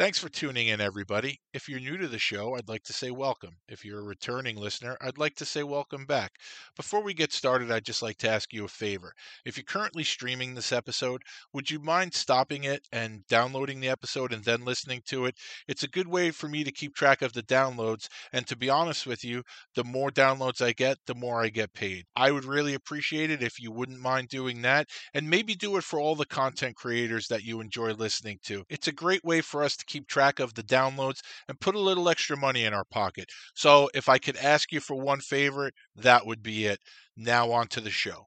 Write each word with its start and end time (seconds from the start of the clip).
Thanks 0.00 0.18
for 0.18 0.30
tuning 0.30 0.68
in, 0.68 0.80
everybody. 0.80 1.42
If 1.52 1.68
you're 1.68 1.78
new 1.78 1.98
to 1.98 2.08
the 2.08 2.18
show, 2.18 2.56
I'd 2.56 2.70
like 2.70 2.84
to 2.84 2.92
say 2.94 3.10
welcome. 3.10 3.56
If 3.68 3.84
you're 3.84 3.98
a 3.98 4.02
returning 4.02 4.56
listener, 4.56 4.96
I'd 5.02 5.18
like 5.18 5.34
to 5.34 5.44
say 5.44 5.62
welcome 5.62 6.06
back. 6.06 6.32
Before 6.74 7.02
we 7.02 7.12
get 7.12 7.34
started, 7.34 7.70
I'd 7.70 7.84
just 7.84 8.00
like 8.00 8.16
to 8.18 8.30
ask 8.30 8.50
you 8.50 8.64
a 8.64 8.68
favor. 8.68 9.12
If 9.44 9.58
you're 9.58 9.64
currently 9.64 10.02
streaming 10.04 10.54
this 10.54 10.72
episode, 10.72 11.20
would 11.52 11.70
you 11.70 11.80
mind 11.80 12.14
stopping 12.14 12.64
it 12.64 12.88
and 12.90 13.26
downloading 13.26 13.80
the 13.80 13.90
episode 13.90 14.32
and 14.32 14.42
then 14.42 14.64
listening 14.64 15.02
to 15.08 15.26
it? 15.26 15.34
It's 15.68 15.82
a 15.82 15.88
good 15.88 16.08
way 16.08 16.30
for 16.30 16.48
me 16.48 16.64
to 16.64 16.72
keep 16.72 16.94
track 16.94 17.20
of 17.20 17.34
the 17.34 17.42
downloads. 17.42 18.08
And 18.32 18.46
to 18.46 18.56
be 18.56 18.70
honest 18.70 19.06
with 19.06 19.22
you, 19.22 19.42
the 19.74 19.84
more 19.84 20.10
downloads 20.10 20.62
I 20.64 20.72
get, 20.72 20.96
the 21.04 21.14
more 21.14 21.42
I 21.42 21.50
get 21.50 21.74
paid. 21.74 22.06
I 22.16 22.30
would 22.30 22.46
really 22.46 22.72
appreciate 22.72 23.30
it 23.30 23.42
if 23.42 23.60
you 23.60 23.70
wouldn't 23.70 24.00
mind 24.00 24.28
doing 24.28 24.62
that 24.62 24.88
and 25.12 25.28
maybe 25.28 25.54
do 25.54 25.76
it 25.76 25.84
for 25.84 26.00
all 26.00 26.16
the 26.16 26.24
content 26.24 26.76
creators 26.76 27.28
that 27.28 27.44
you 27.44 27.60
enjoy 27.60 27.92
listening 27.92 28.38
to. 28.44 28.64
It's 28.70 28.88
a 28.88 28.92
great 28.92 29.22
way 29.22 29.42
for 29.42 29.62
us 29.62 29.76
to 29.76 29.89
keep 29.90 30.06
track 30.06 30.38
of 30.40 30.54
the 30.54 30.62
downloads 30.62 31.20
and 31.48 31.60
put 31.60 31.74
a 31.74 31.80
little 31.80 32.08
extra 32.08 32.36
money 32.36 32.64
in 32.64 32.72
our 32.72 32.84
pocket. 32.84 33.28
So 33.54 33.90
if 33.94 34.08
I 34.08 34.18
could 34.18 34.36
ask 34.36 34.72
you 34.72 34.80
for 34.80 34.96
one 34.96 35.20
favor, 35.20 35.70
that 35.96 36.26
would 36.26 36.42
be 36.42 36.66
it. 36.66 36.80
Now 37.16 37.50
on 37.50 37.66
to 37.68 37.80
the 37.80 37.90
show. 37.90 38.26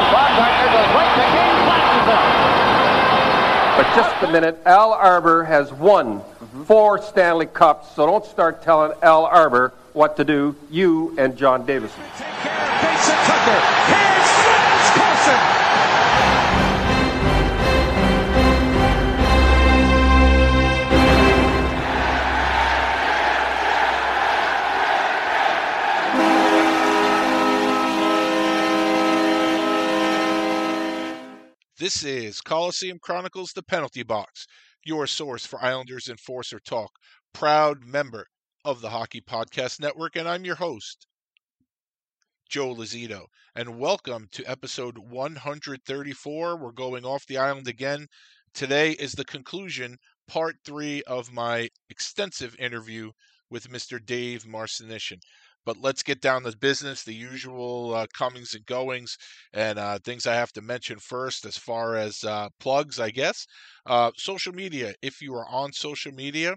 goes 0.71 0.89
right 0.95 1.11
to 1.15 1.23
King, 1.35 1.55
flashes 1.67 2.07
him. 2.07 2.41
But 3.77 3.87
just 3.95 4.23
a 4.23 4.31
minute, 4.31 4.57
Al 4.65 4.93
Arbour 4.93 5.43
has 5.43 5.71
won 5.73 6.19
mm-hmm. 6.19 6.63
four 6.63 7.01
Stanley 7.01 7.47
Cups, 7.47 7.95
so 7.95 8.05
don't 8.05 8.25
start 8.25 8.63
telling 8.63 8.91
Al 9.01 9.25
Arbour 9.25 9.73
what 9.93 10.17
to 10.17 10.23
do, 10.23 10.55
you 10.69 11.15
and 11.17 11.37
John 11.37 11.65
Davidson. 11.65 12.01
Mason 12.01 13.15
Tucker. 13.25 13.59
Here's 13.87 14.30
This 31.81 32.03
is 32.03 32.41
Coliseum 32.41 32.99
Chronicles 33.01 33.53
The 33.53 33.63
Penalty 33.63 34.03
Box, 34.03 34.45
your 34.85 35.07
source 35.07 35.47
for 35.47 35.59
Islanders 35.63 36.09
Enforcer 36.09 36.59
Talk, 36.59 36.91
proud 37.33 37.83
member 37.83 38.27
of 38.63 38.81
the 38.81 38.91
Hockey 38.91 39.19
Podcast 39.19 39.79
Network, 39.79 40.15
and 40.15 40.29
I'm 40.29 40.45
your 40.45 40.57
host, 40.57 41.07
Joe 42.47 42.75
Lazito. 42.75 43.25
And 43.55 43.79
welcome 43.79 44.27
to 44.33 44.45
episode 44.45 44.99
134. 44.99 46.55
We're 46.55 46.71
going 46.71 47.03
off 47.03 47.25
the 47.25 47.39
island 47.39 47.67
again. 47.67 48.05
Today 48.53 48.91
is 48.91 49.13
the 49.13 49.25
conclusion, 49.25 49.97
part 50.27 50.57
three 50.63 51.01
of 51.07 51.33
my 51.33 51.67
extensive 51.89 52.55
interview 52.59 53.09
with 53.49 53.71
Mr. 53.71 53.99
Dave 53.99 54.43
Marcinyshyn. 54.43 55.17
But 55.65 55.77
let's 55.77 56.03
get 56.03 56.21
down 56.21 56.43
to 56.43 56.57
business, 56.57 57.03
the 57.03 57.13
usual 57.13 57.93
uh, 57.93 58.07
comings 58.13 58.53
and 58.53 58.65
goings, 58.65 59.17
and 59.53 59.77
uh, 59.79 59.99
things 59.99 60.25
I 60.27 60.35
have 60.35 60.51
to 60.53 60.61
mention 60.61 60.99
first 60.99 61.45
as 61.45 61.57
far 61.57 61.95
as 61.95 62.23
uh, 62.23 62.49
plugs, 62.59 62.99
I 62.99 63.11
guess. 63.11 63.45
Uh, 63.85 64.11
social 64.17 64.53
media. 64.53 64.93
If 65.01 65.21
you 65.21 65.33
are 65.35 65.47
on 65.49 65.73
social 65.73 66.11
media, 66.13 66.55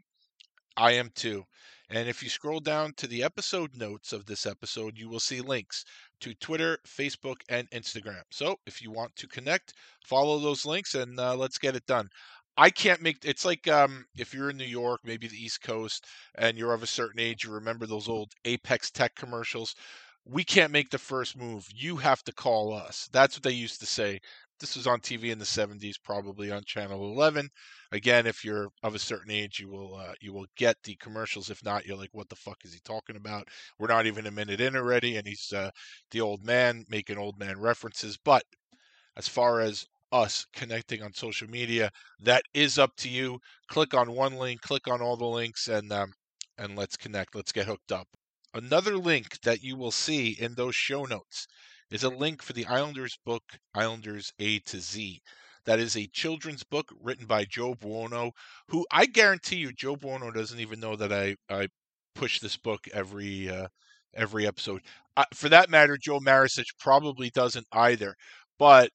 I 0.76 0.92
am 0.92 1.10
too. 1.15 1.44
And 1.91 2.09
if 2.09 2.22
you 2.22 2.28
scroll 2.28 2.60
down 2.60 2.94
to 2.94 3.06
the 3.06 3.22
episode 3.22 3.75
notes 3.76 4.12
of 4.12 4.25
this 4.26 4.47
episode, 4.47 4.97
you 4.97 5.09
will 5.09 5.21
see 5.21 5.41
links 5.41 5.84
to 6.21 6.34
Twitter, 6.34 6.78
Facebook, 6.86 7.36
and 7.48 7.69
Instagram. 7.71 8.22
So 8.31 8.56
if 8.66 8.81
you 8.81 8.91
want 8.91 9.15
to 9.16 9.28
connect, 9.28 9.75
follow 10.04 10.38
those 10.38 10.65
links 10.65 10.94
and 10.94 11.19
uh, 11.21 11.36
let's 11.36 11.59
get 11.59 11.76
it 11.76 11.86
done. 11.86 12.09
I 12.56 12.70
can't 12.70 13.03
make 13.03 13.25
it's 13.25 13.44
like 13.44 13.66
um, 13.69 14.06
if 14.16 14.32
you're 14.34 14.50
in 14.50 14.56
New 14.56 14.65
York, 14.65 15.00
maybe 15.04 15.26
the 15.28 15.37
East 15.37 15.62
Coast, 15.62 16.04
and 16.37 16.56
you're 16.56 16.72
of 16.75 16.82
a 16.82 16.87
certain 16.87 17.20
age, 17.20 17.44
you 17.44 17.50
remember 17.53 17.87
those 17.87 18.09
old 18.09 18.32
Apex 18.44 18.91
Tech 18.91 19.15
commercials. 19.16 19.75
We 20.25 20.44
can't 20.44 20.72
make 20.72 20.91
the 20.91 20.98
first 20.98 21.37
move. 21.37 21.66
You 21.75 21.97
have 21.97 22.22
to 22.25 22.32
call 22.32 22.72
us. 22.72 23.09
That's 23.12 23.37
what 23.37 23.42
they 23.42 23.50
used 23.53 23.81
to 23.81 23.87
say. 23.87 24.20
This 24.60 24.76
was 24.76 24.87
on 24.87 25.00
TV 25.00 25.31
in 25.32 25.38
the 25.38 25.44
70s, 25.44 25.98
probably 26.03 26.50
on 26.50 26.62
Channel 26.65 27.12
11. 27.12 27.50
Again, 27.92 28.26
if 28.26 28.44
you're 28.44 28.69
of 28.82 28.94
a 28.94 28.98
certain 29.00 29.31
age, 29.32 29.59
you 29.60 29.69
will 29.69 29.97
uh, 29.97 30.15
you 30.21 30.32
will 30.32 30.47
get 30.56 30.76
the 30.84 30.94
commercials. 30.97 31.50
If 31.50 31.62
not, 31.65 31.84
you're 31.86 31.97
like, 31.98 32.10
what 32.12 32.28
the 32.28 32.36
fuck 32.36 32.59
is 32.65 32.72
he 32.72 32.81
talking 32.84 33.16
about? 33.16 33.48
We're 33.78 33.88
not 33.88 34.06
even 34.06 34.26
a 34.26 34.31
minute 34.31 34.60
in 34.60 34.76
already, 34.76 35.16
and 35.16 35.26
he's 35.26 35.53
uh, 35.53 35.71
the 36.12 36.21
old 36.21 36.44
man 36.44 36.84
making 36.88 37.19
old 37.19 37.38
man 37.38 37.59
references. 37.60 38.16
But 38.16 38.44
as 39.16 39.28
far 39.28 39.60
as 39.60 39.86
us 40.14 40.47
connecting 40.54 41.02
on 41.02 41.12
social 41.12 41.48
media. 41.48 41.91
That 42.20 42.44
is 42.54 42.78
up 42.78 42.92
to 42.98 43.08
you. 43.08 43.41
Click 43.69 43.92
on 43.94 44.14
one 44.14 44.36
link, 44.36 44.60
click 44.60 44.86
on 44.88 45.02
all 45.02 45.16
the 45.16 45.26
links, 45.26 45.66
and 45.69 45.92
um, 45.92 46.12
and 46.56 46.76
let's 46.76 46.97
connect. 46.97 47.34
Let's 47.34 47.52
get 47.52 47.66
hooked 47.66 47.91
up. 47.91 48.06
Another 48.54 48.97
link 48.97 49.41
that 49.42 49.62
you 49.62 49.76
will 49.76 49.91
see 49.91 50.36
in 50.38 50.54
those 50.54 50.76
show 50.76 51.04
notes 51.04 51.47
is 51.91 52.04
a 52.04 52.08
link 52.08 52.42
for 52.42 52.53
the 52.53 52.66
Islanders 52.66 53.19
book, 53.26 53.42
Islanders 53.74 54.32
A 54.38 54.60
to 54.60 54.78
Z. 54.78 55.20
That 55.66 55.80
is 55.80 55.97
a 55.97 56.06
children's 56.12 56.62
book 56.62 56.86
written 57.00 57.26
by 57.26 57.47
Joe 57.50 57.74
Buono, 57.74 58.30
who 58.69 58.86
I 58.92 59.06
guarantee 59.06 59.56
you, 59.56 59.72
Joe 59.72 59.97
Buono 59.97 60.30
doesn't 60.30 60.60
even 60.60 60.78
know 60.78 60.94
that 60.94 61.12
I, 61.12 61.36
I 61.50 61.69
push 62.14 62.38
this 62.38 62.56
book 62.56 62.86
every 62.92 63.48
uh, 63.48 63.66
every 64.14 64.47
episode. 64.47 64.82
For 65.32 65.48
that 65.48 65.70
matter, 65.70 65.98
Joe 66.00 66.20
Maracic 66.20 66.66
probably 66.78 67.30
doesn't 67.30 67.66
either. 67.72 68.14
But 68.58 68.91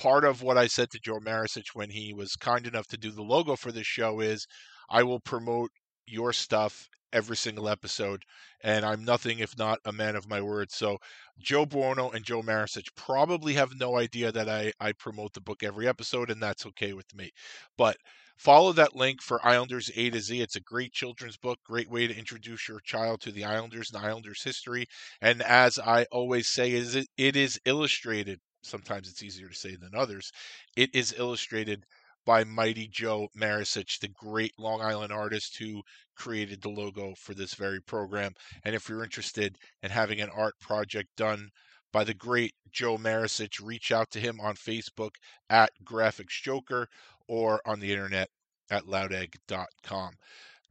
part 0.00 0.24
of 0.24 0.42
what 0.42 0.56
I 0.56 0.66
said 0.66 0.90
to 0.90 0.98
Joe 0.98 1.20
Maracic 1.20 1.66
when 1.74 1.90
he 1.90 2.14
was 2.14 2.34
kind 2.34 2.66
enough 2.66 2.86
to 2.88 2.96
do 2.96 3.10
the 3.10 3.22
logo 3.22 3.54
for 3.54 3.70
this 3.70 3.86
show 3.86 4.20
is 4.20 4.46
I 4.88 5.02
will 5.02 5.20
promote 5.20 5.70
your 6.06 6.32
stuff 6.32 6.88
every 7.12 7.36
single 7.36 7.68
episode, 7.68 8.22
and 8.64 8.84
I'm 8.86 9.04
nothing 9.04 9.40
if 9.40 9.58
not 9.58 9.78
a 9.84 9.92
man 9.92 10.16
of 10.16 10.26
my 10.26 10.40
word. 10.40 10.70
So 10.72 10.96
Joe 11.38 11.66
Buono 11.66 12.08
and 12.10 12.24
Joe 12.24 12.40
Maracic 12.40 12.86
probably 12.96 13.54
have 13.54 13.78
no 13.78 13.98
idea 13.98 14.32
that 14.32 14.48
I, 14.48 14.72
I 14.80 14.92
promote 14.92 15.34
the 15.34 15.42
book 15.42 15.62
every 15.62 15.86
episode, 15.86 16.30
and 16.30 16.42
that's 16.42 16.64
okay 16.66 16.94
with 16.94 17.14
me. 17.14 17.30
But 17.76 17.98
follow 18.38 18.72
that 18.72 18.96
link 18.96 19.20
for 19.20 19.46
Islanders 19.46 19.90
A 19.96 20.08
to 20.10 20.20
Z. 20.20 20.40
It's 20.40 20.56
a 20.56 20.60
great 20.60 20.92
children's 20.92 21.36
book, 21.36 21.58
great 21.62 21.90
way 21.90 22.06
to 22.06 22.16
introduce 22.16 22.68
your 22.68 22.80
child 22.80 23.20
to 23.22 23.32
the 23.32 23.44
Islanders 23.44 23.90
and 23.92 24.02
Islanders 24.02 24.42
history. 24.42 24.86
And 25.20 25.42
as 25.42 25.78
I 25.78 26.06
always 26.10 26.48
say, 26.48 26.72
is 26.72 26.94
it, 26.96 27.08
it 27.18 27.36
is 27.36 27.60
illustrated 27.66 28.40
sometimes 28.62 29.08
it's 29.08 29.22
easier 29.22 29.48
to 29.48 29.54
say 29.54 29.76
than 29.76 29.94
others. 29.94 30.32
It 30.76 30.94
is 30.94 31.14
illustrated 31.16 31.84
by 32.26 32.44
Mighty 32.44 32.86
Joe 32.86 33.28
Maracic, 33.36 33.98
the 33.98 34.08
great 34.08 34.52
Long 34.58 34.82
Island 34.82 35.12
artist 35.12 35.56
who 35.58 35.82
created 36.16 36.60
the 36.60 36.68
logo 36.68 37.14
for 37.16 37.34
this 37.34 37.54
very 37.54 37.80
program. 37.80 38.32
And 38.64 38.74
if 38.74 38.88
you're 38.88 39.04
interested 39.04 39.56
in 39.82 39.90
having 39.90 40.20
an 40.20 40.30
art 40.30 40.54
project 40.60 41.08
done 41.16 41.48
by 41.92 42.04
the 42.04 42.14
great 42.14 42.52
Joe 42.70 42.98
Maracic, 42.98 43.60
reach 43.62 43.90
out 43.90 44.10
to 44.10 44.20
him 44.20 44.38
on 44.40 44.54
Facebook 44.54 45.12
at 45.48 45.70
Graphics 45.84 46.40
Joker 46.42 46.88
or 47.26 47.60
on 47.64 47.80
the 47.80 47.90
internet 47.90 48.28
at 48.70 48.84
loudegg.com. 48.84 50.12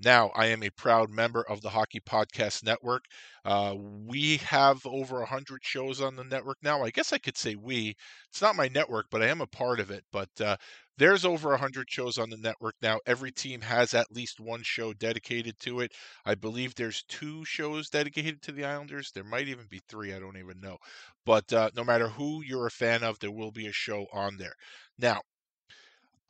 Now, 0.01 0.30
I 0.36 0.48
am 0.48 0.63
a 0.63 0.69
proud 0.69 1.10
member 1.10 1.44
of 1.44 1.62
the 1.62 1.69
Hockey 1.69 2.00
Podcast 2.00 2.63
Network. 2.63 3.06
Uh, 3.46 3.75
we 3.78 4.38
have 4.38 4.86
over 4.86 5.19
100 5.19 5.63
shows 5.63 6.01
on 6.01 6.16
the 6.16 6.24
network 6.24 6.57
now. 6.63 6.84
I 6.84 6.90
guess 6.90 7.12
I 7.13 7.18
could 7.18 7.38
say 7.38 7.56
we. 7.56 7.96
It's 8.30 8.42
not 8.42 8.56
my 8.56 8.68
network, 8.68 9.07
but 9.12 9.22
I 9.22 9.28
am 9.28 9.42
a 9.42 9.48
part 9.48 9.80
of 9.80 9.92
it. 9.92 10.04
But 10.12 10.30
uh, 10.42 10.57
There's 10.98 11.24
over 11.25 11.50
100 11.50 11.90
shows 11.90 12.18
on 12.18 12.30
the 12.30 12.38
network 12.38 12.75
now. 12.81 13.00
Every 13.06 13.31
team 13.31 13.62
has 13.62 13.94
at 13.94 14.12
least 14.12 14.40
one 14.40 14.63
show 14.63 14.94
dedicated 14.94 15.60
to 15.62 15.80
it. 15.81 15.92
I 16.25 16.36
believe 16.36 16.75
there's 16.75 17.04
two 17.04 17.44
shows 17.45 17.90
dedicated 17.90 18.42
to 18.44 18.52
the 18.52 18.66
Islanders. 18.66 19.12
There 19.12 19.24
might 19.24 19.48
even 19.48 19.68
be 19.68 19.81
three. 19.88 20.13
I 20.13 20.19
don't 20.19 20.38
even 20.38 20.60
know. 20.60 20.78
But 21.25 21.52
uh, 21.54 21.72
no 21.75 21.84
matter 21.84 22.10
who 22.10 22.42
you're 22.44 22.68
a 22.68 22.72
fan 22.72 23.04
of, 23.04 23.19
there 23.19 23.31
will 23.31 23.52
be 23.52 23.68
a 23.68 23.72
show 23.74 24.07
on 24.13 24.38
there. 24.38 24.56
Now, 24.98 25.22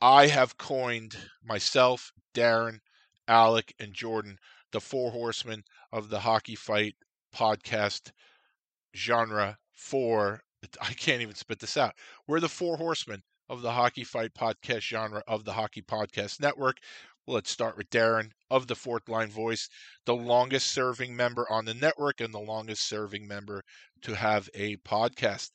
I 0.02 0.26
have 0.26 0.58
coined 0.58 1.16
myself, 1.42 2.12
Darren, 2.34 2.80
Alec, 3.30 3.72
and 3.78 3.94
Jordan 3.94 4.36
the 4.72 4.80
four 4.80 5.12
horsemen 5.12 5.64
of 5.92 6.10
the 6.10 6.20
hockey 6.20 6.56
fight 6.56 6.96
podcast 7.34 8.12
genre 8.94 9.56
for 9.72 10.42
I 10.80 10.92
can't 10.92 11.22
even 11.22 11.34
spit 11.34 11.58
this 11.60 11.76
out. 11.76 11.94
We're 12.26 12.40
the 12.40 12.48
four 12.48 12.76
horsemen 12.76 13.22
of 13.48 13.62
the 13.62 13.72
Hockey 13.72 14.04
Fight 14.04 14.34
podcast 14.34 14.82
genre 14.82 15.22
of 15.26 15.44
the 15.44 15.52
Hockey 15.52 15.82
Podcast 15.82 16.40
Network. 16.40 16.76
Let's 17.26 17.50
start 17.50 17.76
with 17.76 17.90
Darren 17.90 18.30
of 18.50 18.66
the 18.66 18.76
Fourth 18.76 19.08
Line 19.08 19.30
Voice, 19.30 19.68
the 20.04 20.14
longest 20.14 20.68
serving 20.68 21.16
member 21.16 21.46
on 21.50 21.64
the 21.64 21.74
network 21.74 22.20
and 22.20 22.34
the 22.34 22.40
longest 22.40 22.86
serving 22.86 23.26
member 23.26 23.62
to 24.02 24.14
have 24.14 24.48
a 24.54 24.76
podcast. 24.78 25.50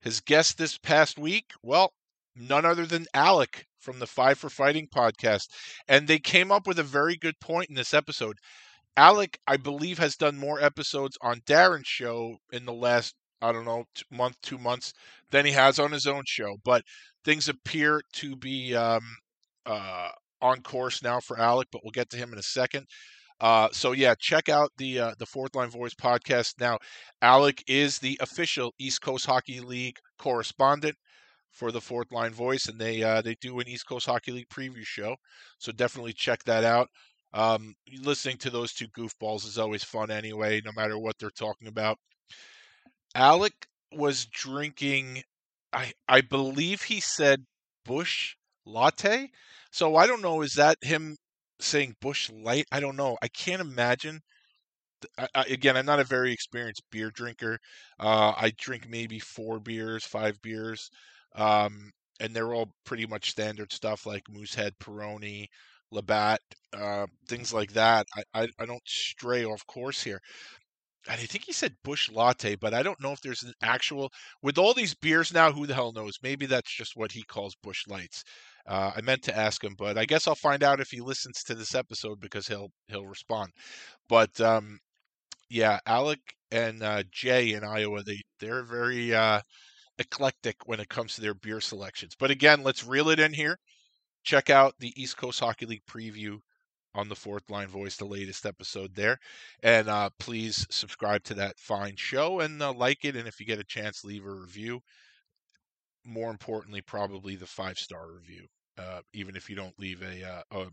His 0.00 0.20
guest 0.20 0.58
this 0.58 0.78
past 0.78 1.18
week, 1.18 1.52
well, 1.62 1.92
none 2.40 2.64
other 2.64 2.86
than 2.86 3.06
Alec 3.14 3.66
from 3.78 3.98
the 3.98 4.06
Five 4.06 4.38
for 4.38 4.50
Fighting 4.50 4.88
podcast. 4.94 5.48
And 5.88 6.06
they 6.06 6.18
came 6.18 6.50
up 6.52 6.66
with 6.66 6.78
a 6.78 6.84
very 6.84 7.16
good 7.16 7.38
point 7.40 7.68
in 7.68 7.74
this 7.76 7.94
episode. 7.94 8.36
Alec, 8.96 9.38
I 9.46 9.56
believe, 9.56 9.98
has 9.98 10.16
done 10.16 10.36
more 10.38 10.60
episodes 10.60 11.16
on 11.22 11.40
Darren's 11.40 11.86
show 11.86 12.36
in 12.52 12.66
the 12.66 12.72
last 12.72 13.14
I 13.42 13.52
don't 13.52 13.64
know, 13.64 13.84
month, 14.10 14.36
two 14.42 14.58
months 14.58 14.92
than 15.30 15.46
he 15.46 15.52
has 15.52 15.78
on 15.78 15.92
his 15.92 16.06
own 16.06 16.24
show. 16.26 16.56
But 16.64 16.82
things 17.24 17.48
appear 17.48 18.02
to 18.14 18.36
be 18.36 18.74
um, 18.74 19.02
uh, 19.66 20.10
on 20.42 20.62
course 20.62 21.02
now 21.02 21.20
for 21.20 21.38
Alec, 21.38 21.68
but 21.72 21.82
we'll 21.82 21.92
get 21.92 22.10
to 22.10 22.16
him 22.16 22.32
in 22.32 22.38
a 22.38 22.42
second. 22.42 22.86
Uh, 23.40 23.68
so 23.72 23.92
yeah, 23.92 24.14
check 24.18 24.50
out 24.50 24.70
the 24.76 24.98
uh, 24.98 25.14
the 25.18 25.24
Fourth 25.24 25.54
Line 25.54 25.70
Voice 25.70 25.94
podcast. 25.94 26.60
Now, 26.60 26.78
Alec 27.22 27.64
is 27.66 27.98
the 27.98 28.18
official 28.20 28.74
East 28.78 29.00
Coast 29.00 29.24
Hockey 29.24 29.60
League 29.60 29.96
correspondent 30.18 30.96
for 31.52 31.72
the 31.72 31.80
Fourth 31.80 32.12
Line 32.12 32.32
Voice, 32.32 32.66
and 32.66 32.78
they 32.80 33.02
uh, 33.02 33.22
they 33.22 33.34
do 33.40 33.58
an 33.60 33.68
East 33.68 33.86
Coast 33.86 34.06
Hockey 34.06 34.32
League 34.32 34.48
preview 34.48 34.84
show. 34.84 35.16
So 35.58 35.72
definitely 35.72 36.12
check 36.12 36.44
that 36.44 36.64
out. 36.64 36.88
Um, 37.32 37.74
listening 38.02 38.38
to 38.38 38.50
those 38.50 38.72
two 38.72 38.88
goofballs 38.88 39.46
is 39.46 39.58
always 39.58 39.84
fun 39.84 40.10
anyway, 40.10 40.60
no 40.64 40.72
matter 40.74 40.98
what 40.98 41.16
they're 41.18 41.30
talking 41.30 41.68
about. 41.68 41.98
Alec 43.14 43.52
was 43.92 44.26
drinking, 44.26 45.22
I 45.72 45.92
I 46.08 46.20
believe 46.20 46.82
he 46.82 47.00
said 47.00 47.44
Busch 47.84 48.34
Latte. 48.64 49.28
So 49.72 49.96
I 49.96 50.06
don't 50.06 50.22
know. 50.22 50.42
Is 50.42 50.54
that 50.54 50.76
him 50.82 51.16
saying 51.60 51.96
Busch 52.00 52.30
Light? 52.30 52.66
I 52.72 52.80
don't 52.80 52.96
know. 52.96 53.16
I 53.22 53.28
can't 53.28 53.60
imagine. 53.60 54.20
I, 55.18 55.28
I, 55.34 55.42
again, 55.44 55.76
I'm 55.76 55.86
not 55.86 56.00
a 56.00 56.04
very 56.04 56.32
experienced 56.32 56.82
beer 56.90 57.10
drinker. 57.10 57.58
Uh, 57.98 58.32
I 58.36 58.52
drink 58.58 58.88
maybe 58.88 59.18
four 59.18 59.58
beers, 59.60 60.04
five 60.04 60.40
beers, 60.42 60.90
um, 61.34 61.90
and 62.20 62.34
they're 62.34 62.54
all 62.54 62.70
pretty 62.84 63.06
much 63.06 63.30
standard 63.30 63.72
stuff 63.72 64.06
like 64.06 64.22
Moosehead, 64.30 64.74
Peroni, 64.80 65.46
Labatt, 65.90 66.40
uh, 66.72 67.06
things 67.28 67.52
like 67.52 67.72
that. 67.72 68.06
I, 68.16 68.42
I, 68.42 68.48
I 68.60 68.66
don't 68.66 68.82
stray 68.86 69.44
off 69.44 69.66
course 69.66 70.02
here 70.02 70.20
and 71.08 71.20
I 71.20 71.24
think 71.24 71.44
he 71.44 71.52
said 71.52 71.76
Busch 71.82 72.10
Latte, 72.10 72.56
but 72.56 72.74
I 72.74 72.82
don't 72.82 73.00
know 73.00 73.12
if 73.12 73.20
there's 73.22 73.42
an 73.42 73.54
actual 73.62 74.12
with 74.42 74.58
all 74.58 74.74
these 74.74 74.94
beers 74.94 75.32
now. 75.32 75.50
Who 75.50 75.66
the 75.66 75.74
hell 75.74 75.92
knows? 75.92 76.18
Maybe 76.22 76.46
that's 76.46 76.70
just 76.74 76.92
what 76.94 77.12
he 77.12 77.22
calls 77.22 77.54
Busch 77.62 77.86
Lights. 77.88 78.22
Uh, 78.66 78.92
I 78.94 79.00
meant 79.00 79.22
to 79.24 79.36
ask 79.36 79.64
him, 79.64 79.74
but 79.78 79.96
I 79.96 80.04
guess 80.04 80.28
I'll 80.28 80.34
find 80.34 80.62
out 80.62 80.80
if 80.80 80.88
he 80.90 81.00
listens 81.00 81.42
to 81.44 81.54
this 81.54 81.74
episode 81.74 82.20
because 82.20 82.46
he'll 82.48 82.68
he'll 82.88 83.06
respond. 83.06 83.50
But 84.08 84.38
um, 84.40 84.78
yeah, 85.50 85.78
Alec 85.86 86.20
and 86.50 86.82
uh, 86.82 87.04
Jay 87.12 87.52
in 87.54 87.64
Iowa, 87.64 88.02
they 88.04 88.20
they're 88.40 88.64
very 88.64 89.14
uh, 89.14 89.40
eclectic 90.00 90.56
when 90.66 90.80
it 90.80 90.88
comes 90.88 91.14
to 91.14 91.20
their 91.20 91.34
beer 91.34 91.60
selections. 91.60 92.16
But 92.18 92.30
again, 92.32 92.64
let's 92.64 92.84
reel 92.84 93.10
it 93.10 93.20
in 93.20 93.32
here. 93.32 93.58
Check 94.24 94.50
out 94.50 94.74
the 94.80 94.92
East 95.00 95.16
Coast 95.16 95.40
Hockey 95.40 95.66
League 95.66 95.86
preview 95.88 96.40
on 96.94 97.08
the 97.08 97.14
Fourth 97.14 97.48
Line 97.48 97.68
Voice, 97.68 97.96
the 97.96 98.04
latest 98.04 98.44
episode 98.44 98.94
there. 98.94 99.18
And 99.62 99.88
uh, 99.88 100.10
please 100.18 100.66
subscribe 100.70 101.22
to 101.24 101.34
that 101.34 101.58
fine 101.58 101.94
show 101.96 102.40
and 102.40 102.60
uh, 102.60 102.72
like 102.72 103.04
it. 103.04 103.14
And 103.14 103.28
if 103.28 103.38
you 103.38 103.46
get 103.46 103.60
a 103.60 103.64
chance, 103.64 104.04
leave 104.04 104.26
a 104.26 104.30
review. 104.30 104.80
More 106.04 106.30
importantly, 106.30 106.80
probably 106.80 107.36
the 107.36 107.46
five 107.46 107.78
star 107.78 108.10
review. 108.12 108.46
Uh, 108.78 109.00
even 109.12 109.36
if 109.36 109.50
you 109.50 109.56
don't 109.56 109.78
leave 109.78 110.02
a, 110.02 110.26
uh, 110.26 110.42
a, 110.52 110.66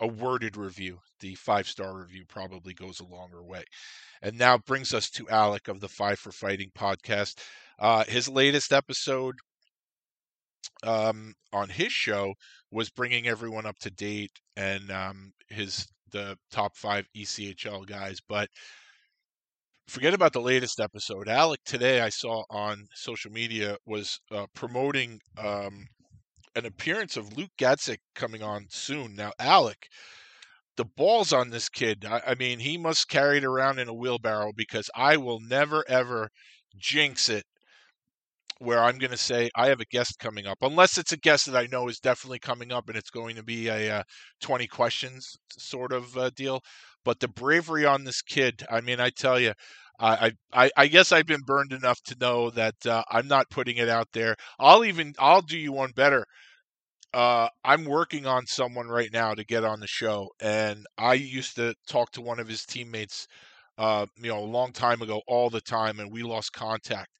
a 0.00 0.06
worded 0.08 0.56
review, 0.56 0.98
the 1.20 1.34
five 1.36 1.68
star 1.68 1.96
review 1.96 2.24
probably 2.26 2.74
goes 2.74 3.00
a 3.00 3.04
longer 3.04 3.42
way. 3.44 3.62
And 4.22 4.36
now 4.36 4.58
brings 4.58 4.92
us 4.92 5.08
to 5.10 5.28
Alec 5.28 5.68
of 5.68 5.80
the 5.80 5.88
Five 5.88 6.18
for 6.18 6.32
Fighting 6.32 6.72
podcast. 6.76 7.38
Uh, 7.78 8.04
his 8.04 8.28
latest 8.28 8.72
episode 8.72 9.34
um, 10.82 11.34
on 11.52 11.68
his 11.68 11.92
show 11.92 12.34
was 12.70 12.90
bringing 12.90 13.26
everyone 13.26 13.66
up 13.66 13.78
to 13.80 13.90
date 13.90 14.32
and 14.56 14.90
um, 14.90 15.32
his 15.48 15.86
the 16.12 16.36
top 16.50 16.76
five 16.76 17.06
ECHL 17.16 17.86
guys. 17.86 18.18
But 18.28 18.48
forget 19.88 20.14
about 20.14 20.32
the 20.32 20.40
latest 20.40 20.80
episode. 20.80 21.28
Alec 21.28 21.60
today 21.64 22.00
I 22.00 22.08
saw 22.08 22.44
on 22.50 22.86
social 22.94 23.30
media 23.30 23.76
was 23.86 24.18
uh, 24.30 24.46
promoting 24.54 25.20
um, 25.38 25.86
an 26.56 26.66
appearance 26.66 27.16
of 27.16 27.36
Luke 27.36 27.50
Gazdic 27.58 27.98
coming 28.14 28.42
on 28.42 28.66
soon. 28.70 29.14
Now, 29.14 29.32
Alec, 29.38 29.88
the 30.76 30.84
balls 30.84 31.32
on 31.32 31.50
this 31.50 31.68
kid. 31.68 32.04
I, 32.04 32.22
I 32.28 32.34
mean, 32.34 32.60
he 32.60 32.78
must 32.78 33.08
carry 33.08 33.38
it 33.38 33.44
around 33.44 33.78
in 33.78 33.88
a 33.88 33.94
wheelbarrow 33.94 34.52
because 34.56 34.88
I 34.94 35.16
will 35.16 35.40
never 35.40 35.84
ever 35.88 36.30
jinx 36.76 37.28
it 37.28 37.44
where 38.58 38.82
I'm 38.82 38.98
going 38.98 39.10
to 39.10 39.16
say 39.16 39.50
I 39.56 39.68
have 39.68 39.80
a 39.80 39.86
guest 39.86 40.18
coming 40.18 40.46
up, 40.46 40.58
unless 40.62 40.98
it's 40.98 41.12
a 41.12 41.16
guest 41.16 41.46
that 41.46 41.56
I 41.56 41.66
know 41.70 41.88
is 41.88 41.98
definitely 41.98 42.38
coming 42.38 42.72
up 42.72 42.88
and 42.88 42.96
it's 42.96 43.10
going 43.10 43.36
to 43.36 43.42
be 43.42 43.68
a 43.68 43.98
uh, 43.98 44.02
20 44.40 44.66
questions 44.66 45.36
sort 45.58 45.92
of 45.92 46.16
uh, 46.16 46.30
deal. 46.36 46.60
But 47.04 47.20
the 47.20 47.28
bravery 47.28 47.84
on 47.84 48.04
this 48.04 48.22
kid, 48.22 48.64
I 48.70 48.80
mean, 48.80 49.00
I 49.00 49.10
tell 49.10 49.38
you, 49.38 49.52
I, 50.00 50.32
I, 50.52 50.70
I 50.76 50.86
guess 50.88 51.12
I've 51.12 51.26
been 51.26 51.42
burned 51.46 51.72
enough 51.72 52.00
to 52.06 52.16
know 52.20 52.50
that 52.50 52.74
uh, 52.86 53.02
I'm 53.10 53.28
not 53.28 53.50
putting 53.50 53.76
it 53.76 53.88
out 53.88 54.08
there. 54.12 54.34
I'll 54.58 54.84
even 54.84 55.14
I'll 55.18 55.42
do 55.42 55.58
you 55.58 55.72
one 55.72 55.92
better. 55.94 56.26
Uh, 57.12 57.48
I'm 57.64 57.84
working 57.84 58.26
on 58.26 58.46
someone 58.46 58.88
right 58.88 59.10
now 59.12 59.34
to 59.34 59.44
get 59.44 59.64
on 59.64 59.78
the 59.80 59.86
show, 59.86 60.30
and 60.40 60.84
I 60.98 61.14
used 61.14 61.54
to 61.56 61.74
talk 61.88 62.10
to 62.12 62.20
one 62.20 62.40
of 62.40 62.48
his 62.48 62.64
teammates, 62.64 63.28
uh, 63.78 64.06
you 64.16 64.30
know, 64.30 64.40
a 64.40 64.44
long 64.44 64.72
time 64.72 65.00
ago, 65.00 65.22
all 65.28 65.48
the 65.48 65.60
time, 65.60 66.00
and 66.00 66.12
we 66.12 66.24
lost 66.24 66.52
contact 66.52 67.10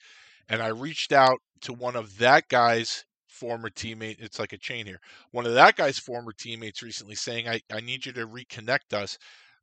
and 0.48 0.62
I 0.62 0.68
reached 0.68 1.12
out 1.12 1.38
to 1.62 1.72
one 1.72 1.96
of 1.96 2.18
that 2.18 2.48
guy's 2.48 3.04
former 3.28 3.68
teammate. 3.70 4.16
It's 4.20 4.38
like 4.38 4.52
a 4.52 4.58
chain 4.58 4.86
here. 4.86 5.00
One 5.32 5.46
of 5.46 5.54
that 5.54 5.76
guy's 5.76 5.98
former 5.98 6.32
teammates 6.32 6.82
recently 6.82 7.14
saying, 7.14 7.48
I, 7.48 7.60
I 7.72 7.80
need 7.80 8.06
you 8.06 8.12
to 8.12 8.26
reconnect 8.26 8.92
us 8.92 9.18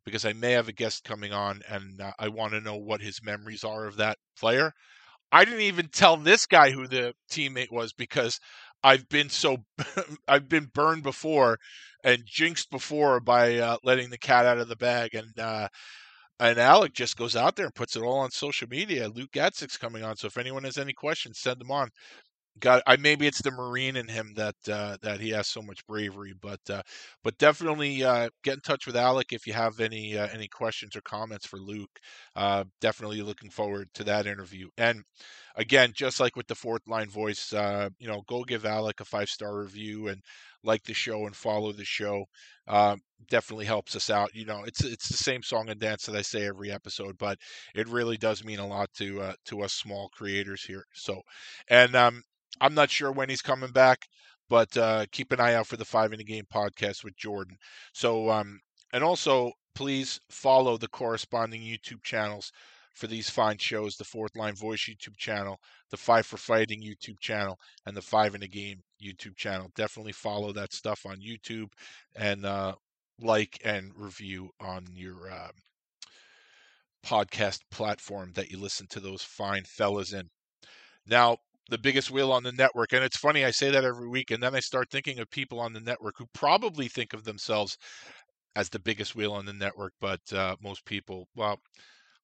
because 0.05 0.25
I 0.25 0.33
may 0.33 0.51
have 0.51 0.67
a 0.67 0.73
guest 0.73 1.03
coming 1.03 1.31
on 1.31 1.61
and 1.69 2.01
uh, 2.01 2.11
I 2.19 2.27
want 2.27 2.53
to 2.53 2.61
know 2.61 2.75
what 2.75 3.01
his 3.01 3.23
memories 3.23 3.63
are 3.63 3.85
of 3.85 3.97
that 3.97 4.17
player. 4.37 4.73
I 5.31 5.45
didn't 5.45 5.61
even 5.61 5.87
tell 5.87 6.17
this 6.17 6.45
guy 6.45 6.71
who 6.71 6.87
the 6.87 7.13
teammate 7.31 7.71
was 7.71 7.93
because 7.93 8.39
I've 8.83 9.07
been 9.07 9.29
so 9.29 9.57
I've 10.27 10.49
been 10.49 10.69
burned 10.73 11.03
before 11.03 11.57
and 12.03 12.23
jinxed 12.25 12.69
before 12.69 13.19
by 13.19 13.57
uh, 13.57 13.77
letting 13.83 14.09
the 14.09 14.17
cat 14.17 14.45
out 14.45 14.57
of 14.57 14.67
the 14.67 14.75
bag 14.75 15.13
and 15.13 15.37
uh, 15.39 15.69
and 16.41 16.59
Alec 16.59 16.93
just 16.93 17.17
goes 17.17 17.35
out 17.37 17.55
there 17.55 17.65
and 17.67 17.75
puts 17.75 17.95
it 17.95 18.03
all 18.03 18.19
on 18.19 18.31
social 18.31 18.67
media. 18.69 19.09
Luke 19.09 19.31
Gazdic's 19.33 19.77
coming 19.77 20.03
on, 20.03 20.17
so 20.17 20.27
if 20.27 20.37
anyone 20.37 20.65
has 20.65 20.77
any 20.77 20.93
questions, 20.93 21.39
send 21.39 21.61
them 21.61 21.71
on. 21.71 21.89
Got 22.59 22.83
I 22.87 22.97
maybe 22.97 23.27
it's 23.27 23.41
the 23.41 23.51
Marine 23.51 23.95
in 23.95 24.07
him 24.09 24.33
that 24.35 24.55
uh, 24.69 24.97
that 25.03 25.21
he 25.21 25.29
has 25.31 25.47
so 25.47 25.61
much 25.61 25.85
bravery, 25.87 26.33
but 26.41 26.59
uh, 26.69 26.83
but 27.23 27.37
definitely 27.37 28.03
uh, 28.03 28.29
get 28.43 28.55
in 28.55 28.61
touch 28.61 28.85
with 28.85 28.97
Alec 28.97 29.27
if 29.31 29.47
you 29.47 29.53
have 29.53 29.79
any 29.79 30.17
uh, 30.17 30.27
any 30.33 30.49
questions 30.49 30.95
or 30.95 31.01
comments 31.01 31.47
for 31.47 31.59
Luke. 31.59 31.99
Uh, 32.35 32.65
definitely 32.81 33.21
looking 33.21 33.49
forward 33.49 33.89
to 33.95 34.03
that 34.05 34.27
interview. 34.27 34.69
And 34.77 35.03
again, 35.55 35.91
just 35.93 36.19
like 36.19 36.35
with 36.35 36.47
the 36.47 36.55
fourth 36.55 36.87
line 36.87 37.09
voice, 37.09 37.53
uh, 37.53 37.89
you 37.99 38.07
know, 38.07 38.23
go 38.27 38.43
give 38.43 38.65
Alec 38.65 38.99
a 38.99 39.05
five 39.05 39.29
star 39.29 39.57
review 39.59 40.07
and 40.07 40.21
like 40.63 40.83
the 40.83 40.93
show 40.93 41.25
and 41.25 41.35
follow 41.35 41.71
the 41.71 41.85
show. 41.85 42.25
Um, 42.67 43.01
definitely 43.29 43.65
helps 43.65 43.95
us 43.95 44.09
out. 44.09 44.33
You 44.33 44.45
know, 44.45 44.63
it's 44.65 44.83
it's 44.83 45.09
the 45.09 45.17
same 45.17 45.43
song 45.43 45.69
and 45.69 45.79
dance 45.79 46.05
that 46.05 46.15
I 46.15 46.21
say 46.21 46.45
every 46.45 46.71
episode, 46.71 47.17
but 47.17 47.37
it 47.75 47.87
really 47.87 48.17
does 48.17 48.43
mean 48.43 48.59
a 48.59 48.67
lot 48.67 48.89
to 48.95 49.21
uh, 49.21 49.33
to 49.45 49.61
us 49.61 49.73
small 49.73 50.09
creators 50.13 50.63
here. 50.63 50.85
So, 50.93 51.21
and 51.69 51.95
um, 51.95 52.23
I'm 52.59 52.73
not 52.73 52.89
sure 52.89 53.11
when 53.11 53.29
he's 53.29 53.41
coming 53.41 53.71
back, 53.71 54.07
but 54.49 54.75
uh, 54.77 55.05
keep 55.11 55.31
an 55.31 55.39
eye 55.39 55.55
out 55.55 55.67
for 55.67 55.77
the 55.77 55.85
Five 55.85 56.13
in 56.13 56.19
a 56.19 56.23
Game 56.23 56.45
podcast 56.53 57.03
with 57.03 57.15
Jordan. 57.17 57.57
So, 57.93 58.29
um, 58.29 58.59
and 58.93 59.03
also 59.03 59.51
please 59.73 60.19
follow 60.29 60.77
the 60.77 60.87
corresponding 60.87 61.61
YouTube 61.61 62.03
channels 62.03 62.51
for 62.93 63.07
these 63.07 63.29
fine 63.29 63.57
shows 63.57 63.95
the 63.95 64.03
Fourth 64.03 64.35
Line 64.35 64.55
Voice 64.55 64.89
YouTube 64.89 65.17
channel, 65.17 65.59
the 65.89 65.97
Five 65.97 66.25
for 66.25 66.37
Fighting 66.37 66.81
YouTube 66.81 67.19
channel, 67.19 67.59
and 67.85 67.95
the 67.95 68.01
Five 68.01 68.35
in 68.35 68.43
a 68.43 68.47
Game 68.47 68.81
YouTube 69.03 69.35
channel. 69.35 69.71
Definitely 69.75 70.13
follow 70.13 70.51
that 70.53 70.73
stuff 70.73 71.05
on 71.05 71.17
YouTube 71.17 71.69
and 72.15 72.45
uh, 72.45 72.75
like 73.19 73.59
and 73.63 73.91
review 73.95 74.49
on 74.59 74.85
your 74.93 75.31
uh, 75.31 75.51
podcast 77.05 77.59
platform 77.71 78.31
that 78.35 78.51
you 78.51 78.59
listen 78.59 78.87
to 78.87 78.99
those 78.99 79.23
fine 79.23 79.63
fellas 79.63 80.13
in. 80.13 80.29
Now, 81.07 81.37
the 81.69 81.77
biggest 81.77 82.11
wheel 82.11 82.31
on 82.31 82.43
the 82.43 82.51
network. 82.51 82.93
And 82.93 83.03
it's 83.03 83.17
funny, 83.17 83.45
I 83.45 83.51
say 83.51 83.71
that 83.71 83.85
every 83.85 84.07
week, 84.07 84.31
and 84.31 84.43
then 84.43 84.53
I 84.53 84.59
start 84.59 84.89
thinking 84.91 85.19
of 85.19 85.29
people 85.31 85.59
on 85.59 85.73
the 85.73 85.79
network 85.79 86.15
who 86.17 86.25
probably 86.33 86.87
think 86.87 87.13
of 87.13 87.23
themselves 87.23 87.77
as 88.55 88.69
the 88.69 88.79
biggest 88.79 89.15
wheel 89.15 89.31
on 89.31 89.45
the 89.45 89.53
network, 89.53 89.93
but 90.01 90.19
uh, 90.33 90.55
most 90.61 90.85
people, 90.85 91.27
well, 91.35 91.59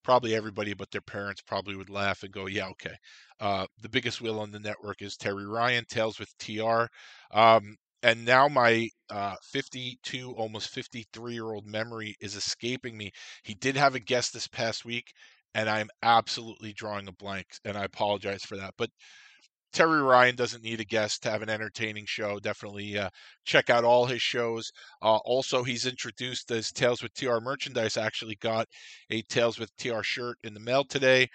probably 0.04 0.36
everybody 0.36 0.74
but 0.74 0.92
their 0.92 1.02
parents 1.02 1.42
probably 1.42 1.76
would 1.76 1.90
laugh 1.90 2.24
and 2.24 2.32
go, 2.32 2.48
yeah, 2.48 2.68
okay. 2.70 2.96
Uh, 3.40 3.66
the 3.82 3.90
biggest 3.90 4.22
wheel 4.22 4.40
on 4.40 4.52
the 4.52 4.60
network 4.60 5.02
is 5.02 5.18
Terry 5.18 5.46
Ryan, 5.46 5.86
Tales 5.90 6.20
with 6.20 6.34
TR. 6.38 6.90
Um, 7.32 7.76
and 8.04 8.26
now 8.26 8.48
my 8.48 8.90
uh, 9.10 9.36
52, 9.44 10.32
almost 10.34 10.70
53 10.70 11.34
year 11.34 11.52
old 11.52 11.66
memory 11.66 12.16
is 12.22 12.36
escaping 12.36 12.98
me. 12.98 13.12
He 13.44 13.54
did 13.56 13.76
have 13.76 13.96
a 13.96 14.00
guest 14.00 14.34
this 14.34 14.48
past 14.48 14.86
week, 14.86 15.12
and 15.54 15.70
I'm 15.70 15.90
absolutely 16.04 16.74
drawing 16.74 17.08
a 17.08 17.12
blank, 17.14 17.48
and 17.66 17.76
I 17.78 17.84
apologize 17.86 18.44
for 18.44 18.58
that. 18.58 18.74
But 18.78 18.90
Terry 19.78 20.02
Ryan 20.02 20.36
doesn't 20.36 20.64
need 20.64 20.80
a 20.80 20.86
guest 20.86 21.22
to 21.22 21.30
have 21.30 21.44
an 21.44 21.52
entertaining 21.52 22.08
show. 22.08 22.40
Definitely 22.40 22.98
uh, 22.98 23.12
check 23.46 23.70
out 23.70 23.84
all 23.84 24.08
his 24.08 24.24
shows. 24.24 24.72
Uh, 25.04 25.18
also, 25.18 25.62
he's 25.62 25.86
introduced 25.86 26.50
his 26.50 26.72
Tales 26.72 27.04
with 27.04 27.14
TR 27.14 27.38
merchandise. 27.40 27.96
I 27.96 28.04
actually 28.04 28.38
got 28.38 28.68
a 29.12 29.22
Tales 29.22 29.60
with 29.60 29.70
TR 29.78 30.02
shirt 30.02 30.40
in 30.44 30.56
the 30.56 30.60
mail 30.60 30.84
today. 30.84 31.28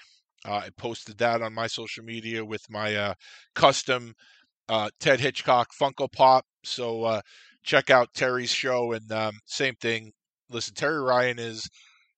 Uh, 0.44 0.54
I 0.54 0.70
posted 0.76 1.18
that 1.18 1.40
on 1.40 1.54
my 1.54 1.68
social 1.68 2.02
media 2.02 2.44
with 2.44 2.68
my 2.68 2.96
uh, 2.96 3.14
custom 3.54 4.12
uh, 4.68 4.90
Ted 4.98 5.20
Hitchcock 5.20 5.68
Funko 5.80 6.10
Pop. 6.10 6.44
So 6.64 7.04
uh, 7.04 7.20
check 7.62 7.90
out 7.90 8.12
Terry's 8.12 8.50
show. 8.50 8.90
And 8.90 9.12
um, 9.12 9.38
same 9.46 9.76
thing. 9.76 10.10
Listen, 10.50 10.74
Terry 10.74 11.00
Ryan 11.00 11.38
is 11.38 11.62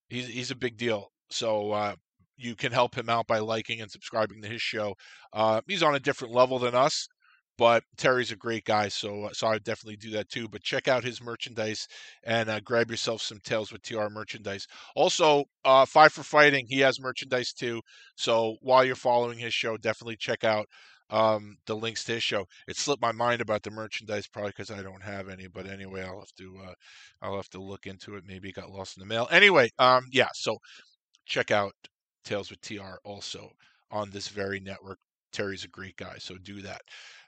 he's 0.08 0.28
he's 0.28 0.50
a 0.50 0.56
big 0.56 0.78
deal. 0.78 1.10
So 1.28 1.94
you 2.36 2.54
can 2.56 2.72
help 2.72 2.96
him 2.96 3.08
out 3.08 3.26
by 3.26 3.38
liking 3.38 3.80
and 3.80 3.90
subscribing 3.90 4.42
to 4.42 4.48
his 4.48 4.62
show. 4.62 4.94
Uh, 5.32 5.60
he's 5.66 5.82
on 5.82 5.94
a 5.94 6.00
different 6.00 6.34
level 6.34 6.58
than 6.58 6.74
us, 6.74 7.08
but 7.56 7.84
Terry's 7.96 8.32
a 8.32 8.36
great 8.36 8.64
guy, 8.64 8.88
so 8.88 9.24
uh, 9.24 9.32
so 9.32 9.46
I 9.46 9.58
definitely 9.58 9.96
do 9.96 10.10
that 10.10 10.28
too. 10.28 10.48
But 10.48 10.62
check 10.62 10.88
out 10.88 11.04
his 11.04 11.22
merchandise 11.22 11.86
and 12.24 12.50
uh, 12.50 12.60
grab 12.60 12.90
yourself 12.90 13.22
some 13.22 13.38
Tales 13.44 13.72
with 13.72 13.82
TR 13.82 14.08
merchandise. 14.10 14.66
Also, 14.96 15.44
uh, 15.64 15.86
Five 15.86 16.12
for 16.12 16.24
Fighting, 16.24 16.66
he 16.68 16.80
has 16.80 17.00
merchandise 17.00 17.52
too. 17.52 17.80
So 18.16 18.56
while 18.60 18.84
you're 18.84 18.96
following 18.96 19.38
his 19.38 19.54
show, 19.54 19.76
definitely 19.76 20.16
check 20.16 20.42
out 20.42 20.66
um, 21.10 21.56
the 21.66 21.76
links 21.76 22.02
to 22.04 22.12
his 22.12 22.22
show. 22.22 22.46
It 22.66 22.76
slipped 22.76 23.02
my 23.02 23.12
mind 23.12 23.40
about 23.40 23.62
the 23.62 23.70
merchandise, 23.70 24.26
probably 24.26 24.50
because 24.50 24.70
I 24.70 24.82
don't 24.82 25.02
have 25.02 25.28
any. 25.28 25.46
But 25.46 25.66
anyway, 25.66 26.02
I'll 26.02 26.20
have 26.20 26.34
to 26.38 26.58
uh, 26.66 26.74
I'll 27.22 27.36
have 27.36 27.50
to 27.50 27.62
look 27.62 27.86
into 27.86 28.16
it. 28.16 28.24
Maybe 28.26 28.48
it 28.48 28.56
got 28.56 28.70
lost 28.70 28.96
in 28.96 29.00
the 29.00 29.06
mail. 29.06 29.28
Anyway, 29.30 29.70
um, 29.78 30.06
yeah. 30.12 30.28
So 30.34 30.58
check 31.26 31.50
out 31.50 31.72
Tales 32.24 32.50
with 32.50 32.60
TR 32.60 32.98
also 33.04 33.50
on 33.90 34.10
this 34.10 34.28
very 34.28 34.60
network. 34.60 34.98
Terry's 35.32 35.64
a 35.64 35.68
great 35.68 35.96
guy, 35.96 36.16
so 36.18 36.36
do 36.36 36.62
that. 36.62 36.82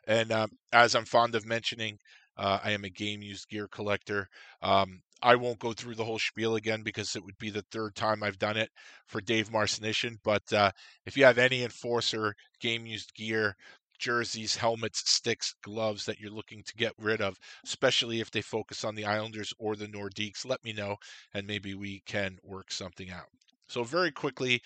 And 0.07 0.31
um, 0.33 0.51
as 0.73 0.95
I'm 0.95 1.05
fond 1.05 1.35
of 1.35 1.47
mentioning, 1.47 1.99
uh, 2.37 2.59
I 2.63 2.73
am 2.73 2.85
a 2.85 2.91
game 2.91 3.23
used 3.23 3.49
gear 3.49 3.69
collector. 3.69 4.29
Um, 4.63 5.01
I 5.23 5.35
won't 5.37 5.59
go 5.59 5.73
through 5.73 5.95
the 5.95 6.05
whole 6.05 6.19
spiel 6.19 6.57
again 6.57 6.83
because 6.83 7.17
it 7.17 7.25
would 7.25 7.39
be 7.39 7.51
the 7.51 7.65
third 7.71 7.95
time 7.95 8.23
I've 8.23 8.39
done 8.39 8.57
it 8.57 8.71
for 9.07 9.21
Dave 9.21 9.49
Marcinyshyn. 9.51 10.19
But 10.23 10.53
uh, 10.53 10.71
if 11.07 11.17
you 11.17 11.25
have 11.25 11.39
any 11.39 11.63
enforcer 11.65 12.35
game 12.61 12.87
used 12.87 13.15
gear, 13.15 13.57
jerseys, 13.99 14.57
helmets, 14.57 15.03
sticks, 15.11 15.55
gloves 15.63 16.05
that 16.05 16.21
you're 16.21 16.31
looking 16.31 16.63
to 16.65 16.75
get 16.77 16.93
rid 16.99 17.23
of, 17.23 17.39
especially 17.65 18.21
if 18.21 18.31
they 18.31 18.43
focus 18.43 18.85
on 18.85 18.95
the 18.95 19.07
Islanders 19.07 19.53
or 19.59 19.75
the 19.75 19.89
Nordiques, 19.89 20.45
let 20.47 20.63
me 20.65 20.73
know 20.73 20.97
and 21.33 21.47
maybe 21.47 21.75
we 21.75 22.03
can 22.07 22.39
work 22.43 22.71
something 22.71 23.11
out. 23.11 23.29
So, 23.69 23.85
very 23.85 24.11
quickly, 24.13 24.63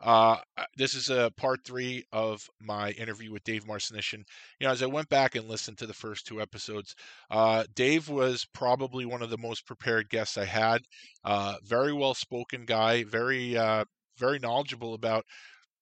uh, 0.00 0.38
this 0.76 0.94
is 0.94 1.08
a 1.08 1.32
part 1.36 1.64
three 1.64 2.04
of 2.12 2.48
my 2.60 2.90
interview 2.92 3.32
with 3.32 3.44
Dave 3.44 3.64
Marcinyshyn. 3.64 4.24
You 4.60 4.66
know, 4.66 4.70
as 4.70 4.82
I 4.82 4.86
went 4.86 5.08
back 5.08 5.34
and 5.34 5.48
listened 5.48 5.78
to 5.78 5.86
the 5.86 5.94
first 5.94 6.26
two 6.26 6.40
episodes, 6.40 6.94
uh, 7.30 7.64
Dave 7.74 8.08
was 8.08 8.44
probably 8.52 9.06
one 9.06 9.22
of 9.22 9.30
the 9.30 9.38
most 9.38 9.66
prepared 9.66 10.10
guests 10.10 10.36
I 10.36 10.44
had. 10.44 10.82
Uh, 11.24 11.56
very 11.62 11.92
well 11.92 12.14
spoken 12.14 12.64
guy, 12.64 13.04
very 13.04 13.56
uh, 13.56 13.84
very 14.18 14.38
knowledgeable 14.38 14.94
about 14.94 15.24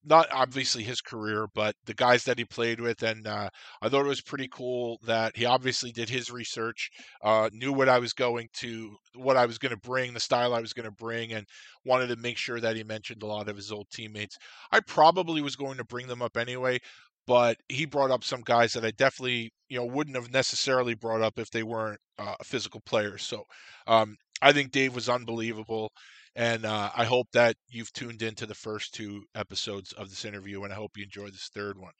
not 0.04 0.26
obviously 0.32 0.82
his 0.82 1.00
career, 1.00 1.47
but 1.54 1.75
the 1.85 1.94
guys 1.94 2.25
that 2.25 2.38
he 2.38 2.44
played 2.44 2.80
with. 2.80 3.02
And 3.02 3.26
uh, 3.26 3.49
I 3.80 3.88
thought 3.88 4.04
it 4.04 4.09
was 4.09 4.21
pretty 4.21 4.49
cool 4.50 4.99
that 5.04 5.37
he 5.37 5.44
obviously 5.44 5.92
did 5.92 6.09
his 6.09 6.30
research, 6.30 6.90
uh, 7.23 7.50
knew 7.52 7.73
what 7.73 7.88
I 7.88 7.99
was 7.99 8.12
going 8.12 8.49
to, 8.54 8.97
what 9.14 9.37
I 9.37 9.47
was 9.47 9.59
going 9.59 9.71
to 9.71 9.88
bring, 9.88 10.12
the 10.12 10.21
style 10.21 10.54
I 10.54 10.61
was 10.61 10.73
going 10.73 10.87
to 10.88 10.92
bring, 10.97 11.32
and 11.32 11.47
wanted 11.85 12.09
to 12.09 12.16
make 12.16 12.37
sure 12.37 12.61
that 12.61 12.76
he 12.76 12.85
mentioned 12.85 13.23
a 13.23 13.26
lot 13.26 13.49
of 13.49 13.56
his 13.56 13.71
old 13.71 13.87
teammates. 13.92 14.37
I 14.73 14.80
probably 14.80 15.42
was 15.42 15.56
going 15.56 15.78
to 15.78 15.85
bring 15.85 16.06
them 16.06 16.23
up 16.23 16.37
anyway, 16.37 16.78
but 17.26 17.56
he 17.68 17.87
brought 17.87 18.11
up 18.11 18.25
some 18.25 18.42
guys 18.44 18.73
that 18.73 18.85
I 18.85 18.90
definitely, 18.90 19.52
you 19.68 19.78
know, 19.78 19.87
wouldn't 19.87 20.16
have 20.16 20.32
necessarily 20.32 20.94
brought 20.94 21.23
up 21.23 21.38
if 21.38 21.50
they 21.50 21.62
weren't 21.62 22.00
uh, 22.18 22.35
physical 22.42 22.80
players. 22.85 23.23
So 23.23 23.44
um, 23.87 24.16
I 24.40 24.52
think 24.52 24.73
Dave 24.73 24.94
was 24.94 25.09
unbelievable. 25.09 25.92
And 26.35 26.65
uh, 26.65 26.91
I 26.97 27.05
hope 27.05 27.29
that 27.33 27.57
you've 27.69 27.93
tuned 27.93 28.23
into 28.23 28.47
the 28.47 28.55
first 28.55 28.95
two 28.95 29.25
episodes 29.35 29.93
of 29.93 30.09
this 30.09 30.25
interview, 30.25 30.62
and 30.65 30.73
I 30.73 30.77
hope 30.77 30.97
you 30.97 31.05
enjoy 31.05 31.27
this 31.27 31.51
third 31.55 31.79
one. 31.79 31.93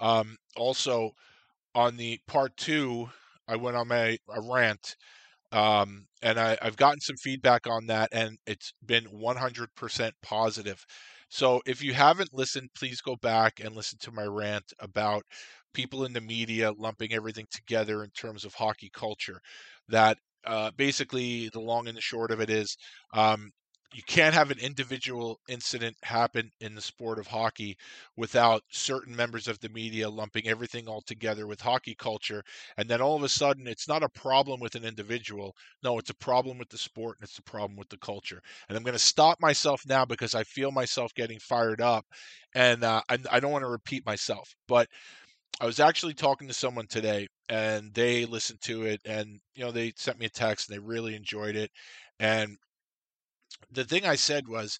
Um, 0.00 0.36
also, 0.56 1.12
on 1.74 1.96
the 1.96 2.20
part 2.28 2.56
two, 2.56 3.10
I 3.48 3.56
went 3.56 3.76
on 3.76 3.88
my 3.88 4.18
a 4.34 4.40
rant, 4.42 4.96
um, 5.52 6.06
and 6.22 6.38
I, 6.40 6.58
I've 6.62 6.76
gotten 6.76 7.00
some 7.00 7.16
feedback 7.16 7.66
on 7.66 7.86
that, 7.86 8.10
and 8.12 8.38
it's 8.46 8.72
been 8.84 9.06
100% 9.06 10.12
positive. 10.22 10.84
So 11.30 11.60
if 11.66 11.82
you 11.82 11.94
haven't 11.94 12.34
listened, 12.34 12.70
please 12.76 13.00
go 13.00 13.16
back 13.16 13.60
and 13.60 13.74
listen 13.76 13.98
to 14.00 14.12
my 14.12 14.24
rant 14.24 14.72
about 14.80 15.24
people 15.74 16.04
in 16.04 16.12
the 16.12 16.20
media 16.20 16.72
lumping 16.78 17.12
everything 17.12 17.46
together 17.50 18.02
in 18.04 18.10
terms 18.10 18.44
of 18.44 18.54
hockey 18.54 18.90
culture. 18.92 19.40
That 19.88 20.18
uh, 20.44 20.70
basically 20.76 21.48
the 21.50 21.60
long 21.60 21.88
and 21.88 21.96
the 21.96 22.00
short 22.00 22.30
of 22.30 22.40
it 22.40 22.50
is 22.50 22.76
um, 23.12 23.50
you 23.96 24.02
can't 24.06 24.34
have 24.34 24.50
an 24.50 24.58
individual 24.58 25.40
incident 25.48 25.96
happen 26.02 26.50
in 26.60 26.74
the 26.74 26.82
sport 26.82 27.18
of 27.18 27.26
hockey 27.26 27.78
without 28.14 28.62
certain 28.70 29.16
members 29.16 29.48
of 29.48 29.58
the 29.60 29.70
media 29.70 30.08
lumping 30.08 30.46
everything 30.46 30.86
all 30.86 31.00
together 31.00 31.46
with 31.46 31.62
hockey 31.62 31.94
culture 31.94 32.42
and 32.76 32.90
then 32.90 33.00
all 33.00 33.16
of 33.16 33.22
a 33.22 33.28
sudden 33.28 33.66
it's 33.66 33.88
not 33.88 34.02
a 34.02 34.08
problem 34.10 34.60
with 34.60 34.74
an 34.74 34.84
individual 34.84 35.56
no 35.82 35.98
it's 35.98 36.10
a 36.10 36.14
problem 36.16 36.58
with 36.58 36.68
the 36.68 36.76
sport 36.76 37.16
and 37.18 37.26
it's 37.26 37.38
a 37.38 37.42
problem 37.42 37.74
with 37.74 37.88
the 37.88 37.96
culture 37.96 38.42
and 38.68 38.76
i'm 38.76 38.84
going 38.84 38.92
to 38.92 38.98
stop 38.98 39.40
myself 39.40 39.80
now 39.88 40.04
because 40.04 40.34
i 40.34 40.44
feel 40.44 40.70
myself 40.70 41.14
getting 41.14 41.38
fired 41.38 41.80
up 41.80 42.04
and 42.54 42.84
uh, 42.84 43.00
I, 43.08 43.16
I 43.32 43.40
don't 43.40 43.52
want 43.52 43.64
to 43.64 43.70
repeat 43.70 44.04
myself 44.04 44.54
but 44.68 44.88
I 45.58 45.64
was 45.64 45.80
actually 45.80 46.12
talking 46.12 46.48
to 46.48 46.54
someone 46.54 46.86
today 46.86 47.28
and 47.48 47.94
they 47.94 48.26
listened 48.26 48.60
to 48.62 48.82
it 48.82 49.00
and 49.06 49.40
you 49.54 49.64
know 49.64 49.70
they 49.70 49.94
sent 49.96 50.18
me 50.18 50.26
a 50.26 50.28
text 50.28 50.68
and 50.68 50.76
they 50.76 50.86
really 50.86 51.14
enjoyed 51.14 51.56
it 51.56 51.70
and 52.20 52.58
the 53.70 53.84
thing 53.84 54.04
I 54.04 54.16
said 54.16 54.48
was 54.48 54.78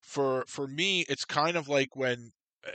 for 0.00 0.44
for 0.48 0.66
me 0.66 1.04
it's 1.08 1.24
kind 1.24 1.56
of 1.56 1.68
like 1.68 1.94
when 1.94 2.30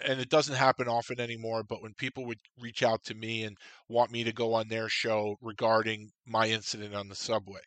and 0.05 0.19
it 0.19 0.29
doesn't 0.29 0.55
happen 0.55 0.88
often 0.88 1.19
anymore 1.19 1.63
but 1.63 1.81
when 1.81 1.93
people 1.93 2.25
would 2.25 2.39
reach 2.59 2.83
out 2.83 3.03
to 3.05 3.15
me 3.15 3.43
and 3.43 3.57
want 3.88 4.12
me 4.12 4.24
to 4.24 4.33
go 4.33 4.53
on 4.53 4.67
their 4.67 4.89
show 4.89 5.35
regarding 5.41 6.09
my 6.25 6.47
incident 6.47 6.95
on 6.95 7.07
the 7.07 7.15
subway 7.15 7.62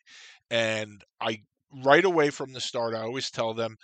and 0.49 1.03
I 1.21 1.39
right 1.83 2.05
away 2.05 2.29
from 2.29 2.53
the 2.53 2.61
start 2.61 2.95
I 2.95 3.01
always 3.01 3.29
tell 3.31 3.53
them 3.53 3.75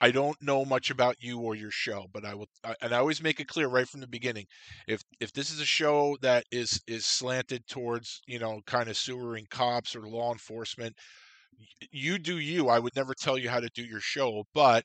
I 0.00 0.10
don't 0.10 0.36
know 0.42 0.64
much 0.64 0.90
about 0.90 1.16
you 1.20 1.38
or 1.40 1.54
your 1.54 1.70
show, 1.70 2.08
but 2.12 2.24
I 2.26 2.34
will, 2.34 2.48
and 2.82 2.92
I 2.94 2.98
always 2.98 3.22
make 3.22 3.40
it 3.40 3.48
clear 3.48 3.68
right 3.68 3.88
from 3.88 4.00
the 4.00 4.06
beginning. 4.06 4.44
If 4.86 5.02
if 5.20 5.32
this 5.32 5.50
is 5.50 5.60
a 5.60 5.64
show 5.64 6.16
that 6.20 6.44
is 6.50 6.80
is 6.86 7.06
slanted 7.06 7.66
towards 7.68 8.20
you 8.26 8.38
know 8.38 8.60
kind 8.66 8.88
of 8.90 8.96
sewering 8.96 9.46
cops 9.50 9.94
or 9.96 10.02
law 10.08 10.32
enforcement, 10.32 10.94
you 11.90 12.18
do 12.18 12.38
you. 12.38 12.68
I 12.68 12.78
would 12.78 12.96
never 12.96 13.14
tell 13.14 13.38
you 13.38 13.48
how 13.50 13.60
to 13.60 13.70
do 13.74 13.84
your 13.84 14.00
show, 14.00 14.44
but 14.54 14.84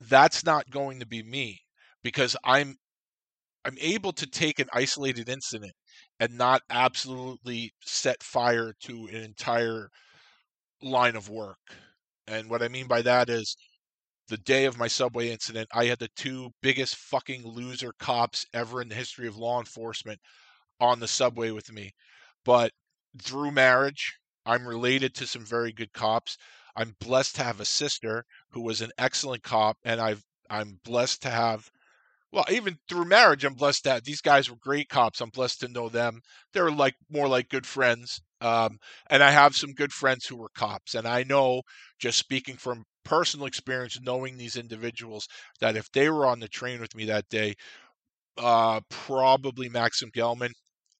that's 0.00 0.44
not 0.44 0.70
going 0.70 1.00
to 1.00 1.06
be 1.06 1.22
me 1.22 1.60
because 2.02 2.36
I'm 2.44 2.76
I'm 3.64 3.76
able 3.80 4.12
to 4.14 4.26
take 4.26 4.58
an 4.60 4.68
isolated 4.72 5.28
incident 5.28 5.72
and 6.20 6.38
not 6.38 6.62
absolutely 6.70 7.72
set 7.84 8.22
fire 8.22 8.72
to 8.82 9.06
an 9.08 9.16
entire 9.16 9.90
line 10.82 11.16
of 11.16 11.28
work. 11.28 11.58
And 12.28 12.48
what 12.50 12.62
I 12.62 12.68
mean 12.68 12.86
by 12.86 13.02
that 13.02 13.28
is 13.28 13.56
the 14.28 14.38
day 14.38 14.64
of 14.66 14.78
my 14.78 14.88
subway 14.88 15.30
incident, 15.30 15.68
I 15.72 15.86
had 15.86 15.98
the 15.98 16.08
two 16.16 16.50
biggest 16.62 16.96
fucking 16.96 17.46
loser 17.46 17.92
cops 17.98 18.44
ever 18.54 18.82
in 18.82 18.88
the 18.88 18.94
history 18.94 19.28
of 19.28 19.36
law 19.36 19.58
enforcement 19.58 20.20
on 20.80 21.00
the 21.00 21.08
subway 21.08 21.50
with 21.50 21.72
me. 21.72 21.92
But 22.44 22.72
through 23.22 23.52
marriage, 23.52 24.14
I'm 24.46 24.66
related 24.66 25.14
to 25.16 25.26
some 25.26 25.44
very 25.44 25.72
good 25.72 25.92
cops. 25.92 26.38
I'm 26.76 26.94
blessed 27.00 27.36
to 27.36 27.44
have 27.44 27.60
a 27.60 27.64
sister 27.64 28.24
who 28.50 28.62
was 28.62 28.80
an 28.80 28.92
excellent 28.98 29.42
cop, 29.42 29.76
and 29.84 30.00
I've 30.00 30.24
I'm 30.48 30.78
blessed 30.84 31.22
to 31.22 31.30
have 31.30 31.70
well, 32.32 32.44
even 32.50 32.78
through 32.88 33.06
marriage, 33.06 33.44
I'm 33.44 33.54
blessed 33.54 33.84
that 33.84 34.04
these 34.04 34.20
guys 34.20 34.50
were 34.50 34.56
great 34.60 34.88
cops. 34.88 35.20
I'm 35.20 35.30
blessed 35.30 35.60
to 35.60 35.68
know 35.68 35.88
them. 35.88 36.20
They're 36.52 36.70
like 36.70 36.94
more 37.10 37.28
like 37.28 37.48
good 37.48 37.66
friends. 37.66 38.20
Um, 38.40 38.78
and 39.08 39.22
I 39.22 39.30
have 39.30 39.56
some 39.56 39.72
good 39.72 39.92
friends 39.92 40.26
who 40.26 40.36
were 40.36 40.50
cops. 40.54 40.94
And 40.94 41.06
I 41.06 41.22
know, 41.22 41.62
just 41.98 42.18
speaking 42.18 42.56
from 42.56 42.84
personal 43.04 43.46
experience, 43.46 43.98
knowing 44.02 44.36
these 44.36 44.56
individuals, 44.56 45.26
that 45.60 45.76
if 45.76 45.90
they 45.92 46.10
were 46.10 46.26
on 46.26 46.40
the 46.40 46.48
train 46.48 46.80
with 46.80 46.94
me 46.94 47.06
that 47.06 47.28
day, 47.30 47.54
uh, 48.36 48.80
probably 48.90 49.68
Maxim 49.68 50.10
Gelman, 50.10 50.52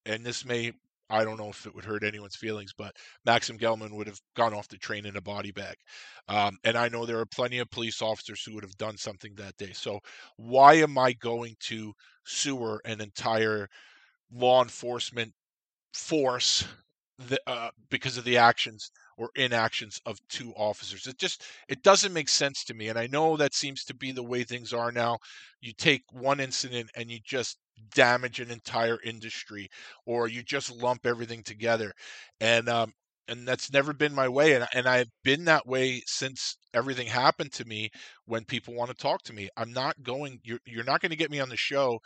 and 0.07 0.25
this 0.25 0.45
may 0.45 0.73
I 1.09 1.25
don't 1.25 1.39
know 1.39 1.51
if 1.51 1.67
it 1.67 1.75
would 1.75 1.85
hurt 1.85 2.05
anyone's 2.05 2.37
feelings, 2.37 2.73
but 2.77 2.97
Maxim 3.25 3.59
Gelman 3.59 3.93
would 3.93 4.07
have 4.07 4.21
gone 4.35 4.55
off 4.55 4.69
the 4.69 4.77
train 4.79 5.07
in 5.07 5.17
a 5.17 5.21
body 5.21 5.53
bag. 5.53 5.77
Um, 6.29 6.59
and 6.65 6.77
I 6.77 6.89
know 6.89 7.07
there 7.07 7.21
are 7.21 7.27
plenty 7.27 7.59
of 7.59 7.71
police 7.71 8.03
officers 8.03 8.43
who 8.43 8.55
would 8.55 8.65
have 8.65 8.77
done 8.77 8.97
something 8.97 9.35
that 9.37 9.57
day. 9.57 9.73
So 9.73 10.01
why 10.37 10.75
am 10.75 10.99
I 10.99 11.13
going 11.13 11.57
to 11.61 11.93
sewer 12.25 12.81
an 12.85 13.01
entire 13.01 13.69
law 14.33 14.63
enforcement 14.63 15.33
force 15.93 16.67
the, 17.19 17.41
uh, 17.47 17.71
because 17.91 18.17
of 18.19 18.25
the 18.25 18.37
actions 18.37 18.91
or 19.17 19.31
inactions 19.37 20.01
of 20.05 20.19
two 20.29 20.53
officers. 20.57 21.07
It 21.07 21.19
just 21.19 21.43
it 21.69 21.83
doesn't 21.83 22.13
make 22.13 22.29
sense 22.29 22.65
to 22.65 22.75
me, 22.75 22.89
and 22.89 22.99
I 22.99 23.07
know 23.07 23.37
that 23.37 23.55
seems 23.55 23.85
to 23.85 23.95
be 23.95 24.13
the 24.13 24.23
way 24.23 24.45
things 24.45 24.73
are 24.73 24.93
now. 24.93 25.19
You 25.61 25.73
take 25.73 26.03
one 26.13 26.41
incident 26.41 26.91
and 26.95 27.11
you 27.11 27.19
just 27.25 27.59
damage 27.95 28.41
an 28.41 28.51
entire 28.51 28.99
industry, 29.05 29.69
or 30.07 30.29
you 30.29 30.43
just 30.43 30.71
lump 30.73 31.07
everything 31.07 31.43
together, 31.43 31.93
and 32.41 32.69
um, 32.69 32.93
and 33.29 33.47
that's 33.47 33.73
never 33.73 33.93
been 33.93 34.15
my 34.15 34.29
way, 34.29 34.55
and 34.55 34.67
and 34.75 34.89
I've 34.89 35.11
been 35.25 35.45
that 35.47 35.67
way 35.67 36.03
since 36.07 36.57
everything 36.75 37.07
happened 37.07 37.53
to 37.55 37.65
me. 37.65 37.91
When 38.27 38.45
people 38.45 38.75
want 38.75 38.91
to 38.91 38.97
talk 38.97 39.23
to 39.25 39.33
me, 39.33 39.49
I'm 39.57 39.73
not 39.73 40.03
going. 40.03 40.41
You're 40.45 40.61
you're 40.67 40.85
not 40.85 41.01
going 41.01 41.11
to 41.11 41.17
get 41.17 41.31
me 41.31 41.41
on 41.41 41.49
the 41.49 41.57
show 41.57 42.01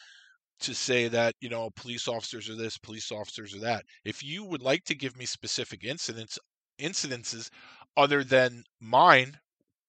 to 0.60 0.74
say 0.74 1.08
that 1.08 1.34
you 1.40 1.48
know 1.48 1.70
police 1.76 2.06
officers 2.06 2.48
are 2.48 2.56
this 2.56 2.78
police 2.78 3.10
officers 3.10 3.54
are 3.54 3.60
that 3.60 3.84
if 4.04 4.22
you 4.22 4.44
would 4.44 4.62
like 4.62 4.84
to 4.84 4.94
give 4.94 5.16
me 5.16 5.24
specific 5.24 5.84
incidents 5.84 6.38
incidences 6.80 7.48
other 7.96 8.22
than 8.22 8.62
mine 8.80 9.38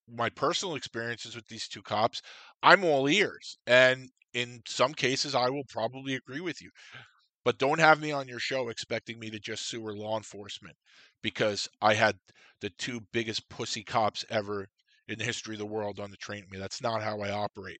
my 0.07 0.29
personal 0.29 0.75
experiences 0.75 1.35
with 1.35 1.47
these 1.47 1.67
two 1.67 1.81
cops 1.81 2.21
i'm 2.63 2.83
all 2.83 3.07
ears 3.09 3.57
and 3.67 4.09
in 4.33 4.61
some 4.67 4.93
cases 4.93 5.35
i 5.35 5.49
will 5.49 5.63
probably 5.69 6.15
agree 6.15 6.41
with 6.41 6.61
you 6.61 6.69
but 7.43 7.57
don't 7.57 7.79
have 7.79 8.01
me 8.01 8.11
on 8.11 8.27
your 8.27 8.39
show 8.39 8.69
expecting 8.69 9.19
me 9.19 9.29
to 9.29 9.39
just 9.39 9.67
sewer 9.67 9.95
law 9.95 10.17
enforcement 10.17 10.75
because 11.21 11.67
i 11.81 11.93
had 11.93 12.17
the 12.61 12.69
two 12.77 13.01
biggest 13.11 13.47
pussy 13.49 13.83
cops 13.83 14.25
ever 14.29 14.67
in 15.07 15.17
the 15.17 15.25
history 15.25 15.55
of 15.55 15.59
the 15.59 15.65
world 15.65 15.99
on 15.99 16.11
the 16.11 16.17
train 16.17 16.41
with 16.41 16.51
me 16.51 16.59
that's 16.59 16.81
not 16.81 17.01
how 17.03 17.19
i 17.21 17.31
operate 17.31 17.79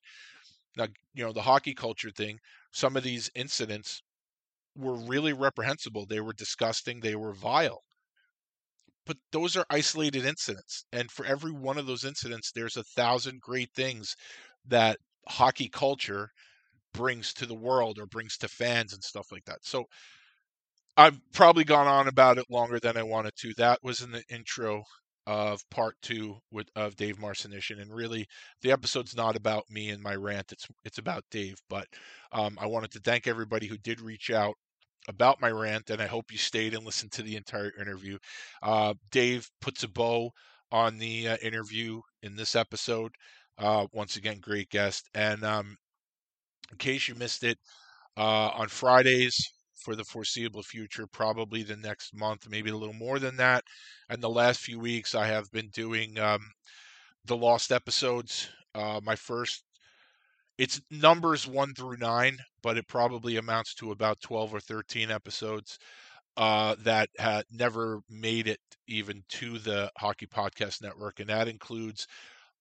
now 0.77 0.88
you 1.13 1.24
know 1.24 1.34
the 1.34 1.43
hockey 1.43 1.74
culture 1.74 2.12
thing 2.12 2.39
some 2.72 2.96
of 2.98 3.03
these 3.03 3.29
incidents 3.36 4.01
were 4.75 4.96
really 4.96 5.34
reprehensible. 5.34 6.05
They 6.05 6.20
were 6.22 6.34
disgusting. 6.34 7.00
They 7.00 7.15
were 7.15 7.34
vile. 7.34 7.84
But 9.05 9.17
those 9.31 9.55
are 9.55 9.65
isolated 9.70 10.25
incidents. 10.25 10.86
And 10.91 11.12
for 11.12 11.24
every 11.24 11.51
one 11.51 11.77
of 11.77 11.86
those 11.86 12.03
incidents, 12.03 12.51
there's 12.51 12.77
a 12.77 12.84
thousand 12.84 13.41
great 13.41 13.72
things 13.75 14.15
that 14.65 14.98
hockey 15.28 15.70
culture 15.70 16.30
brings 16.94 17.34
to 17.34 17.46
the 17.46 17.56
world 17.56 18.00
or 18.00 18.06
brings 18.06 18.38
to 18.38 18.48
fans 18.48 18.94
and 18.94 19.04
stuff 19.04 19.32
like 19.32 19.46
that. 19.46 19.60
So 19.63 19.86
I've 20.98 21.20
probably 21.34 21.63
gone 21.63 21.88
on 21.88 22.08
about 22.08 22.38
it 22.38 22.46
longer 22.50 22.80
than 22.80 22.98
I 22.98 23.04
wanted 23.04 23.34
to. 23.38 23.54
That 23.56 23.80
was 23.84 24.01
in 24.01 24.12
the 24.12 24.24
intro 24.30 24.84
of 25.28 25.62
part 25.70 25.96
two 26.01 26.38
with 26.51 26.68
of 26.75 26.96
Dave 26.96 27.18
Marcinyshyn, 27.18 27.82
and 27.82 27.94
really 27.94 28.28
the 28.62 28.72
episode's 28.72 29.16
not 29.16 29.36
about 29.36 29.63
me 29.70 29.90
and 29.90 30.01
my 30.01 30.16
rant. 30.16 30.51
It's 30.51 30.68
it's 30.84 30.98
about 30.98 31.24
Dave. 31.32 31.56
But 31.70 31.88
um, 32.32 32.58
I 32.60 32.66
wanted 32.66 32.92
to 32.92 33.00
thank 33.00 33.28
everybody 33.28 33.68
who 33.68 33.78
did 33.78 34.01
reach 34.01 34.32
out 34.32 34.56
about 35.08 35.42
my 35.42 35.50
rant, 35.50 35.90
and 35.90 36.01
I 36.01 36.08
hope 36.08 36.32
you 36.32 36.38
stayed 36.38 36.74
and 36.74 36.86
listened 36.86 37.12
to 37.13 37.24
the 37.24 37.36
entire 37.36 37.72
interview. 37.80 38.18
Uh, 38.62 38.94
Dave 39.12 39.50
puts 39.62 39.84
a 39.84 39.88
bow 39.88 40.32
on 40.72 40.98
the 40.98 41.30
uh, 41.30 41.38
interview 41.42 42.01
in 42.22 42.36
this 42.36 42.56
episode. 42.56 43.12
Uh, 43.62 43.88
once 43.94 44.18
again, 44.18 44.39
great 44.41 44.70
guest. 44.72 45.10
And 45.15 45.44
um, 45.46 45.77
in 46.72 46.77
case 46.77 47.08
you 47.08 47.15
missed 47.15 47.44
it, 47.44 47.58
uh, 48.18 48.50
on 48.56 48.68
Fridays 48.70 49.38
for 49.75 49.96
the 49.96 50.03
foreseeable 50.03 50.63
future, 50.63 51.08
probably 51.08 51.63
the 51.63 51.77
next 51.77 52.13
month, 52.15 52.50
maybe 52.50 52.70
a 52.70 52.77
little 52.77 52.94
more 52.94 53.20
than 53.20 53.38
that. 53.38 53.64
And 54.09 54.22
the 54.22 54.29
last 54.29 54.62
few 54.62 54.79
weeks, 54.79 55.16
I 55.16 55.27
have 55.27 55.51
been 55.51 55.70
doing 55.70 56.20
um, 56.20 56.42
the 57.25 57.38
lost 57.38 57.72
episodes. 57.72 58.50
Uh, 58.75 59.01
my 59.03 59.16
first, 59.16 59.64
it's 60.57 60.81
numbers 60.92 61.48
one 61.48 61.74
through 61.74 61.98
nine, 61.98 62.38
but 62.62 62.77
it 62.77 62.88
probably 62.88 63.38
amounts 63.38 63.74
to 63.75 63.92
about 63.92 64.22
12 64.22 64.53
or 64.53 64.59
13 64.59 65.12
episodes 65.12 65.79
uh, 66.38 66.75
that 66.83 67.09
never 67.51 68.01
made 68.09 68.48
it 68.48 68.59
even 68.88 69.24
to 69.29 69.59
the 69.59 69.92
Hockey 69.98 70.27
Podcast 70.27 70.81
Network. 70.83 71.20
And 71.20 71.29
that 71.29 71.48
includes 71.48 72.07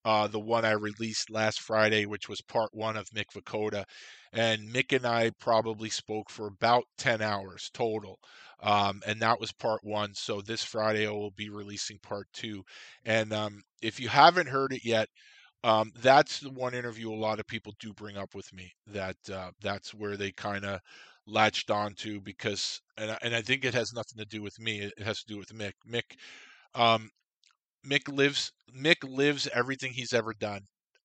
uh, 0.04 0.26
the 0.28 0.40
one 0.40 0.64
I 0.64 0.72
released 0.72 1.30
last 1.30 1.60
Friday, 1.60 2.06
which 2.06 2.28
was 2.28 2.40
part 2.40 2.70
one 2.72 2.96
of 2.96 3.08
Mick 3.10 3.26
Vukota. 3.34 3.84
And 4.32 4.68
Mick 4.72 4.94
and 4.96 5.06
I 5.06 5.30
probably 5.40 5.90
spoke 5.90 6.30
for 6.30 6.46
about 6.46 6.84
10 6.98 7.20
hours 7.20 7.70
total. 7.74 8.18
Um, 8.62 9.02
and 9.06 9.20
that 9.20 9.40
was 9.40 9.52
part 9.52 9.80
one. 9.82 10.14
So 10.14 10.40
this 10.40 10.62
Friday 10.62 11.06
I 11.06 11.10
will 11.10 11.32
be 11.32 11.50
releasing 11.50 11.98
part 11.98 12.28
two. 12.32 12.62
And 13.04 13.32
um, 13.32 13.62
if 13.82 13.98
you 13.98 14.08
haven't 14.08 14.48
heard 14.48 14.72
it 14.72 14.84
yet, 14.84 15.08
um, 15.62 15.92
that's 16.00 16.40
the 16.40 16.50
one 16.50 16.74
interview 16.74 17.12
a 17.12 17.14
lot 17.14 17.38
of 17.38 17.46
people 17.46 17.74
do 17.78 17.92
bring 17.92 18.16
up 18.16 18.34
with 18.34 18.50
me. 18.52 18.72
That 18.86 19.16
uh, 19.32 19.50
that's 19.60 19.92
where 19.92 20.16
they 20.16 20.32
kind 20.32 20.64
of 20.64 20.80
latched 21.26 21.70
onto 21.70 22.20
because, 22.20 22.80
and 22.96 23.16
and 23.22 23.34
I 23.34 23.42
think 23.42 23.64
it 23.64 23.74
has 23.74 23.92
nothing 23.92 24.18
to 24.18 24.24
do 24.24 24.42
with 24.42 24.58
me. 24.58 24.80
It 24.80 25.02
has 25.02 25.20
to 25.22 25.26
do 25.26 25.38
with 25.38 25.50
Mick. 25.54 25.72
Mick, 25.88 26.16
um, 26.74 27.10
Mick 27.86 28.08
lives 28.12 28.52
Mick 28.76 28.96
lives 29.02 29.48
everything 29.54 29.92
he's 29.92 30.12
ever 30.12 30.34
done 30.34 30.62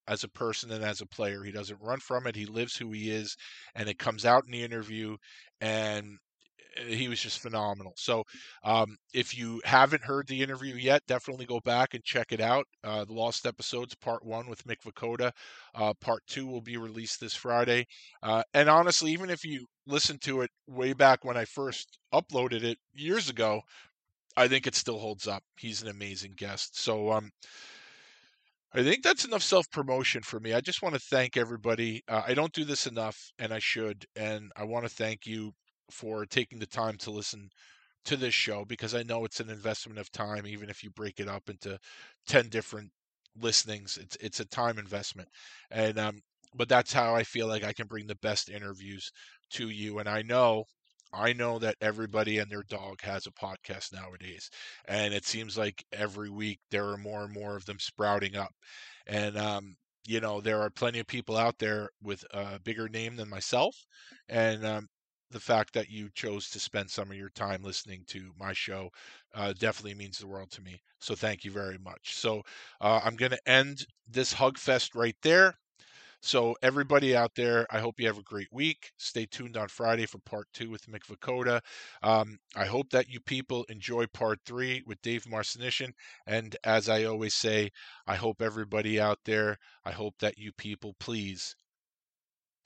as 0.08 0.24
a 0.24 0.30
person 0.30 0.72
and 0.72 0.84
as 0.84 1.02
a 1.02 1.06
player. 1.08 1.44
He 1.44 1.52
doesn't 1.52 1.82
run 1.82 2.00
from 2.00 2.28
it. 2.28 2.36
He 2.36 2.46
lives 2.46 2.76
who 2.76 2.92
he 2.92 3.10
is, 3.10 3.36
and 3.76 3.90
it 3.90 3.98
comes 4.00 4.26
out 4.26 4.46
in 4.46 4.52
the 4.52 4.64
interview. 4.64 5.18
And 5.62 6.18
eh, 6.78 6.96
he 6.96 7.08
was 7.08 7.20
just 7.22 7.40
phenomenal. 7.40 7.94
So, 7.98 8.24
um, 8.64 8.98
if 9.14 9.38
you 9.38 9.62
haven't 9.66 10.04
heard 10.04 10.28
the 10.28 10.42
interview 10.42 10.76
yet, 10.76 11.02
definitely 11.08 11.46
go 11.46 11.60
back 11.62 11.94
and 11.94 12.04
check 12.04 12.32
it 12.32 12.42
out. 12.42 12.66
Uh, 12.84 13.06
the 13.06 13.14
Lost 13.14 13.46
Episodes, 13.46 13.96
Part 13.96 14.26
One 14.26 14.48
with 14.50 14.66
Mick 14.66 14.82
Vukota. 14.86 15.32
Uh, 15.74 15.94
part 16.02 16.24
Two 16.28 16.48
will 16.48 16.62
be 16.62 16.78
released 16.78 17.20
this 17.20 17.34
Friday. 17.36 17.86
Uh, 18.24 18.44
and 18.54 18.70
honestly, 18.70 19.12
even 19.12 19.30
if 19.30 19.44
you 19.44 19.66
listen 19.88 20.18
to 20.20 20.42
it 20.42 20.50
way 20.68 20.94
back 20.94 21.24
when 21.24 21.38
I 21.38 21.46
first 21.46 21.98
uploaded 22.14 22.64
it 22.64 22.78
years 22.94 23.30
ago, 23.30 23.62
I 24.38 24.48
think 24.48 24.67
it 24.67 24.76
still 24.76 25.00
holds 25.00 25.28
up. 25.28 25.43
He's 25.58 25.82
an 25.82 25.89
amazing 25.89 26.34
guest. 26.38 26.80
So 26.80 27.12
um, 27.12 27.32
I 28.74 28.84
think 28.84 29.04
that's 29.04 29.26
enough 29.26 29.43
self 29.43 29.69
promotion 29.71 30.21
for 30.21 30.39
me. 30.39 30.54
I 30.54 30.62
just 30.62 30.82
want 30.82 30.95
to 30.95 31.02
thank 31.02 31.38
everybody. 31.38 32.04
Uh, 32.08 32.24
I 32.28 32.34
don't 32.34 32.52
do 32.54 32.65
this 32.65 32.88
enough, 32.88 33.17
and 33.39 33.54
I 33.54 33.60
should. 33.60 34.06
And 34.15 34.52
I 34.56 34.63
want 34.65 34.86
to 34.86 34.93
thank 34.93 35.26
you 35.26 35.54
for 35.91 36.26
taking 36.26 36.60
the 36.60 36.65
time 36.65 36.98
to 36.98 37.12
listen 37.12 37.50
to 38.06 38.17
this 38.17 38.34
show 38.34 38.65
because 38.65 38.95
I 38.95 39.04
know 39.04 39.26
it's 39.26 39.39
an 39.39 39.50
investment 39.50 40.00
of 40.00 40.12
time, 40.12 40.48
even 40.48 40.69
if 40.69 40.84
you 40.84 40.91
break 40.91 41.19
it 41.19 41.30
up 41.30 41.50
into 41.50 41.80
ten 42.28 42.50
different 42.50 42.91
listenings. 43.38 43.98
It's 44.02 44.17
it's 44.21 44.39
a 44.41 44.45
time 44.45 44.78
investment, 44.80 45.30
and 45.71 45.98
um, 46.00 46.19
but 46.56 46.69
that's 46.69 46.93
how 46.93 47.15
I 47.15 47.24
feel 47.24 47.48
like 47.48 47.63
I 47.63 47.74
can 47.74 47.88
bring 47.88 48.08
the 48.08 48.15
best 48.17 48.50
interviews 48.50 49.12
to 49.52 49.69
you. 49.69 50.00
And 50.00 50.10
I 50.10 50.21
know 50.21 50.65
I 51.15 51.34
know 51.34 51.60
that 51.60 51.75
everybody 51.82 52.38
and 52.39 52.51
their 52.51 52.63
dog 52.63 53.01
has 53.01 53.25
a 53.28 53.32
podcast 53.32 53.93
nowadays, 53.93 54.49
and 54.86 55.13
it 55.13 55.25
seems 55.25 55.58
like 55.58 55.86
every 55.93 56.30
week 56.30 56.60
there 56.71 56.88
are 56.89 56.97
more 56.97 57.23
and 57.23 57.34
more 57.34 57.56
of 57.56 57.65
them 57.65 57.80
sprouting 57.80 58.36
up. 58.36 58.54
And 59.08 59.38
um, 59.38 59.75
you 60.06 60.19
know, 60.19 60.41
there 60.41 60.62
are 60.62 60.69
plenty 60.69 60.99
of 60.99 61.08
people 61.08 61.38
out 61.38 61.58
there 61.60 61.89
with 62.01 62.23
a 62.32 62.60
bigger 62.60 62.88
name 62.89 63.15
than 63.15 63.30
myself, 63.30 63.75
and 64.30 64.65
um, 64.65 64.88
the 65.32 65.39
fact 65.39 65.73
that 65.73 65.89
you 65.89 66.10
chose 66.13 66.49
to 66.51 66.60
spend 66.60 66.89
some 66.89 67.10
of 67.12 67.17
your 67.17 67.30
time 67.32 67.63
listening 67.63 68.04
to 68.08 68.32
my 68.39 68.54
show 68.54 68.89
uh, 69.34 69.54
definitely 69.54 69.95
means 69.95 70.17
the 70.17 70.28
world 70.28 70.51
to 70.51 70.62
me. 70.62 70.82
So 70.99 71.15
thank 71.15 71.43
you 71.43 71.51
very 71.51 71.78
much. 71.78 72.15
So 72.15 72.41
uh, 72.82 73.01
I'm 73.04 73.15
going 73.15 73.32
to 73.32 73.49
end 73.49 73.86
this 74.08 74.34
hug 74.34 74.58
fest 74.58 74.95
right 74.95 75.15
there. 75.23 75.56
So, 76.26 76.58
everybody 76.62 77.16
out 77.16 77.36
there, 77.36 77.66
I 77.74 77.80
hope 77.80 78.02
you 78.02 78.08
have 78.08 78.18
a 78.18 78.22
great 78.24 78.52
week. 78.52 78.92
Stay 78.98 79.26
tuned 79.26 79.56
on 79.56 79.70
Friday 79.70 80.06
for 80.06 80.18
part 80.18 80.48
two 80.52 80.70
with 80.70 80.88
Mick 80.88 81.06
Vukota. 81.06 81.62
Um, 82.04 82.40
I 82.54 82.66
hope 82.66 82.90
that 82.90 83.08
you 83.08 83.22
people 83.22 83.64
enjoy 83.70 84.08
part 84.08 84.40
three 84.46 84.84
with 84.86 85.02
Dave 85.02 85.24
Marcinyshyn. 85.24 85.94
And 86.28 86.58
as 86.66 86.90
I 86.90 87.06
always 87.06 87.34
say, 87.34 87.72
I 88.08 88.16
hope 88.16 88.42
everybody 88.42 89.00
out 89.00 89.20
there, 89.24 89.58
I 89.86 89.92
hope 89.92 90.16
that 90.20 90.38
you 90.38 90.52
people 90.52 90.96
please 91.00 91.56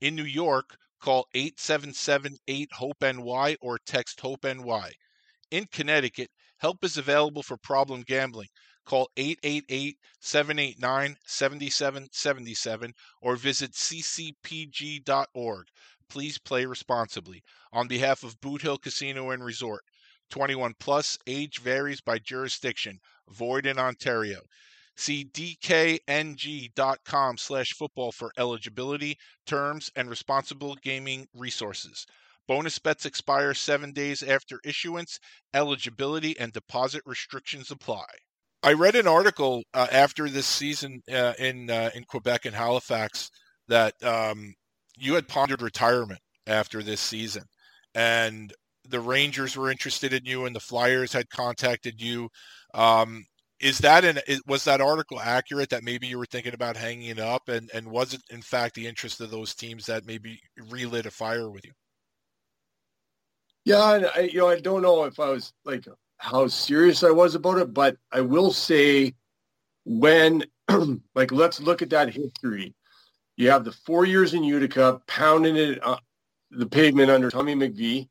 In 0.01 0.15
New 0.15 0.23
York, 0.23 0.77
call 0.99 1.25
877 1.33 2.35
8 2.47 2.69
HOPE 2.73 3.01
NY 3.01 3.55
or 3.61 3.79
text 3.85 4.19
HOPE 4.19 4.43
NY. 4.43 4.91
In 5.55 5.67
Connecticut, 5.67 6.31
help 6.57 6.83
is 6.83 6.97
available 6.97 7.41
for 7.41 7.55
problem 7.55 8.01
gambling. 8.01 8.49
Call 8.83 9.09
888 9.15 9.97
789 10.19 11.15
7777 11.25 12.93
or 13.21 13.37
visit 13.37 13.71
ccpg.org. 13.71 15.67
Please 16.09 16.37
play 16.37 16.65
responsibly. 16.65 17.41
On 17.71 17.87
behalf 17.87 18.25
of 18.25 18.41
Boot 18.41 18.63
Hill 18.63 18.77
Casino 18.77 19.29
and 19.29 19.45
Resort, 19.45 19.85
21 20.29 20.73
plus, 20.77 21.17
age 21.25 21.59
varies 21.59 22.01
by 22.01 22.19
jurisdiction, 22.19 22.99
void 23.29 23.65
in 23.65 23.79
Ontario. 23.79 24.41
See 24.97 25.23
dkng.com 25.23 26.67
slash 27.37 27.71
football 27.71 28.11
for 28.11 28.33
eligibility, 28.37 29.17
terms, 29.45 29.89
and 29.95 30.09
responsible 30.09 30.75
gaming 30.75 31.29
resources. 31.33 32.05
Bonus 32.47 32.77
bets 32.79 33.05
expire 33.05 33.53
seven 33.53 33.91
days 33.91 34.21
after 34.21 34.59
issuance. 34.63 35.19
Eligibility 35.53 36.37
and 36.39 36.51
deposit 36.51 37.01
restrictions 37.05 37.71
apply. 37.71 38.05
I 38.63 38.73
read 38.73 38.95
an 38.95 39.07
article 39.07 39.63
uh, 39.73 39.87
after 39.91 40.27
this 40.29 40.47
season 40.47 41.01
uh, 41.11 41.33
in 41.37 41.69
uh, 41.69 41.91
in 41.93 42.03
Quebec 42.03 42.45
and 42.45 42.55
Halifax 42.55 43.29
that 43.67 43.93
um, 44.03 44.53
you 44.97 45.13
had 45.13 45.27
pondered 45.27 45.61
retirement 45.61 46.19
after 46.47 46.81
this 46.81 47.01
season, 47.01 47.43
and 47.93 48.53
the 48.89 48.99
Rangers 48.99 49.55
were 49.55 49.71
interested 49.71 50.13
in 50.13 50.25
you, 50.25 50.45
and 50.45 50.55
the 50.55 50.59
Flyers 50.59 51.13
had 51.13 51.29
contacted 51.29 52.01
you. 52.01 52.29
Um, 52.73 53.25
is 53.59 53.77
that 53.79 54.03
an 54.03 54.19
was 54.47 54.63
that 54.65 54.81
article 54.81 55.19
accurate 55.19 55.69
that 55.69 55.83
maybe 55.83 56.07
you 56.07 56.17
were 56.17 56.25
thinking 56.25 56.53
about 56.53 56.75
hanging 56.75 57.09
it 57.09 57.19
up, 57.19 57.47
and 57.49 57.69
and 57.73 57.87
was 57.87 58.13
it 58.13 58.21
in 58.31 58.41
fact 58.41 58.75
the 58.75 58.87
interest 58.87 59.21
of 59.21 59.31
those 59.31 59.55
teams 59.55 59.85
that 59.85 60.05
maybe 60.05 60.39
relit 60.69 61.05
a 61.05 61.11
fire 61.11 61.49
with 61.49 61.65
you? 61.65 61.71
Yeah, 63.65 64.09
I, 64.15 64.19
you 64.21 64.39
know, 64.39 64.47
I 64.47 64.59
don't 64.59 64.83
know 64.83 65.05
if 65.05 65.19
I 65.19 65.29
was 65.29 65.51
like 65.65 65.85
how 66.17 66.47
serious 66.47 67.03
I 67.03 67.09
was 67.09 67.33
about 67.33 67.57
it, 67.57 67.73
but 67.73 67.97
I 68.11 68.21
will 68.21 68.51
say 68.51 69.15
when, 69.85 70.43
like, 71.15 71.31
let's 71.31 71.59
look 71.59 71.81
at 71.81 71.89
that 71.89 72.13
history. 72.13 72.75
You 73.37 73.49
have 73.49 73.65
the 73.65 73.71
four 73.71 74.05
years 74.05 74.33
in 74.33 74.43
Utica 74.43 75.01
pounding 75.07 75.57
it, 75.57 75.79
uh, 75.83 75.97
the 76.51 76.67
pavement 76.67 77.09
under 77.09 77.29
Tommy 77.31 77.55
McVie, 77.55 78.07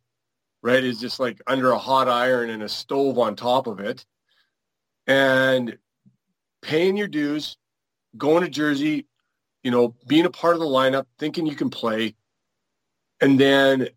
right? 0.62 0.84
Is 0.84 1.00
just 1.00 1.20
like 1.20 1.40
under 1.46 1.70
a 1.70 1.78
hot 1.78 2.08
iron 2.08 2.50
and 2.50 2.62
a 2.62 2.68
stove 2.68 3.18
on 3.18 3.36
top 3.36 3.66
of 3.68 3.80
it. 3.80 4.04
And 5.06 5.78
paying 6.62 6.96
your 6.96 7.08
dues, 7.08 7.56
going 8.18 8.42
to 8.42 8.50
Jersey, 8.50 9.06
you 9.62 9.70
know, 9.70 9.94
being 10.08 10.26
a 10.26 10.30
part 10.30 10.54
of 10.54 10.60
the 10.60 10.66
lineup, 10.66 11.06
thinking 11.18 11.46
you 11.46 11.54
can 11.54 11.70
play, 11.70 12.16
and 13.20 13.38
then 13.38 13.88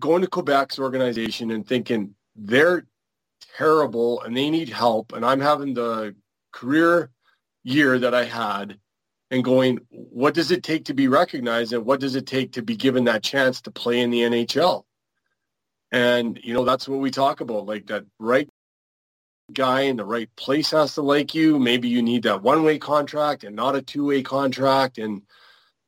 going 0.00 0.22
to 0.22 0.28
Quebec's 0.28 0.78
organization 0.78 1.50
and 1.50 1.66
thinking 1.66 2.14
they're 2.34 2.86
terrible 3.56 4.22
and 4.22 4.36
they 4.36 4.50
need 4.50 4.68
help 4.68 5.12
and 5.12 5.24
I'm 5.24 5.40
having 5.40 5.74
the 5.74 6.14
career 6.52 7.10
year 7.62 7.98
that 7.98 8.14
I 8.14 8.24
had 8.24 8.78
and 9.30 9.44
going, 9.44 9.78
what 9.90 10.34
does 10.34 10.50
it 10.50 10.62
take 10.62 10.86
to 10.86 10.94
be 10.94 11.08
recognized 11.08 11.72
and 11.72 11.84
what 11.84 12.00
does 12.00 12.16
it 12.16 12.26
take 12.26 12.52
to 12.52 12.62
be 12.62 12.76
given 12.76 13.04
that 13.04 13.22
chance 13.22 13.60
to 13.62 13.70
play 13.70 14.00
in 14.00 14.10
the 14.10 14.20
NHL? 14.20 14.84
And, 15.92 16.38
you 16.42 16.54
know, 16.54 16.64
that's 16.64 16.88
what 16.88 17.00
we 17.00 17.10
talk 17.10 17.40
about, 17.40 17.66
like 17.66 17.86
that 17.86 18.04
right 18.18 18.48
guy 19.52 19.82
in 19.82 19.96
the 19.96 20.04
right 20.04 20.28
place 20.36 20.70
has 20.70 20.94
to 20.94 21.02
like 21.02 21.34
you. 21.34 21.58
Maybe 21.58 21.88
you 21.88 22.02
need 22.02 22.24
that 22.24 22.42
one-way 22.42 22.78
contract 22.78 23.44
and 23.44 23.56
not 23.56 23.76
a 23.76 23.82
two-way 23.82 24.22
contract. 24.22 24.98
And 24.98 25.22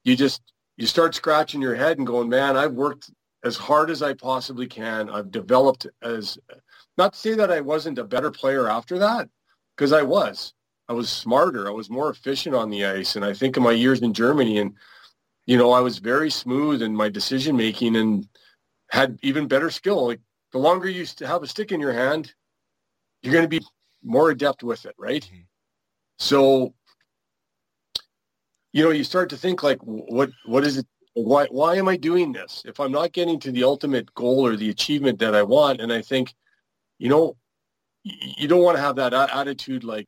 you 0.05 0.17
just, 0.17 0.41
you 0.77 0.87
start 0.87 1.15
scratching 1.15 1.63
your 1.63 1.75
head 1.75 1.99
and 1.99 2.07
going, 2.07 2.29
man, 2.29 2.57
I've 2.57 2.73
worked 2.73 3.11
as 3.45 3.57
hard 3.57 3.91
as 3.91 4.03
I 4.03 4.15
possibly 4.15 4.67
can. 4.67 5.11
I've 5.11 5.31
developed 5.31 5.87
as 6.03 6.39
not 6.99 7.15
to 7.15 7.19
say 7.19 7.35
that 7.35 7.51
I 7.51 7.61
wasn't 7.61 7.99
a 7.99 8.05
better 8.05 8.31
player 8.31 8.69
after 8.69 8.99
that, 8.99 9.29
because 9.77 9.93
I 9.93 10.03
was. 10.03 10.55
I 10.89 10.93
was 10.93 11.09
smarter. 11.09 11.69
I 11.69 11.71
was 11.73 11.89
more 11.89 12.11
efficient 12.11 12.55
on 12.55 12.69
the 12.69 12.85
ice. 12.85 13.17
And 13.17 13.25
I 13.25 13.33
think 13.33 13.57
of 13.57 13.63
my 13.63 13.73
years 13.73 14.03
in 14.03 14.13
Germany 14.13 14.59
and, 14.59 14.75
you 15.47 15.57
know, 15.57 15.73
I 15.73 15.81
was 15.81 15.99
very 15.99 16.31
smooth 16.31 16.83
in 16.83 16.95
my 16.95 17.09
decision 17.09 17.57
making 17.57 17.97
and 17.97 18.29
had 18.91 19.19
even 19.23 19.49
better 19.49 19.71
skill. 19.71 20.07
Like 20.07 20.21
the 20.53 20.59
longer 20.59 20.89
you 20.89 21.07
have 21.21 21.43
a 21.43 21.47
stick 21.47 21.73
in 21.73 21.81
your 21.81 21.93
hand, 21.93 22.35
you're 23.23 23.33
going 23.33 23.45
to 23.45 23.49
be 23.49 23.65
more 24.03 24.31
adept 24.31 24.63
with 24.63 24.85
it, 24.85 24.95
right? 24.99 25.23
Mm-hmm. 25.23 25.43
So, 26.19 26.75
you 28.73 28.85
know, 28.85 28.91
you 28.91 29.05
start 29.05 29.31
to 29.31 29.37
think 29.37 29.63
like, 29.63 29.79
what 29.83 30.31
what 30.47 30.65
is 30.65 30.77
it 30.77 30.87
why 31.15 31.47
why 31.51 31.77
am 31.77 31.89
I 31.89 31.97
doing 31.97 32.33
this 32.33 32.63
if 32.67 32.81
I'm 32.81 32.93
not 32.93 33.13
getting 33.13 33.39
to 33.41 33.53
the 33.53 33.65
ultimate 33.65 34.13
goal 34.15 34.47
or 34.47 34.57
the 34.57 34.71
achievement 34.71 35.19
that 35.21 35.35
I 35.35 35.43
want? 35.43 35.81
And 35.81 35.93
I 35.93 36.03
think, 36.03 36.35
you 36.99 37.09
know, 37.09 37.37
you 38.05 38.49
don't 38.49 38.63
want 38.63 38.77
to 38.77 38.83
have 38.83 38.97
that 38.97 39.13
attitude 39.13 39.85
like 39.85 40.07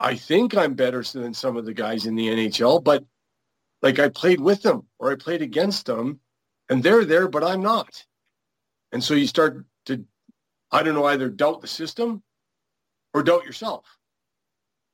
I 0.00 0.14
think 0.16 0.56
I'm 0.56 0.74
better 0.74 1.02
than 1.02 1.34
some 1.34 1.56
of 1.56 1.64
the 1.64 1.74
guys 1.74 2.06
in 2.06 2.14
the 2.14 2.28
NHL, 2.28 2.82
but 2.82 3.04
like 3.82 3.98
I 3.98 4.08
played 4.08 4.40
with 4.40 4.62
them 4.62 4.86
or 4.98 5.10
I 5.10 5.16
played 5.16 5.42
against 5.42 5.86
them 5.86 6.20
and 6.68 6.82
they're 6.82 7.04
there, 7.04 7.28
but 7.28 7.44
I'm 7.44 7.62
not. 7.62 8.04
And 8.92 9.02
so 9.02 9.14
you 9.14 9.26
start 9.26 9.64
to, 9.86 10.04
I 10.70 10.82
don't 10.82 10.94
know, 10.94 11.06
either 11.06 11.28
doubt 11.28 11.60
the 11.60 11.66
system 11.66 12.22
or 13.12 13.22
doubt 13.22 13.44
yourself. 13.44 13.84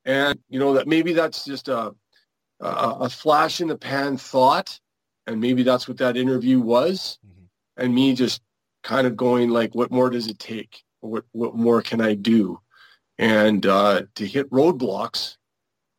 And, 0.05 0.39
you 0.49 0.59
know, 0.59 0.73
that 0.73 0.87
maybe 0.87 1.13
that's 1.13 1.45
just 1.45 1.67
a, 1.67 1.93
a, 2.59 2.67
a 3.01 3.09
flash 3.09 3.61
in 3.61 3.67
the 3.67 3.77
pan 3.77 4.17
thought 4.17 4.79
and 5.27 5.39
maybe 5.41 5.63
that's 5.63 5.87
what 5.87 5.97
that 5.97 6.17
interview 6.17 6.59
was. 6.59 7.19
Mm-hmm. 7.25 7.83
and 7.83 7.95
me 7.95 8.13
just 8.13 8.41
kind 8.83 9.07
of 9.07 9.17
going 9.17 9.49
like 9.49 9.73
what 9.73 9.91
more 9.91 10.09
does 10.09 10.27
it 10.27 10.39
take? 10.39 10.83
What 11.01 11.25
what 11.31 11.55
more 11.55 11.81
can 11.81 12.01
i 12.01 12.13
do? 12.15 12.59
And 13.17 13.65
uh, 13.65 14.03
to 14.15 14.27
hit 14.27 14.49
roadblocks 14.51 15.37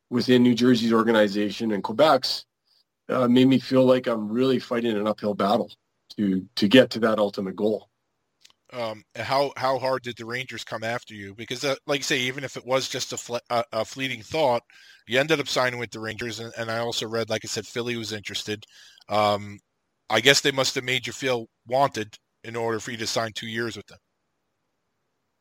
within 0.09 0.43
new 0.43 0.55
jersey's 0.55 0.93
organization 0.93 1.71
and 1.71 1.83
quebec's 1.83 2.45
uh, 3.09 3.27
made 3.27 3.47
me 3.47 3.59
feel 3.59 3.83
like 3.85 4.07
i'm 4.07 4.29
really 4.29 4.59
fighting 4.59 4.95
an 4.95 5.07
uphill 5.07 5.33
battle 5.33 5.71
to 6.15 6.47
to 6.55 6.67
get 6.67 6.89
to 6.91 6.99
that 6.99 7.19
ultimate 7.19 7.55
goal 7.55 7.89
um, 8.73 9.03
how 9.15 9.51
how 9.55 9.79
hard 9.79 10.03
did 10.03 10.17
the 10.17 10.25
Rangers 10.25 10.63
come 10.63 10.83
after 10.83 11.13
you? 11.13 11.33
Because, 11.33 11.63
uh, 11.63 11.75
like 11.85 12.01
I 12.01 12.03
say, 12.03 12.19
even 12.21 12.43
if 12.43 12.57
it 12.57 12.65
was 12.65 12.89
just 12.89 13.13
a, 13.13 13.17
fle- 13.17 13.39
a, 13.49 13.63
a, 13.71 13.85
fleeting 13.85 14.21
thought, 14.21 14.63
you 15.07 15.19
ended 15.19 15.39
up 15.39 15.47
signing 15.47 15.79
with 15.79 15.91
the 15.91 15.99
Rangers, 15.99 16.39
and, 16.39 16.51
and 16.57 16.69
I 16.69 16.79
also 16.79 17.07
read, 17.07 17.29
like 17.29 17.45
I 17.45 17.47
said, 17.47 17.65
Philly 17.65 17.95
was 17.95 18.11
interested. 18.11 18.65
Um, 19.07 19.59
I 20.09 20.19
guess 20.19 20.41
they 20.41 20.51
must 20.51 20.75
have 20.75 20.83
made 20.83 21.07
you 21.07 21.13
feel 21.13 21.47
wanted 21.65 22.17
in 22.43 22.55
order 22.55 22.79
for 22.79 22.91
you 22.91 22.97
to 22.97 23.07
sign 23.07 23.31
two 23.33 23.47
years 23.47 23.77
with 23.77 23.87
them. 23.87 23.99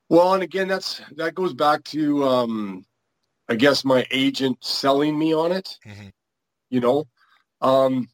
Well, 0.08 0.34
and 0.34 0.42
again, 0.42 0.68
that's 0.68 1.00
that 1.16 1.34
goes 1.34 1.52
back 1.52 1.82
to 1.84 2.24
um, 2.24 2.84
I 3.48 3.56
guess 3.56 3.84
my 3.84 4.06
agent 4.10 4.58
selling 4.64 5.18
me 5.18 5.34
on 5.34 5.52
it. 5.52 5.76
Mm-hmm. 5.86 6.08
You 6.70 6.80
know, 6.80 7.04
um, 7.60 8.08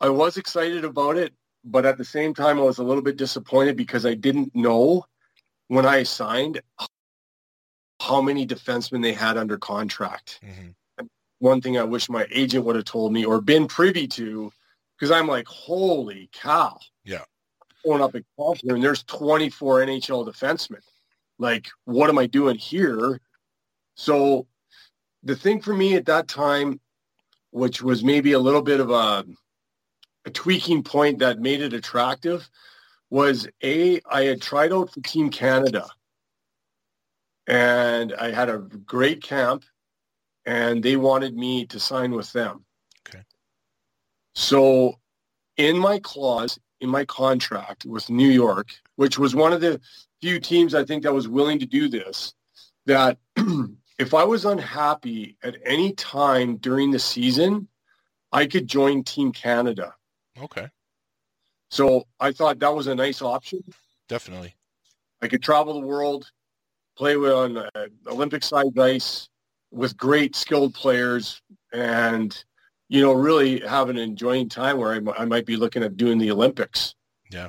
I 0.00 0.10
was 0.10 0.36
excited 0.36 0.84
about 0.84 1.16
it, 1.16 1.32
but 1.70 1.86
at 1.86 1.98
the 1.98 2.04
same 2.04 2.34
time, 2.34 2.58
I 2.58 2.62
was 2.62 2.78
a 2.78 2.84
little 2.84 3.02
bit 3.02 3.16
disappointed 3.16 3.76
because 3.76 4.06
I 4.06 4.14
didn't 4.14 4.54
know 4.54 5.04
when 5.68 5.86
I 5.86 6.02
signed 6.02 6.60
how 8.00 8.22
many 8.22 8.46
defensemen 8.46 9.02
they 9.02 9.12
had 9.12 9.36
under 9.36 9.58
contract. 9.58 10.40
Mm-hmm. 10.42 11.06
One 11.40 11.60
thing 11.60 11.78
I 11.78 11.84
wish 11.84 12.08
my 12.08 12.26
agent 12.30 12.64
would 12.64 12.76
have 12.76 12.84
told 12.84 13.12
me 13.12 13.24
or 13.24 13.40
been 13.40 13.66
privy 13.66 14.08
to 14.08 14.50
because 14.96 15.10
I'm 15.10 15.28
like, 15.28 15.46
holy 15.46 16.28
cow. 16.32 16.78
Yeah. 17.04 17.24
Going 17.84 18.02
up 18.02 18.14
and 18.14 18.24
there's 18.82 19.04
24 19.04 19.86
NHL 19.86 20.26
defensemen. 20.26 20.80
like, 21.38 21.68
what 21.84 22.10
am 22.10 22.18
I 22.18 22.26
doing 22.26 22.56
here? 22.56 23.20
So 23.94 24.46
the 25.22 25.36
thing 25.36 25.60
for 25.60 25.74
me 25.74 25.94
at 25.94 26.06
that 26.06 26.26
time, 26.28 26.80
which 27.50 27.82
was 27.82 28.02
maybe 28.02 28.32
a 28.32 28.38
little 28.38 28.62
bit 28.62 28.80
of 28.80 28.90
a 28.90 29.24
tweaking 30.28 30.82
point 30.82 31.18
that 31.18 31.40
made 31.40 31.60
it 31.60 31.72
attractive, 31.72 32.48
was 33.10 33.48
A, 33.62 34.00
I 34.10 34.24
had 34.24 34.42
tried 34.42 34.72
out 34.72 34.92
for 34.92 35.00
Team 35.00 35.30
Canada. 35.30 35.86
And 37.46 38.12
I 38.14 38.30
had 38.30 38.50
a 38.50 38.58
great 38.58 39.22
camp 39.22 39.64
and 40.44 40.82
they 40.82 40.96
wanted 40.96 41.36
me 41.36 41.66
to 41.66 41.80
sign 41.80 42.12
with 42.12 42.32
them. 42.32 42.64
Okay. 43.08 43.22
So 44.34 44.98
in 45.56 45.78
my 45.78 45.98
clause, 45.98 46.58
in 46.80 46.88
my 46.88 47.04
contract 47.04 47.84
with 47.84 48.08
New 48.10 48.28
York, 48.28 48.68
which 48.96 49.18
was 49.18 49.34
one 49.34 49.52
of 49.52 49.60
the 49.60 49.80
few 50.20 50.40
teams 50.40 50.74
I 50.74 50.84
think 50.84 51.02
that 51.02 51.12
was 51.12 51.28
willing 51.28 51.58
to 51.58 51.66
do 51.66 51.88
this, 51.88 52.34
that 52.86 53.18
if 53.98 54.14
I 54.14 54.24
was 54.24 54.44
unhappy 54.44 55.36
at 55.42 55.56
any 55.64 55.92
time 55.92 56.56
during 56.56 56.90
the 56.90 56.98
season, 56.98 57.68
I 58.32 58.46
could 58.46 58.66
join 58.66 59.04
Team 59.04 59.32
Canada. 59.32 59.94
Okay. 60.42 60.68
So 61.70 62.06
I 62.20 62.32
thought 62.32 62.58
that 62.60 62.74
was 62.74 62.86
a 62.86 62.94
nice 62.94 63.20
option. 63.22 63.62
Definitely. 64.08 64.54
I 65.20 65.28
could 65.28 65.42
travel 65.42 65.74
the 65.74 65.86
world, 65.86 66.30
play 66.96 67.16
with 67.16 67.32
on 67.32 67.58
uh, 67.58 67.70
Olympic 68.06 68.42
side 68.42 68.78
ice 68.78 69.28
with 69.70 69.96
great 69.96 70.34
skilled 70.34 70.74
players, 70.74 71.42
and 71.72 72.44
you 72.88 73.02
know 73.02 73.12
really 73.12 73.60
have 73.60 73.90
an 73.90 73.98
enjoying 73.98 74.48
time 74.48 74.78
where 74.78 74.94
I, 74.94 75.22
I 75.22 75.24
might 75.24 75.44
be 75.46 75.56
looking 75.56 75.82
at 75.82 75.96
doing 75.96 76.18
the 76.18 76.30
Olympics. 76.30 76.94
Yeah. 77.30 77.48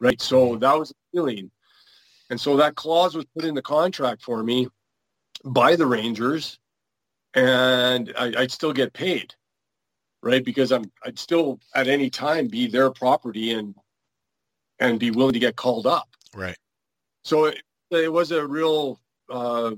Right. 0.00 0.20
So 0.20 0.56
that 0.56 0.78
was 0.78 0.92
appealing, 1.12 1.50
and 2.30 2.40
so 2.40 2.56
that 2.58 2.76
clause 2.76 3.14
was 3.14 3.24
put 3.34 3.44
in 3.44 3.54
the 3.54 3.62
contract 3.62 4.22
for 4.22 4.42
me 4.42 4.68
by 5.44 5.74
the 5.74 5.86
Rangers, 5.86 6.58
and 7.34 8.12
I, 8.16 8.32
I'd 8.38 8.52
still 8.52 8.72
get 8.72 8.92
paid, 8.92 9.34
right? 10.22 10.44
Because 10.44 10.72
I'm 10.72 10.90
I'd 11.04 11.18
still 11.18 11.60
at 11.74 11.88
any 11.88 12.08
time 12.08 12.48
be 12.48 12.66
their 12.66 12.90
property 12.90 13.52
and 13.52 13.74
and 14.80 14.98
be 14.98 15.10
willing 15.10 15.34
to 15.34 15.38
get 15.38 15.56
called 15.56 15.86
up. 15.86 16.08
Right. 16.34 16.56
So 17.24 17.46
it, 17.46 17.62
it 17.90 18.12
was 18.12 18.32
a 18.32 18.46
real 18.46 18.98
uh, 19.30 19.72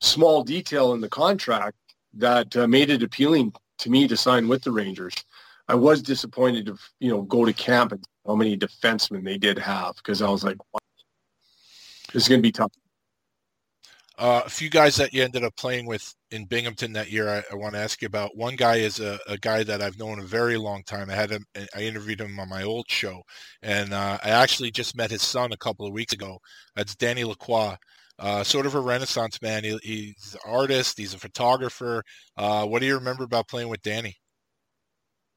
small 0.00 0.42
detail 0.42 0.92
in 0.92 1.00
the 1.00 1.08
contract 1.08 1.76
that 2.14 2.54
uh, 2.56 2.66
made 2.66 2.90
it 2.90 3.02
appealing 3.02 3.52
to 3.78 3.90
me 3.90 4.08
to 4.08 4.16
sign 4.16 4.48
with 4.48 4.62
the 4.62 4.72
Rangers. 4.72 5.14
I 5.68 5.74
was 5.74 6.02
disappointed 6.02 6.66
to 6.66 6.76
you 6.98 7.10
know 7.10 7.22
go 7.22 7.44
to 7.44 7.52
camp 7.52 7.92
and 7.92 8.04
how 8.26 8.34
many 8.34 8.56
defensemen 8.56 9.24
they 9.24 9.38
did 9.38 9.58
have 9.58 9.96
because 9.96 10.22
I 10.22 10.28
was 10.28 10.44
like, 10.44 10.58
wow, 10.72 10.80
this 12.12 12.24
is 12.24 12.28
going 12.28 12.40
to 12.40 12.42
be 12.42 12.52
tough. 12.52 12.72
Uh, 14.20 14.42
a 14.44 14.50
few 14.50 14.68
guys 14.68 14.96
that 14.96 15.14
you 15.14 15.24
ended 15.24 15.42
up 15.42 15.56
playing 15.56 15.86
with 15.86 16.14
in 16.30 16.44
Binghamton 16.44 16.92
that 16.92 17.10
year, 17.10 17.26
I, 17.30 17.42
I 17.50 17.54
want 17.54 17.72
to 17.72 17.80
ask 17.80 18.02
you 18.02 18.06
about. 18.06 18.36
One 18.36 18.54
guy 18.54 18.76
is 18.76 19.00
a, 19.00 19.18
a, 19.26 19.38
guy 19.38 19.62
that 19.64 19.80
I've 19.80 19.98
known 19.98 20.18
a 20.18 20.24
very 20.24 20.58
long 20.58 20.82
time. 20.82 21.08
I 21.08 21.14
had 21.14 21.30
him, 21.30 21.46
I 21.74 21.80
interviewed 21.80 22.20
him 22.20 22.38
on 22.38 22.50
my 22.50 22.62
old 22.62 22.84
show, 22.86 23.22
and 23.62 23.94
uh, 23.94 24.18
I 24.22 24.28
actually 24.28 24.72
just 24.72 24.94
met 24.94 25.10
his 25.10 25.22
son 25.22 25.52
a 25.52 25.56
couple 25.56 25.86
of 25.86 25.94
weeks 25.94 26.12
ago. 26.12 26.38
That's 26.76 26.94
Danny 26.94 27.24
Lacroix. 27.24 27.76
Uh, 28.18 28.44
sort 28.44 28.66
of 28.66 28.74
a 28.74 28.80
renaissance 28.80 29.40
man. 29.40 29.64
He, 29.64 29.78
he's 29.82 30.34
an 30.34 30.52
artist. 30.52 30.98
He's 30.98 31.14
a 31.14 31.18
photographer. 31.18 32.02
Uh, 32.36 32.66
what 32.66 32.80
do 32.80 32.86
you 32.86 32.96
remember 32.96 33.24
about 33.24 33.48
playing 33.48 33.70
with 33.70 33.80
Danny? 33.80 34.18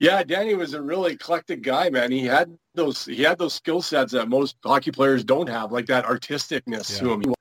Yeah, 0.01 0.23
Danny 0.23 0.55
was 0.55 0.73
a 0.73 0.81
really 0.81 1.13
eclectic 1.13 1.61
guy, 1.61 1.89
man. 1.89 2.11
He 2.11 2.25
had 2.25 2.53
those 2.75 3.05
he 3.05 3.21
had 3.21 3.37
those 3.37 3.53
skill 3.53 3.81
sets 3.81 4.11
that 4.11 4.27
most 4.27 4.57
hockey 4.61 4.91
players 4.91 5.23
don't 5.23 5.47
have, 5.47 5.71
like 5.71 5.85
that 5.85 6.03
artisticness 6.03 6.91
yeah. 6.91 6.99
to 6.99 7.13
him 7.13 7.33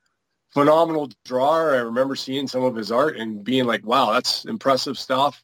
phenomenal 0.53 1.09
drawer. 1.25 1.73
I 1.75 1.79
remember 1.79 2.15
seeing 2.15 2.47
some 2.47 2.63
of 2.63 2.75
his 2.75 2.91
art 2.91 3.17
and 3.17 3.43
being 3.43 3.65
like, 3.65 3.85
wow, 3.85 4.11
that's 4.11 4.45
impressive 4.45 4.97
stuff. 4.97 5.43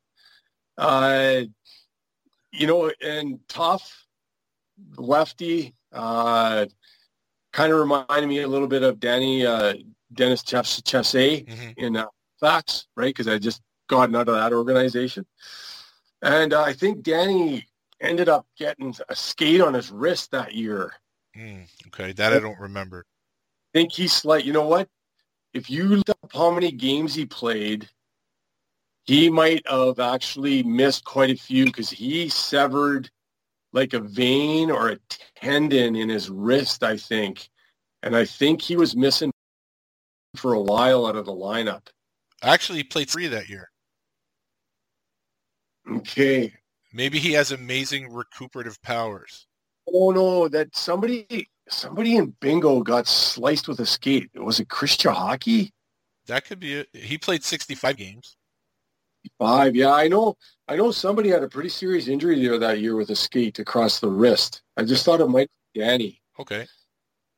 Uh, 0.78 1.42
you 2.52 2.68
know, 2.68 2.92
and 3.02 3.40
tough, 3.48 4.06
lefty, 4.98 5.76
uh, 5.92 6.66
kind 7.52 7.74
of 7.74 7.80
reminded 7.80 8.28
me 8.28 8.42
a 8.42 8.48
little 8.48 8.68
bit 8.68 8.84
of 8.84 9.00
Danny, 9.00 9.46
uh, 9.46 9.74
Denis 10.14 10.44
Chasse 10.44 10.82
mm-hmm. 10.82 11.70
in 11.78 11.98
uh, 11.98 12.06
Facts, 12.40 12.88
right? 12.96 13.08
Because 13.14 13.28
I 13.28 13.38
just 13.38 13.62
gotten 13.88 14.16
out 14.16 14.30
of 14.30 14.36
that 14.36 14.54
organization. 14.54 15.26
And 16.22 16.54
uh, 16.54 16.62
I 16.62 16.74
think 16.74 17.04
Danny 17.04 17.66
ended 18.02 18.30
up 18.30 18.46
getting 18.58 18.96
a 19.10 19.16
skate 19.16 19.62
on 19.62 19.74
his 19.74 19.92
wrist 19.92 20.32
that 20.32 20.54
year. 20.54 20.94
Mm, 21.38 21.68
okay, 21.88 22.14
that 22.14 22.34
I 22.34 22.40
don't 22.40 22.60
remember. 22.60 23.06
I 23.74 23.80
think 23.80 23.92
he's 23.92 24.24
like, 24.24 24.46
you 24.46 24.54
know 24.54 24.68
what? 24.68 24.88
If 25.54 25.70
you 25.70 25.84
look 25.88 26.10
up 26.10 26.32
how 26.34 26.52
many 26.52 26.72
games 26.72 27.14
he 27.16 27.26
played, 27.26 27.90
he 29.06 29.30
might 29.30 29.68
have 29.68 30.00
actually 30.00 30.62
missed 30.64 31.04
quite 31.04 31.32
a 31.32 31.36
few 31.36 31.66
because 31.66 31.90
he 31.90 32.30
severed 32.30 33.10
like 33.74 33.94
a 33.94 34.00
vein 34.00 34.70
or 34.70 34.90
a 34.90 34.98
tendon 35.36 35.96
in 35.96 36.10
his 36.10 36.30
wrist, 36.30 36.84
I 36.84 36.98
think. 36.98 37.50
And 38.04 38.16
I 38.16 38.26
think 38.26 38.62
he 38.62 38.76
was 38.76 38.96
missing 38.96 39.32
for 40.36 40.54
a 40.54 40.62
while 40.62 41.06
out 41.06 41.16
of 41.16 41.26
the 41.26 41.32
lineup. 41.32 41.88
Actually, 42.44 42.80
he 42.80 42.84
played 42.84 43.10
three 43.10 43.28
that 43.28 43.50
year. 43.50 43.70
Okay. 45.90 46.54
Maybe 46.94 47.20
he 47.20 47.34
has 47.34 47.52
amazing 47.52 48.12
recuperative 48.12 48.82
powers. 48.82 49.48
Oh 49.92 50.12
no, 50.12 50.48
that 50.48 50.76
somebody 50.76 51.48
somebody 51.70 52.16
in 52.16 52.36
bingo 52.40 52.82
got 52.82 53.08
sliced 53.08 53.68
with 53.68 53.80
a 53.80 53.86
skate. 53.86 54.30
Was 54.36 54.60
it 54.60 54.70
Chris 54.70 54.98
Cichocki? 54.98 55.72
That 56.28 56.46
could 56.46 56.60
be 56.60 56.76
it. 56.76 56.90
He 56.94 57.18
played 57.18 57.44
65 57.44 57.98
games. 57.98 58.36
Five, 59.38 59.76
yeah, 59.76 59.92
I 59.92 60.08
know. 60.08 60.38
I 60.68 60.76
know 60.76 60.92
somebody 60.92 61.30
had 61.30 61.44
a 61.44 61.50
pretty 61.50 61.70
serious 61.70 62.08
injury 62.08 62.42
there 62.42 62.58
that 62.58 62.80
year 62.80 62.96
with 62.96 63.10
a 63.10 63.16
skate 63.16 63.60
across 63.60 64.00
the 64.00 64.08
wrist. 64.08 64.62
I 64.78 64.84
just 64.84 65.04
thought 65.04 65.20
it 65.20 65.28
might 65.28 65.50
be 65.74 65.82
Danny. 65.82 66.22
Okay. 66.40 66.66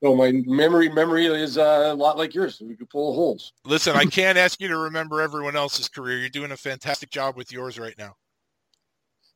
So 0.03 0.15
my 0.15 0.31
memory 0.45 0.89
memory 0.89 1.27
is 1.27 1.57
uh, 1.57 1.89
a 1.91 1.93
lot 1.93 2.17
like 2.17 2.33
yours. 2.33 2.61
we 2.61 2.75
could 2.75 2.89
pull 2.89 3.13
holes. 3.13 3.53
Listen, 3.65 3.95
I 3.95 4.05
can't 4.05 4.37
ask 4.37 4.59
you 4.59 4.67
to 4.67 4.77
remember 4.77 5.21
everyone 5.21 5.55
else's 5.55 5.87
career. 5.87 6.17
You're 6.17 6.29
doing 6.29 6.51
a 6.51 6.57
fantastic 6.57 7.09
job 7.11 7.35
with 7.37 7.51
yours 7.51 7.79
right 7.79 7.95
now. 7.97 8.15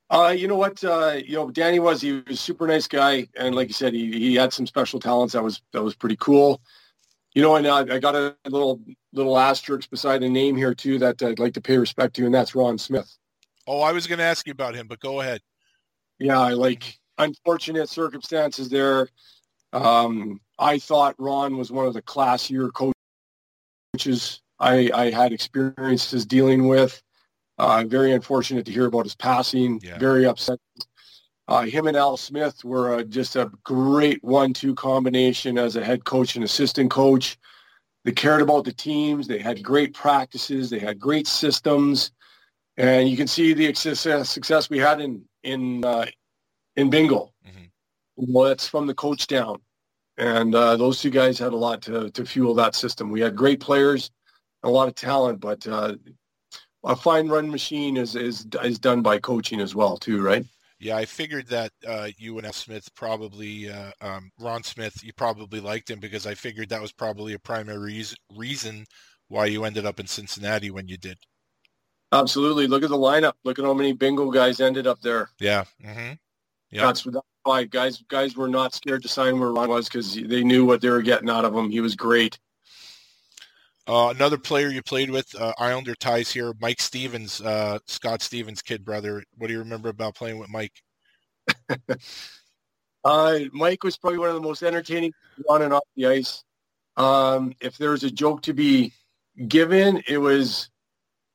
Uh, 0.09 0.33
you 0.37 0.47
know 0.47 0.55
what? 0.55 0.83
Uh, 0.83 1.19
you 1.25 1.33
know, 1.33 1.49
Danny 1.49 1.79
was 1.79 2.01
he 2.01 2.13
was 2.13 2.23
a 2.29 2.35
super 2.35 2.67
nice 2.67 2.87
guy, 2.87 3.27
and 3.37 3.55
like 3.55 3.67
you 3.67 3.73
said, 3.73 3.93
he 3.93 4.11
he 4.11 4.35
had 4.35 4.53
some 4.53 4.67
special 4.67 4.99
talents. 4.99 5.33
That 5.33 5.43
was 5.43 5.61
that 5.73 5.83
was 5.83 5.95
pretty 5.95 6.17
cool. 6.19 6.61
You 7.33 7.41
know, 7.41 7.55
and 7.55 7.67
I, 7.67 7.95
I 7.95 7.99
got 7.99 8.15
a 8.15 8.35
little 8.47 8.79
little 9.13 9.37
asterisk 9.37 9.89
beside 9.89 10.23
a 10.23 10.29
name 10.29 10.55
here 10.55 10.75
too 10.75 10.99
that 10.99 11.21
I'd 11.21 11.39
like 11.39 11.53
to 11.55 11.61
pay 11.61 11.77
respect 11.77 12.15
to, 12.17 12.25
and 12.25 12.33
that's 12.33 12.55
Ron 12.55 12.77
Smith. 12.77 13.17
Oh, 13.67 13.81
I 13.81 13.91
was 13.93 14.05
going 14.05 14.19
to 14.19 14.25
ask 14.25 14.45
you 14.45 14.51
about 14.51 14.75
him, 14.75 14.87
but 14.87 14.99
go 14.99 15.21
ahead. 15.21 15.41
Yeah, 16.19 16.39
I 16.39 16.51
like 16.51 16.99
unfortunate 17.17 17.89
circumstances 17.89 18.69
there. 18.69 19.09
Um, 19.73 20.39
I 20.59 20.79
thought 20.79 21.15
Ron 21.17 21.57
was 21.57 21.71
one 21.71 21.87
of 21.87 21.93
the 21.93 22.01
classier 22.01 22.71
coaches 22.71 24.41
I, 24.59 24.89
I 24.93 25.11
had 25.11 25.33
experiences 25.33 26.25
dealing 26.25 26.67
with. 26.67 27.01
Uh, 27.57 27.83
very 27.87 28.11
unfortunate 28.11 28.65
to 28.65 28.71
hear 28.71 28.85
about 28.85 29.05
his 29.05 29.15
passing. 29.15 29.79
Yeah. 29.81 29.97
Very 29.97 30.25
upset. 30.25 30.59
Uh, 31.47 31.61
him 31.61 31.87
and 31.87 31.95
Al 31.95 32.17
Smith 32.17 32.63
were 32.63 32.95
uh, 32.95 33.03
just 33.03 33.35
a 33.35 33.51
great 33.63 34.23
one-two 34.23 34.73
combination 34.75 35.57
as 35.57 35.75
a 35.75 35.83
head 35.83 36.03
coach 36.03 36.35
and 36.35 36.43
assistant 36.43 36.89
coach. 36.89 37.37
They 38.03 38.11
cared 38.11 38.41
about 38.41 38.65
the 38.65 38.73
teams. 38.73 39.27
They 39.27 39.39
had 39.39 39.63
great 39.63 39.93
practices. 39.93 40.69
They 40.69 40.79
had 40.79 40.99
great 40.99 41.27
systems, 41.27 42.11
and 42.77 43.07
you 43.09 43.15
can 43.15 43.27
see 43.27 43.53
the 43.53 43.73
success, 43.73 44.29
success 44.29 44.69
we 44.69 44.79
had 44.79 45.01
in 45.01 45.23
in 45.43 45.85
uh, 45.85 46.05
in 46.75 46.89
bingo. 46.89 47.33
Mm-hmm. 47.47 47.65
Well, 48.17 48.49
that's 48.49 48.67
from 48.67 48.85
the 48.87 48.93
coach 48.93 49.27
down, 49.27 49.57
and 50.17 50.53
uh, 50.53 50.77
those 50.77 50.99
two 50.99 51.09
guys 51.09 51.39
had 51.39 51.53
a 51.53 51.57
lot 51.57 51.81
to 51.83 52.09
to 52.11 52.25
fuel 52.25 52.53
that 52.55 52.75
system. 52.75 53.11
We 53.11 53.21
had 53.21 53.35
great 53.35 53.59
players, 53.59 54.11
a 54.63 54.69
lot 54.69 54.87
of 54.87 54.95
talent, 54.95 55.39
but 55.39 55.65
uh, 55.67 55.95
a 56.85 56.95
fine 56.95 57.27
run 57.27 57.49
machine 57.49 57.97
is 57.97 58.15
is 58.15 58.45
is 58.63 58.79
done 58.79 59.01
by 59.01 59.19
coaching 59.19 59.59
as 59.59 59.75
well 59.75 59.97
too, 59.97 60.21
right? 60.21 60.45
Yeah, 60.79 60.97
I 60.97 61.05
figured 61.05 61.47
that 61.47 61.71
uh, 61.87 62.09
you 62.17 62.37
and 62.37 62.45
F. 62.45 62.55
Smith 62.55 62.87
probably 62.95 63.71
uh, 63.71 63.91
um, 64.01 64.29
Ron 64.39 64.61
Smith, 64.61 65.03
you 65.03 65.13
probably 65.13 65.61
liked 65.61 65.89
him 65.89 65.99
because 65.99 66.27
I 66.27 66.35
figured 66.35 66.69
that 66.69 66.81
was 66.81 66.91
probably 66.91 67.33
a 67.33 67.39
primary 67.39 68.05
reason, 68.35 68.85
why 69.29 69.45
you 69.45 69.63
ended 69.63 69.85
up 69.85 69.99
in 69.99 70.05
Cincinnati 70.05 70.71
when 70.71 70.87
you 70.87 70.97
did. 70.97 71.17
Absolutely. 72.11 72.67
Look 72.67 72.83
at 72.83 72.89
the 72.89 72.97
lineup. 72.97 73.33
Look 73.45 73.57
at 73.57 73.65
how 73.65 73.73
many 73.73 73.93
bingo 73.93 74.29
guys 74.29 74.59
ended 74.59 74.85
up 74.85 75.01
there. 75.01 75.29
Yeah. 75.39 75.63
Mm-hmm. 75.83 76.13
Yeah. 76.71 76.85
That's, 76.85 77.03
that's 77.03 77.25
why 77.43 77.63
guys 77.63 78.03
guys 78.09 78.35
were 78.35 78.49
not 78.49 78.73
scared 78.73 79.01
to 79.03 79.07
sign 79.07 79.39
where 79.39 79.53
Ron 79.53 79.69
was 79.69 79.87
because 79.87 80.13
they 80.13 80.43
knew 80.43 80.65
what 80.65 80.81
they 80.81 80.89
were 80.89 81.01
getting 81.01 81.29
out 81.29 81.45
of 81.45 81.55
him. 81.55 81.69
He 81.69 81.79
was 81.79 81.95
great. 81.95 82.37
Uh, 83.87 84.11
another 84.15 84.37
player 84.37 84.69
you 84.69 84.81
played 84.81 85.11
with, 85.11 85.27
uh, 85.39 85.53
Islander 85.59 85.93
ties 85.95 86.31
here, 86.31 86.53
Mike 86.59 86.81
Stevens, 86.81 87.39
uh, 87.41 87.77
Scott 87.85 88.23
Stevens' 88.23 88.63
kid 88.63 88.83
brother. 88.83 89.23
What 89.37 89.47
do 89.47 89.53
you 89.53 89.59
remember 89.59 89.89
about 89.89 90.15
playing 90.15 90.39
with 90.39 90.49
Mike? 90.49 90.73
uh, 93.03 93.39
Mike 93.51 93.83
was 93.83 93.97
probably 93.97 94.17
one 94.17 94.29
of 94.29 94.35
the 94.35 94.41
most 94.41 94.63
entertaining 94.63 95.13
on 95.47 95.61
and 95.61 95.71
off 95.71 95.83
the 95.95 96.07
ice. 96.07 96.43
Um, 96.97 97.53
if 97.61 97.77
there 97.77 97.91
was 97.91 98.03
a 98.03 98.09
joke 98.09 98.41
to 98.43 98.53
be 98.53 98.91
given, 99.47 100.01
it 100.07 100.17
was 100.17 100.69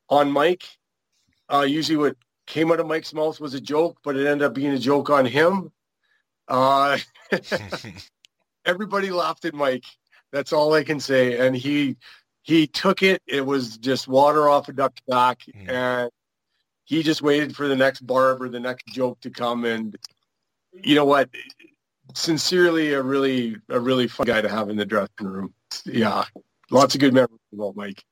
on 0.09 0.29
Mike. 0.29 0.63
Uh, 1.51 1.61
usually 1.61 1.97
what 1.97 2.17
came 2.47 2.71
out 2.71 2.81
of 2.81 2.87
Mike's 2.87 3.13
mouth 3.13 3.39
was 3.39 3.53
a 3.53 3.61
joke, 3.61 3.97
but 4.03 4.17
it 4.17 4.27
ended 4.27 4.45
up 4.45 4.53
being 4.53 4.73
a 4.73 4.79
joke 4.79 5.09
on 5.09 5.25
him. 5.25 5.71
Uh, 6.49 6.97
everybody 8.65 9.09
laughed 9.09 9.45
at 9.45 9.53
Mike. 9.53 9.85
That's 10.33 10.51
all 10.51 10.73
I 10.73 10.83
can 10.83 10.99
say. 10.99 11.45
And 11.45 11.55
he 11.55 11.97
he 12.41 12.67
took 12.67 13.03
it. 13.03 13.21
It 13.27 13.45
was 13.45 13.77
just 13.77 14.07
water 14.07 14.49
off 14.49 14.69
a 14.69 14.73
duck's 14.73 15.01
back, 15.07 15.39
mm. 15.55 15.69
and 15.69 16.11
he 16.85 17.03
just 17.03 17.21
waited 17.21 17.55
for 17.55 17.67
the 17.67 17.75
next 17.75 18.05
barb 18.05 18.41
or 18.41 18.49
the 18.49 18.59
next 18.59 18.87
joke 18.87 19.19
to 19.21 19.29
come. 19.29 19.65
And 19.65 19.95
you 20.73 20.95
know 20.95 21.05
what? 21.05 21.29
Sincerely, 22.13 22.93
a 22.93 23.01
really 23.01 23.57
a 23.69 23.79
really 23.79 24.07
fun 24.07 24.27
guy 24.27 24.41
to 24.41 24.49
have 24.49 24.69
in 24.69 24.75
the 24.75 24.85
dressing 24.85 25.27
room. 25.27 25.53
Yeah, 25.85 26.25
lots 26.69 26.95
of 26.95 27.01
good 27.01 27.13
memories 27.13 27.39
about 27.53 27.75
Mike. 27.75 28.03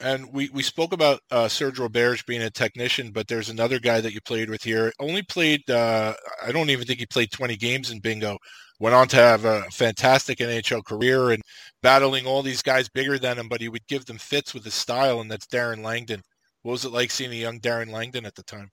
And 0.00 0.32
we, 0.32 0.48
we 0.50 0.62
spoke 0.62 0.92
about 0.92 1.20
uh, 1.30 1.48
Serge 1.48 1.78
Roberge 1.78 2.24
being 2.24 2.42
a 2.42 2.50
technician, 2.50 3.10
but 3.10 3.26
there's 3.26 3.48
another 3.48 3.80
guy 3.80 4.00
that 4.00 4.12
you 4.12 4.20
played 4.20 4.48
with 4.48 4.62
here. 4.62 4.92
Only 5.00 5.22
played, 5.22 5.68
uh, 5.68 6.14
I 6.44 6.52
don't 6.52 6.70
even 6.70 6.86
think 6.86 7.00
he 7.00 7.06
played 7.06 7.32
20 7.32 7.56
games 7.56 7.90
in 7.90 7.98
bingo. 7.98 8.38
Went 8.80 8.94
on 8.94 9.08
to 9.08 9.16
have 9.16 9.44
a 9.44 9.62
fantastic 9.72 10.38
NHL 10.38 10.84
career 10.84 11.30
and 11.30 11.42
battling 11.82 12.26
all 12.26 12.42
these 12.42 12.62
guys 12.62 12.88
bigger 12.88 13.18
than 13.18 13.38
him, 13.38 13.48
but 13.48 13.60
he 13.60 13.68
would 13.68 13.86
give 13.88 14.04
them 14.04 14.18
fits 14.18 14.54
with 14.54 14.64
his 14.64 14.74
style, 14.74 15.20
and 15.20 15.30
that's 15.30 15.46
Darren 15.46 15.82
Langdon. 15.82 16.22
What 16.62 16.72
was 16.72 16.84
it 16.84 16.92
like 16.92 17.10
seeing 17.10 17.32
a 17.32 17.36
young 17.36 17.60
Darren 17.60 17.90
Langdon 17.90 18.24
at 18.24 18.34
the 18.34 18.42
time? 18.42 18.70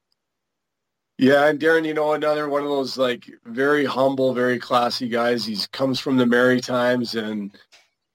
Yeah, 1.17 1.47
and 1.47 1.59
Darren, 1.59 1.85
you 1.85 1.93
know, 1.93 2.13
another 2.13 2.49
one 2.49 2.63
of 2.63 2.69
those 2.69 2.97
like 2.97 3.25
very 3.45 3.85
humble, 3.85 4.33
very 4.33 4.59
classy 4.59 5.07
guys. 5.07 5.45
He 5.45 5.57
comes 5.71 5.99
from 5.99 6.17
the 6.17 6.25
Maritimes 6.25 7.15
and 7.15 7.57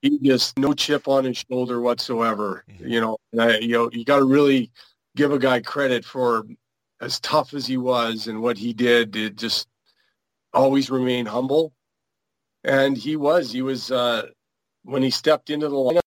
he 0.03 0.19
just 0.19 0.59
no 0.59 0.75
chip 0.75 1.09
on 1.09 1.25
his 1.25 1.45
shoulder 1.51 1.81
whatsoever. 1.81 2.65
Mm-hmm. 2.71 2.89
You 2.89 3.01
know, 3.01 3.17
I, 3.39 3.59
you 3.59 3.73
know, 3.73 3.91
you 3.93 4.05
got 4.05 4.19
to 4.19 4.25
really 4.25 4.71
give 5.17 5.33
a 5.33 5.39
guy 5.39 5.61
credit 5.61 6.05
for 6.05 6.45
as 7.01 7.21
tough 7.21 7.55
as 7.55 7.67
he 7.67 7.79
was 7.79 8.27
and 8.27 8.43
what 8.43 8.59
he 8.59 8.75
did. 8.75 9.17
It 9.17 9.37
just 9.37 9.67
always 10.53 10.91
remain 10.91 11.25
humble, 11.25 11.73
and 12.65 12.97
he 12.97 13.17
was. 13.17 13.53
He 13.53 13.63
was 13.63 13.91
uh, 13.91 14.27
when 14.85 15.03
he 15.03 15.11
stepped 15.11 15.51
into 15.51 15.69
the 15.69 15.77
lineup. 15.77 16.01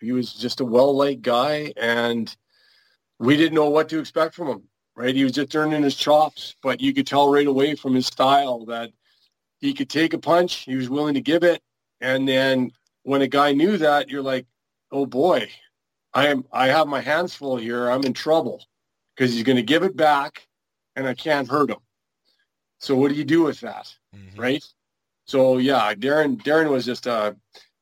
He 0.00 0.12
was 0.12 0.32
just 0.32 0.60
a 0.60 0.64
well-liked 0.64 1.22
guy, 1.22 1.72
and 1.76 2.34
we 3.18 3.36
didn't 3.36 3.54
know 3.54 3.68
what 3.68 3.88
to 3.90 3.98
expect 3.98 4.34
from 4.34 4.48
him. 4.48 4.62
Right, 4.96 5.14
he 5.14 5.24
was 5.24 5.32
just 5.32 5.54
earning 5.56 5.82
his 5.82 5.94
chops, 5.94 6.56
but 6.62 6.80
you 6.80 6.92
could 6.92 7.06
tell 7.06 7.32
right 7.32 7.46
away 7.46 7.74
from 7.74 7.94
his 7.94 8.06
style 8.06 8.66
that 8.66 8.90
he 9.58 9.72
could 9.72 9.88
take 9.88 10.12
a 10.12 10.18
punch. 10.18 10.56
He 10.56 10.76
was 10.76 10.90
willing 10.90 11.14
to 11.14 11.22
give 11.22 11.42
it, 11.42 11.62
and 12.00 12.28
then 12.28 12.72
when 13.04 13.22
a 13.22 13.28
guy 13.28 13.52
knew 13.52 13.78
that, 13.78 14.10
you're 14.10 14.20
like, 14.20 14.46
oh 14.90 15.06
boy, 15.06 15.48
I 16.12 16.26
am 16.26 16.44
I 16.52 16.66
have 16.66 16.86
my 16.86 17.00
hands 17.00 17.34
full 17.34 17.56
here. 17.56 17.88
I'm 17.90 18.04
in 18.04 18.12
trouble 18.12 18.62
because 19.14 19.32
he's 19.32 19.44
going 19.44 19.56
to 19.56 19.62
give 19.62 19.84
it 19.84 19.96
back, 19.96 20.46
and 20.96 21.06
I 21.06 21.14
can't 21.14 21.48
hurt 21.48 21.70
him. 21.70 21.78
So 22.78 22.94
what 22.96 23.08
do 23.08 23.14
you 23.14 23.24
do 23.24 23.42
with 23.42 23.60
that, 23.60 23.94
mm-hmm. 24.14 24.40
right? 24.40 24.64
So 25.30 25.58
yeah, 25.58 25.94
Darren 25.94 26.42
Darren 26.42 26.70
was 26.70 26.84
just 26.84 27.06
a 27.06 27.36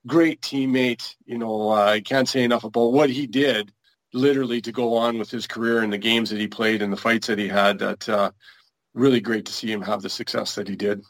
great 0.07 0.43
teammate. 0.43 1.15
You 1.25 1.39
know, 1.39 1.71
uh, 1.71 1.87
I 1.87 2.01
can't 2.01 2.29
say 2.29 2.45
enough 2.45 2.65
about 2.65 2.93
what 2.93 3.09
he 3.09 3.27
did, 3.27 3.73
literally 4.13 4.61
to 4.61 4.71
go 4.71 4.95
on 4.95 5.19
with 5.19 5.31
his 5.31 5.47
career 5.47 5.79
and 5.79 5.91
the 5.91 5.97
games 5.97 6.29
that 6.29 6.39
he 6.39 6.47
played 6.47 6.83
and 6.83 6.93
the 6.93 6.99
fights 6.99 7.27
that 7.29 7.39
he 7.39 7.49
had. 7.49 7.79
That 7.79 8.07
uh, 8.07 8.33
really 8.93 9.21
great 9.21 9.47
to 9.47 9.53
see 9.53 9.73
him 9.73 9.81
have 9.81 10.03
the 10.03 10.11
success 10.11 10.57
that 10.57 10.69
he 10.69 10.77
did. 10.77 11.01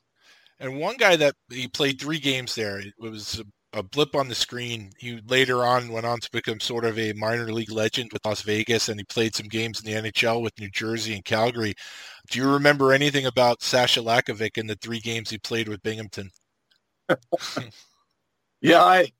And 0.60 0.78
one 0.78 0.96
guy 0.96 1.16
that 1.16 1.34
he 1.50 1.66
played 1.66 2.00
three 2.00 2.20
games 2.20 2.54
there, 2.54 2.78
it 2.78 2.94
was 3.00 3.40
a, 3.72 3.78
a, 3.80 3.82
blip 3.82 4.14
on 4.14 4.28
the 4.28 4.36
screen. 4.36 4.92
He 4.96 5.20
later 5.26 5.64
on 5.64 5.90
went 5.90 6.06
on 6.06 6.20
to 6.20 6.30
become 6.30 6.60
sort 6.60 6.84
of 6.84 7.00
a 7.00 7.14
minor 7.14 7.52
league 7.52 7.72
legend 7.72 8.10
with 8.12 8.24
Las 8.24 8.42
Vegas, 8.42 8.88
and 8.88 9.00
he 9.00 9.04
played 9.04 9.34
some 9.34 9.48
games 9.48 9.80
in 9.80 9.90
the 9.90 10.12
NHL 10.12 10.40
with 10.40 10.56
New 10.60 10.70
Jersey 10.70 11.14
and 11.14 11.24
Calgary. 11.24 11.74
Do 12.30 12.38
you 12.38 12.50
remember 12.50 12.92
anything 12.92 13.26
about 13.26 13.62
Sasha 13.62 14.00
Lakovic 14.00 14.58
in 14.58 14.66
the 14.66 14.74
three 14.76 15.00
games 15.00 15.30
he 15.30 15.38
played 15.38 15.68
with 15.68 15.82
Binghamton? 15.82 16.30
yeah, 18.60 18.82
I 18.82 19.12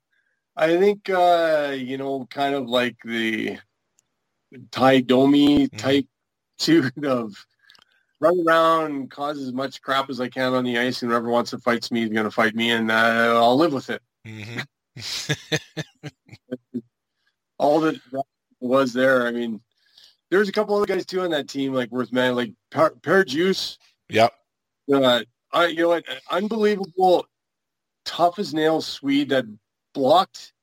I 0.55 0.77
think 0.77 1.09
uh, 1.09 1.73
you 1.75 1.97
know, 1.97 2.27
kind 2.29 2.53
of 2.53 2.67
like 2.67 2.97
the 3.03 3.57
Tie 4.71 5.01
Domi 5.01 5.67
mm-hmm. 5.67 5.77
type 5.77 6.05
mm-hmm. 6.59 7.05
of 7.05 7.45
run 8.19 8.43
around 8.45 9.09
cause 9.09 9.39
as 9.39 9.53
much 9.53 9.81
crap 9.81 10.09
as 10.09 10.19
I 10.19 10.27
can 10.27 10.53
on 10.53 10.63
the 10.63 10.77
ice, 10.77 11.01
and 11.01 11.09
whoever 11.09 11.29
wants 11.29 11.51
to 11.51 11.57
fight 11.57 11.89
me 11.91 12.03
is 12.03 12.09
going 12.09 12.25
to 12.25 12.31
fight 12.31 12.55
me, 12.55 12.71
and 12.71 12.91
uh, 12.91 13.33
I'll 13.35 13.57
live 13.57 13.73
with 13.73 13.89
it. 13.89 14.01
Mm-hmm. 14.27 14.59
All 17.57 17.79
that, 17.81 17.99
that 18.11 18.23
was 18.59 18.93
there. 18.93 19.25
I 19.25 19.31
mean, 19.31 19.61
there's 20.29 20.49
a 20.49 20.51
couple 20.51 20.75
other 20.75 20.85
guys 20.85 21.05
too 21.05 21.21
on 21.21 21.31
that 21.31 21.47
team, 21.47 21.73
like 21.73 21.91
worth 21.91 22.11
man, 22.11 22.35
like 22.35 22.53
Per 22.71 22.89
Djoos. 22.91 23.77
Yep. 24.09 24.33
Uh, 24.91 25.21
I, 25.51 25.67
you 25.67 25.83
know 25.83 25.89
what? 25.89 26.05
Unbelievable, 26.31 27.25
tough 28.05 28.39
as 28.39 28.53
nails 28.53 28.85
Swede 28.85 29.29
that 29.29 29.45
blocked 29.93 30.53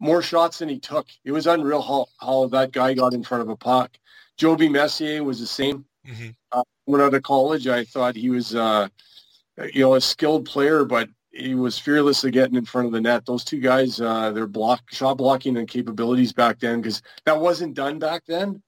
more 0.00 0.22
shots 0.22 0.58
than 0.58 0.68
he 0.68 0.78
took. 0.78 1.08
It 1.24 1.32
was 1.32 1.46
unreal 1.46 1.82
how, 1.82 2.06
how 2.18 2.48
that 2.48 2.72
guy 2.72 2.94
got 2.94 3.14
in 3.14 3.22
front 3.22 3.42
of 3.42 3.48
a 3.48 3.56
puck. 3.56 3.96
Joby 4.36 4.68
Messier 4.68 5.22
was 5.22 5.38
the 5.38 5.46
same. 5.46 5.84
Mm-hmm. 6.06 6.30
Uh, 6.50 6.64
when 6.86 7.00
out 7.00 7.14
of 7.14 7.22
college, 7.22 7.68
I 7.68 7.84
thought 7.84 8.16
he 8.16 8.28
was, 8.28 8.54
uh, 8.54 8.88
you 9.72 9.82
know, 9.82 9.94
a 9.94 10.00
skilled 10.00 10.46
player, 10.46 10.84
but 10.84 11.08
he 11.32 11.54
was 11.54 11.78
fearless 11.78 12.24
of 12.24 12.32
getting 12.32 12.56
in 12.56 12.64
front 12.64 12.86
of 12.86 12.92
the 12.92 13.00
net. 13.00 13.24
Those 13.26 13.44
two 13.44 13.60
guys, 13.60 14.00
uh, 14.00 14.32
their 14.32 14.46
block, 14.46 14.92
shot 14.92 15.14
blocking 15.14 15.56
and 15.56 15.66
capabilities 15.66 16.32
back 16.32 16.58
then, 16.60 16.80
because 16.80 17.02
that 17.24 17.40
wasn't 17.40 17.74
done 17.74 17.98
back 17.98 18.24
then. 18.26 18.62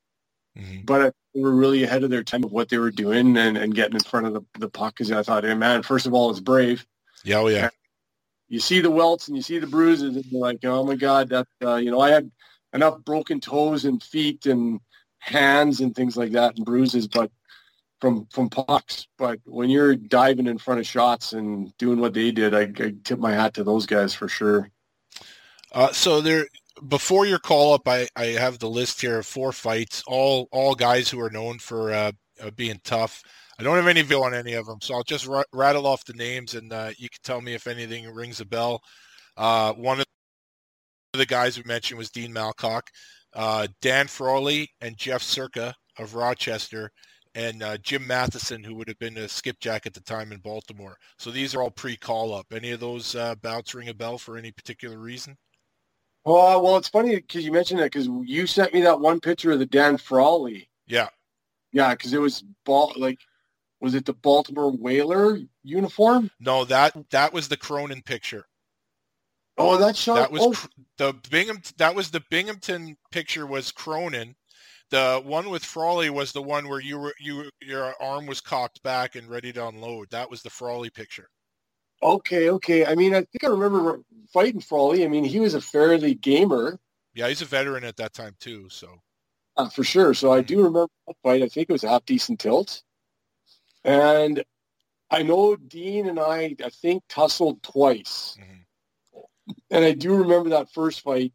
Mm-hmm. 0.58 0.84
But 0.84 1.14
they 1.34 1.40
were 1.40 1.54
really 1.54 1.82
ahead 1.82 2.04
of 2.04 2.10
their 2.10 2.22
time 2.22 2.44
of 2.44 2.52
what 2.52 2.68
they 2.68 2.78
were 2.78 2.90
doing 2.90 3.36
and, 3.36 3.56
and 3.56 3.74
getting 3.74 3.94
in 3.94 4.00
front 4.00 4.26
of 4.26 4.34
the, 4.34 4.42
the 4.58 4.70
puck. 4.70 4.94
Because 4.96 5.12
I 5.12 5.22
thought, 5.22 5.44
hey, 5.44 5.54
man, 5.54 5.82
first 5.82 6.06
of 6.06 6.14
all, 6.14 6.30
it's 6.30 6.40
brave. 6.40 6.86
Yeah, 7.24 7.38
oh, 7.38 7.48
yeah. 7.48 7.70
you 8.48 8.60
see 8.60 8.80
the 8.80 8.90
welts 8.90 9.28
and 9.28 9.36
you 9.36 9.42
see 9.42 9.58
the 9.58 9.66
bruises, 9.66 10.16
and 10.16 10.24
you're 10.26 10.40
like, 10.40 10.64
oh 10.64 10.84
my 10.84 10.94
god, 10.94 11.30
that 11.30 11.48
uh, 11.62 11.76
you 11.76 11.90
know, 11.90 12.00
I 12.00 12.10
had 12.10 12.30
enough 12.72 13.04
broken 13.04 13.40
toes 13.40 13.84
and 13.84 14.02
feet 14.02 14.46
and 14.46 14.80
hands 15.18 15.80
and 15.80 15.94
things 15.94 16.16
like 16.16 16.32
that 16.32 16.56
and 16.56 16.66
bruises, 16.66 17.08
but 17.08 17.30
from 18.04 18.26
from 18.26 18.50
pucks. 18.50 19.06
But 19.16 19.38
when 19.44 19.70
you're 19.70 19.96
diving 19.96 20.46
in 20.46 20.58
front 20.58 20.78
of 20.78 20.86
shots 20.86 21.32
and 21.32 21.74
doing 21.78 21.98
what 21.98 22.12
they 22.12 22.30
did, 22.32 22.54
I, 22.54 22.62
I 22.84 22.92
tip 23.02 23.18
my 23.18 23.32
hat 23.32 23.54
to 23.54 23.64
those 23.64 23.86
guys 23.86 24.12
for 24.12 24.28
sure. 24.28 24.70
Uh, 25.72 25.90
so 25.90 26.20
there, 26.20 26.46
before 26.88 27.24
your 27.24 27.38
call 27.38 27.72
up, 27.72 27.88
I, 27.88 28.06
I 28.14 28.26
have 28.26 28.58
the 28.58 28.68
list 28.68 29.00
here 29.00 29.20
of 29.20 29.26
four 29.26 29.52
fights, 29.52 30.02
all 30.06 30.48
all 30.52 30.74
guys 30.74 31.08
who 31.08 31.18
are 31.18 31.30
known 31.30 31.58
for 31.58 31.94
uh, 31.94 32.12
uh, 32.42 32.50
being 32.50 32.78
tough. 32.84 33.22
I 33.58 33.62
don't 33.62 33.76
have 33.76 33.86
any 33.86 34.02
view 34.02 34.22
on 34.22 34.34
any 34.34 34.52
of 34.52 34.66
them, 34.66 34.80
so 34.82 34.96
I'll 34.96 35.02
just 35.02 35.26
r- 35.26 35.46
rattle 35.54 35.86
off 35.86 36.04
the 36.04 36.12
names, 36.12 36.54
and 36.54 36.72
uh, 36.74 36.90
you 36.98 37.08
can 37.08 37.20
tell 37.22 37.40
me 37.40 37.54
if 37.54 37.66
anything 37.66 38.06
rings 38.12 38.40
a 38.40 38.44
bell. 38.44 38.82
Uh, 39.36 39.72
one 39.72 40.00
of 40.00 40.06
the 41.14 41.24
guys 41.24 41.56
we 41.56 41.64
mentioned 41.64 41.96
was 41.96 42.10
Dean 42.10 42.34
Malkoc 42.34 42.82
uh, 43.34 43.66
Dan 43.80 44.06
Frawley 44.06 44.70
and 44.80 44.96
Jeff 44.96 45.22
Circa 45.22 45.74
of 45.98 46.14
Rochester, 46.14 46.90
and 47.34 47.62
uh, 47.62 47.76
Jim 47.78 48.06
Mathieson, 48.06 48.64
who 48.64 48.74
would 48.74 48.88
have 48.88 48.98
been 48.98 49.16
a 49.18 49.28
skipjack 49.28 49.86
at 49.86 49.94
the 49.94 50.00
time 50.00 50.32
in 50.32 50.38
Baltimore. 50.38 50.96
So 51.18 51.30
these 51.30 51.54
are 51.54 51.62
all 51.62 51.70
pre-call 51.70 52.32
up. 52.32 52.46
Any 52.52 52.70
of 52.70 52.80
those 52.80 53.14
uh, 53.14 53.34
bouts 53.36 53.74
ring 53.74 53.88
a 53.88 53.94
bell 53.94 54.18
for 54.18 54.36
any 54.36 54.52
particular 54.52 54.98
reason? 54.98 55.36
Oh, 56.24 56.62
well, 56.62 56.76
it's 56.76 56.88
funny 56.88 57.16
because 57.16 57.44
you 57.44 57.52
mentioned 57.52 57.80
that 57.80 57.92
because 57.92 58.08
you 58.24 58.46
sent 58.46 58.72
me 58.72 58.80
that 58.82 59.00
one 59.00 59.20
picture 59.20 59.52
of 59.52 59.58
the 59.58 59.66
Dan 59.66 59.98
Frawley. 59.98 60.68
Yeah. 60.86 61.08
Yeah, 61.72 61.90
because 61.90 62.12
it 62.12 62.20
was 62.20 62.44
ball 62.64 62.92
like 62.96 63.18
was 63.80 63.94
it 63.94 64.06
the 64.06 64.14
Baltimore 64.14 64.70
Whaler 64.70 65.38
uniform? 65.62 66.30
No, 66.40 66.64
that 66.64 66.96
that 67.10 67.32
was 67.34 67.48
the 67.48 67.56
Cronin 67.56 68.00
picture. 68.00 68.46
Oh, 69.58 69.76
that 69.76 69.96
shot. 69.96 70.16
That 70.16 70.32
was 70.32 70.42
oh. 70.42 70.68
the 70.96 71.14
Bingham. 71.30 71.60
That 71.76 71.94
was 71.94 72.10
the 72.10 72.22
Binghamton 72.30 72.96
picture. 73.12 73.46
Was 73.46 73.70
Cronin. 73.70 74.34
The 74.94 75.20
one 75.24 75.50
with 75.50 75.64
Frawley 75.64 76.10
was 76.10 76.32
the 76.32 76.42
one 76.42 76.68
where 76.68 76.80
you 76.80 76.98
were 76.98 77.14
you 77.18 77.50
your 77.60 77.94
arm 78.00 78.26
was 78.26 78.40
cocked 78.40 78.82
back 78.82 79.16
and 79.16 79.28
ready 79.28 79.52
to 79.52 79.66
unload. 79.66 80.10
That 80.10 80.30
was 80.30 80.42
the 80.42 80.50
Frawley 80.50 80.90
picture. 80.90 81.28
Okay, 82.02 82.50
okay. 82.50 82.86
I 82.86 82.94
mean, 82.94 83.14
I 83.14 83.18
think 83.18 83.44
I 83.44 83.48
remember 83.48 84.00
fighting 84.32 84.60
Frawley. 84.60 85.04
I 85.04 85.08
mean, 85.08 85.24
he 85.24 85.40
was 85.40 85.54
a 85.54 85.60
fairly 85.60 86.14
gamer. 86.14 86.78
Yeah, 87.14 87.28
he's 87.28 87.42
a 87.42 87.46
veteran 87.46 87.84
at 87.84 87.96
that 87.96 88.12
time 88.12 88.36
too. 88.38 88.68
So. 88.70 89.00
Uh, 89.56 89.68
for 89.68 89.84
sure. 89.84 90.14
So 90.14 90.32
I 90.32 90.40
do 90.40 90.56
mm-hmm. 90.56 90.64
remember 90.64 90.92
that 91.06 91.16
fight. 91.22 91.42
I 91.42 91.48
think 91.48 91.68
it 91.68 91.72
was 91.72 91.84
a 91.84 91.88
half 91.88 92.04
decent 92.04 92.40
tilt. 92.40 92.82
And 93.84 94.42
I 95.10 95.22
know 95.22 95.54
Dean 95.54 96.08
and 96.08 96.18
I, 96.18 96.56
I 96.64 96.70
think, 96.70 97.04
tussled 97.08 97.62
twice. 97.62 98.36
Mm-hmm 98.40 98.54
and 99.70 99.84
I 99.84 99.92
do 99.92 100.14
remember 100.14 100.50
that 100.50 100.72
first 100.72 101.02
fight. 101.02 101.32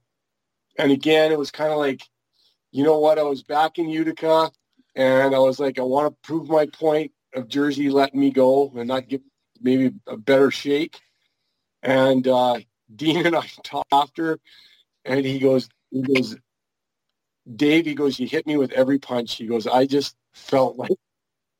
And 0.77 0.91
again, 0.91 1.31
it 1.31 1.39
was 1.39 1.51
kind 1.51 1.71
of 1.71 1.77
like, 1.77 2.01
you 2.72 2.84
know 2.84 2.99
what? 2.99 3.20
I 3.20 3.24
was 3.24 3.43
back 3.43 3.80
in 3.80 3.89
Utica, 3.89 4.51
and 4.95 5.36
I 5.36 5.39
was 5.39 5.59
like, 5.59 5.80
I 5.80 5.84
want 5.84 6.13
to 6.13 6.28
prove 6.28 6.49
my 6.49 6.67
point 6.67 7.11
of 7.34 7.47
Jersey 7.47 7.89
letting 7.89 8.20
me 8.20 8.32
go 8.32 8.72
and 8.76 8.88
not 8.88 9.07
give 9.07 9.22
maybe 9.61 9.93
a 10.07 10.17
better 10.17 10.51
shake. 10.51 10.99
And 11.82 12.28
uh, 12.28 12.59
Dean 12.95 13.26
and 13.26 13.36
I 13.36 13.47
talked 13.63 13.91
after, 13.91 14.39
and 15.05 15.26
he 15.26 15.39
goes, 15.39 15.70
he 15.91 16.01
goes, 16.01 16.38
Dave, 17.55 17.86
he 17.86 17.95
goes, 17.95 18.20
you 18.20 18.28
hit 18.28 18.45
me 18.45 18.57
with 18.57 18.72
every 18.74 18.99
punch. 18.99 19.36
He 19.36 19.47
goes, 19.47 19.65
I 19.65 19.86
just 19.86 20.15
felt 20.34 20.78
like 20.78 20.91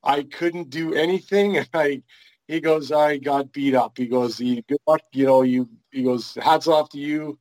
I 0.04 0.24
couldn't 0.24 0.70
do 0.70 0.94
anything, 0.94 1.58
and 1.58 1.70
I. 1.74 2.04
He 2.48 2.60
goes, 2.60 2.92
I 2.92 3.18
got 3.18 3.52
beat 3.52 3.76
up. 3.76 3.96
He 3.96 4.08
goes, 4.08 4.40
good 4.40 4.64
luck, 4.88 5.02
you 5.14 5.28
know, 5.28 5.44
you. 5.44 5.70
He 5.92 6.02
goes, 6.02 6.34
hats 6.34 6.66
off 6.66 6.90
to 6.90 6.98
you. 6.98 7.38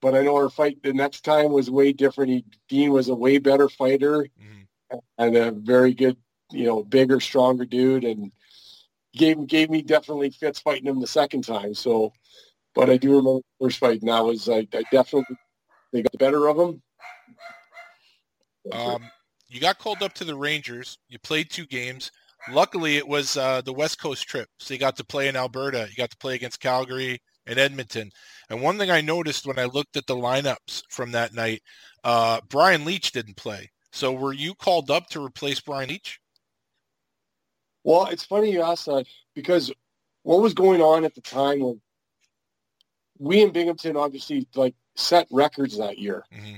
But 0.00 0.14
I 0.14 0.22
know 0.22 0.36
our 0.36 0.48
fight 0.48 0.82
the 0.82 0.92
next 0.92 1.22
time 1.22 1.52
was 1.52 1.70
way 1.70 1.92
different. 1.92 2.30
He, 2.30 2.44
Dean 2.68 2.92
was 2.92 3.08
a 3.08 3.14
way 3.14 3.38
better 3.38 3.68
fighter 3.68 4.26
mm-hmm. 4.40 4.98
and 5.18 5.36
a 5.36 5.50
very 5.50 5.92
good, 5.92 6.16
you 6.50 6.64
know, 6.64 6.82
bigger, 6.82 7.20
stronger 7.20 7.64
dude, 7.64 8.04
and 8.04 8.32
gave 9.14 9.46
gave 9.46 9.70
me 9.70 9.82
definitely 9.82 10.30
fits 10.30 10.60
fighting 10.60 10.86
him 10.86 11.00
the 11.00 11.06
second 11.06 11.42
time. 11.42 11.74
So, 11.74 12.12
but 12.74 12.88
I 12.88 12.96
do 12.96 13.10
remember 13.10 13.40
the 13.58 13.66
first 13.66 13.78
fight, 13.78 14.00
and 14.00 14.08
that 14.08 14.24
was 14.24 14.48
I, 14.48 14.66
I 14.72 14.84
definitely 14.90 15.36
they 15.92 16.02
got 16.02 16.12
the 16.12 16.18
better 16.18 16.48
of 16.48 16.58
him. 16.58 16.82
Um, 18.72 19.02
you 19.48 19.60
got 19.60 19.78
called 19.78 20.02
up 20.02 20.14
to 20.14 20.24
the 20.24 20.34
Rangers. 20.34 20.98
You 21.08 21.18
played 21.18 21.50
two 21.50 21.66
games. 21.66 22.10
Luckily, 22.50 22.96
it 22.96 23.06
was 23.06 23.36
uh, 23.36 23.60
the 23.62 23.72
West 23.72 24.00
Coast 24.00 24.26
trip, 24.26 24.48
so 24.58 24.72
you 24.72 24.80
got 24.80 24.96
to 24.96 25.04
play 25.04 25.28
in 25.28 25.36
Alberta. 25.36 25.86
You 25.90 25.96
got 25.96 26.10
to 26.10 26.16
play 26.16 26.34
against 26.34 26.60
Calgary 26.60 27.20
and 27.46 27.58
Edmonton. 27.58 28.10
And 28.50 28.60
one 28.60 28.78
thing 28.78 28.90
I 28.90 29.00
noticed 29.00 29.46
when 29.46 29.58
I 29.58 29.64
looked 29.66 29.96
at 29.96 30.06
the 30.06 30.16
lineups 30.16 30.82
from 30.90 31.12
that 31.12 31.32
night, 31.32 31.62
uh, 32.02 32.40
Brian 32.48 32.84
Leetch 32.84 33.12
didn't 33.12 33.36
play. 33.36 33.70
So 33.92 34.12
were 34.12 34.32
you 34.32 34.54
called 34.54 34.90
up 34.90 35.08
to 35.10 35.24
replace 35.24 35.60
Brian 35.60 35.88
Leetch? 35.88 36.18
Well, 37.84 38.06
it's 38.06 38.24
funny 38.24 38.50
you 38.50 38.62
ask 38.62 38.84
that 38.86 39.06
because 39.34 39.72
what 40.24 40.42
was 40.42 40.52
going 40.52 40.82
on 40.82 41.04
at 41.04 41.14
the 41.14 41.20
time 41.20 41.60
when 41.60 41.80
we 43.18 43.40
in 43.40 43.52
Binghamton 43.52 43.96
obviously 43.96 44.46
like 44.54 44.74
set 44.96 45.28
records 45.30 45.78
that 45.78 45.98
year. 45.98 46.24
Mm-hmm. 46.34 46.56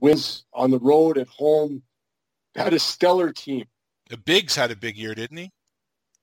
Wins 0.00 0.44
on 0.54 0.70
the 0.70 0.78
road, 0.78 1.18
at 1.18 1.28
home, 1.28 1.82
had 2.54 2.72
a 2.72 2.78
stellar 2.78 3.32
team. 3.32 3.66
The 4.08 4.16
Biggs 4.16 4.56
had 4.56 4.70
a 4.70 4.76
big 4.76 4.96
year, 4.96 5.14
didn't 5.14 5.36
he? 5.36 5.50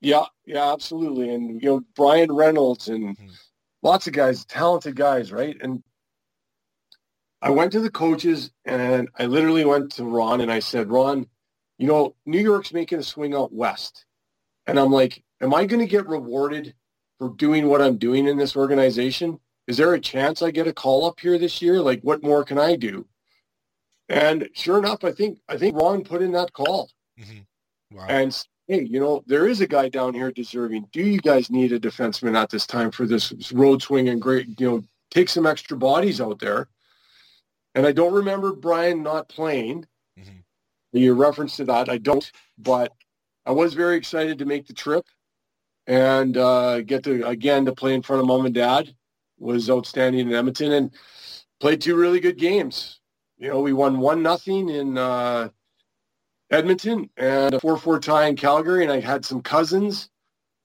Yeah, 0.00 0.24
yeah, 0.44 0.72
absolutely. 0.72 1.32
And 1.32 1.62
you 1.62 1.68
know, 1.68 1.84
Brian 1.94 2.32
Reynolds 2.32 2.88
and 2.88 3.16
mm-hmm. 3.16 3.28
Lots 3.82 4.06
of 4.06 4.12
guys, 4.12 4.44
talented 4.44 4.96
guys, 4.96 5.32
right? 5.32 5.56
And 5.60 5.82
I 7.40 7.50
went 7.50 7.72
to 7.72 7.80
the 7.80 7.90
coaches 7.90 8.50
and 8.64 9.08
I 9.18 9.26
literally 9.26 9.64
went 9.64 9.92
to 9.92 10.04
Ron 10.04 10.40
and 10.40 10.50
I 10.50 10.58
said, 10.58 10.90
Ron, 10.90 11.26
you 11.78 11.86
know, 11.86 12.14
New 12.26 12.40
York's 12.40 12.72
making 12.72 12.98
a 12.98 13.02
swing 13.02 13.34
out 13.34 13.52
west. 13.52 14.04
And 14.66 14.78
I'm 14.78 14.90
like, 14.90 15.22
am 15.40 15.54
I 15.54 15.64
going 15.64 15.80
to 15.80 15.86
get 15.86 16.08
rewarded 16.08 16.74
for 17.18 17.30
doing 17.30 17.68
what 17.68 17.80
I'm 17.80 17.96
doing 17.96 18.26
in 18.26 18.36
this 18.36 18.56
organization? 18.56 19.38
Is 19.66 19.76
there 19.76 19.94
a 19.94 20.00
chance 20.00 20.42
I 20.42 20.50
get 20.50 20.66
a 20.66 20.72
call 20.72 21.04
up 21.06 21.20
here 21.20 21.38
this 21.38 21.62
year? 21.62 21.80
Like, 21.80 22.00
what 22.02 22.22
more 22.22 22.44
can 22.44 22.58
I 22.58 22.74
do? 22.74 23.06
And 24.08 24.48
sure 24.54 24.78
enough, 24.78 25.04
I 25.04 25.12
think 25.12 25.38
I 25.48 25.58
think 25.58 25.76
Ron 25.76 26.02
put 26.02 26.22
in 26.22 26.32
that 26.32 26.52
call. 26.52 26.90
Mm-hmm. 27.20 27.96
Wow. 27.96 28.06
And 28.08 28.46
hey, 28.68 28.82
you 28.82 29.00
know, 29.00 29.24
there 29.26 29.48
is 29.48 29.62
a 29.62 29.66
guy 29.66 29.88
down 29.88 30.12
here 30.12 30.30
deserving. 30.30 30.86
Do 30.92 31.00
you 31.00 31.20
guys 31.20 31.50
need 31.50 31.72
a 31.72 31.80
defenseman 31.80 32.36
at 32.36 32.50
this 32.50 32.66
time 32.66 32.90
for 32.90 33.06
this 33.06 33.50
road 33.50 33.82
swing 33.82 34.10
and 34.10 34.20
great, 34.20 34.60
you 34.60 34.70
know, 34.70 34.84
take 35.10 35.30
some 35.30 35.46
extra 35.46 35.76
bodies 35.76 36.20
out 36.20 36.38
there? 36.38 36.68
And 37.74 37.86
I 37.86 37.92
don't 37.92 38.12
remember 38.12 38.52
Brian 38.52 39.02
not 39.02 39.28
playing. 39.28 39.86
Mm-hmm. 40.18 40.38
You 40.92 41.14
reference 41.14 41.56
to 41.56 41.64
that. 41.64 41.88
I 41.88 41.96
don't, 41.96 42.30
but 42.58 42.92
I 43.46 43.52
was 43.52 43.72
very 43.72 43.96
excited 43.96 44.38
to 44.38 44.44
make 44.44 44.66
the 44.66 44.74
trip 44.74 45.06
and 45.86 46.36
uh, 46.36 46.82
get 46.82 47.04
to, 47.04 47.26
again, 47.26 47.64
to 47.64 47.74
play 47.74 47.94
in 47.94 48.02
front 48.02 48.20
of 48.20 48.28
mom 48.28 48.44
and 48.44 48.54
dad 48.54 48.94
was 49.38 49.70
outstanding 49.70 50.28
in 50.28 50.34
Edmonton 50.34 50.72
and 50.72 50.90
played 51.58 51.80
two 51.80 51.96
really 51.96 52.20
good 52.20 52.36
games. 52.36 53.00
You 53.38 53.48
know, 53.48 53.60
we 53.60 53.72
won 53.72 53.98
one 53.98 54.22
nothing 54.22 54.68
in 54.68 54.98
uh, 54.98 55.48
Edmonton 56.50 57.10
and 57.16 57.54
a 57.54 57.58
4-4 57.58 58.00
tie 58.00 58.26
in 58.26 58.36
Calgary. 58.36 58.82
And 58.82 58.92
I 58.92 59.00
had 59.00 59.24
some 59.24 59.42
cousins 59.42 60.08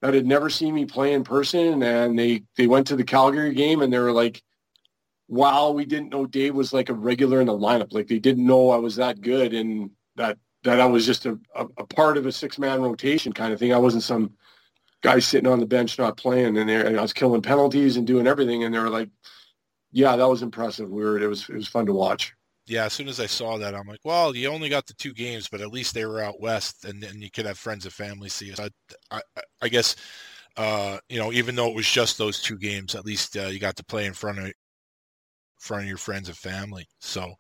that 0.01 0.13
had 0.13 0.25
never 0.25 0.49
seen 0.49 0.73
me 0.73 0.85
play 0.85 1.13
in 1.13 1.23
person. 1.23 1.83
And 1.83 2.17
they, 2.17 2.43
they 2.57 2.67
went 2.67 2.87
to 2.87 2.95
the 2.95 3.03
Calgary 3.03 3.53
game 3.53 3.81
and 3.81 3.91
they 3.91 3.99
were 3.99 4.11
like, 4.11 4.41
wow, 5.27 5.71
we 5.71 5.85
didn't 5.85 6.09
know 6.09 6.25
Dave 6.25 6.55
was 6.55 6.73
like 6.73 6.89
a 6.89 6.93
regular 6.93 7.41
in 7.41 7.47
the 7.47 7.53
lineup. 7.53 7.93
Like 7.93 8.07
they 8.07 8.19
didn't 8.19 8.45
know 8.45 8.69
I 8.69 8.77
was 8.77 8.95
that 8.97 9.21
good 9.21 9.53
and 9.53 9.89
that, 10.15 10.37
that 10.63 10.79
I 10.79 10.85
was 10.85 11.05
just 11.05 11.25
a, 11.25 11.37
a, 11.55 11.65
a 11.77 11.85
part 11.85 12.17
of 12.17 12.25
a 12.25 12.31
six-man 12.31 12.81
rotation 12.81 13.33
kind 13.33 13.51
of 13.51 13.59
thing. 13.59 13.73
I 13.73 13.77
wasn't 13.77 14.03
some 14.03 14.33
guy 15.01 15.19
sitting 15.19 15.49
on 15.49 15.59
the 15.59 15.65
bench 15.65 15.97
not 15.97 16.15
playing 16.15 16.57
and, 16.57 16.69
and 16.69 16.97
I 16.97 17.01
was 17.01 17.13
killing 17.13 17.41
penalties 17.41 17.97
and 17.97 18.07
doing 18.07 18.27
everything. 18.27 18.63
And 18.63 18.73
they 18.73 18.79
were 18.79 18.89
like, 18.89 19.09
yeah, 19.91 20.15
that 20.15 20.29
was 20.29 20.41
impressive. 20.41 20.89
We 20.89 21.03
were, 21.03 21.19
it 21.19 21.27
was, 21.27 21.49
it 21.49 21.55
was 21.55 21.67
fun 21.67 21.85
to 21.87 21.93
watch 21.93 22.33
yeah, 22.65 22.85
as 22.85 22.93
soon 22.93 23.09
as 23.09 23.19
I 23.19 23.25
saw 23.25 23.57
that, 23.57 23.75
I'm 23.75 23.87
like, 23.87 23.99
well, 24.03 24.35
you 24.35 24.47
only 24.47 24.69
got 24.69 24.85
the 24.85 24.93
two 24.93 25.13
games, 25.13 25.49
but 25.49 25.61
at 25.61 25.71
least 25.71 25.93
they 25.93 26.05
were 26.05 26.21
out 26.21 26.39
west, 26.39 26.85
and, 26.85 27.03
and 27.03 27.21
you 27.21 27.29
could 27.29 27.45
have 27.45 27.57
friends 27.57 27.85
and 27.85 27.93
family 27.93 28.29
see 28.29 28.51
us. 28.51 28.59
I, 28.59 28.69
I, 29.11 29.21
I 29.61 29.67
guess, 29.67 29.95
uh, 30.55 30.97
you 31.09 31.19
know, 31.19 31.33
even 31.33 31.55
though 31.55 31.67
it 31.67 31.75
was 31.75 31.89
just 31.89 32.17
those 32.17 32.41
two 32.41 32.57
games, 32.57 32.95
at 32.95 33.05
least 33.05 33.35
uh, 33.35 33.47
you 33.47 33.59
got 33.59 33.75
to 33.77 33.85
play 33.85 34.05
in 34.05 34.13
front 34.13 34.39
of 34.39 34.51
front 35.59 35.83
of 35.83 35.89
your 35.89 35.97
friends 35.97 36.27
and 36.27 36.37
family. 36.37 36.85
So, 36.99 37.33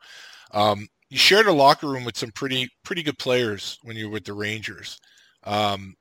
um, 0.51 0.87
you 1.09 1.17
shared 1.17 1.47
a 1.47 1.53
locker 1.53 1.87
room 1.87 2.05
with 2.05 2.17
some 2.17 2.31
pretty 2.31 2.69
pretty 2.83 3.03
good 3.03 3.17
players 3.17 3.77
when 3.83 3.95
you 3.95 4.07
were 4.07 4.13
with 4.13 4.25
the 4.25 4.33
Rangers. 4.33 4.99
Um, 5.43 5.95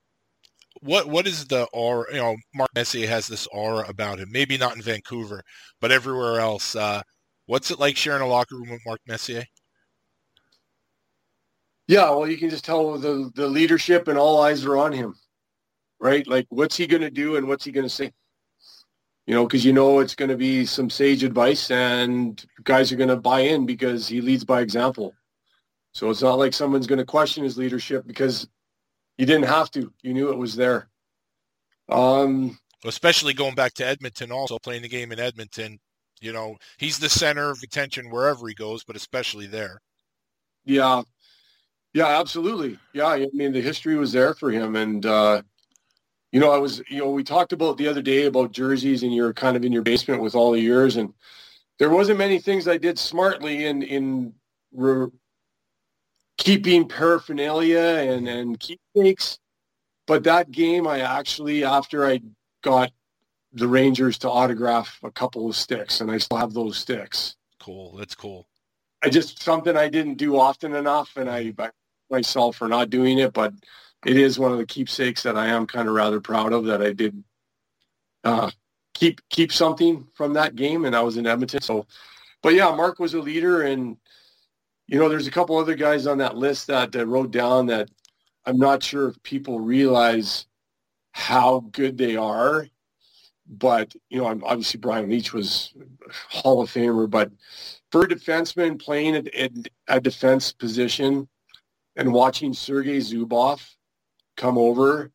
what 0.81 1.09
what 1.09 1.27
is 1.27 1.47
the 1.47 1.65
aura? 1.73 2.07
You 2.11 2.19
know, 2.19 2.37
Mark 2.55 2.71
Messier 2.75 3.07
has 3.07 3.29
this 3.29 3.47
aura 3.53 3.87
about 3.89 4.19
him. 4.19 4.31
Maybe 4.33 4.57
not 4.57 4.75
in 4.75 4.83
Vancouver, 4.83 5.43
but 5.81 5.93
everywhere 5.93 6.41
else. 6.41 6.75
Uh, 6.75 7.03
What's 7.47 7.71
it 7.71 7.79
like 7.79 7.97
sharing 7.97 8.23
a 8.23 8.27
locker 8.27 8.57
room 8.57 8.71
with 8.71 8.81
Mark 8.87 9.01
Messier? 9.07 9.45
Yeah, 11.89 12.11
well, 12.11 12.29
you 12.29 12.39
can 12.39 12.49
just 12.49 12.65
tell 12.65 12.97
the 12.99 13.31
the 13.35 13.47
leadership 13.47 14.09
and 14.09 14.17
all 14.17 14.41
eyes 14.41 14.65
are 14.65 14.77
on 14.77 14.93
him, 14.93 15.15
right? 16.01 16.27
Like, 16.27 16.47
what's 16.49 16.77
he 16.77 16.87
going 16.87 17.03
to 17.03 17.11
do 17.11 17.37
and 17.37 17.49
what's 17.49 17.65
he 17.65 17.73
going 17.73 17.87
to 17.87 17.91
say? 17.91 18.13
You 19.27 19.35
know, 19.35 19.47
because 19.47 19.65
you 19.65 19.73
know 19.73 20.01
it's 20.01 20.15
going 20.15 20.31
to 20.31 20.37
be 20.37 20.65
some 20.65 20.91
sage 20.91 21.25
advice, 21.25 21.71
and 21.71 22.45
guys 22.65 22.93
are 22.93 22.97
going 22.97 23.09
to 23.09 23.17
buy 23.17 23.41
in 23.41 23.67
because 23.67 24.09
he 24.09 24.21
leads 24.21 24.45
by 24.45 24.61
example. 24.61 25.13
So 25.93 26.09
it's 26.11 26.23
not 26.23 26.39
like 26.39 26.55
someone's 26.55 26.87
going 26.87 26.99
to 26.99 27.05
question 27.05 27.45
his 27.45 27.59
leadership 27.59 28.07
because 28.07 28.49
you 29.19 29.27
didn't 29.27 29.45
have 29.49 29.71
to. 29.73 29.93
You 30.03 30.15
knew 30.15 30.31
it 30.31 30.39
was 30.39 30.57
there. 30.57 30.89
Um, 31.89 32.59
especially 32.85 33.35
going 33.35 33.55
back 33.55 33.75
to 33.75 33.87
Edmonton, 33.87 34.33
also 34.33 34.59
playing 34.59 34.83
the 34.83 34.89
game 34.89 35.13
in 35.13 35.21
Edmonton, 35.21 35.79
you 36.23 36.33
know, 36.33 36.57
he's 36.79 36.99
the 36.99 37.09
center 37.09 37.51
of 37.51 37.63
attention 37.63 38.11
wherever 38.11 38.47
he 38.49 38.55
goes, 38.55 38.85
but 38.85 38.97
especially 38.97 39.47
there. 39.47 39.81
Yeah. 40.65 41.03
Yeah, 41.95 42.07
absolutely. 42.21 42.79
Yeah, 42.95 43.09
I 43.09 43.27
mean 43.33 43.53
the 43.53 43.61
history 43.61 43.97
was 43.97 44.13
there 44.13 44.35
for 44.35 44.51
him 44.51 44.77
and 44.77 45.05
uh 45.05 45.43
you 46.31 46.41
know, 46.41 46.51
I 46.51 46.57
was, 46.57 46.81
you 46.89 46.99
know, 46.99 47.11
we 47.11 47.25
talked 47.25 47.53
about 47.53 47.77
the 47.77 47.89
other 47.89 48.01
day 48.01 48.25
about 48.25 48.53
jerseys 48.53 49.03
and 49.03 49.15
you're 49.15 49.35
kind 49.35 49.55
of 49.55 49.67
in 49.67 49.73
your 49.73 49.83
basement 49.83 50.23
with 50.23 50.35
all 50.35 50.53
the 50.53 50.61
years 50.61 50.97
and 50.97 51.13
there 51.79 51.91
wasn't 51.91 52.19
many 52.19 52.39
things 52.39 52.69
I 52.69 52.79
did 52.79 52.99
smartly 52.99 53.67
in 53.67 53.83
in 53.83 54.35
re- 54.73 55.09
keeping 56.39 56.89
paraphernalia 56.89 57.79
and 57.79 58.29
and 58.29 58.59
keepsakes. 58.59 59.39
But 60.07 60.25
that 60.25 60.51
game, 60.51 60.87
I 60.87 61.01
actually, 61.01 61.65
after 61.65 62.07
I 62.07 62.21
got 62.63 62.91
the 63.53 63.69
Rangers 63.69 64.19
to 64.19 64.31
autograph 64.31 64.99
a 65.03 65.11
couple 65.11 65.49
of 65.49 65.57
sticks, 65.57 66.01
and 66.01 66.11
I 66.11 66.19
still 66.19 66.39
have 66.39 66.55
those 66.55 66.79
sticks. 66.79 67.37
Cool. 67.61 67.97
That's 67.97 68.15
cool. 68.15 68.49
I 69.03 69.09
just 69.09 69.43
something 69.43 69.77
I 69.77 69.89
didn't 69.89 70.15
do 70.15 70.39
often 70.39 70.75
enough, 70.75 71.17
and 71.17 71.29
I, 71.29 71.53
I 71.59 71.71
myself 72.11 72.57
for 72.57 72.69
not 72.69 72.91
doing 72.91 73.19
it, 73.19 73.33
but 73.33 73.53
it 74.07 74.17
is 74.17 74.39
one 74.39 74.53
of 74.53 74.59
the 74.59 74.67
keepsakes 74.67 75.23
that 75.23 75.37
I 75.37 75.47
am 75.49 75.67
kind 75.67 75.89
of 75.89 75.95
rather 75.95 76.21
proud 76.21 76.53
of 76.53 76.65
that 76.67 76.83
I 76.83 76.93
did 76.93 77.23
uh, 78.25 78.51
keep 78.95 79.21
keep 79.29 79.53
something 79.53 80.07
from 80.15 80.35
that 80.35 80.57
game, 80.57 80.85
and 80.85 80.95
I 80.95 81.01
was 81.03 81.17
in 81.17 81.27
Edmonton. 81.27 81.61
So, 81.61 81.87
but 82.43 82.55
yeah, 82.55 82.75
Mark 82.75 82.99
was 82.99 83.15
a 83.15 83.21
leader, 83.21 83.63
and 83.63 83.97
you 84.87 84.99
know, 84.99 85.09
there's 85.09 85.27
a 85.27 85.33
couple 85.33 85.57
other 85.57 85.75
guys 85.75 86.07
on 86.07 86.19
that 86.19 86.37
list 86.37 86.67
that, 86.69 86.93
that 86.93 87.07
wrote 87.07 87.31
down 87.31 87.67
that 87.67 87.89
I'm 88.45 88.59
not 88.59 88.83
sure 88.83 89.09
if 89.09 89.23
people 89.23 89.61
realize 89.61 90.47
how 91.13 91.61
good 91.73 91.99
they 91.99 92.17
are 92.17 92.69
but 93.53 93.95
you 94.09 94.19
know, 94.19 94.27
obviously 94.27 94.81
Brian 94.81 95.09
Leetch 95.09 95.33
was 95.33 95.73
Hall 96.29 96.63
of 96.63 96.71
Famer. 96.71 97.09
But 97.09 97.31
for 97.91 98.03
a 98.03 98.09
defenseman 98.09 98.81
playing 98.81 99.17
at, 99.17 99.35
at 99.35 99.53
a 99.89 100.01
defense 100.01 100.53
position 100.53 101.29
and 101.97 102.13
watching 102.13 102.55
Sergei 102.55 102.99
Zubov 102.99 103.63
come 104.37 104.57
over 104.57 105.11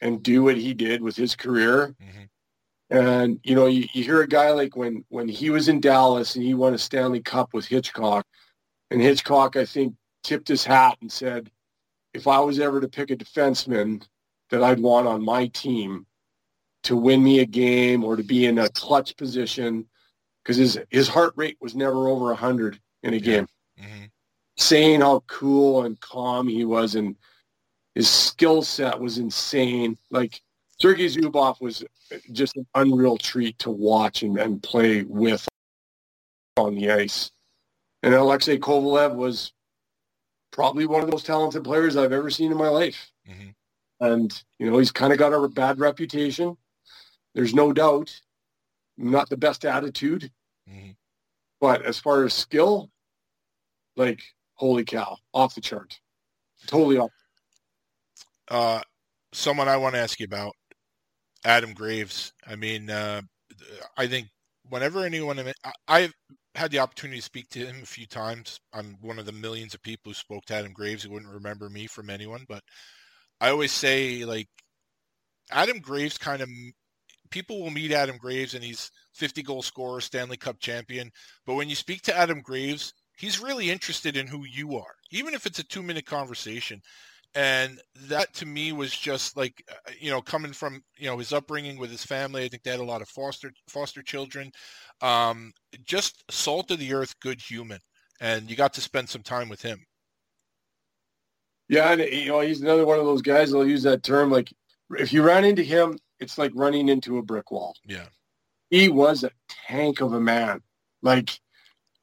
and 0.00 0.22
do 0.22 0.44
what 0.44 0.56
he 0.56 0.74
did 0.74 1.02
with 1.02 1.16
his 1.16 1.34
career, 1.34 1.96
mm-hmm. 2.00 2.96
and 2.96 3.40
you 3.42 3.54
know, 3.54 3.66
you, 3.66 3.86
you 3.94 4.04
hear 4.04 4.22
a 4.22 4.28
guy 4.28 4.50
like 4.50 4.76
when 4.76 5.04
when 5.08 5.28
he 5.28 5.50
was 5.50 5.68
in 5.68 5.80
Dallas 5.80 6.36
and 6.36 6.44
he 6.44 6.54
won 6.54 6.74
a 6.74 6.78
Stanley 6.78 7.20
Cup 7.20 7.54
with 7.54 7.66
Hitchcock, 7.66 8.26
and 8.90 9.00
Hitchcock 9.00 9.56
I 9.56 9.64
think 9.64 9.94
tipped 10.22 10.48
his 10.48 10.64
hat 10.64 10.98
and 11.00 11.10
said, 11.10 11.50
if 12.12 12.26
I 12.26 12.40
was 12.40 12.58
ever 12.58 12.80
to 12.80 12.88
pick 12.88 13.10
a 13.10 13.16
defenseman 13.16 14.06
that 14.50 14.62
I'd 14.62 14.80
want 14.80 15.06
on 15.06 15.24
my 15.24 15.46
team 15.48 16.06
to 16.88 16.96
win 16.96 17.22
me 17.22 17.40
a 17.40 17.44
game 17.44 18.02
or 18.02 18.16
to 18.16 18.22
be 18.22 18.46
in 18.46 18.58
a 18.58 18.68
clutch 18.70 19.14
position 19.18 19.86
because 20.42 20.56
his 20.56 20.80
his 20.88 21.06
heart 21.06 21.34
rate 21.36 21.58
was 21.60 21.74
never 21.74 22.08
over 22.08 22.24
100 22.26 22.80
in 23.02 23.12
a 23.12 23.20
game. 23.20 23.46
hmm 23.78 24.04
Saying 24.56 25.02
how 25.02 25.22
cool 25.26 25.84
and 25.84 26.00
calm 26.00 26.48
he 26.48 26.64
was 26.64 26.94
and 26.94 27.14
his 27.94 28.08
skill 28.08 28.62
set 28.62 28.98
was 28.98 29.18
insane. 29.18 29.98
Like 30.10 30.40
Sergei 30.80 31.06
Zubov 31.06 31.60
was 31.60 31.84
just 32.32 32.56
an 32.56 32.66
unreal 32.74 33.18
treat 33.18 33.58
to 33.58 33.70
watch 33.70 34.22
and, 34.22 34.38
and 34.38 34.62
play 34.62 35.02
with 35.02 35.46
on 36.56 36.74
the 36.74 36.90
ice. 36.90 37.30
And 38.02 38.14
Alexei 38.14 38.56
Kovalev 38.56 39.14
was 39.14 39.52
probably 40.52 40.86
one 40.86 41.02
of 41.02 41.06
the 41.06 41.12
most 41.12 41.26
talented 41.26 41.64
players 41.64 41.98
I've 41.98 42.12
ever 42.12 42.30
seen 42.30 42.50
in 42.50 42.56
my 42.56 42.68
life. 42.68 43.12
Mhm. 43.28 43.54
And, 44.00 44.42
you 44.58 44.70
know, 44.70 44.78
he's 44.78 44.90
kind 44.90 45.12
of 45.12 45.18
got 45.18 45.34
a 45.34 45.48
bad 45.48 45.78
reputation. 45.78 46.56
There's 47.38 47.54
no 47.54 47.72
doubt. 47.72 48.20
Not 48.96 49.28
the 49.30 49.36
best 49.36 49.64
attitude. 49.64 50.32
Mhm. 50.68 50.96
But 51.60 51.82
as 51.82 51.96
far 51.96 52.24
as 52.24 52.34
skill, 52.34 52.90
like, 53.94 54.20
holy 54.54 54.84
cow, 54.84 55.18
off 55.32 55.54
the 55.54 55.60
chart. 55.60 56.00
Totally 56.66 56.98
off. 56.98 57.12
Uh, 58.48 58.82
someone 59.32 59.68
I 59.68 59.76
want 59.76 59.94
to 59.94 60.00
ask 60.00 60.18
you 60.18 60.24
about, 60.24 60.56
Adam 61.44 61.74
Graves. 61.74 62.32
I 62.44 62.56
mean, 62.56 62.90
uh, 62.90 63.22
I 63.96 64.08
think 64.08 64.30
whenever 64.64 65.04
anyone, 65.04 65.38
I- 65.38 65.72
I've 65.86 66.14
had 66.56 66.72
the 66.72 66.80
opportunity 66.80 67.20
to 67.20 67.24
speak 67.24 67.48
to 67.50 67.64
him 67.64 67.84
a 67.84 67.86
few 67.86 68.08
times. 68.08 68.58
I'm 68.72 69.00
one 69.00 69.20
of 69.20 69.26
the 69.26 69.32
millions 69.32 69.74
of 69.74 69.82
people 69.82 70.10
who 70.10 70.14
spoke 70.14 70.44
to 70.46 70.54
Adam 70.54 70.72
Graves 70.72 71.04
who 71.04 71.10
wouldn't 71.10 71.32
remember 71.32 71.70
me 71.70 71.86
from 71.86 72.10
anyone, 72.10 72.46
but 72.48 72.64
I 73.40 73.50
always 73.50 73.70
say 73.70 74.24
like 74.24 74.48
Adam 75.52 75.78
Graves 75.78 76.18
kind 76.18 76.42
of 76.42 76.48
people 77.30 77.62
will 77.62 77.70
meet 77.70 77.92
Adam 77.92 78.16
Graves 78.16 78.54
and 78.54 78.62
he's 78.62 78.90
50 79.14 79.42
goal 79.42 79.62
scorer, 79.62 80.00
Stanley 80.00 80.36
Cup 80.36 80.58
champion, 80.60 81.10
but 81.46 81.54
when 81.54 81.68
you 81.68 81.74
speak 81.74 82.02
to 82.02 82.16
Adam 82.16 82.40
Graves, 82.40 82.92
he's 83.16 83.40
really 83.40 83.70
interested 83.70 84.16
in 84.16 84.26
who 84.26 84.44
you 84.44 84.76
are, 84.76 84.94
even 85.10 85.34
if 85.34 85.46
it's 85.46 85.58
a 85.58 85.64
2-minute 85.64 86.06
conversation. 86.06 86.80
And 87.34 87.78
that 88.06 88.32
to 88.34 88.46
me 88.46 88.72
was 88.72 88.90
just 88.90 89.36
like 89.36 89.62
uh, 89.70 89.92
you 90.00 90.10
know 90.10 90.22
coming 90.22 90.52
from 90.52 90.80
you 90.96 91.06
know 91.06 91.18
his 91.18 91.32
upbringing 91.32 91.78
with 91.78 91.90
his 91.90 92.02
family. 92.02 92.42
I 92.42 92.48
think 92.48 92.62
they 92.62 92.70
had 92.70 92.80
a 92.80 92.84
lot 92.84 93.02
of 93.02 93.08
foster 93.08 93.52
foster 93.68 94.02
children. 94.02 94.50
Um 95.02 95.52
just 95.84 96.24
salt 96.30 96.70
of 96.70 96.78
the 96.78 96.94
earth 96.94 97.14
good 97.20 97.38
human. 97.38 97.80
And 98.20 98.48
you 98.48 98.56
got 98.56 98.72
to 98.74 98.80
spend 98.80 99.10
some 99.10 99.22
time 99.22 99.50
with 99.50 99.60
him. 99.60 99.78
Yeah, 101.68 101.92
and 101.92 102.00
you 102.00 102.28
know, 102.28 102.40
he's 102.40 102.62
another 102.62 102.86
one 102.86 102.98
of 102.98 103.04
those 103.04 103.22
guys 103.22 103.50
that'll 103.50 103.68
use 103.68 103.82
that 103.82 104.02
term. 104.02 104.30
Like, 104.30 104.52
if 104.98 105.12
you 105.12 105.22
ran 105.22 105.44
into 105.44 105.62
him, 105.62 105.98
it's 106.20 106.38
like 106.38 106.52
running 106.54 106.88
into 106.88 107.18
a 107.18 107.22
brick 107.22 107.50
wall. 107.50 107.74
yeah 107.84 108.06
He 108.70 108.88
was 108.88 109.24
a 109.24 109.30
tank 109.68 110.00
of 110.00 110.12
a 110.12 110.20
man, 110.20 110.62
like 111.02 111.38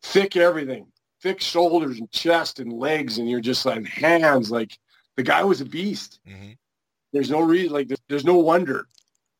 thick 0.01 0.35
everything, 0.35 0.87
thick 1.21 1.41
shoulders 1.41 1.99
and 1.99 2.09
chest 2.11 2.59
and 2.59 2.71
legs, 2.73 3.17
and 3.17 3.29
you're 3.29 3.41
just 3.41 3.65
like 3.65 3.85
hands. 3.85 4.51
Like 4.51 4.77
the 5.17 5.23
guy 5.23 5.43
was 5.43 5.61
a 5.61 5.65
beast. 5.65 6.19
hmm 6.25 6.51
There's 7.13 7.29
no 7.29 7.41
reason, 7.41 7.73
like, 7.73 7.87
there's, 7.87 8.01
there's 8.09 8.25
no 8.25 8.37
wonder 8.37 8.87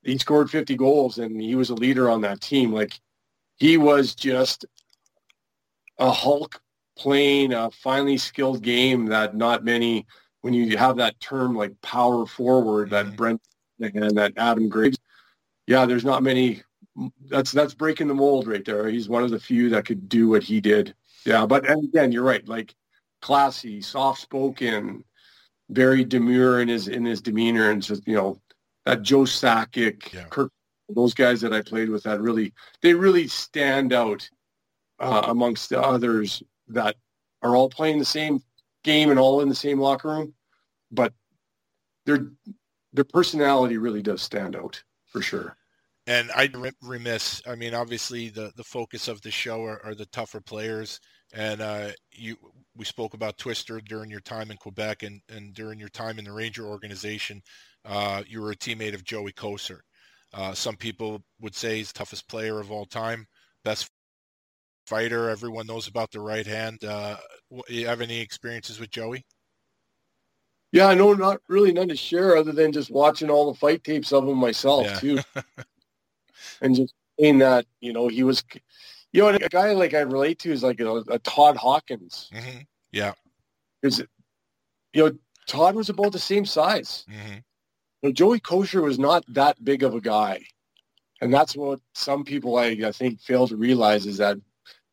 he 0.04 0.18
scored 0.18 0.50
50 0.52 0.76
goals 0.76 1.18
and 1.18 1.42
he 1.42 1.56
was 1.56 1.70
a 1.72 1.76
leader 1.76 2.10
on 2.10 2.22
that 2.22 2.40
team. 2.42 2.72
Like, 2.72 3.00
he 3.58 3.78
was 3.78 4.14
just 4.16 4.66
a 5.98 6.12
Hulk 6.12 6.62
playing 6.98 7.54
a 7.54 7.72
finely 7.72 8.18
skilled 8.18 8.62
game 8.62 9.06
that 9.08 9.36
not 9.36 9.64
many, 9.64 10.06
when 10.42 10.54
you 10.54 10.78
have 10.78 10.98
that 10.98 11.20
term 11.20 11.56
like 11.56 11.80
power 11.82 12.26
forward, 12.26 12.90
that 12.92 13.08
Mhm. 13.08 13.16
Brent 13.16 13.42
and 13.80 14.18
that 14.18 14.34
Adam 14.38 14.70
Graves, 14.70 14.98
yeah, 15.68 15.86
there's 15.86 16.06
not 16.06 16.24
many. 16.24 16.62
That's 17.30 17.52
that's 17.52 17.74
breaking 17.74 18.08
the 18.08 18.14
mold 18.14 18.48
right 18.48 18.64
there. 18.64 18.88
He's 18.88 19.10
one 19.10 19.24
of 19.24 19.32
the 19.32 19.40
few 19.40 19.70
that 19.70 19.86
could 19.86 20.08
do 20.08 20.30
what 20.30 20.44
he 20.44 20.62
did. 20.62 20.96
Yeah, 21.26 21.46
but 21.46 21.68
and 21.70 21.84
again, 21.84 22.12
you're 22.12 22.24
right. 22.24 22.48
Like 22.48 22.74
classy, 23.22 23.82
soft 23.82 24.22
spoken, 24.22 25.04
very 25.70 26.06
demure 26.06 26.62
in 26.62 26.68
his 26.68 26.88
in 26.88 27.04
his 27.04 27.22
demeanor, 27.22 27.72
and 27.72 27.82
just 27.82 28.08
you 28.08 28.16
know 28.16 28.40
that 28.86 29.02
Joe 29.02 29.22
Sakic, 29.22 30.14
Yeah. 30.14 30.26
Kirk, 30.30 30.52
those 30.90 31.14
guys 31.14 31.42
that 31.42 31.54
I 31.54 31.62
played 31.62 31.90
with, 31.90 32.04
that 32.04 32.22
really 32.22 32.54
they 32.82 32.94
really 32.94 33.28
stand 33.28 33.92
out 33.92 34.30
uh, 35.00 35.24
amongst 35.26 35.70
the 35.70 35.82
others 35.82 36.42
that 36.70 36.96
are 37.42 37.56
all 37.56 37.70
playing 37.70 38.00
the 38.00 38.06
same 38.06 38.42
game 38.84 39.10
and 39.10 39.20
all 39.20 39.42
in 39.42 39.50
the 39.50 39.56
same 39.56 39.80
locker 39.80 40.10
room, 40.10 40.34
but 40.92 41.14
their 42.06 42.28
their 42.96 43.06
personality 43.06 43.78
really 43.78 44.02
does 44.02 44.22
stand 44.22 44.56
out 44.56 44.84
for 45.06 45.22
sure. 45.22 45.58
and 46.08 46.32
i'd 46.36 46.56
re- 46.56 46.72
remiss 46.82 47.42
i 47.48 47.56
mean 47.56 47.74
obviously 47.74 48.30
the 48.30 48.52
the 48.56 48.64
focus 48.64 49.08
of 49.08 49.22
the 49.22 49.32
show 49.32 49.64
are, 49.64 49.84
are 49.86 49.96
the 49.96 50.06
tougher 50.08 50.42
players. 50.42 51.00
And 51.34 51.60
uh 51.62 51.92
you 52.12 52.38
we 52.78 52.86
spoke 52.86 53.14
about 53.14 53.38
twister 53.38 53.82
during 53.82 54.10
your 54.12 54.22
time 54.22 54.52
in 54.52 54.58
quebec 54.58 55.04
and 55.04 55.22
and 55.30 55.54
during 55.54 55.80
your 55.80 55.90
time 55.90 56.20
in 56.20 56.26
the 56.26 56.32
ranger 56.32 56.66
organization. 56.66 57.42
Uh 57.84 58.24
you 58.28 58.42
were 58.42 58.52
a 58.52 58.56
teammate 58.56 58.94
of 58.94 59.04
joey 59.04 59.34
kocur. 59.34 59.80
Uh 60.34 60.54
some 60.54 60.76
people 60.78 61.24
would 61.42 61.56
say 61.56 61.78
he's 61.78 61.92
toughest 61.92 62.30
player 62.30 62.60
of 62.60 62.72
all 62.72 62.86
time 62.86 63.26
best 63.64 63.90
fighter. 64.88 65.30
Everyone 65.30 65.68
knows 65.68 65.88
about 65.88 66.12
the 66.12 66.20
right 66.22 66.46
hand. 66.48 66.84
Uh 66.84 67.18
you 67.70 67.88
have 67.88 68.02
any 68.02 68.20
experiences 68.22 68.80
with 68.80 68.92
joey 68.92 69.26
Yeah, 70.72 70.88
I 70.88 70.96
know 70.96 71.14
not 71.14 71.42
really 71.48 71.72
none 71.72 71.88
to 71.88 71.96
share 71.96 72.36
other 72.36 72.52
than 72.52 72.72
just 72.72 72.92
watching 72.92 73.30
all 73.30 73.52
the 73.52 73.58
fight 73.58 73.84
tapes 73.84 74.12
of 74.12 74.28
him 74.28 74.38
myself 74.38 74.86
Yeah. 74.86 75.00
too. 75.00 75.20
and 76.62 76.76
just 76.76 76.94
saying 77.20 77.38
that, 77.40 77.66
you 77.80 77.94
know, 77.94 78.08
he 78.08 78.24
was 78.24 78.44
you 79.14 79.22
know, 79.22 79.30
a 79.30 79.50
guy 79.50 79.72
like 79.72 79.94
I 79.94 80.02
relate 80.02 80.40
to 80.40 80.52
is 80.52 80.64
like 80.64 80.82
a, 80.82 80.98
a 81.08 81.20
Todd 81.20 81.56
Hawkins. 81.56 82.30
hmm 82.34 82.60
yeah 82.92 83.14
Because 83.82 84.04
you 84.94 85.04
know, 85.06 85.18
Todd 85.48 85.76
was 85.76 85.90
about 85.90 86.12
the 86.12 86.20
same 86.20 86.46
size. 86.46 87.06
hmm 87.08 87.36
You 88.02 88.10
know, 88.10 88.12
Joey 88.12 88.40
Kocur 88.40 88.84
was 88.84 89.00
not 89.00 89.24
that 89.30 89.64
big 89.64 89.84
of 89.84 89.96
a 89.96 90.02
guy. 90.02 90.42
And 91.22 91.34
that's 91.34 91.56
what 91.56 91.80
some 91.94 92.26
people 92.26 92.58
I, 92.58 92.78
I 92.86 92.92
think 92.92 93.22
fail 93.22 93.48
to 93.48 93.56
realize 93.56 94.06
is 94.06 94.18
that 94.18 94.38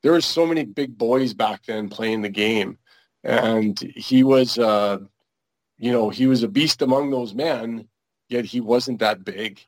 there 0.03 0.13
were 0.13 0.21
so 0.21 0.47
many 0.47 0.65
big 0.65 0.97
boys 0.97 1.35
back 1.35 1.67
then 1.67 1.89
playing 1.89 2.23
the 2.23 2.29
game. 2.29 2.79
And 3.25 3.79
he 3.97 4.23
was 4.23 4.59
uh 4.59 4.99
you 5.83 5.91
know, 5.91 6.11
he 6.11 6.27
was 6.29 6.45
a 6.45 6.49
beast 6.49 6.81
among 6.81 7.11
those 7.11 7.35
men, 7.35 7.89
yet 8.29 8.45
he 8.45 8.61
wasn't 8.61 9.01
that 9.01 9.25
big. 9.25 9.61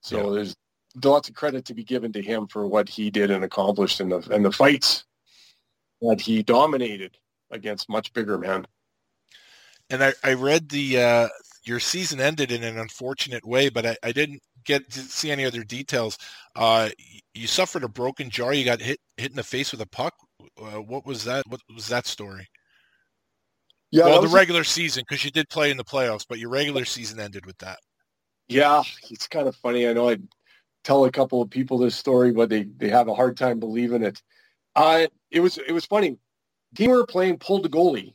So 0.00 0.16
Yeah. 0.28 0.34
there's 0.36 0.56
lots 1.04 1.28
of 1.28 1.34
credit 1.34 1.64
to 1.66 1.74
be 1.74 1.82
given 1.82 2.12
to 2.12 2.22
him 2.22 2.46
for 2.46 2.68
what 2.68 2.88
he 2.88 3.10
did 3.10 3.30
and 3.32 3.42
accomplished 3.44 4.00
in 4.00 4.08
the 4.10 4.18
and 4.30 4.44
the 4.44 4.52
fights 4.52 5.04
that 6.00 6.20
he 6.20 6.44
dominated 6.44 7.18
against 7.50 7.88
much 7.88 8.12
bigger 8.12 8.38
men. 8.38 8.64
and 9.90 10.04
I, 10.04 10.12
I 10.22 10.34
read 10.34 10.68
the 10.68 11.00
uh, 11.00 11.28
your 11.64 11.80
season 11.80 12.20
ended 12.20 12.52
in 12.52 12.62
an 12.62 12.78
unfortunate 12.78 13.44
way, 13.44 13.70
but 13.70 13.84
I, 13.86 13.96
I 14.04 14.12
didn't 14.12 14.40
get 14.64 14.88
to 14.92 15.00
see 15.00 15.30
any 15.32 15.44
other 15.46 15.64
details. 15.64 16.16
Uh, 16.54 16.90
you 17.34 17.46
suffered 17.48 17.82
a 17.84 17.88
broken 17.88 18.30
jaw. 18.30 18.50
You 18.50 18.64
got 18.64 18.80
hit 18.82 19.00
hit 19.16 19.30
in 19.30 19.36
the 19.36 19.42
face 19.42 19.72
with 19.72 19.80
a 19.80 19.86
puck. 19.86 20.14
Uh, 20.56 20.82
what 20.82 21.04
was 21.06 21.24
that? 21.24 21.44
What 21.48 21.60
was 21.74 21.88
that 21.88 22.06
story? 22.06 22.46
Yeah, 23.90 24.04
well, 24.04 24.20
the 24.20 24.28
regular 24.28 24.64
season 24.64 25.04
because 25.08 25.24
you 25.24 25.30
did 25.30 25.48
play 25.48 25.70
in 25.70 25.76
the 25.76 25.84
playoffs, 25.84 26.26
but 26.28 26.38
your 26.38 26.50
regular 26.50 26.84
season 26.84 27.18
ended 27.20 27.46
with 27.46 27.56
that. 27.58 27.78
Yeah, 28.48 28.82
it's 29.10 29.26
kind 29.26 29.48
of 29.48 29.56
funny. 29.56 29.88
I 29.88 29.92
know 29.92 30.10
I 30.10 30.18
tell 30.84 31.04
a 31.04 31.10
couple 31.10 31.40
of 31.40 31.50
people 31.50 31.78
this 31.78 31.96
story, 31.96 32.32
but 32.32 32.48
they, 32.48 32.64
they 32.76 32.88
have 32.88 33.08
a 33.08 33.14
hard 33.14 33.36
time 33.36 33.58
believing 33.58 34.02
it. 34.02 34.22
Uh, 34.76 35.06
it 35.30 35.40
was 35.40 35.58
it 35.58 35.72
was 35.72 35.86
funny. 35.86 36.18
Team 36.74 36.90
we 36.90 36.96
were 36.96 37.06
playing 37.06 37.38
pulled 37.38 37.62
the 37.62 37.68
goalie, 37.68 38.14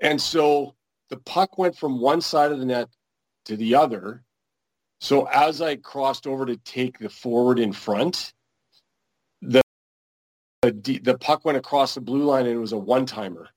and 0.00 0.20
so 0.20 0.74
the 1.10 1.18
puck 1.18 1.58
went 1.58 1.76
from 1.76 2.00
one 2.00 2.20
side 2.20 2.52
of 2.52 2.58
the 2.58 2.64
net 2.64 2.88
to 3.44 3.56
the 3.56 3.74
other. 3.74 4.22
So 5.00 5.26
as 5.28 5.62
I 5.62 5.76
crossed 5.76 6.26
over 6.26 6.44
to 6.46 6.56
take 6.58 6.98
the 6.98 7.08
forward 7.08 7.58
in 7.58 7.72
front, 7.72 8.32
the 9.42 9.62
the, 10.62 10.98
the 10.98 11.18
puck 11.18 11.44
went 11.44 11.58
across 11.58 11.94
the 11.94 12.00
blue 12.00 12.24
line 12.24 12.46
and 12.46 12.54
it 12.54 12.58
was 12.58 12.72
a 12.72 12.78
one 12.78 13.06
timer. 13.06 13.48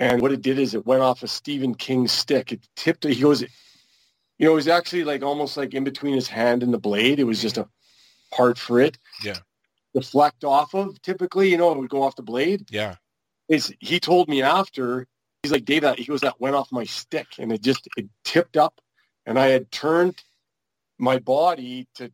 And 0.00 0.22
what 0.22 0.32
it 0.32 0.40
did 0.40 0.58
is 0.58 0.74
it 0.74 0.86
went 0.86 1.02
off 1.02 1.22
of 1.22 1.30
Steven 1.30 1.74
King's 1.74 2.10
stick. 2.10 2.52
It 2.52 2.66
tipped. 2.74 3.04
He 3.04 3.20
goes, 3.20 3.42
you 3.42 3.48
know, 4.40 4.52
it 4.52 4.54
was 4.54 4.66
actually 4.66 5.04
like 5.04 5.22
almost 5.22 5.58
like 5.58 5.74
in 5.74 5.84
between 5.84 6.14
his 6.14 6.26
hand 6.26 6.62
and 6.62 6.72
the 6.72 6.78
blade. 6.78 7.20
It 7.20 7.24
was 7.24 7.42
just 7.42 7.58
a 7.58 7.68
part 8.32 8.58
for 8.58 8.80
it. 8.80 8.96
Yeah. 9.22 9.36
Deflect 9.94 10.42
off 10.42 10.74
of 10.74 11.00
typically, 11.02 11.50
you 11.50 11.58
know, 11.58 11.70
it 11.70 11.78
would 11.78 11.90
go 11.90 12.02
off 12.02 12.16
the 12.16 12.22
blade. 12.22 12.64
Yeah, 12.70 12.94
Is 13.48 13.72
he 13.80 14.00
told 14.00 14.28
me 14.28 14.40
after, 14.40 15.06
he's 15.42 15.52
like, 15.52 15.64
Dave, 15.66 15.82
that 15.82 15.98
he 15.98 16.06
goes, 16.06 16.22
that 16.22 16.40
went 16.40 16.54
off 16.54 16.72
my 16.72 16.84
stick 16.84 17.26
and 17.38 17.52
it 17.52 17.60
just 17.60 17.86
it 17.96 18.08
tipped 18.24 18.56
up 18.56 18.80
and 19.26 19.38
I 19.38 19.48
had 19.48 19.70
turned 19.70 20.22
my 20.98 21.18
body 21.18 21.86
to 21.96 22.10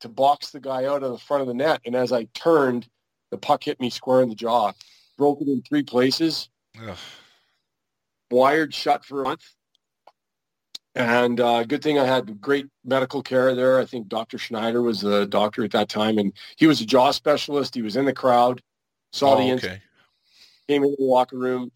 to 0.00 0.08
box 0.08 0.50
the 0.50 0.60
guy 0.60 0.86
out 0.86 1.02
of 1.02 1.12
the 1.12 1.18
front 1.18 1.42
of 1.42 1.46
the 1.46 1.54
net. 1.54 1.80
And 1.86 1.94
as 1.94 2.10
I 2.10 2.24
turned, 2.34 2.88
the 3.30 3.38
puck 3.38 3.64
hit 3.64 3.80
me 3.80 3.90
square 3.90 4.22
in 4.22 4.28
the 4.30 4.34
jaw. 4.34 4.72
Broke 5.16 5.42
it 5.42 5.48
in 5.48 5.62
three 5.62 5.82
places 5.82 6.48
Ugh. 6.86 6.96
Wired 8.30 8.72
shut 8.74 9.04
for 9.04 9.22
a 9.22 9.24
month. 9.24 9.42
And 10.96 11.38
uh, 11.40 11.62
good 11.64 11.82
thing 11.82 11.98
I 11.98 12.04
had 12.04 12.40
great 12.40 12.66
medical 12.84 13.22
care 13.22 13.54
there. 13.54 13.78
I 13.78 13.84
think 13.84 14.08
Dr. 14.08 14.38
Schneider 14.38 14.82
was 14.82 15.00
the 15.00 15.24
doctor 15.26 15.62
at 15.64 15.70
that 15.70 15.88
time, 15.88 16.18
and 16.18 16.32
he 16.56 16.66
was 16.66 16.80
a 16.80 16.86
jaw 16.86 17.12
specialist. 17.12 17.74
He 17.76 17.82
was 17.82 17.96
in 17.96 18.04
the 18.06 18.12
crowd, 18.12 18.60
saw 19.12 19.34
Oh, 19.34 19.36
the 19.36 19.52
okay. 19.54 19.80
came 20.68 20.82
into 20.82 20.96
the 20.98 21.04
locker 21.04 21.38
room, 21.38 21.70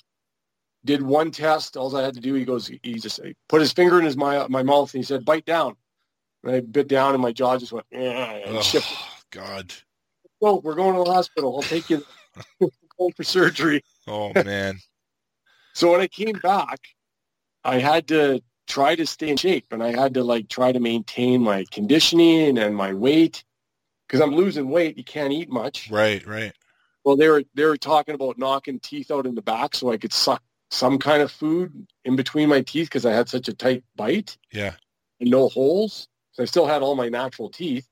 did 0.85 1.01
one 1.01 1.31
test. 1.31 1.77
All 1.77 1.97
I 1.97 2.03
had 2.03 2.15
to 2.15 2.21
do, 2.21 2.35
he 2.35 2.45
goes, 2.45 2.67
he 2.67 2.95
just 2.95 3.23
he 3.23 3.37
put 3.49 3.61
his 3.61 3.73
finger 3.73 4.01
in 4.01 4.05
his 4.05 4.17
my 4.17 4.49
my 4.49 4.65
mouth, 4.65 4.93
and 4.93 5.03
he 5.03 5.07
said, 5.07 5.25
"Bite 5.25 5.45
down." 5.45 5.77
And 6.43 6.57
I 6.57 6.61
bit 6.61 6.89
down, 6.89 7.15
and 7.15 7.23
my 7.23 7.33
jaw 7.33 7.57
just 7.57 7.73
went, 7.73 7.87
"Eh," 7.93 8.43
Oh, 8.47 8.61
shifted. 8.63 8.97
God. 9.31 9.73
Well, 10.41 10.61
we're 10.61 10.75
going 10.75 10.95
to 10.97 11.05
the 11.05 11.13
hospital. 11.15 11.55
I'll 11.57 11.63
take 11.63 11.89
you 11.89 12.05
home 12.99 13.13
for 13.17 13.23
surgery. 13.23 13.85
Oh 14.09 14.33
man. 14.35 14.81
So 15.75 15.91
when 15.93 16.01
I 16.01 16.07
came 16.07 16.39
back, 16.39 16.81
I 17.65 17.79
had 17.79 18.09
to 18.09 18.43
try 18.67 18.95
to 18.95 19.07
stay 19.07 19.29
in 19.29 19.37
shape 19.37 19.67
and 19.73 19.83
I 19.83 19.91
had 19.91 20.15
to 20.15 20.25
like 20.25 20.49
try 20.49 20.73
to 20.73 20.81
maintain 20.81 21.43
my 21.43 21.65
conditioning 21.71 22.59
and 22.59 22.75
my 22.77 22.95
weight 22.95 23.45
because 24.07 24.21
I'm 24.21 24.35
losing 24.35 24.71
weight. 24.71 24.97
You 24.97 25.05
can't 25.05 25.33
eat 25.33 25.51
much. 25.51 25.91
Right, 25.91 26.25
right. 26.27 26.53
Well, 27.05 27.17
they 27.17 27.29
were 27.29 27.45
they 27.55 27.65
were 27.65 27.77
talking 27.77 28.15
about 28.15 28.39
knocking 28.39 28.81
teeth 28.81 29.11
out 29.11 29.27
in 29.27 29.35
the 29.35 29.43
back 29.43 29.75
so 29.75 29.91
I 29.91 29.99
could 29.99 30.13
suck 30.13 30.43
some 30.71 30.99
kind 30.99 31.23
of 31.23 31.31
food 31.31 31.87
in 32.05 32.17
between 32.17 32.49
my 32.49 32.63
teeth 32.63 32.87
because 32.87 33.05
I 33.05 33.13
had 33.13 33.29
such 33.29 33.49
a 33.49 33.53
tight 33.53 33.85
bite 33.97 34.39
Yeah. 34.53 34.75
and 35.21 35.31
no 35.31 35.49
holes. 35.49 36.09
So 36.33 36.43
I 36.43 36.47
still 36.47 36.67
had 36.67 36.83
all 36.83 36.95
my 36.97 37.09
natural 37.09 37.51
teeth. 37.51 37.87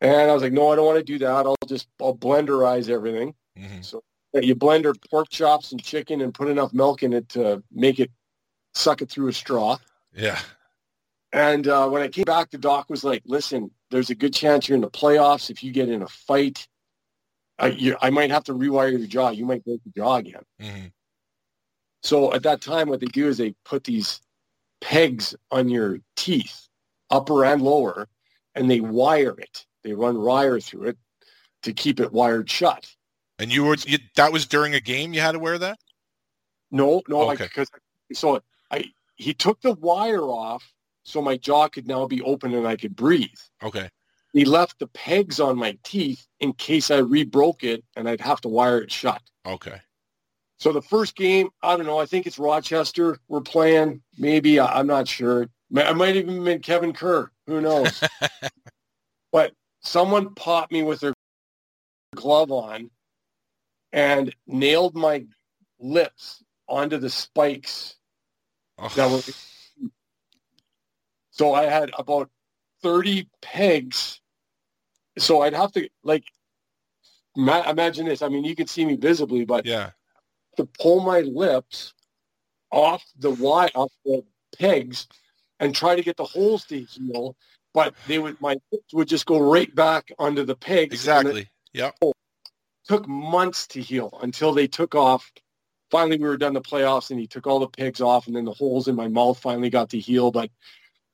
And 0.00 0.30
I 0.30 0.34
was 0.34 0.42
like, 0.42 0.52
no, 0.52 0.70
I 0.70 0.76
don't 0.76 0.86
want 0.86 0.98
to 0.98 1.04
do 1.04 1.18
that. 1.20 1.46
I'll 1.46 1.56
just 1.66 1.88
I'll 2.00 2.16
blenderize 2.16 2.88
everything. 2.90 3.34
hmm 3.56 3.80
So 3.80 4.02
you 4.42 4.56
blender 4.56 4.94
pork 5.10 5.28
chops 5.30 5.70
and 5.70 5.82
chicken 5.82 6.20
and 6.20 6.34
put 6.34 6.48
enough 6.48 6.72
milk 6.72 7.02
in 7.02 7.12
it 7.12 7.28
to 7.30 7.62
make 7.70 8.00
it 8.00 8.10
suck 8.74 9.02
it 9.02 9.10
through 9.10 9.28
a 9.28 9.32
straw. 9.32 9.78
Yeah. 10.12 10.40
And 11.32 11.68
uh, 11.68 11.88
when 11.88 12.02
I 12.02 12.08
came 12.08 12.24
back, 12.24 12.50
the 12.50 12.58
doc 12.58 12.88
was 12.88 13.04
like, 13.04 13.22
listen, 13.26 13.70
there's 13.90 14.10
a 14.10 14.14
good 14.14 14.32
chance 14.32 14.68
you're 14.68 14.76
in 14.76 14.82
the 14.82 14.90
playoffs. 14.90 15.50
If 15.50 15.62
you 15.62 15.72
get 15.72 15.88
in 15.88 16.02
a 16.02 16.08
fight, 16.08 16.66
I, 17.58 17.68
you, 17.68 17.96
I 18.00 18.10
might 18.10 18.30
have 18.30 18.44
to 18.44 18.54
rewire 18.54 18.96
your 18.96 19.06
jaw. 19.06 19.30
You 19.30 19.44
might 19.44 19.64
break 19.64 19.80
your 19.84 20.04
jaw 20.04 20.16
again. 20.16 20.42
hmm 20.60 20.86
So 22.02 22.32
at 22.32 22.42
that 22.44 22.60
time, 22.60 22.88
what 22.88 23.00
they 23.00 23.06
do 23.06 23.28
is 23.28 23.38
they 23.38 23.54
put 23.64 23.84
these 23.84 24.20
pegs 24.80 25.34
on 25.50 25.68
your 25.68 25.98
teeth, 26.16 26.68
upper 27.10 27.44
and 27.44 27.62
lower, 27.62 28.08
and 28.54 28.70
they 28.70 28.80
wire 28.80 29.34
it. 29.38 29.66
They 29.82 29.92
run 29.92 30.20
wire 30.20 30.60
through 30.60 30.88
it 30.88 30.98
to 31.62 31.72
keep 31.72 32.00
it 32.00 32.12
wired 32.12 32.48
shut. 32.48 32.94
And 33.38 33.52
you 33.52 33.64
were 33.64 33.76
you, 33.86 33.98
that 34.16 34.32
was 34.32 34.46
during 34.46 34.74
a 34.74 34.80
game 34.80 35.12
you 35.12 35.20
had 35.20 35.32
to 35.32 35.38
wear 35.38 35.58
that? 35.58 35.78
No, 36.70 37.02
no, 37.08 37.30
Okay. 37.30 37.44
because 37.44 37.68
so 38.12 38.40
I 38.70 38.86
he 39.16 39.34
took 39.34 39.60
the 39.60 39.74
wire 39.74 40.22
off 40.22 40.64
so 41.04 41.20
my 41.20 41.36
jaw 41.36 41.68
could 41.68 41.86
now 41.86 42.06
be 42.06 42.22
open 42.22 42.54
and 42.54 42.66
I 42.66 42.76
could 42.76 42.96
breathe. 42.96 43.28
Okay. 43.62 43.88
He 44.32 44.44
left 44.44 44.78
the 44.78 44.88
pegs 44.88 45.38
on 45.38 45.56
my 45.56 45.78
teeth 45.84 46.26
in 46.40 46.52
case 46.54 46.90
I 46.90 46.98
rebroke 46.98 47.62
it 47.62 47.84
and 47.96 48.08
I'd 48.08 48.20
have 48.20 48.40
to 48.42 48.48
wire 48.48 48.78
it 48.78 48.90
shut. 48.90 49.22
Okay. 49.46 49.80
So 50.58 50.72
the 50.72 50.82
first 50.82 51.14
game, 51.14 51.50
I 51.62 51.76
don't 51.76 51.86
know. 51.86 52.00
I 52.00 52.06
think 52.06 52.26
it's 52.26 52.38
Rochester. 52.38 53.18
We're 53.28 53.40
playing. 53.42 54.02
Maybe 54.18 54.58
I'm 54.58 54.86
not 54.86 55.06
sure. 55.06 55.48
I 55.76 55.92
might 55.92 56.16
have 56.16 56.28
even 56.28 56.42
been 56.44 56.60
Kevin 56.60 56.92
Kerr. 56.92 57.30
Who 57.46 57.60
knows? 57.60 58.02
but 59.32 59.52
someone 59.80 60.34
popped 60.34 60.72
me 60.72 60.82
with 60.82 61.00
their 61.00 61.12
glove 62.14 62.50
on 62.50 62.90
and 63.94 64.34
nailed 64.46 64.94
my 64.94 65.24
lips 65.78 66.42
onto 66.68 66.98
the 66.98 67.08
spikes 67.08 67.96
Oh, 68.76 68.88
that 68.96 69.08
were. 69.10 69.20
So 71.30 71.54
I 71.54 71.64
had 71.64 71.90
about 71.96 72.28
30 72.82 73.28
pegs. 73.40 74.20
So 75.16 75.42
I'd 75.42 75.54
have 75.54 75.70
to 75.72 75.88
like 76.02 76.24
ma- 77.36 77.68
imagine 77.70 78.06
this. 78.06 78.20
I 78.20 78.28
mean, 78.28 78.44
you 78.44 78.56
can 78.56 78.66
see 78.66 78.84
me 78.84 78.96
visibly, 78.96 79.44
but 79.44 79.64
yeah. 79.64 79.90
to 80.56 80.66
pull 80.80 81.00
my 81.00 81.20
lips 81.20 81.94
off 82.72 83.04
the 83.16 83.30
Y 83.30 83.70
off 83.76 83.92
the 84.04 84.24
pegs, 84.58 85.06
and 85.60 85.74
try 85.74 85.94
to 85.94 86.02
get 86.02 86.16
the 86.16 86.24
holes 86.24 86.64
to 86.64 86.80
heal. 86.80 87.36
But 87.72 87.94
they 88.08 88.18
would, 88.18 88.40
my 88.40 88.56
lips 88.72 88.92
would 88.92 89.08
just 89.08 89.26
go 89.26 89.38
right 89.38 89.72
back 89.72 90.10
onto 90.18 90.44
the 90.44 90.56
pegs. 90.56 90.92
Exactly. 90.92 91.48
Yep. 91.72 91.96
Took 92.86 93.06
months 93.08 93.66
to 93.68 93.80
heal 93.80 94.18
until 94.22 94.52
they 94.52 94.66
took 94.66 94.94
off. 94.94 95.32
Finally, 95.90 96.18
we 96.18 96.26
were 96.28 96.36
done 96.36 96.54
the 96.54 96.60
playoffs, 96.60 97.10
and 97.10 97.20
he 97.20 97.26
took 97.26 97.46
all 97.46 97.60
the 97.60 97.68
pegs 97.68 98.00
off, 98.00 98.26
and 98.26 98.34
then 98.34 98.44
the 98.44 98.52
holes 98.52 98.88
in 98.88 98.96
my 98.96 99.08
mouth 99.08 99.38
finally 99.38 99.70
got 99.70 99.90
to 99.90 99.98
heal. 99.98 100.30
But 100.30 100.50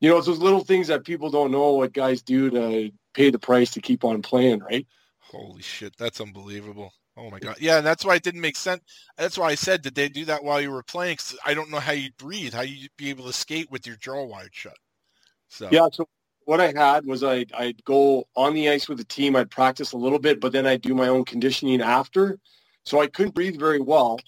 you 0.00 0.08
know, 0.08 0.16
it's 0.18 0.26
those 0.26 0.38
little 0.38 0.64
things 0.64 0.88
that 0.88 1.04
people 1.04 1.30
don't 1.30 1.50
know 1.50 1.72
what 1.74 1.92
guys 1.92 2.22
do 2.22 2.50
to 2.50 2.90
pay 3.12 3.30
the 3.30 3.38
price 3.38 3.70
to 3.72 3.80
keep 3.80 4.04
on 4.04 4.22
playing, 4.22 4.60
right? 4.60 4.86
Holy 5.18 5.62
shit, 5.62 5.94
that's 5.96 6.20
unbelievable. 6.20 6.92
Oh 7.16 7.30
my 7.30 7.38
god. 7.38 7.56
Yeah, 7.60 7.78
and 7.78 7.86
that's 7.86 8.04
why 8.04 8.14
it 8.14 8.22
didn't 8.22 8.40
make 8.40 8.56
sense. 8.56 8.82
That's 9.18 9.36
why 9.36 9.48
I 9.50 9.54
said, 9.54 9.82
did 9.82 9.94
they 9.94 10.08
do 10.08 10.24
that 10.26 10.42
while 10.42 10.60
you 10.60 10.70
were 10.70 10.82
playing? 10.82 11.16
'Cause 11.18 11.36
I 11.44 11.52
don't 11.54 11.70
know 11.70 11.80
how 11.80 11.92
you'd 11.92 12.16
breathe, 12.16 12.54
how 12.54 12.62
you'd 12.62 12.96
be 12.96 13.10
able 13.10 13.26
to 13.26 13.32
skate 13.32 13.70
with 13.70 13.86
your 13.86 13.96
jaw 13.96 14.24
wired 14.24 14.54
shut. 14.54 14.76
So 15.48 15.68
Yeah. 15.70 15.88
So 15.92 16.08
what 16.50 16.60
I 16.60 16.72
had 16.72 17.06
was 17.06 17.22
I 17.22 17.46
I'd 17.56 17.84
go 17.84 18.26
on 18.34 18.54
the 18.54 18.70
ice 18.70 18.88
with 18.88 18.98
the 18.98 19.04
team. 19.04 19.36
I'd 19.36 19.52
practice 19.52 19.92
a 19.92 19.96
little 19.96 20.18
bit, 20.18 20.40
but 20.40 20.50
then 20.50 20.66
I'd 20.66 20.82
do 20.82 20.96
my 20.96 21.06
own 21.06 21.24
conditioning 21.24 21.80
after. 21.80 22.40
So 22.84 23.00
I 23.00 23.06
couldn't 23.06 23.36
breathe 23.36 23.56
very 23.56 23.78
well. 23.78 24.18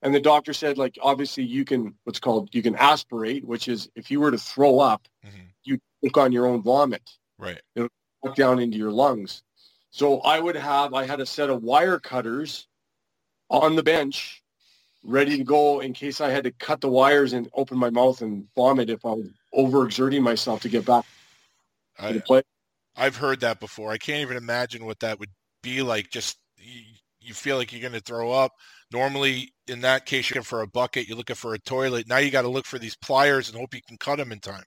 And 0.00 0.14
the 0.14 0.20
doctor 0.20 0.54
said, 0.54 0.78
like, 0.78 0.96
obviously 1.02 1.44
you 1.44 1.66
can 1.66 1.94
what's 2.04 2.20
called 2.20 2.48
you 2.54 2.62
can 2.62 2.74
aspirate, 2.74 3.44
which 3.44 3.68
is 3.68 3.90
if 3.94 4.10
you 4.10 4.18
were 4.18 4.30
to 4.30 4.38
throw 4.38 4.80
up, 4.80 5.06
Mhm. 5.26 5.48
you 5.64 5.78
take 6.02 6.16
on 6.16 6.32
your 6.32 6.46
own 6.46 6.62
vomit. 6.62 7.02
right. 7.36 7.60
It'll 7.76 7.90
walk 8.22 8.34
down 8.34 8.58
into 8.58 8.78
your 8.78 8.90
lungs. 8.90 9.42
So 9.90 10.20
I 10.22 10.40
would 10.40 10.56
have, 10.56 10.92
I 10.94 11.04
had 11.06 11.20
a 11.20 11.26
set 11.26 11.50
of 11.50 11.62
wire 11.62 12.00
cutters 12.00 12.66
on 13.50 13.76
the 13.76 13.82
bench 13.82 14.42
ready 15.04 15.36
to 15.36 15.44
go 15.44 15.80
in 15.80 15.92
case 15.92 16.20
I 16.20 16.30
had 16.30 16.44
to 16.44 16.50
cut 16.50 16.80
the 16.80 16.88
wires 16.88 17.32
and 17.34 17.48
open 17.52 17.76
my 17.78 17.90
mouth 17.90 18.22
and 18.22 18.48
vomit 18.56 18.88
if 18.90 19.04
I 19.04 19.12
was 19.12 19.28
overexerting 19.54 20.22
myself 20.22 20.62
to 20.62 20.68
get 20.68 20.84
back 20.86 21.04
I, 21.98 22.18
play. 22.18 22.42
I've 22.96 23.16
heard 23.16 23.40
that 23.40 23.60
before. 23.60 23.90
I 23.90 23.98
can't 23.98 24.22
even 24.22 24.36
imagine 24.36 24.84
what 24.84 25.00
that 25.00 25.18
would 25.18 25.30
be 25.62 25.82
like. 25.82 26.10
Just 26.10 26.38
you, 26.56 26.82
you 27.20 27.34
feel 27.34 27.56
like 27.56 27.72
you're 27.72 27.80
going 27.82 27.92
to 27.92 28.00
throw 28.00 28.30
up. 28.32 28.52
Normally, 28.92 29.52
in 29.66 29.80
that 29.82 30.06
case, 30.06 30.30
you're 30.30 30.36
looking 30.36 30.44
for 30.46 30.62
a 30.62 30.66
bucket. 30.66 31.08
You're 31.08 31.16
looking 31.18 31.36
for 31.36 31.54
a 31.54 31.58
toilet. 31.58 32.08
Now 32.08 32.18
you 32.18 32.30
got 32.30 32.42
to 32.42 32.48
look 32.48 32.66
for 32.66 32.78
these 32.78 32.96
pliers 32.96 33.48
and 33.48 33.58
hope 33.58 33.74
you 33.74 33.82
can 33.86 33.98
cut 33.98 34.16
them 34.16 34.32
in 34.32 34.40
time. 34.40 34.64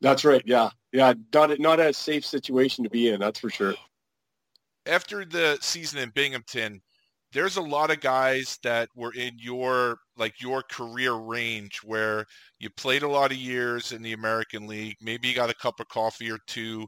That's 0.00 0.24
right. 0.24 0.42
Yeah. 0.44 0.70
Yeah. 0.92 1.14
Not, 1.32 1.58
not 1.58 1.80
a 1.80 1.92
safe 1.94 2.26
situation 2.26 2.84
to 2.84 2.90
be 2.90 3.08
in. 3.08 3.20
That's 3.20 3.40
for 3.40 3.50
sure. 3.50 3.74
after 4.86 5.24
the 5.24 5.58
season 5.60 5.98
in 5.98 6.10
Binghamton, 6.10 6.80
there's 7.36 7.58
a 7.58 7.62
lot 7.62 7.90
of 7.90 8.00
guys 8.00 8.58
that 8.62 8.88
were 8.96 9.12
in 9.12 9.32
your 9.38 9.98
like 10.16 10.40
your 10.40 10.62
career 10.62 11.12
range 11.12 11.80
where 11.84 12.24
you 12.58 12.70
played 12.70 13.02
a 13.02 13.08
lot 13.08 13.30
of 13.30 13.36
years 13.36 13.92
in 13.92 14.00
the 14.00 14.14
American 14.14 14.66
League, 14.66 14.96
maybe 15.02 15.28
you 15.28 15.34
got 15.34 15.50
a 15.50 15.54
cup 15.54 15.78
of 15.78 15.88
coffee 15.88 16.30
or 16.30 16.38
two 16.46 16.86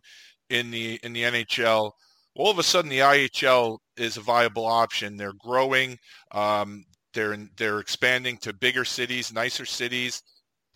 in 0.48 0.70
the 0.70 0.98
in 1.02 1.12
the 1.12 1.22
NHL. 1.22 1.92
All 2.34 2.50
of 2.50 2.58
a 2.58 2.62
sudden, 2.62 2.88
the 2.90 3.00
IHL 3.00 3.78
is 3.98 4.16
a 4.16 4.22
viable 4.22 4.64
option. 4.64 5.16
They're 5.16 5.32
growing. 5.38 5.98
Um, 6.32 6.84
they're 7.12 7.36
they're 7.58 7.80
expanding 7.80 8.38
to 8.38 8.54
bigger 8.54 8.86
cities, 8.86 9.32
nicer 9.32 9.66
cities. 9.66 10.22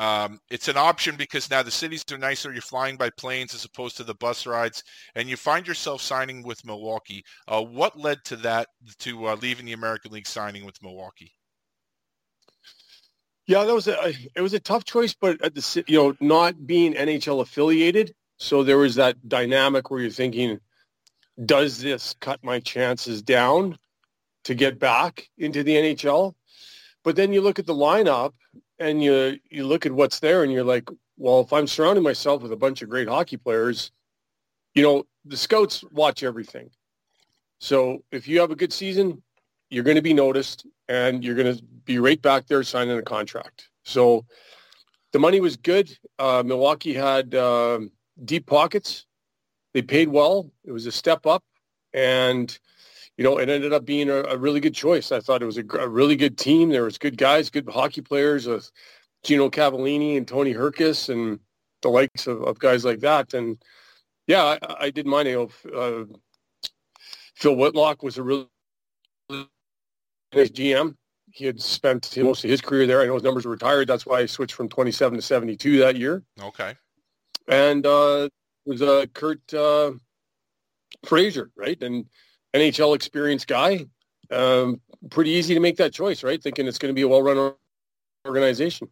Um, 0.03 0.41
it's 0.51 0.67
an 0.67 0.77
option 0.77 1.15
because 1.15 1.49
now 1.49 1.63
the 1.63 1.71
cities 1.71 2.05
are 2.11 2.19
nicer. 2.19 2.53
You're 2.53 2.61
flying 2.61 2.97
by 2.97 3.09
planes 3.11 3.55
as 3.55 3.65
opposed 3.65 3.97
to 3.99 4.03
the 4.03 4.17
bus 4.17 4.49
rides, 4.49 4.83
and 5.15 5.29
you 5.29 5.37
find 5.37 5.65
yourself 5.65 6.03
signing 6.03 6.43
with 6.43 6.65
Milwaukee. 6.65 7.23
Uh, 7.47 7.63
what 7.63 7.97
led 7.97 8.19
to 8.25 8.35
that, 8.39 8.67
to 8.99 9.29
uh, 9.29 9.37
leaving 9.37 9.65
the 9.65 9.75
American 9.75 10.11
League, 10.11 10.27
signing 10.27 10.67
with 10.67 10.75
Milwaukee? 10.83 11.33
Yeah, 13.47 13.63
that 13.63 13.73
was 13.73 13.87
a 13.87 14.13
it 14.35 14.41
was 14.41 14.55
a 14.55 14.59
tough 14.59 14.85
choice, 14.85 15.15
but 15.15 15.41
at 15.41 15.55
the 15.55 15.85
you 15.87 15.99
know 15.99 16.17
not 16.21 16.67
being 16.67 16.95
NHL 16.95 17.41
affiliated, 17.41 18.13
so 18.39 18.65
there 18.65 18.79
was 18.79 18.97
that 18.97 19.29
dynamic 19.29 19.89
where 19.89 20.01
you're 20.01 20.11
thinking, 20.11 20.59
does 21.47 21.79
this 21.79 22.17
cut 22.21 22.43
my 22.43 22.59
chances 22.59 23.23
down 23.23 23.79
to 24.47 24.57
get 24.57 24.81
back 24.81 25.29
into 25.39 25.63
the 25.63 25.77
NHL? 25.77 26.35
But 27.05 27.15
then 27.15 27.33
you 27.33 27.41
look 27.41 27.61
at 27.61 27.67
the 27.67 27.75
lineup 27.75 28.33
and 28.79 29.03
you 29.03 29.39
you 29.51 29.67
look 29.67 29.87
at 29.87 29.93
what's 29.93 30.21
there, 30.21 30.43
and 30.43 30.53
you're 30.53 30.65
like, 30.65 30.89
well, 31.17 31.41
if 31.41 31.53
I'm 31.53 31.67
surrounding 31.67 32.05
myself 32.05 32.43
with 32.43 32.53
a 32.53 32.57
bunch 32.57 32.83
of 32.83 32.89
great 32.89 33.09
hockey 33.09 33.37
players, 33.37 33.93
you 34.75 34.83
know 34.83 35.05
the 35.25 35.37
scouts 35.37 35.85
watch 35.93 36.23
everything. 36.23 36.71
So 37.59 38.03
if 38.11 38.27
you 38.27 38.41
have 38.41 38.51
a 38.51 38.57
good 38.57 38.73
season, 38.73 39.23
you're 39.71 39.85
going 39.85 39.97
to 39.97 40.03
be 40.03 40.15
noticed 40.15 40.67
and 40.89 41.23
you're 41.23 41.37
going 41.37 41.57
to 41.57 41.63
be 41.63 41.99
right 41.99 42.21
back 42.21 42.47
there 42.47 42.63
signing 42.65 42.99
a 42.99 43.03
contract. 43.03 43.69
So 43.85 44.27
the 45.13 45.19
money 45.19 45.41
was 45.41 45.57
good. 45.57 45.97
Uh, 46.19 46.43
Milwaukee 46.45 46.93
had 46.93 47.35
um, 47.35 47.93
deep 48.25 48.47
pockets. 48.47 49.07
They 49.75 49.83
paid 49.83 50.09
well. 50.09 50.51
It 50.65 50.73
was 50.73 50.87
a 50.87 50.93
step 50.93 51.27
up, 51.27 51.45
and 51.95 52.59
you 53.17 53.25
know 53.25 53.39
it 53.39 53.49
ended 53.49 53.73
up 53.73 53.85
being 53.85 54.09
a, 54.09 54.23
a 54.25 54.37
really 54.37 54.61
good 54.61 54.75
choice. 54.75 55.13
I 55.13 55.21
thought 55.21 55.43
it 55.43 55.47
was 55.47 55.59
a, 55.59 55.65
a 55.79 55.89
really 55.89 56.17
good 56.17 56.39
team. 56.39 56.71
There 56.71 56.85
was 56.85 56.99
good 56.99 57.17
guys, 57.17 57.51
good 57.51 57.69
hockey 57.69 58.01
players, 58.01 58.47
a 58.47 58.61
Gino 59.25 59.49
Cavallini 59.49 60.17
and 60.17 60.27
Tony 60.27 60.55
Hrkac 60.55 61.09
and 61.09 61.39
the 61.83 61.89
likes 61.89 62.27
of, 62.27 62.43
of 62.43 62.59
guys 62.59 62.85
like 62.85 63.01
that. 63.01 63.35
And 63.35 63.63
yeah, 64.27 64.45
I, 64.63 64.77
I 64.81 64.91
did 64.91 65.07
mine. 65.07 65.27
You 65.27 65.51
know, 65.73 65.79
uh, 65.79 66.05
Phil 67.35 67.57
Wittliff 67.57 68.03
was 68.03 68.19
a 68.19 68.23
really 68.23 68.49
nice 69.29 70.51
GM. 70.51 70.97
He 71.31 71.47
had 71.47 71.61
spent 71.61 72.17
most 72.19 72.45
of 72.45 72.51
his 72.51 72.61
career 72.61 72.87
there. 72.87 73.01
I 73.01 73.07
know 73.07 73.15
his 73.15 73.23
numbers 73.23 73.47
were 73.47 73.53
retired. 73.53 73.89
That's 73.89 74.05
why 74.05 74.21
I 74.21 74.27
switched 74.27 74.55
from 74.55 74.69
27 74.69 75.17
to 75.17 75.23
72 75.23 75.79
that 75.79 75.97
year. 75.97 76.23
Okay. 76.41 76.75
And 77.49 77.87
uh, 77.87 78.29
it 78.67 78.71
was 78.71 78.83
uh, 78.83 79.07
Curt 79.15 79.41
uh, 79.55 79.93
Fraser, 81.07 81.51
right? 81.57 81.83
And 81.83 82.05
NHL 82.55 82.95
experienced 82.95 83.47
guy. 83.47 83.87
Um, 84.31 84.81
pretty 85.11 85.31
easy 85.31 85.55
to 85.55 85.61
make 85.61 85.77
that 85.77 85.93
choice, 85.93 86.23
right? 86.23 86.43
Thinking 86.43 86.67
it's 86.67 86.79
going 86.79 86.91
to 86.91 86.95
be 86.95 87.03
a 87.03 87.09
well-run 87.09 87.55
organization. 88.27 88.89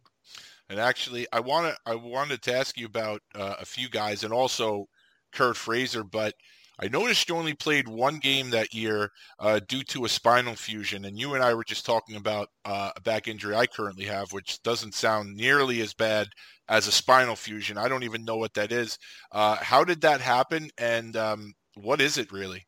And 0.69 0.79
actually, 0.79 1.27
I 1.33 1.39
want 1.39 1.73
to 1.73 1.77
I 1.85 1.95
wanted 1.95 2.41
to 2.43 2.55
ask 2.55 2.77
you 2.77 2.85
about 2.85 3.21
uh, 3.35 3.55
a 3.59 3.65
few 3.65 3.89
guys, 3.89 4.23
and 4.23 4.31
also 4.31 4.87
Curt 5.33 5.57
Fraser, 5.57 6.03
but 6.03 6.33
I 6.79 6.87
noticed 6.87 7.29
you 7.29 7.35
only 7.35 7.53
played 7.53 7.87
one 7.87 8.17
game 8.17 8.49
that 8.51 8.73
year 8.73 9.11
uh, 9.39 9.59
due 9.67 9.83
to 9.83 10.05
a 10.05 10.09
spinal 10.09 10.55
fusion, 10.55 11.05
and 11.05 11.19
you 11.19 11.35
and 11.35 11.43
I 11.43 11.53
were 11.53 11.63
just 11.63 11.85
talking 11.85 12.15
about 12.15 12.49
uh, 12.65 12.91
a 12.95 13.01
back 13.01 13.27
injury 13.27 13.53
I 13.53 13.67
currently 13.67 14.05
have, 14.05 14.31
which 14.33 14.63
doesn't 14.63 14.95
sound 14.95 15.35
nearly 15.35 15.81
as 15.81 15.93
bad 15.93 16.29
as 16.69 16.87
a 16.87 16.91
spinal 16.91 17.35
fusion. 17.35 17.77
I 17.77 17.87
don't 17.87 18.03
even 18.03 18.25
know 18.25 18.37
what 18.37 18.53
that 18.55 18.71
is. 18.71 18.97
Uh, 19.31 19.57
how 19.57 19.83
did 19.83 20.01
that 20.01 20.21
happen, 20.21 20.71
and 20.77 21.15
um, 21.17 21.53
what 21.75 22.01
is 22.01 22.17
it 22.17 22.31
really? 22.31 22.65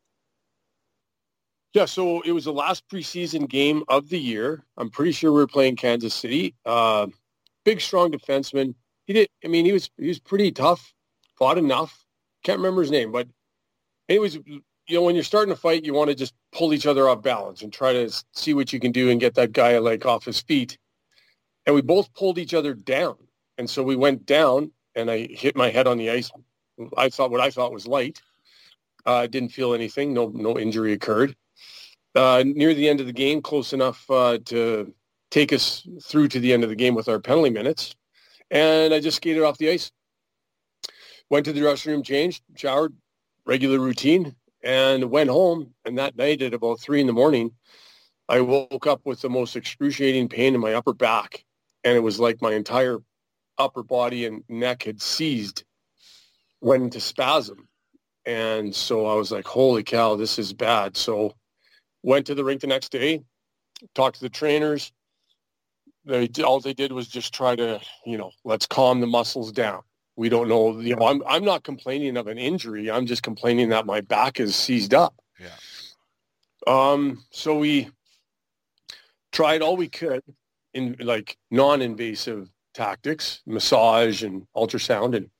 Yeah, 1.74 1.86
so 1.86 2.20
it 2.20 2.30
was 2.30 2.44
the 2.44 2.52
last 2.52 2.88
preseason 2.88 3.48
game 3.48 3.82
of 3.88 4.08
the 4.08 4.18
year. 4.18 4.64
I'm 4.76 4.90
pretty 4.90 5.10
sure 5.10 5.32
we 5.32 5.40
were 5.40 5.48
playing 5.48 5.74
Kansas 5.74 6.14
City. 6.14 6.54
Uh, 6.64 7.08
big, 7.64 7.80
strong 7.80 8.12
defenseman. 8.12 8.76
He 9.06 9.12
did. 9.12 9.28
I 9.44 9.48
mean, 9.48 9.64
he 9.64 9.72
was 9.72 9.90
he 9.98 10.06
was 10.06 10.20
pretty 10.20 10.52
tough. 10.52 10.94
Fought 11.36 11.58
enough. 11.58 12.06
Can't 12.44 12.60
remember 12.60 12.80
his 12.80 12.92
name, 12.92 13.10
but 13.12 13.28
anyways. 14.08 14.38
You 14.86 14.96
know, 14.96 15.02
when 15.02 15.14
you're 15.14 15.24
starting 15.24 15.52
to 15.52 15.58
fight, 15.58 15.86
you 15.86 15.94
want 15.94 16.10
to 16.10 16.14
just 16.14 16.34
pull 16.52 16.74
each 16.74 16.86
other 16.86 17.08
off 17.08 17.22
balance 17.22 17.62
and 17.62 17.72
try 17.72 17.94
to 17.94 18.10
see 18.34 18.52
what 18.52 18.70
you 18.70 18.78
can 18.78 18.92
do 18.92 19.08
and 19.08 19.18
get 19.18 19.34
that 19.36 19.52
guy 19.52 19.78
like 19.78 20.04
off 20.04 20.26
his 20.26 20.42
feet. 20.42 20.76
And 21.64 21.74
we 21.74 21.80
both 21.80 22.12
pulled 22.12 22.36
each 22.36 22.52
other 22.52 22.74
down, 22.74 23.16
and 23.56 23.68
so 23.68 23.82
we 23.82 23.96
went 23.96 24.26
down, 24.26 24.70
and 24.94 25.10
I 25.10 25.26
hit 25.30 25.56
my 25.56 25.70
head 25.70 25.86
on 25.86 25.96
the 25.96 26.10
ice. 26.10 26.30
I 26.98 27.08
thought 27.08 27.30
what 27.30 27.40
I 27.40 27.50
thought 27.50 27.72
was 27.72 27.86
light. 27.86 28.20
I 29.06 29.24
uh, 29.24 29.26
didn't 29.26 29.48
feel 29.48 29.72
anything. 29.72 30.12
No, 30.12 30.28
no 30.34 30.58
injury 30.58 30.92
occurred 30.92 31.34
uh, 32.14 32.42
near 32.46 32.74
the 32.74 32.88
end 32.88 33.00
of 33.00 33.06
the 33.06 33.12
game, 33.12 33.42
close 33.42 33.72
enough 33.72 34.08
uh, 34.10 34.38
to 34.46 34.92
take 35.30 35.52
us 35.52 35.86
through 36.02 36.28
to 36.28 36.40
the 36.40 36.52
end 36.52 36.62
of 36.62 36.70
the 36.70 36.76
game 36.76 36.94
with 36.94 37.08
our 37.08 37.18
penalty 37.18 37.50
minutes. 37.50 37.94
And 38.50 38.94
I 38.94 39.00
just 39.00 39.16
skated 39.16 39.42
off 39.42 39.58
the 39.58 39.70
ice. 39.70 39.90
Went 41.30 41.46
to 41.46 41.52
the 41.52 41.60
dressing 41.60 41.92
room, 41.92 42.02
changed, 42.02 42.42
showered, 42.56 42.94
regular 43.46 43.78
routine, 43.78 44.36
and 44.62 45.10
went 45.10 45.30
home. 45.30 45.74
And 45.84 45.98
that 45.98 46.16
night 46.16 46.42
at 46.42 46.54
about 46.54 46.80
three 46.80 47.00
in 47.00 47.06
the 47.06 47.12
morning, 47.12 47.52
I 48.28 48.40
woke 48.42 48.86
up 48.86 49.00
with 49.04 49.20
the 49.20 49.30
most 49.30 49.56
excruciating 49.56 50.28
pain 50.28 50.54
in 50.54 50.60
my 50.60 50.74
upper 50.74 50.92
back. 50.92 51.44
And 51.82 51.96
it 51.96 52.00
was 52.00 52.20
like 52.20 52.40
my 52.40 52.52
entire 52.52 52.98
upper 53.58 53.82
body 53.82 54.26
and 54.26 54.42
neck 54.48 54.84
had 54.84 55.02
seized, 55.02 55.64
went 56.60 56.84
into 56.84 57.00
spasm. 57.00 57.68
And 58.26 58.74
so 58.74 59.06
I 59.06 59.14
was 59.14 59.30
like, 59.32 59.46
holy 59.46 59.82
cow, 59.82 60.14
this 60.14 60.38
is 60.38 60.52
bad. 60.52 60.96
So 60.96 61.34
Went 62.04 62.26
to 62.26 62.34
the 62.34 62.44
rink 62.44 62.60
the 62.60 62.66
next 62.66 62.90
day, 62.90 63.22
talked 63.94 64.16
to 64.16 64.20
the 64.20 64.28
trainers. 64.28 64.92
They 66.04 66.28
all 66.44 66.60
they 66.60 66.74
did 66.74 66.92
was 66.92 67.08
just 67.08 67.32
try 67.32 67.56
to, 67.56 67.80
you 68.04 68.18
know, 68.18 68.30
let's 68.44 68.66
calm 68.66 69.00
the 69.00 69.06
muscles 69.06 69.50
down. 69.50 69.80
We 70.14 70.28
don't 70.28 70.46
know, 70.46 70.78
you 70.78 70.96
know, 70.96 71.06
I'm 71.06 71.22
I'm 71.26 71.46
not 71.46 71.64
complaining 71.64 72.18
of 72.18 72.26
an 72.26 72.36
injury. 72.36 72.90
I'm 72.90 73.06
just 73.06 73.22
complaining 73.22 73.70
that 73.70 73.86
my 73.86 74.02
back 74.02 74.38
is 74.38 74.54
seized 74.54 74.92
up. 74.92 75.14
Yeah. 75.40 75.48
Um. 76.66 77.24
So 77.30 77.56
we 77.56 77.88
tried 79.32 79.62
all 79.62 79.78
we 79.78 79.88
could 79.88 80.22
in 80.74 80.96
like 81.00 81.38
non-invasive 81.50 82.50
tactics, 82.74 83.40
massage 83.46 84.22
and 84.22 84.46
ultrasound, 84.54 85.16
and 85.16 85.30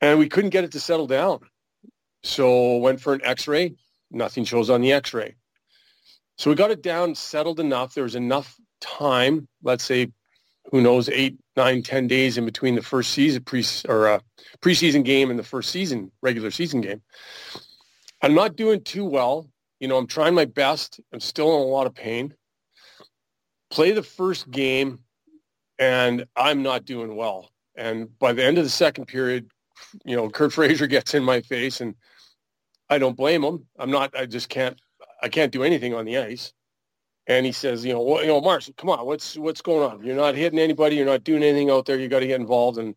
and 0.00 0.18
we 0.18 0.30
couldn't 0.30 0.50
get 0.50 0.64
it 0.64 0.72
to 0.72 0.80
settle 0.80 1.06
down. 1.06 1.40
So 2.22 2.78
went 2.78 3.02
for 3.02 3.12
an 3.12 3.20
X-ray. 3.22 3.74
Nothing 4.10 4.44
shows 4.44 4.70
on 4.70 4.80
the 4.80 4.92
X-ray. 4.92 5.34
So 6.42 6.50
we 6.50 6.56
got 6.56 6.72
it 6.72 6.82
down, 6.82 7.14
settled 7.14 7.60
enough. 7.60 7.94
There 7.94 8.02
was 8.02 8.16
enough 8.16 8.58
time, 8.80 9.46
let's 9.62 9.84
say, 9.84 10.08
who 10.72 10.80
knows, 10.80 11.08
eight, 11.08 11.38
nine, 11.56 11.84
ten 11.84 12.08
days 12.08 12.36
in 12.36 12.44
between 12.44 12.74
the 12.74 12.82
first 12.82 13.12
season 13.12 13.44
pre 13.44 13.64
or 13.88 14.08
uh, 14.08 14.18
preseason 14.60 15.04
game 15.04 15.30
and 15.30 15.38
the 15.38 15.44
first 15.44 15.70
season 15.70 16.10
regular 16.20 16.50
season 16.50 16.80
game. 16.80 17.00
I'm 18.20 18.34
not 18.34 18.56
doing 18.56 18.82
too 18.82 19.04
well. 19.04 19.48
You 19.78 19.86
know, 19.86 19.96
I'm 19.96 20.08
trying 20.08 20.34
my 20.34 20.46
best. 20.46 20.98
I'm 21.12 21.20
still 21.20 21.46
in 21.54 21.60
a 21.60 21.70
lot 21.70 21.86
of 21.86 21.94
pain. 21.94 22.34
Play 23.70 23.92
the 23.92 24.02
first 24.02 24.50
game, 24.50 24.98
and 25.78 26.26
I'm 26.34 26.64
not 26.64 26.84
doing 26.84 27.14
well. 27.14 27.52
And 27.76 28.18
by 28.18 28.32
the 28.32 28.42
end 28.42 28.58
of 28.58 28.64
the 28.64 28.70
second 28.70 29.06
period, 29.06 29.48
you 30.04 30.16
know, 30.16 30.28
Curt 30.28 30.52
Fraser 30.52 30.86
gets 30.88 31.14
in 31.14 31.22
my 31.22 31.40
face, 31.40 31.80
and 31.80 31.94
I 32.90 32.98
don't 32.98 33.16
blame 33.16 33.44
him. 33.44 33.68
I'm 33.78 33.92
not. 33.92 34.16
I 34.16 34.26
just 34.26 34.48
can't 34.48 34.76
I 35.22 35.28
can't 35.28 35.52
do 35.52 35.62
anything 35.62 35.94
on 35.94 36.04
the 36.04 36.18
ice. 36.18 36.52
And 37.28 37.46
he 37.46 37.52
says, 37.52 37.84
you 37.84 37.92
know, 37.92 38.02
well, 38.02 38.20
you 38.20 38.26
know, 38.28 38.40
Marsh, 38.40 38.68
come 38.76 38.90
on, 38.90 39.06
what's 39.06 39.36
what's 39.36 39.62
going 39.62 39.88
on? 39.88 40.04
You're 40.04 40.16
not 40.16 40.34
hitting 40.34 40.58
anybody. 40.58 40.96
You're 40.96 41.06
not 41.06 41.22
doing 41.22 41.44
anything 41.44 41.70
out 41.70 41.86
there. 41.86 41.98
You 41.98 42.08
got 42.08 42.20
to 42.20 42.26
get 42.26 42.40
involved. 42.40 42.78
And 42.78 42.96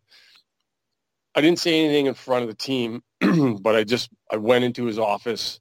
I 1.36 1.40
didn't 1.40 1.60
say 1.60 1.84
anything 1.84 2.06
in 2.06 2.14
front 2.14 2.42
of 2.42 2.48
the 2.48 2.56
team, 2.56 3.02
but 3.60 3.76
I 3.76 3.84
just 3.84 4.10
I 4.30 4.36
went 4.36 4.64
into 4.64 4.84
his 4.84 4.98
office, 4.98 5.60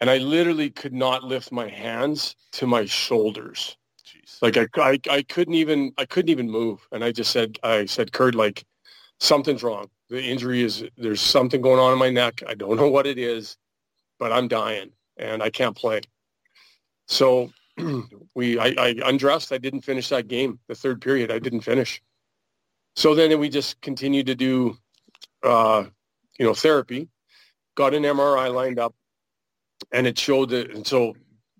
and 0.00 0.10
I 0.10 0.18
literally 0.18 0.70
could 0.70 0.92
not 0.92 1.22
lift 1.22 1.52
my 1.52 1.68
hands 1.68 2.34
to 2.52 2.66
my 2.66 2.84
shoulders. 2.84 3.76
Jeez. 4.04 4.42
Like 4.42 4.56
I, 4.56 4.66
I 4.76 4.98
I 5.08 5.22
couldn't 5.22 5.54
even 5.54 5.92
I 5.96 6.04
couldn't 6.04 6.30
even 6.30 6.50
move. 6.50 6.88
And 6.90 7.04
I 7.04 7.12
just 7.12 7.30
said 7.30 7.60
I 7.62 7.84
said 7.86 8.12
Curt, 8.12 8.34
like 8.34 8.64
something's 9.20 9.62
wrong. 9.62 9.88
The 10.08 10.20
injury 10.20 10.62
is 10.62 10.82
there's 10.96 11.20
something 11.20 11.60
going 11.60 11.78
on 11.78 11.92
in 11.92 11.98
my 12.00 12.10
neck. 12.10 12.42
I 12.48 12.54
don't 12.54 12.76
know 12.76 12.90
what 12.90 13.06
it 13.06 13.18
is, 13.18 13.56
but 14.18 14.32
I'm 14.32 14.48
dying 14.48 14.90
and 15.20 15.42
I 15.42 15.50
can't 15.50 15.76
play. 15.76 16.00
So 17.06 17.52
we, 18.34 18.58
I, 18.58 18.74
I 18.78 18.94
undressed. 19.04 19.52
I 19.52 19.58
didn't 19.58 19.82
finish 19.82 20.08
that 20.08 20.28
game. 20.28 20.58
The 20.68 20.74
third 20.74 21.00
period, 21.00 21.30
I 21.30 21.38
didn't 21.38 21.60
finish. 21.60 22.02
So 22.96 23.14
then 23.14 23.38
we 23.38 23.48
just 23.48 23.80
continued 23.80 24.26
to 24.26 24.34
do, 24.34 24.76
uh, 25.42 25.84
you 26.38 26.46
know, 26.46 26.54
therapy. 26.54 27.08
Got 27.76 27.94
an 27.94 28.02
MRI 28.02 28.52
lined 28.52 28.78
up, 28.78 28.94
and 29.92 30.06
it 30.06 30.18
showed 30.18 30.50
that. 30.50 30.70
And 30.70 30.86
so 30.86 31.14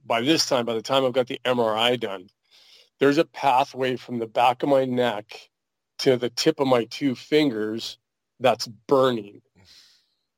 by 0.05 0.23
this 0.23 0.47
time, 0.47 0.67
by 0.67 0.75
the 0.75 0.83
time 0.83 1.05
I've 1.05 1.13
got 1.13 1.29
the 1.29 1.41
MRI 1.45 1.99
done, 2.01 2.29
there's 2.99 3.19
a 3.19 3.25
pathway 3.25 3.97
from 3.97 4.19
the 4.19 4.27
back 4.27 4.63
of 4.63 4.69
my 4.69 4.85
neck 4.85 5.49
to 6.01 6.17
the 6.17 6.31
tip 6.31 6.61
of 6.61 6.67
my 6.67 6.85
two 6.87 7.15
fingers 7.15 7.99
that's 8.41 8.67
burning 8.67 9.43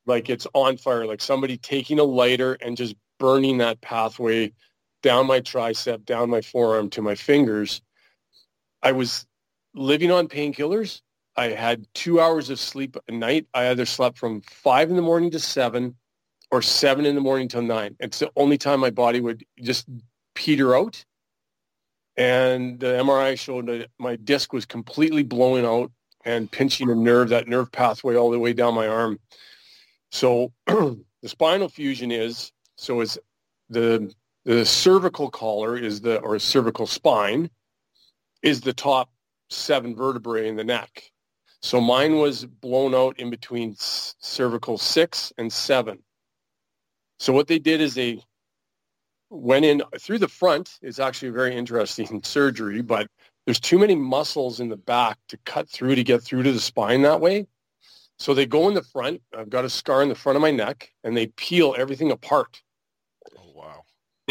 like 0.07 0.29
it's 0.29 0.47
on 0.55 0.77
fire 0.77 1.07
like 1.07 1.20
somebody 1.20 1.57
taking 1.57 1.99
a 1.99 2.05
lighter 2.05 2.55
and 2.55 2.77
just 2.77 2.95
burning 3.23 3.59
that 3.59 3.81
pathway 3.81 4.53
down 5.01 5.29
my 5.29 5.41
tricep, 5.41 6.05
down 6.05 6.29
my 6.29 6.41
forearm 6.41 6.91
to 6.91 7.01
my 7.01 7.14
fingers. 7.14 7.81
I 8.83 8.91
was 8.91 9.25
living 9.75 10.11
on 10.11 10.27
painkillers. 10.27 11.03
I 11.37 11.51
had 11.51 11.87
two 11.95 12.20
hours 12.20 12.51
of 12.51 12.59
sleep 12.59 12.97
a 13.07 13.12
night. 13.12 13.47
I 13.55 13.68
either 13.68 13.87
slept 13.87 14.18
from 14.18 14.41
five 14.41 14.91
in 14.91 14.97
the 14.97 15.03
morning 15.03 15.31
to 15.31 15.39
seven 15.39 15.95
or 16.51 16.62
seven 16.62 17.07
in 17.07 17.14
the 17.14 17.20
morning 17.20 17.47
till 17.47 17.62
nine. 17.62 17.95
It's 18.01 18.18
the 18.18 18.33
only 18.35 18.59
time 18.59 18.81
my 18.81 18.91
body 18.91 19.20
would 19.20 19.45
just 19.62 19.87
peter 20.35 20.75
out. 20.75 21.05
And 22.16 22.81
the 22.81 22.89
MRI 22.89 23.39
showed 23.39 23.68
that 23.68 23.87
my 24.01 24.16
disc 24.16 24.53
was 24.53 24.66
completely 24.66 25.23
blowing 25.23 25.64
out 25.64 25.93
and 26.25 26.51
pinching 26.51 26.91
a 26.91 26.97
nerve, 26.97 27.29
that 27.29 27.47
nerve 27.47 27.70
pathway 27.70 28.16
all 28.16 28.33
the 28.33 28.39
way 28.41 28.53
down 28.53 28.75
my 28.75 28.89
arm. 28.89 29.20
So 30.11 30.53
the 30.66 31.05
spinal 31.25 31.68
fusion 31.68 32.11
is 32.11 32.51
so 32.83 33.01
it's 33.01 33.16
the 33.70 34.12
the 34.45 34.66
cervical 34.66 35.30
collar 35.30 35.78
is 35.78 36.01
the 36.01 36.18
or 36.18 36.37
cervical 36.41 36.85
spine 36.85 37.49
is 38.43 38.61
the 38.61 38.72
top 38.72 39.09
seven 39.51 39.95
vertebrae 39.95 40.49
in 40.49 40.57
the 40.57 40.64
neck. 40.64 41.05
So 41.61 41.80
mine 41.80 42.16
was 42.16 42.45
blown 42.45 42.93
out 42.93 43.20
in 43.20 43.30
between 43.30 43.76
cervical 43.78 44.78
six 44.78 45.33
and 45.39 45.53
seven. 45.53 46.01
So 47.20 47.33
what 47.33 47.47
they 47.47 47.61
did 47.61 47.80
is 47.80 47.95
they 47.95 48.20
went 49.30 49.64
in 49.64 49.80
through 50.01 50.18
the 50.18 50.26
front 50.26 50.80
It's 50.83 50.99
actually 50.99 51.28
a 51.28 51.33
very 51.33 51.55
interesting 51.55 52.20
surgery, 52.24 52.83
but 52.83 53.07
there's 53.47 53.61
too 53.61 53.78
many 53.78 53.95
muscles 53.95 54.59
in 54.59 54.68
the 54.68 54.76
back 54.76 55.18
to 55.28 55.39
cut 55.45 55.68
through 55.68 55.95
to 55.95 56.03
get 56.03 56.20
through 56.20 56.43
to 56.43 56.53
the 56.53 56.59
spine 56.59 57.03
that 57.03 57.20
way. 57.20 57.47
So 58.18 58.35
they 58.35 58.47
go 58.47 58.68
in 58.68 58.74
the 58.74 58.83
front. 58.83 59.22
I've 59.37 59.51
got 59.51 59.64
a 59.64 59.70
scar 59.70 60.03
in 60.03 60.09
the 60.09 60.16
front 60.16 60.37
of 60.37 60.43
my 60.43 60.51
neck 60.51 60.93
and 61.05 61.16
they 61.16 61.28
peel 61.28 61.76
everything 61.78 62.11
apart 62.11 62.61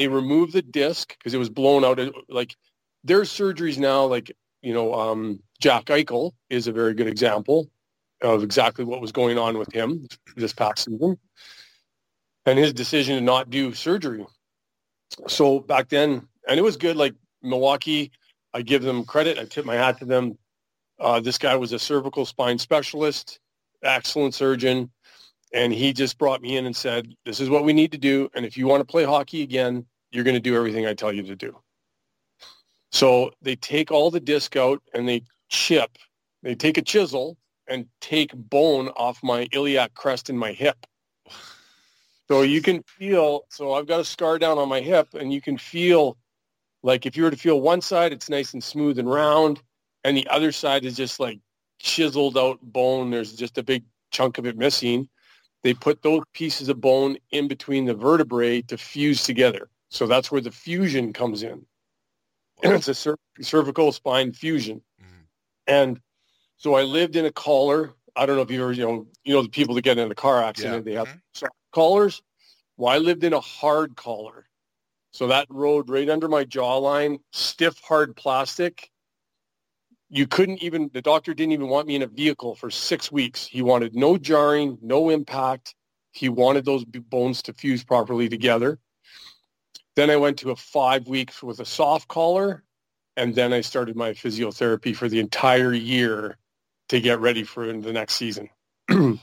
they 0.02 0.08
removed 0.08 0.54
the 0.54 0.64
disc 0.64 1.16
because 1.20 1.36
it 1.36 1.38
was 1.38 1.50
blown 1.50 1.86
out. 1.86 2.00
Like 2.28 2.56
there's 3.04 3.30
surgeries 3.30 3.78
now, 3.78 4.04
like 4.06 4.32
you 4.64 4.74
know, 4.74 4.96
um, 4.96 5.40
Jack 5.60 5.86
Eichel 5.86 6.32
is 6.50 6.66
a 6.66 6.72
very 6.72 6.96
good 6.96 7.06
example 7.06 7.70
of 8.24 8.42
exactly 8.42 8.84
what 8.84 9.00
was 9.00 9.12
going 9.12 9.38
on 9.38 9.60
with 9.60 9.72
him 9.72 10.08
this 10.36 10.54
past 10.54 10.86
season 10.86 11.20
and 12.48 12.58
his 12.58 12.74
decision 12.74 13.16
to 13.16 13.22
not 13.22 13.52
do 13.52 13.74
surgery. 13.76 14.26
So 15.28 15.60
back 15.60 15.90
then, 15.90 16.28
and 16.48 16.58
it 16.60 16.64
was 16.64 16.78
good, 16.78 16.98
like 16.98 17.14
Milwaukee, 17.44 18.12
I 18.56 18.64
give 18.64 18.82
them 18.82 19.04
credit. 19.04 19.38
I 19.38 19.46
tip 19.46 19.66
my 19.66 19.76
hat 19.76 20.00
to 20.00 20.06
them. 20.06 20.36
Uh, 21.00 21.20
this 21.20 21.38
guy 21.38 21.56
was 21.56 21.74
a 21.74 21.80
cervical 21.80 22.26
spine 22.26 22.58
specialist, 22.58 23.40
excellent 23.84 24.34
surgeon. 24.34 24.90
And 25.54 25.74
he 25.74 25.94
just 25.94 26.18
brought 26.18 26.42
me 26.42 26.58
in 26.58 26.66
and 26.66 26.76
said, 26.76 27.14
this 27.26 27.40
is 27.40 27.50
what 27.50 27.66
we 27.66 27.74
need 27.74 27.92
to 27.92 27.98
do. 27.98 28.30
And 28.34 28.46
if 28.46 28.58
you 28.58 28.68
want 28.68 28.82
to 28.82 28.92
play 28.92 29.04
hockey 29.04 29.44
again, 29.44 29.86
you're 30.12 30.24
going 30.24 30.36
to 30.36 30.42
do 30.42 30.56
everything 30.56 30.86
I 30.86 30.94
tell 30.94 31.12
you 31.12 31.24
to 31.24 31.36
do. 31.36 31.58
So 32.92 33.32
they 33.42 33.56
take 33.56 33.92
all 33.92 34.12
the 34.12 34.20
disc 34.20 34.56
out 34.56 34.82
and 34.94 35.08
they 35.08 35.24
chip. 35.50 35.98
They 36.44 36.56
take 36.56 36.78
a 36.78 36.82
chisel 36.82 37.38
and 37.68 37.86
take 38.02 38.34
bone 38.34 38.90
off 38.90 39.24
my 39.24 39.48
iliac 39.54 39.94
crest 39.94 40.30
in 40.30 40.38
my 40.38 40.52
hip. 40.52 40.86
So 42.28 42.42
you 42.42 42.62
can 42.62 42.84
feel, 42.84 43.42
so 43.50 43.74
I've 43.74 43.88
got 43.88 44.00
a 44.00 44.06
scar 44.06 44.40
down 44.40 44.58
on 44.58 44.70
my 44.70 44.82
hip 44.82 45.14
and 45.14 45.34
you 45.34 45.42
can 45.42 45.58
feel 45.58 46.18
like 46.84 47.06
if 47.06 47.16
you 47.16 47.24
were 47.24 47.32
to 47.32 47.38
feel 47.38 47.62
one 47.62 47.82
side, 47.82 48.12
it's 48.12 48.30
nice 48.30 48.54
and 48.54 48.64
smooth 48.64 49.00
and 49.00 49.10
round. 49.10 49.62
And 50.04 50.18
the 50.18 50.28
other 50.28 50.52
side 50.52 50.84
is 50.84 50.96
just 50.98 51.20
like 51.20 51.40
chiseled 51.80 52.38
out 52.38 52.60
bone. 52.62 53.12
There's 53.12 53.34
just 53.34 53.58
a 53.58 53.64
big 53.64 53.84
chunk 54.12 54.38
of 54.38 54.46
it 54.46 54.58
missing. 54.58 55.08
They 55.64 55.74
put 55.74 56.02
those 56.02 56.24
pieces 56.34 56.70
of 56.70 56.82
bone 56.82 57.18
in 57.32 57.48
between 57.48 57.86
the 57.86 57.94
vertebrae 57.94 58.62
to 58.64 58.78
fuse 58.78 59.24
together. 59.24 59.70
So 59.92 60.08
that's 60.08 60.32
where 60.32 60.42
the 60.42 60.52
fusion 60.52 61.12
comes 61.14 61.44
in. 61.44 61.66
And 62.64 62.74
it's 62.74 62.88
a 62.88 62.96
cer- 62.96 63.18
cervical 63.42 63.92
spine 63.92 64.32
fusion. 64.32 64.82
Mm-hmm. 65.00 65.22
And 65.68 66.00
so 66.58 66.76
I 66.76 66.84
lived 66.84 67.16
in 67.16 67.26
a 67.26 67.32
collar. 67.32 67.94
I 68.16 68.26
don't 68.26 68.38
know 68.38 68.42
if 68.42 68.50
you 68.50 68.64
ever, 68.64 68.72
you 68.72 68.86
know, 68.86 69.08
you 69.24 69.34
know 69.36 69.44
the 69.44 69.50
people 69.50 69.76
that 69.76 69.84
get 69.84 69.98
in 69.98 70.10
a 70.10 70.16
car 70.16 70.42
accident, 70.42 70.88
yeah. 70.88 70.92
they 70.92 70.98
have 70.98 71.08
mm-hmm. 71.08 71.48
collars. 71.74 72.22
Well, 72.78 72.94
I 72.94 72.98
lived 72.98 73.24
in 73.24 73.34
a 73.34 73.40
hard 73.40 73.96
collar. 73.96 74.48
So 75.12 75.28
that 75.28 75.48
rode 75.50 75.90
right 75.90 76.10
under 76.10 76.30
my 76.30 76.46
jawline, 76.46 77.20
stiff, 77.34 77.78
hard 77.82 78.16
plastic. 78.16 78.90
You 80.10 80.26
couldn't 80.26 80.64
even, 80.64 80.90
the 80.94 81.02
doctor 81.02 81.34
didn't 81.34 81.52
even 81.52 81.68
want 81.68 81.88
me 81.88 81.96
in 81.96 82.02
a 82.02 82.08
vehicle 82.08 82.56
for 82.56 82.70
six 82.70 83.12
weeks. 83.12 83.46
He 83.46 83.62
wanted 83.62 83.94
no 83.94 84.18
jarring, 84.18 84.78
no 84.82 85.10
impact. 85.10 85.76
He 86.14 86.30
wanted 86.30 86.64
those 86.64 86.86
bones 86.86 87.42
to 87.44 87.54
fuse 87.54 87.84
properly 87.84 88.30
together. 88.30 88.80
Then 89.96 90.10
I 90.10 90.16
went 90.18 90.38
to 90.40 90.52
a 90.52 90.56
five 90.56 91.08
weeks 91.08 91.44
with 91.44 91.60
a 91.60 91.66
soft 91.66 92.08
collar. 92.08 92.64
And 93.18 93.36
then 93.36 93.52
I 93.52 93.62
started 93.62 93.96
my 93.96 94.12
physiotherapy 94.12 94.96
for 94.96 95.10
the 95.10 95.20
entire 95.20 95.74
year 95.74 96.38
to 96.90 97.02
get 97.02 97.20
ready 97.20 97.44
for 97.44 97.72
the 97.72 97.92
next 97.92 98.16
season. 98.16 98.50
Holy. 98.90 99.20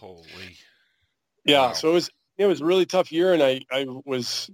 Yeah. 1.45 1.69
Wow. 1.69 1.73
So 1.73 1.91
it 1.91 1.95
was, 1.95 2.11
it 2.37 2.47
was 2.47 2.61
a 2.61 2.64
really 2.66 2.87
tough 2.87 3.11
year. 3.11 3.33
And 3.33 3.43
I, 3.43 3.62
I 3.71 3.87
was 4.05 4.51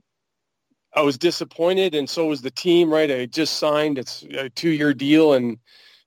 I 0.94 1.02
was 1.02 1.18
disappointed, 1.18 1.94
and 1.94 2.08
so 2.08 2.26
was 2.26 2.42
the 2.42 2.50
team. 2.50 2.92
Right, 2.92 3.10
I 3.10 3.26
just 3.26 3.58
signed. 3.58 3.98
It's 3.98 4.22
a 4.22 4.48
two-year 4.48 4.94
deal, 4.94 5.32
and 5.32 5.58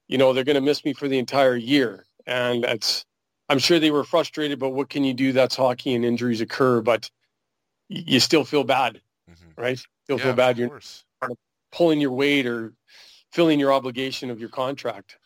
you 0.07 0.17
know 0.17 0.33
they're 0.33 0.43
going 0.43 0.55
to 0.55 0.61
miss 0.61 0.85
me 0.85 0.93
for 0.93 1.07
the 1.07 1.19
entire 1.19 1.55
year, 1.55 2.05
and 2.25 2.63
that's. 2.63 3.05
I'm 3.49 3.59
sure 3.59 3.79
they 3.79 3.91
were 3.91 4.03
frustrated, 4.03 4.59
but 4.59 4.71
what 4.71 4.89
can 4.89 5.05
you 5.05 5.13
do? 5.13 5.31
That's 5.31 5.55
hockey, 5.55 5.93
and 5.93 6.03
injuries 6.03 6.41
occur, 6.41 6.81
but 6.81 7.09
you 7.87 8.19
still 8.19 8.43
feel 8.43 8.65
bad, 8.65 8.99
mm-hmm. 9.29 9.61
right? 9.61 9.81
Still 10.07 10.19
yeah, 10.19 10.23
feel 10.23 10.33
bad. 10.35 10.57
You're 10.57 10.79
pulling 11.73 11.99
your 11.99 12.13
weight 12.13 12.45
or 12.45 12.71
filling 13.33 13.59
your 13.59 13.73
obligation 13.73 14.29
of 14.29 14.39
your 14.39 14.47
contract. 14.47 15.17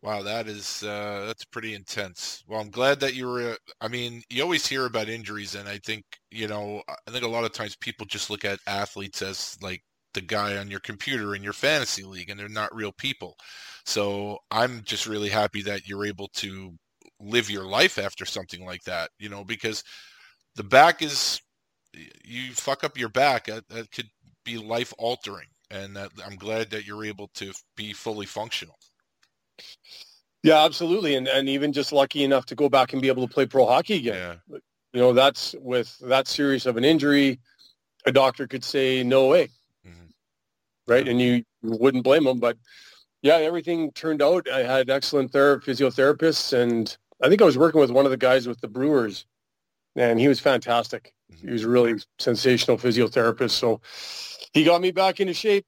Wow, 0.00 0.22
that 0.22 0.48
is 0.48 0.82
uh, 0.82 1.24
that's 1.26 1.44
pretty 1.44 1.74
intense. 1.74 2.42
Well, 2.48 2.60
I'm 2.60 2.70
glad 2.70 2.98
that 3.00 3.12
you 3.12 3.26
were. 3.26 3.50
Uh, 3.50 3.56
I 3.82 3.88
mean, 3.88 4.22
you 4.30 4.42
always 4.42 4.66
hear 4.66 4.86
about 4.86 5.10
injuries, 5.10 5.54
and 5.54 5.68
I 5.68 5.76
think 5.84 6.06
you 6.30 6.48
know, 6.48 6.82
I 6.88 7.10
think 7.10 7.24
a 7.24 7.28
lot 7.28 7.44
of 7.44 7.52
times 7.52 7.76
people 7.76 8.06
just 8.06 8.30
look 8.30 8.42
at 8.42 8.58
athletes 8.66 9.20
as 9.20 9.58
like 9.60 9.82
the 10.14 10.22
guy 10.22 10.56
on 10.56 10.70
your 10.70 10.80
computer 10.80 11.34
in 11.34 11.42
your 11.42 11.52
fantasy 11.52 12.02
league, 12.02 12.30
and 12.30 12.40
they're 12.40 12.48
not 12.48 12.74
real 12.74 12.92
people. 12.92 13.36
So 13.84 14.38
I'm 14.50 14.80
just 14.84 15.06
really 15.06 15.28
happy 15.28 15.60
that 15.64 15.86
you're 15.86 16.06
able 16.06 16.28
to 16.36 16.72
live 17.20 17.50
your 17.50 17.66
life 17.66 17.98
after 17.98 18.24
something 18.24 18.64
like 18.64 18.84
that. 18.84 19.10
You 19.18 19.28
know, 19.28 19.44
because 19.44 19.84
the 20.56 20.64
back 20.64 21.02
is 21.02 21.38
you 22.24 22.52
fuck 22.52 22.84
up 22.84 22.98
your 22.98 23.08
back, 23.08 23.46
that, 23.46 23.68
that 23.68 23.90
could 23.92 24.08
be 24.44 24.56
life 24.58 24.92
altering, 24.98 25.48
and 25.70 25.96
that, 25.96 26.10
I'm 26.24 26.36
glad 26.36 26.70
that 26.70 26.86
you're 26.86 27.04
able 27.04 27.28
to 27.34 27.52
be 27.76 27.92
fully 27.92 28.26
functional. 28.26 28.78
Yeah, 30.42 30.64
absolutely. 30.64 31.16
And 31.16 31.28
and 31.28 31.48
even 31.48 31.72
just 31.72 31.92
lucky 31.92 32.24
enough 32.24 32.46
to 32.46 32.54
go 32.54 32.68
back 32.68 32.92
and 32.92 33.02
be 33.02 33.08
able 33.08 33.26
to 33.26 33.32
play 33.32 33.46
pro 33.46 33.66
hockey 33.66 33.96
again. 33.96 34.38
Yeah. 34.48 34.58
You 34.92 35.00
know, 35.00 35.12
that's 35.12 35.54
with 35.60 35.96
that 35.98 36.26
serious 36.26 36.66
of 36.66 36.76
an 36.76 36.84
injury, 36.84 37.38
a 38.06 38.12
doctor 38.12 38.46
could 38.46 38.64
say 38.64 39.04
no 39.04 39.28
way. 39.28 39.48
Mm-hmm. 39.86 40.06
Right. 40.88 41.06
And 41.06 41.20
you 41.20 41.44
wouldn't 41.62 42.04
blame 42.04 42.24
them. 42.24 42.40
But 42.40 42.56
yeah, 43.22 43.36
everything 43.36 43.92
turned 43.92 44.22
out. 44.22 44.48
I 44.48 44.62
had 44.62 44.90
excellent 44.90 45.30
ther- 45.30 45.60
physiotherapists 45.60 46.58
and 46.58 46.96
I 47.22 47.28
think 47.28 47.42
I 47.42 47.44
was 47.44 47.58
working 47.58 47.80
with 47.80 47.90
one 47.90 48.06
of 48.06 48.10
the 48.10 48.16
guys 48.16 48.48
with 48.48 48.60
the 48.60 48.68
Brewers 48.68 49.26
and 49.94 50.18
he 50.18 50.26
was 50.26 50.40
fantastic. 50.40 51.12
He 51.40 51.50
was 51.50 51.64
a 51.64 51.68
really 51.68 52.00
sensational 52.18 52.76
physiotherapist. 52.76 53.50
So 53.50 53.80
he 54.52 54.64
got 54.64 54.80
me 54.80 54.90
back 54.90 55.20
into 55.20 55.34
shape, 55.34 55.66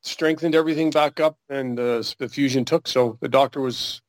strengthened 0.00 0.54
everything 0.54 0.90
back 0.90 1.20
up, 1.20 1.36
and 1.48 1.78
uh, 1.78 2.02
the 2.18 2.28
fusion 2.28 2.64
took. 2.64 2.88
So 2.88 3.18
the 3.20 3.28
doctor 3.28 3.60
was 3.60 4.00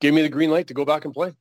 gave 0.00 0.14
me 0.14 0.22
the 0.22 0.28
green 0.28 0.50
light 0.50 0.66
to 0.68 0.74
go 0.74 0.84
back 0.84 1.04
and 1.04 1.14
play. 1.14 1.32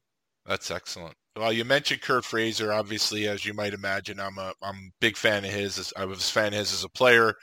That's 0.46 0.72
excellent. 0.72 1.16
Well, 1.36 1.52
you 1.52 1.66
mentioned 1.66 2.02
Curt 2.02 2.26
Fraser. 2.26 2.72
Obviously, 2.72 3.28
as 3.28 3.46
you 3.46 3.54
might 3.54 3.74
imagine, 3.74 4.20
I'm 4.20 4.38
a 4.38 4.54
I'm 4.62 4.76
a 4.76 4.92
big 5.00 5.18
fan 5.18 5.46
of 5.46 5.52
his. 5.52 5.94
I 5.98 6.06
was 6.06 6.20
a 6.20 6.32
fan 6.32 6.48
of 6.48 6.60
his 6.60 6.74
as 6.74 6.84
a 6.84 6.90
player. 6.90 7.36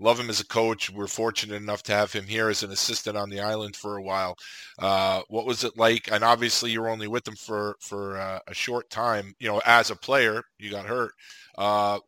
Love 0.00 0.20
him 0.20 0.30
as 0.30 0.40
a 0.40 0.46
coach. 0.46 0.90
We're 0.90 1.06
fortunate 1.06 1.56
enough 1.56 1.82
to 1.84 1.92
have 1.92 2.12
him 2.12 2.24
here 2.24 2.48
as 2.48 2.62
an 2.62 2.70
assistant 2.70 3.16
on 3.16 3.30
the 3.30 3.40
island 3.40 3.76
for 3.76 3.96
a 3.96 4.02
while. 4.02 4.36
Uh, 4.78 5.22
what 5.28 5.46
was 5.46 5.64
it 5.64 5.76
like? 5.76 6.10
And 6.12 6.22
obviously, 6.22 6.70
you 6.70 6.80
were 6.80 6.88
only 6.88 7.08
with 7.08 7.26
him 7.26 7.36
for 7.36 7.76
for 7.80 8.18
uh, 8.18 8.38
a 8.46 8.54
short 8.54 8.90
time. 8.90 9.34
You 9.38 9.48
know, 9.48 9.60
as 9.64 9.90
a 9.90 9.96
player, 9.96 10.42
you 10.58 10.70
got 10.70 10.86
hurt. 10.86 11.12
Uh, 11.56 11.98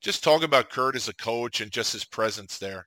just 0.00 0.22
talk 0.22 0.42
about 0.42 0.70
Curt 0.70 0.96
as 0.96 1.08
a 1.08 1.14
coach 1.14 1.60
and 1.60 1.70
just 1.70 1.92
his 1.92 2.04
presence 2.04 2.58
there. 2.58 2.86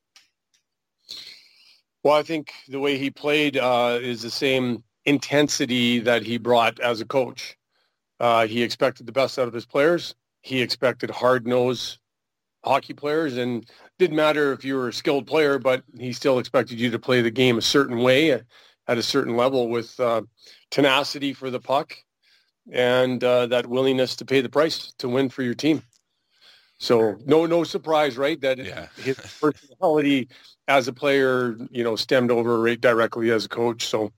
Well, 2.03 2.15
I 2.15 2.23
think 2.23 2.53
the 2.67 2.79
way 2.79 2.97
he 2.97 3.09
played 3.09 3.57
uh, 3.57 3.97
is 4.01 4.21
the 4.21 4.29
same 4.29 4.83
intensity 5.05 5.99
that 5.99 6.23
he 6.23 6.37
brought 6.37 6.79
as 6.79 7.01
a 7.01 7.05
coach. 7.05 7.57
Uh, 8.19 8.45
he 8.47 8.61
expected 8.61 9.05
the 9.05 9.11
best 9.11 9.39
out 9.39 9.47
of 9.47 9.53
his 9.53 9.65
players. 9.65 10.15
He 10.41 10.61
expected 10.61 11.09
hard-nosed 11.09 11.97
hockey 12.63 12.93
players, 12.93 13.37
and 13.37 13.69
didn't 13.99 14.15
matter 14.15 14.53
if 14.53 14.63
you 14.63 14.75
were 14.75 14.89
a 14.89 14.93
skilled 14.93 15.27
player, 15.27 15.59
but 15.59 15.83
he 15.97 16.13
still 16.13 16.39
expected 16.39 16.79
you 16.79 16.89
to 16.91 16.99
play 16.99 17.21
the 17.21 17.31
game 17.31 17.57
a 17.57 17.61
certain 17.61 17.99
way 17.99 18.31
at 18.31 18.97
a 18.97 19.03
certain 19.03 19.35
level 19.35 19.69
with 19.69 19.99
uh, 19.99 20.21
tenacity 20.71 21.33
for 21.33 21.49
the 21.49 21.59
puck 21.59 21.95
and 22.71 23.23
uh, 23.23 23.47
that 23.47 23.67
willingness 23.67 24.15
to 24.17 24.25
pay 24.25 24.41
the 24.41 24.49
price 24.49 24.93
to 24.99 25.09
win 25.09 25.29
for 25.29 25.41
your 25.41 25.53
team. 25.53 25.81
So 26.79 27.17
no, 27.25 27.45
no 27.45 27.63
surprise, 27.63 28.17
right? 28.17 28.39
That 28.39 28.59
yeah. 28.59 28.87
his 28.97 29.17
personality 29.41 30.29
as 30.67 30.87
a 30.87 30.93
player, 30.93 31.57
you 31.71 31.83
know, 31.83 31.95
stemmed 31.95 32.29
over 32.29 32.61
right 32.61 32.79
directly 32.79 33.31
as 33.31 33.45
a 33.45 33.49
coach. 33.49 33.87
So 33.87 34.11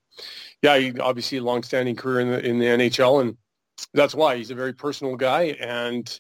yeah, 0.62 0.78
he 0.78 1.00
obviously 1.00 1.38
a 1.38 1.44
long-standing 1.44 1.96
career 1.96 2.20
in 2.20 2.32
the 2.32 2.46
in 2.46 2.60
the 2.60 2.66
NHL, 2.66 3.22
and 3.22 3.38
that's 3.94 4.14
why 4.14 4.36
he's 4.36 4.52
a 4.52 4.56
very 4.56 4.74
personal 4.74 5.16
guy, 5.16 5.56
and 5.62 6.20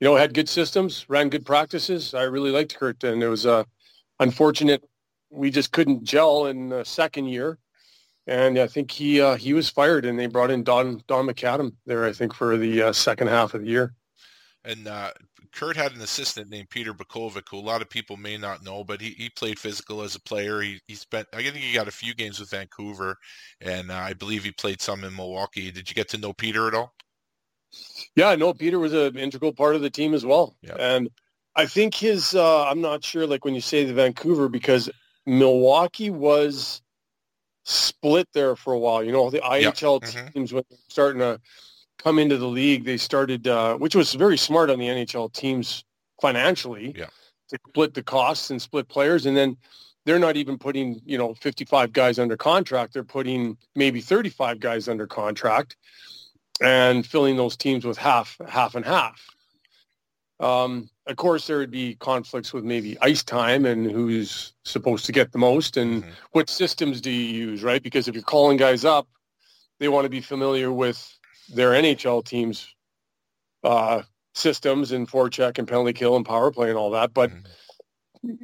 you 0.00 0.06
know 0.06 0.16
had 0.16 0.34
good 0.34 0.48
systems, 0.48 1.06
ran 1.08 1.28
good 1.28 1.46
practices. 1.46 2.14
I 2.14 2.22
really 2.22 2.50
liked 2.50 2.76
Curt, 2.76 3.02
and 3.04 3.22
it 3.22 3.28
was 3.28 3.46
uh, 3.46 3.64
unfortunate 4.20 4.84
we 5.30 5.50
just 5.50 5.72
couldn't 5.72 6.04
gel 6.04 6.46
in 6.46 6.68
the 6.68 6.84
second 6.84 7.26
year, 7.26 7.58
and 8.26 8.58
I 8.58 8.66
think 8.66 8.90
he 8.90 9.20
uh, 9.20 9.36
he 9.36 9.52
was 9.52 9.68
fired, 9.68 10.04
and 10.04 10.18
they 10.18 10.26
brought 10.26 10.50
in 10.50 10.64
Don 10.64 11.02
Don 11.06 11.26
McAdam 11.26 11.72
there, 11.86 12.04
I 12.04 12.12
think, 12.12 12.34
for 12.34 12.56
the 12.56 12.82
uh, 12.82 12.92
second 12.92 13.28
half 13.28 13.54
of 13.54 13.62
the 13.62 13.68
year. 13.68 13.94
And 14.64 14.88
uh, 14.88 15.12
Curt 15.52 15.76
had 15.76 15.92
an 15.92 16.00
assistant 16.00 16.50
named 16.50 16.70
Peter 16.70 16.92
Bakovic, 16.92 17.48
who 17.50 17.58
a 17.58 17.60
lot 17.60 17.82
of 17.82 17.88
people 17.88 18.16
may 18.16 18.36
not 18.36 18.64
know, 18.64 18.82
but 18.82 19.00
he, 19.00 19.10
he 19.10 19.30
played 19.30 19.58
physical 19.58 20.02
as 20.02 20.16
a 20.16 20.20
player. 20.20 20.60
He, 20.60 20.80
he 20.86 20.94
spent, 20.94 21.28
I 21.32 21.42
think 21.42 21.56
he 21.56 21.72
got 21.72 21.88
a 21.88 21.92
few 21.92 22.14
games 22.14 22.40
with 22.40 22.50
Vancouver, 22.50 23.16
and 23.60 23.90
uh, 23.90 23.94
I 23.94 24.12
believe 24.12 24.42
he 24.42 24.50
played 24.50 24.82
some 24.82 25.04
in 25.04 25.14
Milwaukee. 25.14 25.70
Did 25.70 25.88
you 25.88 25.94
get 25.94 26.08
to 26.10 26.18
know 26.18 26.32
Peter 26.32 26.66
at 26.66 26.74
all? 26.74 26.94
Yeah, 28.14 28.34
no, 28.34 28.54
Peter 28.54 28.78
was 28.78 28.92
an 28.92 29.18
integral 29.18 29.52
part 29.52 29.74
of 29.74 29.82
the 29.82 29.90
team 29.90 30.14
as 30.14 30.24
well. 30.24 30.56
Yep. 30.62 30.76
And 30.78 31.10
I 31.54 31.66
think 31.66 31.94
his, 31.94 32.34
uh, 32.34 32.66
I'm 32.66 32.80
not 32.80 33.04
sure, 33.04 33.26
like 33.26 33.44
when 33.44 33.54
you 33.54 33.60
say 33.60 33.84
the 33.84 33.94
Vancouver, 33.94 34.48
because 34.48 34.90
Milwaukee 35.26 36.10
was 36.10 36.82
split 37.64 38.28
there 38.32 38.56
for 38.56 38.72
a 38.72 38.78
while. 38.78 39.02
You 39.02 39.12
know, 39.12 39.28
the 39.28 39.40
IHL 39.40 39.60
yep. 39.60 40.10
mm-hmm. 40.10 40.28
teams 40.28 40.52
when 40.52 40.64
starting 40.88 41.20
to 41.20 41.40
come 41.98 42.18
into 42.18 42.38
the 42.38 42.46
league, 42.46 42.84
they 42.84 42.96
started, 42.96 43.46
uh, 43.46 43.76
which 43.76 43.96
was 43.96 44.14
very 44.14 44.38
smart 44.38 44.70
on 44.70 44.78
the 44.78 44.86
NHL 44.86 45.32
teams 45.32 45.84
financially, 46.20 46.94
yeah. 46.96 47.06
to 47.48 47.58
split 47.68 47.94
the 47.94 48.02
costs 48.02 48.50
and 48.50 48.62
split 48.62 48.88
players. 48.88 49.26
And 49.26 49.36
then 49.36 49.56
they're 50.04 50.18
not 50.18 50.36
even 50.36 50.56
putting, 50.56 51.00
you 51.04 51.18
know, 51.18 51.34
55 51.34 51.92
guys 51.92 52.18
under 52.18 52.36
contract. 52.36 52.94
They're 52.94 53.02
putting 53.02 53.56
maybe 53.74 54.00
35 54.00 54.60
guys 54.60 54.88
under 54.88 55.06
contract 55.06 55.76
and 56.60 57.06
filling 57.06 57.36
those 57.36 57.56
teams 57.56 57.84
with 57.84 57.98
half, 57.98 58.36
half 58.48 58.74
and 58.74 58.84
half. 58.84 59.20
Um, 60.38 60.90
of 61.06 61.16
course, 61.16 61.46
there 61.46 61.58
would 61.58 61.70
be 61.70 61.94
conflicts 61.96 62.52
with 62.52 62.64
maybe 62.64 62.98
ice 63.00 63.22
time 63.22 63.64
and 63.64 63.90
who's 63.90 64.52
supposed 64.64 65.06
to 65.06 65.12
get 65.12 65.32
the 65.32 65.38
most 65.38 65.76
and 65.76 66.02
mm-hmm. 66.02 66.12
what 66.32 66.50
systems 66.50 67.00
do 67.00 67.10
you 67.10 67.48
use, 67.48 67.62
right? 67.62 67.82
Because 67.82 68.08
if 68.08 68.14
you're 68.14 68.22
calling 68.22 68.56
guys 68.56 68.84
up, 68.84 69.08
they 69.78 69.88
want 69.88 70.04
to 70.04 70.10
be 70.10 70.20
familiar 70.20 70.72
with 70.72 71.18
their 71.54 71.70
NHL 71.70 72.24
teams 72.24 72.74
uh, 73.64 74.02
systems 74.34 74.92
and 74.92 75.08
forecheck 75.08 75.58
and 75.58 75.66
penalty 75.66 75.92
kill 75.92 76.16
and 76.16 76.26
power 76.26 76.50
play 76.50 76.68
and 76.68 76.78
all 76.78 76.90
that. 76.90 77.14
But 77.14 77.30
mm-hmm 77.30 77.46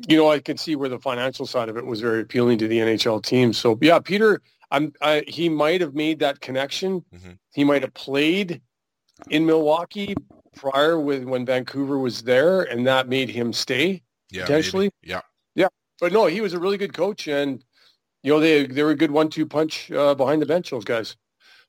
you 0.09 0.17
know, 0.17 0.31
I 0.31 0.39
can 0.39 0.57
see 0.57 0.77
where 0.77 0.89
the 0.89 0.99
financial 0.99 1.47
side 1.47 1.69
of 1.69 1.77
it 1.77 1.85
was 1.85 2.01
very 2.01 2.21
appealing 2.21 2.59
to 2.59 2.69
the 2.69 2.79
NHL 2.79 3.23
team. 3.23 3.53
So 3.53 3.79
yeah, 3.81 3.99
Peter, 3.99 4.41
I'm, 4.73 4.93
I, 5.03 5.23
he 5.29 5.51
might 5.51 5.83
have 5.83 5.95
made 5.95 6.19
that 6.21 6.41
connection. 6.41 7.05
Mm-hmm. 7.15 7.33
He 7.53 7.63
might 7.63 7.83
have 7.83 7.93
played 7.93 8.63
in 9.29 9.45
Milwaukee 9.45 10.15
prior 10.57 10.99
with 10.99 11.25
when 11.25 11.45
Vancouver 11.45 11.99
was 11.99 12.23
there, 12.23 12.63
and 12.63 12.87
that 12.87 13.07
made 13.07 13.29
him 13.29 13.53
stay 13.53 14.03
yeah, 14.31 14.43
potentially. 14.43 14.87
Maybe. 15.03 15.13
Yeah, 15.13 15.21
yeah, 15.55 15.69
but 16.01 16.13
no, 16.13 16.27
he 16.27 16.41
was 16.41 16.55
a 16.55 16.59
really 16.59 16.79
good 16.79 16.95
coach, 16.95 17.29
and 17.29 17.63
you 18.23 18.33
know 18.33 18.41
they 18.41 18.67
they 18.67 18.83
were 18.83 18.91
a 18.91 18.97
good 18.97 19.11
one-two 19.11 19.47
punch 19.47 19.93
uh, 19.93 20.15
behind 20.15 20.41
the 20.41 20.47
bench. 20.47 20.71
Those 20.71 20.85
guys. 20.85 21.17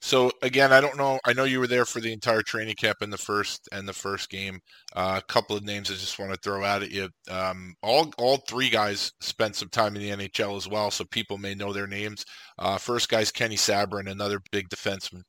So 0.03 0.29
again, 0.41 0.73
I 0.73 0.81
don't 0.81 0.97
know. 0.97 1.17
I 1.23 1.31
know 1.31 1.45
you 1.45 1.61
were 1.61 1.67
there 1.67 1.85
for 1.85 2.01
the 2.01 2.11
entire 2.11 2.41
training 2.41 2.75
camp 2.75 2.97
in 3.01 3.09
the 3.09 3.17
first 3.17 3.69
and 3.71 3.87
the 3.87 3.93
first 3.93 4.29
game. 4.29 4.59
Uh, 4.93 5.21
a 5.23 5.25
couple 5.31 5.55
of 5.55 5.63
names 5.63 5.89
I 5.89 5.93
just 5.93 6.19
want 6.19 6.33
to 6.33 6.39
throw 6.43 6.61
out 6.61 6.83
at 6.83 6.91
you. 6.91 7.07
Um, 7.31 7.73
all 7.81 8.11
all 8.17 8.35
three 8.35 8.69
guys 8.69 9.13
spent 9.21 9.55
some 9.55 9.69
time 9.69 9.95
in 9.95 10.01
the 10.01 10.27
NHL 10.27 10.57
as 10.57 10.67
well, 10.67 10.91
so 10.91 11.05
people 11.05 11.37
may 11.37 11.55
know 11.55 11.71
their 11.71 11.87
names. 11.87 12.25
Uh, 12.59 12.77
first 12.77 13.07
guy's 13.07 13.31
Kenny 13.31 13.55
Sabourin, 13.55 14.11
another 14.11 14.41
big 14.51 14.67
defenseman. 14.67 15.21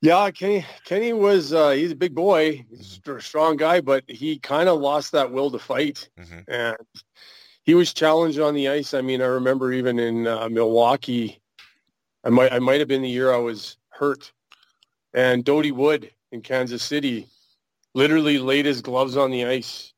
Yeah, 0.00 0.30
Kenny. 0.30 0.64
Kenny 0.84 1.12
was 1.12 1.52
uh, 1.52 1.70
he's 1.70 1.90
a 1.90 1.96
big 1.96 2.14
boy, 2.14 2.64
he's 2.70 3.00
a 3.04 3.20
strong 3.20 3.56
guy, 3.56 3.80
but 3.80 4.04
he 4.06 4.38
kind 4.38 4.68
of 4.68 4.78
lost 4.78 5.10
that 5.10 5.32
will 5.32 5.50
to 5.50 5.58
fight, 5.58 6.08
mm-hmm. 6.16 6.38
and 6.46 6.76
he 7.64 7.74
was 7.74 7.92
challenged 7.92 8.38
on 8.38 8.54
the 8.54 8.68
ice. 8.68 8.94
I 8.94 9.00
mean, 9.00 9.22
I 9.22 9.26
remember 9.26 9.72
even 9.72 9.98
in 9.98 10.28
uh, 10.28 10.48
Milwaukee 10.48 11.40
I 12.24 12.30
might 12.30 12.52
I 12.52 12.58
might 12.58 12.80
have 12.80 12.88
been 12.88 13.02
the 13.02 13.08
year 13.08 13.32
I 13.32 13.38
was 13.38 13.76
hurt. 13.88 14.32
And 15.12 15.44
Dody 15.44 15.72
Wood 15.72 16.10
in 16.32 16.42
Kansas 16.42 16.82
City 16.82 17.26
literally 17.94 18.38
laid 18.38 18.66
his 18.66 18.80
gloves 18.80 19.16
on 19.16 19.30
the 19.30 19.44
ice 19.44 19.92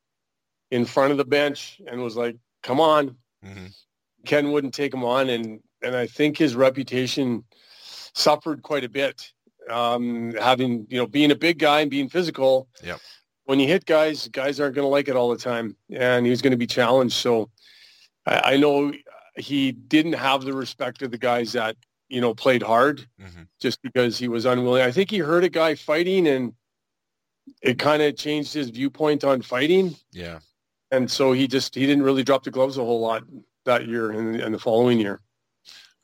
in 0.70 0.84
front 0.84 1.12
of 1.12 1.18
the 1.18 1.24
bench 1.24 1.80
and 1.86 2.00
was 2.00 2.16
like, 2.16 2.36
"Come 2.62 2.80
on." 2.80 3.16
Mm-hmm. 3.44 3.66
Ken 4.24 4.52
wouldn't 4.52 4.74
take 4.74 4.94
him 4.94 5.04
on, 5.04 5.30
and 5.30 5.60
and 5.82 5.96
I 5.96 6.06
think 6.06 6.38
his 6.38 6.54
reputation 6.54 7.44
suffered 8.14 8.62
quite 8.62 8.84
a 8.84 8.88
bit. 8.88 9.32
Um, 9.70 10.32
having 10.40 10.86
you 10.88 10.98
know 10.98 11.06
being 11.06 11.30
a 11.30 11.36
big 11.36 11.58
guy 11.58 11.80
and 11.80 11.90
being 11.90 12.08
physical. 12.08 12.68
Yeah. 12.82 12.96
When 13.44 13.58
you 13.58 13.66
hit 13.66 13.86
guys, 13.86 14.28
guys 14.28 14.60
aren't 14.60 14.76
going 14.76 14.84
to 14.84 14.88
like 14.88 15.08
it 15.08 15.16
all 15.16 15.28
the 15.28 15.36
time, 15.36 15.76
and 15.90 16.24
he's 16.24 16.40
going 16.40 16.52
to 16.52 16.56
be 16.56 16.66
challenged. 16.66 17.14
So 17.14 17.50
I, 18.24 18.52
I 18.52 18.56
know 18.56 18.92
he 19.36 19.72
didn't 19.72 20.12
have 20.12 20.42
the 20.42 20.52
respect 20.52 21.02
of 21.02 21.10
the 21.10 21.18
guys 21.18 21.52
that 21.52 21.76
you 22.12 22.20
know, 22.20 22.34
played 22.34 22.62
hard 22.62 23.06
mm-hmm. 23.18 23.44
just 23.58 23.80
because 23.80 24.18
he 24.18 24.28
was 24.28 24.44
unwilling. 24.44 24.82
I 24.82 24.92
think 24.92 25.10
he 25.10 25.18
heard 25.18 25.44
a 25.44 25.48
guy 25.48 25.74
fighting 25.74 26.28
and 26.28 26.52
it 27.62 27.78
kind 27.78 28.02
of 28.02 28.16
changed 28.16 28.52
his 28.52 28.68
viewpoint 28.68 29.24
on 29.24 29.40
fighting. 29.40 29.96
Yeah. 30.12 30.40
And 30.90 31.10
so 31.10 31.32
he 31.32 31.48
just, 31.48 31.74
he 31.74 31.86
didn't 31.86 32.04
really 32.04 32.22
drop 32.22 32.44
the 32.44 32.50
gloves 32.50 32.76
a 32.76 32.84
whole 32.84 33.00
lot 33.00 33.22
that 33.64 33.88
year 33.88 34.10
and, 34.10 34.36
and 34.36 34.54
the 34.54 34.58
following 34.58 35.00
year. 35.00 35.22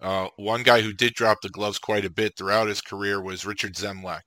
Uh, 0.01 0.29
one 0.37 0.63
guy 0.63 0.81
who 0.81 0.95
did 0.95 1.13
drop 1.13 1.43
the 1.43 1.51
gloves 1.51 1.79
quite 1.79 2.07
a 2.07 2.11
bit 2.11 2.35
throughout 2.39 2.69
his 2.69 2.81
career 2.81 3.21
was 3.21 3.45
Richard 3.45 3.75
Zemlak. 3.75 4.23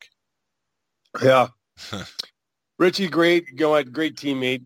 Yeah. 1.24 1.48
Richie, 2.78 3.08
great, 3.08 3.46
you 3.48 3.56
know, 3.58 3.84
great 3.84 4.16
teammate. 4.16 4.64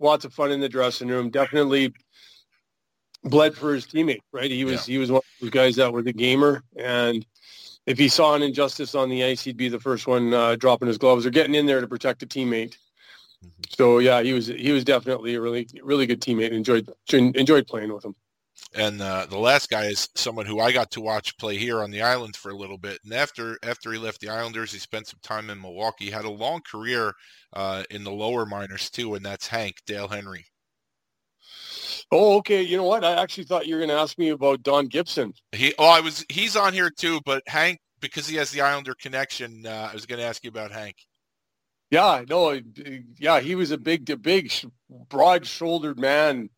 Lots 0.00 0.24
of 0.24 0.34
fun 0.34 0.50
in 0.50 0.58
the 0.58 0.68
dressing 0.68 1.08
room. 1.08 1.30
Definitely 1.30 1.94
bled 3.26 3.54
for 3.54 3.74
his 3.74 3.86
teammate, 3.86 4.20
right? 4.32 4.50
He 4.50 4.64
was 4.64 4.88
yeah. 4.88 4.94
he 4.94 4.98
was 4.98 5.10
one 5.10 5.18
of 5.18 5.24
those 5.40 5.50
guys 5.50 5.76
that 5.76 5.92
were 5.92 6.02
the 6.02 6.12
gamer, 6.12 6.62
and 6.76 7.24
if 7.86 7.98
he 7.98 8.08
saw 8.08 8.34
an 8.34 8.42
injustice 8.42 8.94
on 8.94 9.08
the 9.08 9.24
ice, 9.24 9.42
he'd 9.42 9.56
be 9.56 9.68
the 9.68 9.80
first 9.80 10.06
one 10.06 10.34
uh, 10.34 10.56
dropping 10.56 10.88
his 10.88 10.98
gloves 10.98 11.24
or 11.24 11.30
getting 11.30 11.54
in 11.54 11.66
there 11.66 11.80
to 11.80 11.86
protect 11.86 12.22
a 12.22 12.26
teammate. 12.26 12.76
Mm-hmm. 13.44 13.48
So 13.68 13.98
yeah, 13.98 14.22
he 14.22 14.32
was 14.32 14.46
he 14.48 14.72
was 14.72 14.84
definitely 14.84 15.34
a 15.34 15.40
really 15.40 15.68
really 15.82 16.06
good 16.06 16.20
teammate. 16.20 16.50
Enjoyed 16.50 16.88
enjoyed 17.12 17.66
playing 17.66 17.92
with 17.92 18.04
him. 18.04 18.14
And 18.74 19.00
uh, 19.00 19.26
the 19.26 19.38
last 19.38 19.70
guy 19.70 19.84
is 19.86 20.08
someone 20.14 20.46
who 20.46 20.60
I 20.60 20.72
got 20.72 20.90
to 20.92 21.00
watch 21.00 21.36
play 21.38 21.56
here 21.56 21.82
on 21.82 21.90
the 21.90 22.02
island 22.02 22.36
for 22.36 22.50
a 22.50 22.56
little 22.56 22.78
bit. 22.78 22.98
And 23.04 23.12
after 23.14 23.58
after 23.62 23.92
he 23.92 23.98
left 23.98 24.20
the 24.20 24.28
Islanders, 24.28 24.72
he 24.72 24.78
spent 24.78 25.06
some 25.06 25.20
time 25.22 25.50
in 25.50 25.60
Milwaukee. 25.60 26.10
Had 26.10 26.24
a 26.24 26.30
long 26.30 26.60
career 26.60 27.14
uh, 27.52 27.84
in 27.90 28.04
the 28.04 28.10
lower 28.10 28.44
minors 28.44 28.90
too, 28.90 29.14
and 29.14 29.24
that's 29.24 29.46
Hank 29.46 29.76
Dale 29.86 30.08
Henry. 30.08 30.46
Oh, 32.12 32.36
okay. 32.38 32.62
You 32.62 32.76
know 32.76 32.84
what? 32.84 33.04
I 33.04 33.20
actually 33.20 33.44
thought 33.44 33.66
you 33.66 33.74
were 33.74 33.80
going 33.80 33.90
to 33.90 34.00
ask 34.00 34.16
me 34.18 34.28
about 34.28 34.62
Don 34.62 34.86
Gibson. 34.86 35.32
He, 35.52 35.74
oh, 35.78 35.88
I 35.88 36.00
was. 36.00 36.24
He's 36.28 36.56
on 36.56 36.72
here 36.72 36.90
too, 36.90 37.20
but 37.24 37.42
Hank, 37.46 37.80
because 38.00 38.28
he 38.28 38.36
has 38.36 38.50
the 38.50 38.60
Islander 38.60 38.94
connection, 38.94 39.66
uh, 39.66 39.88
I 39.90 39.92
was 39.92 40.06
going 40.06 40.20
to 40.20 40.26
ask 40.26 40.44
you 40.44 40.48
about 40.48 40.70
Hank. 40.70 40.96
Yeah, 41.90 42.24
no, 42.28 42.60
yeah, 43.18 43.38
he 43.38 43.54
was 43.54 43.70
a 43.70 43.78
big, 43.78 44.20
big, 44.20 44.52
broad-shouldered 45.08 46.00
man, 46.00 46.50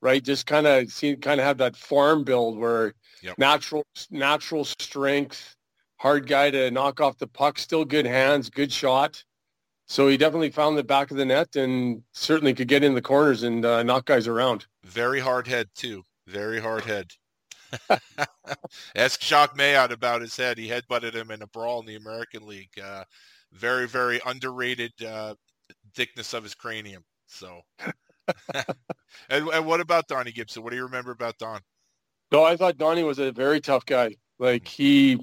right? 0.00 0.22
Just 0.22 0.44
kind 0.44 0.66
of 0.66 0.90
seemed 0.90 1.22
kind 1.22 1.40
of 1.40 1.46
have 1.46 1.58
that 1.58 1.76
farm 1.76 2.24
build 2.24 2.58
where 2.58 2.94
yep. 3.22 3.38
natural, 3.38 3.84
natural 4.10 4.64
strength, 4.64 5.54
hard 5.98 6.26
guy 6.26 6.50
to 6.50 6.70
knock 6.72 7.00
off 7.00 7.16
the 7.18 7.28
puck, 7.28 7.60
still 7.60 7.84
good 7.84 8.06
hands, 8.06 8.50
good 8.50 8.72
shot. 8.72 9.22
So 9.92 10.08
he 10.08 10.16
definitely 10.16 10.48
found 10.48 10.78
the 10.78 10.82
back 10.82 11.10
of 11.10 11.18
the 11.18 11.26
net 11.26 11.54
and 11.54 12.02
certainly 12.12 12.54
could 12.54 12.66
get 12.66 12.82
in 12.82 12.94
the 12.94 13.02
corners 13.02 13.42
and 13.42 13.62
uh, 13.62 13.82
knock 13.82 14.06
guys 14.06 14.26
around. 14.26 14.64
Very 14.84 15.20
hard 15.20 15.46
head 15.46 15.68
too. 15.74 16.02
Very 16.26 16.58
hard 16.58 16.84
head. 16.84 17.10
Ask 18.96 19.20
Jacques 19.20 19.54
Mailhot 19.54 19.90
about 19.90 20.22
his 20.22 20.34
head. 20.34 20.56
He 20.56 20.66
headbutted 20.66 21.12
him 21.12 21.30
in 21.30 21.42
a 21.42 21.46
brawl 21.46 21.80
in 21.80 21.84
the 21.84 21.96
American 21.96 22.46
League. 22.46 22.70
Uh, 22.82 23.04
very, 23.52 23.86
very 23.86 24.18
underrated 24.24 24.92
uh, 25.06 25.34
thickness 25.94 26.32
of 26.32 26.42
his 26.42 26.54
cranium. 26.54 27.04
So, 27.26 27.60
and, 29.28 29.46
and, 29.48 29.66
what 29.66 29.80
about 29.80 30.08
Donnie 30.08 30.32
Gibson? 30.32 30.62
What 30.62 30.70
do 30.70 30.76
you 30.76 30.84
remember 30.84 31.10
about 31.10 31.36
Don? 31.36 31.60
No, 32.32 32.42
I 32.44 32.56
thought 32.56 32.78
Donnie 32.78 33.02
was 33.02 33.18
a 33.18 33.30
very 33.30 33.60
tough 33.60 33.84
guy. 33.84 34.16
Like 34.38 34.66
he 34.66 35.18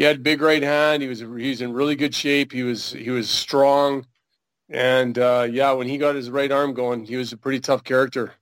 he 0.00 0.04
had 0.04 0.22
big 0.22 0.40
right 0.40 0.62
hand. 0.62 1.02
He 1.02 1.08
was 1.08 1.20
he 1.20 1.26
was 1.26 1.60
in 1.60 1.74
really 1.74 1.94
good 1.94 2.14
shape. 2.14 2.52
He 2.52 2.62
was 2.62 2.92
he 2.92 3.10
was 3.10 3.28
strong, 3.28 4.06
and 4.70 5.18
uh, 5.18 5.48
yeah, 5.50 5.72
when 5.72 5.88
he 5.88 5.98
got 5.98 6.14
his 6.14 6.30
right 6.30 6.50
arm 6.50 6.72
going, 6.74 7.04
he 7.04 7.16
was 7.16 7.32
a 7.32 7.36
pretty 7.36 7.60
tough 7.60 7.84
character. 7.84 8.34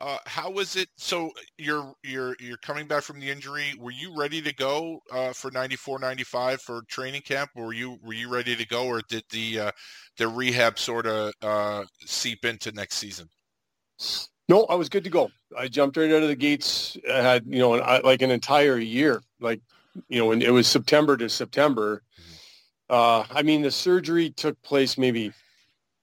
Uh, 0.00 0.16
how 0.24 0.50
was 0.50 0.76
it? 0.76 0.88
So 0.96 1.30
you're 1.58 1.92
you're 2.02 2.34
you're 2.40 2.56
coming 2.58 2.86
back 2.86 3.02
from 3.02 3.20
the 3.20 3.30
injury. 3.30 3.74
Were 3.78 3.90
you 3.90 4.16
ready 4.16 4.40
to 4.40 4.54
go 4.54 5.00
uh, 5.12 5.34
for 5.34 5.50
94, 5.50 5.98
95 5.98 6.62
for 6.62 6.82
training 6.88 7.20
camp? 7.20 7.50
Or 7.54 7.66
were 7.66 7.72
you 7.74 7.98
were 8.02 8.14
you 8.14 8.32
ready 8.32 8.56
to 8.56 8.66
go, 8.66 8.86
or 8.86 9.02
did 9.10 9.24
the 9.30 9.60
uh, 9.60 9.70
the 10.16 10.26
rehab 10.26 10.78
sort 10.78 11.06
of 11.06 11.34
uh, 11.42 11.84
seep 12.06 12.46
into 12.46 12.72
next 12.72 12.96
season? 12.96 13.28
No, 14.48 14.64
I 14.64 14.74
was 14.74 14.88
good 14.88 15.04
to 15.04 15.10
go. 15.10 15.30
I 15.56 15.68
jumped 15.68 15.98
right 15.98 16.10
out 16.10 16.22
of 16.22 16.28
the 16.28 16.36
gates. 16.36 16.96
I 17.12 17.20
had 17.20 17.44
you 17.46 17.58
know 17.58 17.74
an, 17.74 18.02
like 18.02 18.22
an 18.22 18.30
entire 18.30 18.78
year, 18.78 19.22
like 19.38 19.60
you 20.08 20.18
know, 20.18 20.26
when 20.28 20.40
it 20.40 20.52
was 20.52 20.66
September 20.66 21.18
to 21.18 21.28
September. 21.28 22.02
Uh, 22.90 23.24
I 23.30 23.42
mean, 23.42 23.62
the 23.62 23.70
surgery 23.70 24.30
took 24.30 24.60
place 24.62 24.98
maybe 24.98 25.32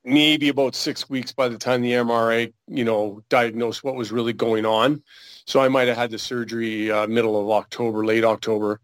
maybe 0.06 0.48
about 0.48 0.74
six 0.74 1.10
weeks 1.10 1.34
by 1.34 1.50
the 1.50 1.58
time 1.58 1.82
the 1.82 1.92
MRI, 1.92 2.54
you 2.68 2.86
know, 2.86 3.22
diagnosed 3.28 3.84
what 3.84 3.96
was 3.96 4.10
really 4.10 4.32
going 4.32 4.66
on. 4.66 5.04
So 5.46 5.60
I 5.60 5.68
might 5.68 5.90
have 5.90 5.98
had 5.98 6.12
the 6.12 6.18
surgery 6.18 6.90
uh, 6.90 7.08
middle 7.08 7.38
of 7.40 7.52
October, 7.52 8.06
late 8.06 8.24
October. 8.24 8.80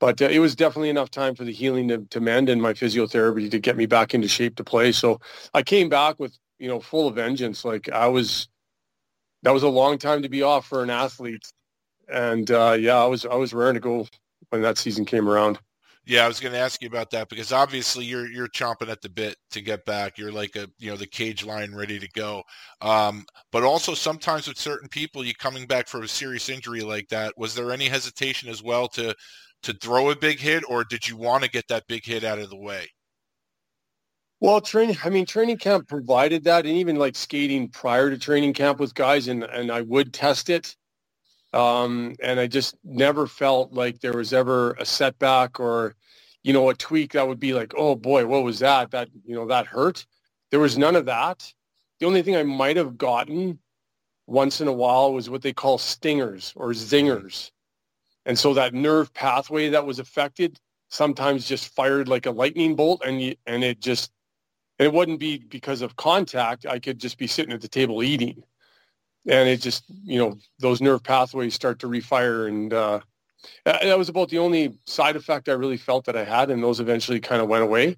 But 0.00 0.22
uh, 0.22 0.26
it 0.26 0.38
was 0.38 0.56
definitely 0.56 0.88
enough 0.88 1.10
time 1.10 1.34
for 1.34 1.44
the 1.44 1.52
healing 1.52 1.88
to, 1.88 1.98
to 2.08 2.20
mend 2.20 2.48
and 2.48 2.60
my 2.60 2.72
physiotherapy 2.72 3.50
to 3.50 3.58
get 3.58 3.76
me 3.76 3.84
back 3.84 4.14
into 4.14 4.28
shape 4.28 4.56
to 4.56 4.64
play. 4.64 4.92
So 4.92 5.20
I 5.52 5.62
came 5.62 5.90
back 5.90 6.18
with, 6.18 6.34
you 6.58 6.68
know, 6.68 6.80
full 6.80 7.06
of 7.06 7.16
vengeance. 7.16 7.62
Like 7.62 7.90
I 7.90 8.06
was, 8.06 8.48
that 9.42 9.52
was 9.52 9.62
a 9.62 9.68
long 9.68 9.98
time 9.98 10.22
to 10.22 10.30
be 10.30 10.42
off 10.42 10.66
for 10.66 10.82
an 10.82 10.88
athlete. 10.88 11.52
And 12.08 12.50
uh, 12.50 12.78
yeah, 12.80 12.96
I 12.96 13.06
was, 13.06 13.26
I 13.26 13.34
was 13.34 13.52
raring 13.52 13.74
to 13.74 13.80
go 13.80 14.06
when 14.48 14.62
that 14.62 14.78
season 14.78 15.04
came 15.04 15.28
around. 15.28 15.58
Yeah, 16.06 16.24
I 16.24 16.28
was 16.28 16.38
going 16.38 16.52
to 16.52 16.58
ask 16.60 16.80
you 16.82 16.88
about 16.88 17.10
that 17.10 17.28
because 17.28 17.52
obviously 17.52 18.04
you're 18.04 18.30
you're 18.30 18.48
chomping 18.48 18.88
at 18.88 19.02
the 19.02 19.08
bit 19.08 19.36
to 19.50 19.60
get 19.60 19.84
back. 19.84 20.16
You're 20.18 20.30
like 20.32 20.54
a 20.54 20.68
you 20.78 20.90
know 20.90 20.96
the 20.96 21.06
cage 21.06 21.44
lion 21.44 21.74
ready 21.74 21.98
to 21.98 22.08
go. 22.14 22.42
Um, 22.80 23.24
but 23.50 23.64
also 23.64 23.92
sometimes 23.94 24.46
with 24.46 24.58
certain 24.58 24.88
people, 24.88 25.24
you 25.24 25.34
coming 25.34 25.66
back 25.66 25.88
from 25.88 26.04
a 26.04 26.08
serious 26.08 26.48
injury 26.48 26.82
like 26.82 27.08
that, 27.08 27.34
was 27.36 27.54
there 27.54 27.72
any 27.72 27.88
hesitation 27.88 28.48
as 28.48 28.62
well 28.62 28.86
to 28.90 29.14
to 29.64 29.72
throw 29.74 30.10
a 30.10 30.16
big 30.16 30.38
hit, 30.38 30.62
or 30.68 30.84
did 30.84 31.08
you 31.08 31.16
want 31.16 31.42
to 31.44 31.50
get 31.50 31.66
that 31.68 31.86
big 31.88 32.04
hit 32.04 32.22
out 32.24 32.38
of 32.38 32.50
the 32.50 32.56
way? 32.56 32.88
Well, 34.40 34.60
training. 34.60 34.96
I 35.04 35.10
mean, 35.10 35.26
training 35.26 35.58
camp 35.58 35.88
provided 35.88 36.44
that, 36.44 36.66
and 36.66 36.74
even 36.76 36.96
like 36.96 37.16
skating 37.16 37.68
prior 37.68 38.10
to 38.10 38.18
training 38.18 38.52
camp 38.54 38.78
with 38.80 38.94
guys, 38.94 39.28
and 39.28 39.44
and 39.44 39.70
I 39.70 39.82
would 39.82 40.12
test 40.14 40.48
it. 40.50 40.74
Um, 41.52 42.16
and 42.22 42.40
I 42.40 42.46
just 42.46 42.76
never 42.84 43.26
felt 43.26 43.72
like 43.72 44.00
there 44.00 44.12
was 44.16 44.32
ever 44.32 44.72
a 44.72 44.84
setback 44.84 45.60
or, 45.60 45.94
you 46.42 46.52
know, 46.52 46.70
a 46.70 46.74
tweak 46.74 47.12
that 47.12 47.26
would 47.26 47.40
be 47.40 47.54
like, 47.54 47.72
oh 47.76 47.94
boy, 47.96 48.26
what 48.26 48.44
was 48.44 48.58
that? 48.60 48.90
That 48.90 49.08
you 49.24 49.34
know 49.34 49.46
that 49.46 49.66
hurt. 49.66 50.06
There 50.50 50.60
was 50.60 50.78
none 50.78 50.96
of 50.96 51.06
that. 51.06 51.52
The 52.00 52.06
only 52.06 52.22
thing 52.22 52.36
I 52.36 52.42
might 52.42 52.76
have 52.76 52.98
gotten 52.98 53.58
once 54.26 54.60
in 54.60 54.68
a 54.68 54.72
while 54.72 55.12
was 55.12 55.30
what 55.30 55.42
they 55.42 55.52
call 55.52 55.78
stingers 55.78 56.52
or 56.56 56.70
zingers. 56.70 57.50
And 58.26 58.38
so 58.38 58.54
that 58.54 58.74
nerve 58.74 59.12
pathway 59.14 59.70
that 59.70 59.86
was 59.86 59.98
affected 59.98 60.60
sometimes 60.88 61.48
just 61.48 61.74
fired 61.74 62.08
like 62.08 62.26
a 62.26 62.30
lightning 62.30 62.76
bolt 62.76 63.02
and 63.04 63.20
you, 63.20 63.36
and 63.46 63.64
it 63.64 63.80
just 63.80 64.10
and 64.78 64.86
it 64.86 64.92
wouldn't 64.92 65.20
be 65.20 65.38
because 65.38 65.82
of 65.82 65.96
contact. 65.96 66.66
I 66.66 66.78
could 66.78 66.98
just 66.98 67.18
be 67.18 67.26
sitting 67.26 67.52
at 67.52 67.62
the 67.62 67.68
table 67.68 68.02
eating. 68.02 68.42
And 69.28 69.48
it 69.48 69.60
just, 69.60 69.84
you 70.04 70.18
know, 70.18 70.38
those 70.58 70.80
nerve 70.80 71.02
pathways 71.02 71.54
start 71.54 71.78
to 71.80 71.88
refire. 71.88 72.48
And 72.48 72.72
uh, 72.72 73.00
that 73.64 73.98
was 73.98 74.08
about 74.08 74.28
the 74.28 74.38
only 74.38 74.78
side 74.86 75.16
effect 75.16 75.48
I 75.48 75.52
really 75.52 75.76
felt 75.76 76.04
that 76.06 76.16
I 76.16 76.24
had. 76.24 76.50
And 76.50 76.62
those 76.62 76.80
eventually 76.80 77.20
kind 77.20 77.42
of 77.42 77.48
went 77.48 77.64
away. 77.64 77.96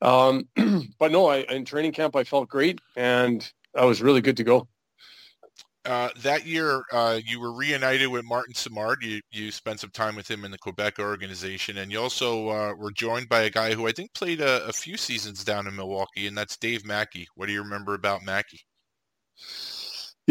Um, 0.00 0.48
but 0.98 1.12
no, 1.12 1.26
I, 1.26 1.38
in 1.38 1.64
training 1.64 1.92
camp, 1.92 2.16
I 2.16 2.24
felt 2.24 2.48
great 2.48 2.80
and 2.96 3.50
I 3.74 3.84
was 3.84 4.02
really 4.02 4.20
good 4.20 4.36
to 4.38 4.44
go. 4.44 4.68
Uh, 5.84 6.10
that 6.18 6.46
year, 6.46 6.84
uh, 6.92 7.18
you 7.24 7.40
were 7.40 7.52
reunited 7.52 8.08
with 8.08 8.24
Martin 8.24 8.54
Simard. 8.54 9.02
You 9.02 9.20
you 9.32 9.50
spent 9.50 9.80
some 9.80 9.90
time 9.90 10.14
with 10.14 10.30
him 10.30 10.44
in 10.44 10.52
the 10.52 10.58
Quebec 10.58 11.00
organization, 11.00 11.78
and 11.78 11.90
you 11.90 11.98
also 12.00 12.48
uh, 12.50 12.74
were 12.74 12.92
joined 12.92 13.28
by 13.28 13.42
a 13.42 13.50
guy 13.50 13.74
who 13.74 13.88
I 13.88 13.92
think 13.92 14.14
played 14.14 14.40
a, 14.40 14.64
a, 14.66 14.72
few 14.72 14.96
seasons 14.96 15.42
down 15.42 15.66
in 15.66 15.74
Milwaukee, 15.74 16.28
and 16.28 16.38
that's 16.38 16.56
Dave 16.56 16.86
Mackey. 16.86 17.26
What 17.34 17.46
do 17.46 17.52
you 17.52 17.62
remember 17.62 17.94
about 17.94 18.22
Mackey? 18.22 18.60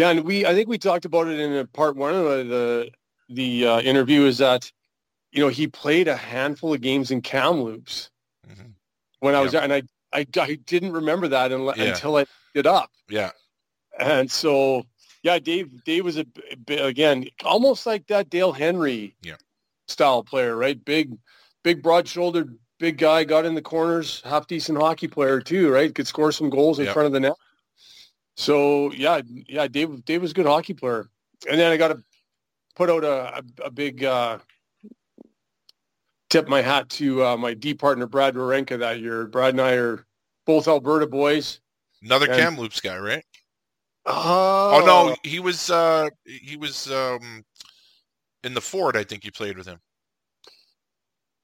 Yeah, 0.02 0.10
and 0.10 0.24
we 0.24 0.48
I 0.48 0.56
think 0.56 0.68
we 0.68 0.80
talked 0.80 1.06
about 1.06 1.28
it 1.28 1.40
in 1.40 1.68
part 1.68 1.96
one 1.96 2.16
of 2.16 2.24
the 2.24 2.90
the, 3.30 3.68
uh, 3.68 3.82
interview. 3.82 4.26
Is 4.26 4.40
that 4.40 4.72
you 5.32 5.44
know 5.44 5.50
he 5.50 5.68
played 5.68 6.08
a 6.08 6.16
handful 6.16 6.74
of 6.74 6.82
games 6.82 7.12
in 7.12 7.22
Kamloops 7.22 8.10
mm-hmm. 8.50 8.70
when 9.20 9.36
I 9.36 9.42
was 9.42 9.54
yep. 9.54 9.62
there, 9.62 9.78
and 9.78 9.88
I, 10.12 10.20
I 10.20 10.42
I 10.42 10.56
didn't 10.66 10.94
remember 10.94 11.28
that 11.28 11.52
until, 11.52 11.74
yeah. 11.78 11.84
until 11.84 12.18
I 12.18 12.26
it 12.56 12.66
up. 12.66 12.90
Yeah, 13.10 13.30
and 14.00 14.32
so 14.32 14.88
yeah, 15.22 15.38
Dave. 15.38 15.84
Dave 15.84 16.04
was 16.04 16.18
a 16.18 16.26
again 16.68 17.28
almost 17.46 17.86
like 17.86 18.08
that 18.08 18.32
Dale 18.32 18.54
Henry 18.54 19.16
yeah. 19.22 19.36
style 19.88 20.24
player, 20.24 20.56
right? 20.56 20.84
Big, 20.84 21.16
big, 21.64 21.84
broad-shouldered, 21.84 22.58
big 22.80 22.98
guy. 22.98 23.24
Got 23.24 23.46
in 23.46 23.54
the 23.54 23.62
corners, 23.62 24.24
half 24.26 24.48
decent 24.48 24.80
hockey 24.80 25.08
player 25.08 25.42
too, 25.42 25.72
right? 25.72 25.94
Could 25.94 26.08
score 26.08 26.32
some 26.32 26.50
goals 26.50 26.80
in 26.80 26.92
front 26.92 27.06
of 27.06 27.12
the 27.12 27.20
net. 27.20 27.36
So 28.36 28.92
yeah, 28.94 29.22
yeah, 29.48 29.68
Dave. 29.68 30.04
Dave 30.06 30.22
was 30.22 30.32
a 30.32 30.34
good 30.34 30.46
hockey 30.46 30.74
player. 30.74 31.10
And 31.50 31.60
then 31.60 31.72
I 31.72 31.78
got 31.78 31.90
to 31.90 32.04
put 32.76 32.90
out 32.90 33.04
a, 33.04 33.38
a, 33.38 33.66
a 33.66 33.72
big 33.72 34.04
uh, 34.04 34.40
tip 36.30 36.48
my 36.48 36.62
hat 36.62 36.90
to 36.90 37.24
uh, 37.24 37.38
my 37.38 37.54
D 37.54 37.74
partner 37.74 38.08
Brad 38.08 38.36
Werenka 38.36 38.80
that 38.80 39.00
year. 39.00 39.26
Brad 39.28 39.54
and 39.54 39.62
I 39.62 39.74
are 39.74 40.06
both 40.46 40.68
Alberta 40.68 41.08
boys. 41.08 41.60
Another 42.04 42.28
and, 42.28 42.40
Kamloops 42.40 42.80
guy, 42.80 42.98
right? 42.98 43.24
Oh. 44.06 44.82
oh 44.82 44.86
no, 44.86 45.16
he 45.24 45.40
was 45.40 45.70
uh 45.70 46.10
he 46.26 46.58
was 46.58 46.92
um 46.92 47.44
in 48.44 48.54
the 48.54 48.62
Ford. 48.62 48.98
I 48.98 49.04
think 49.04 49.24
you 49.24 49.32
played 49.32 49.58
with 49.58 49.68
him. 49.68 49.80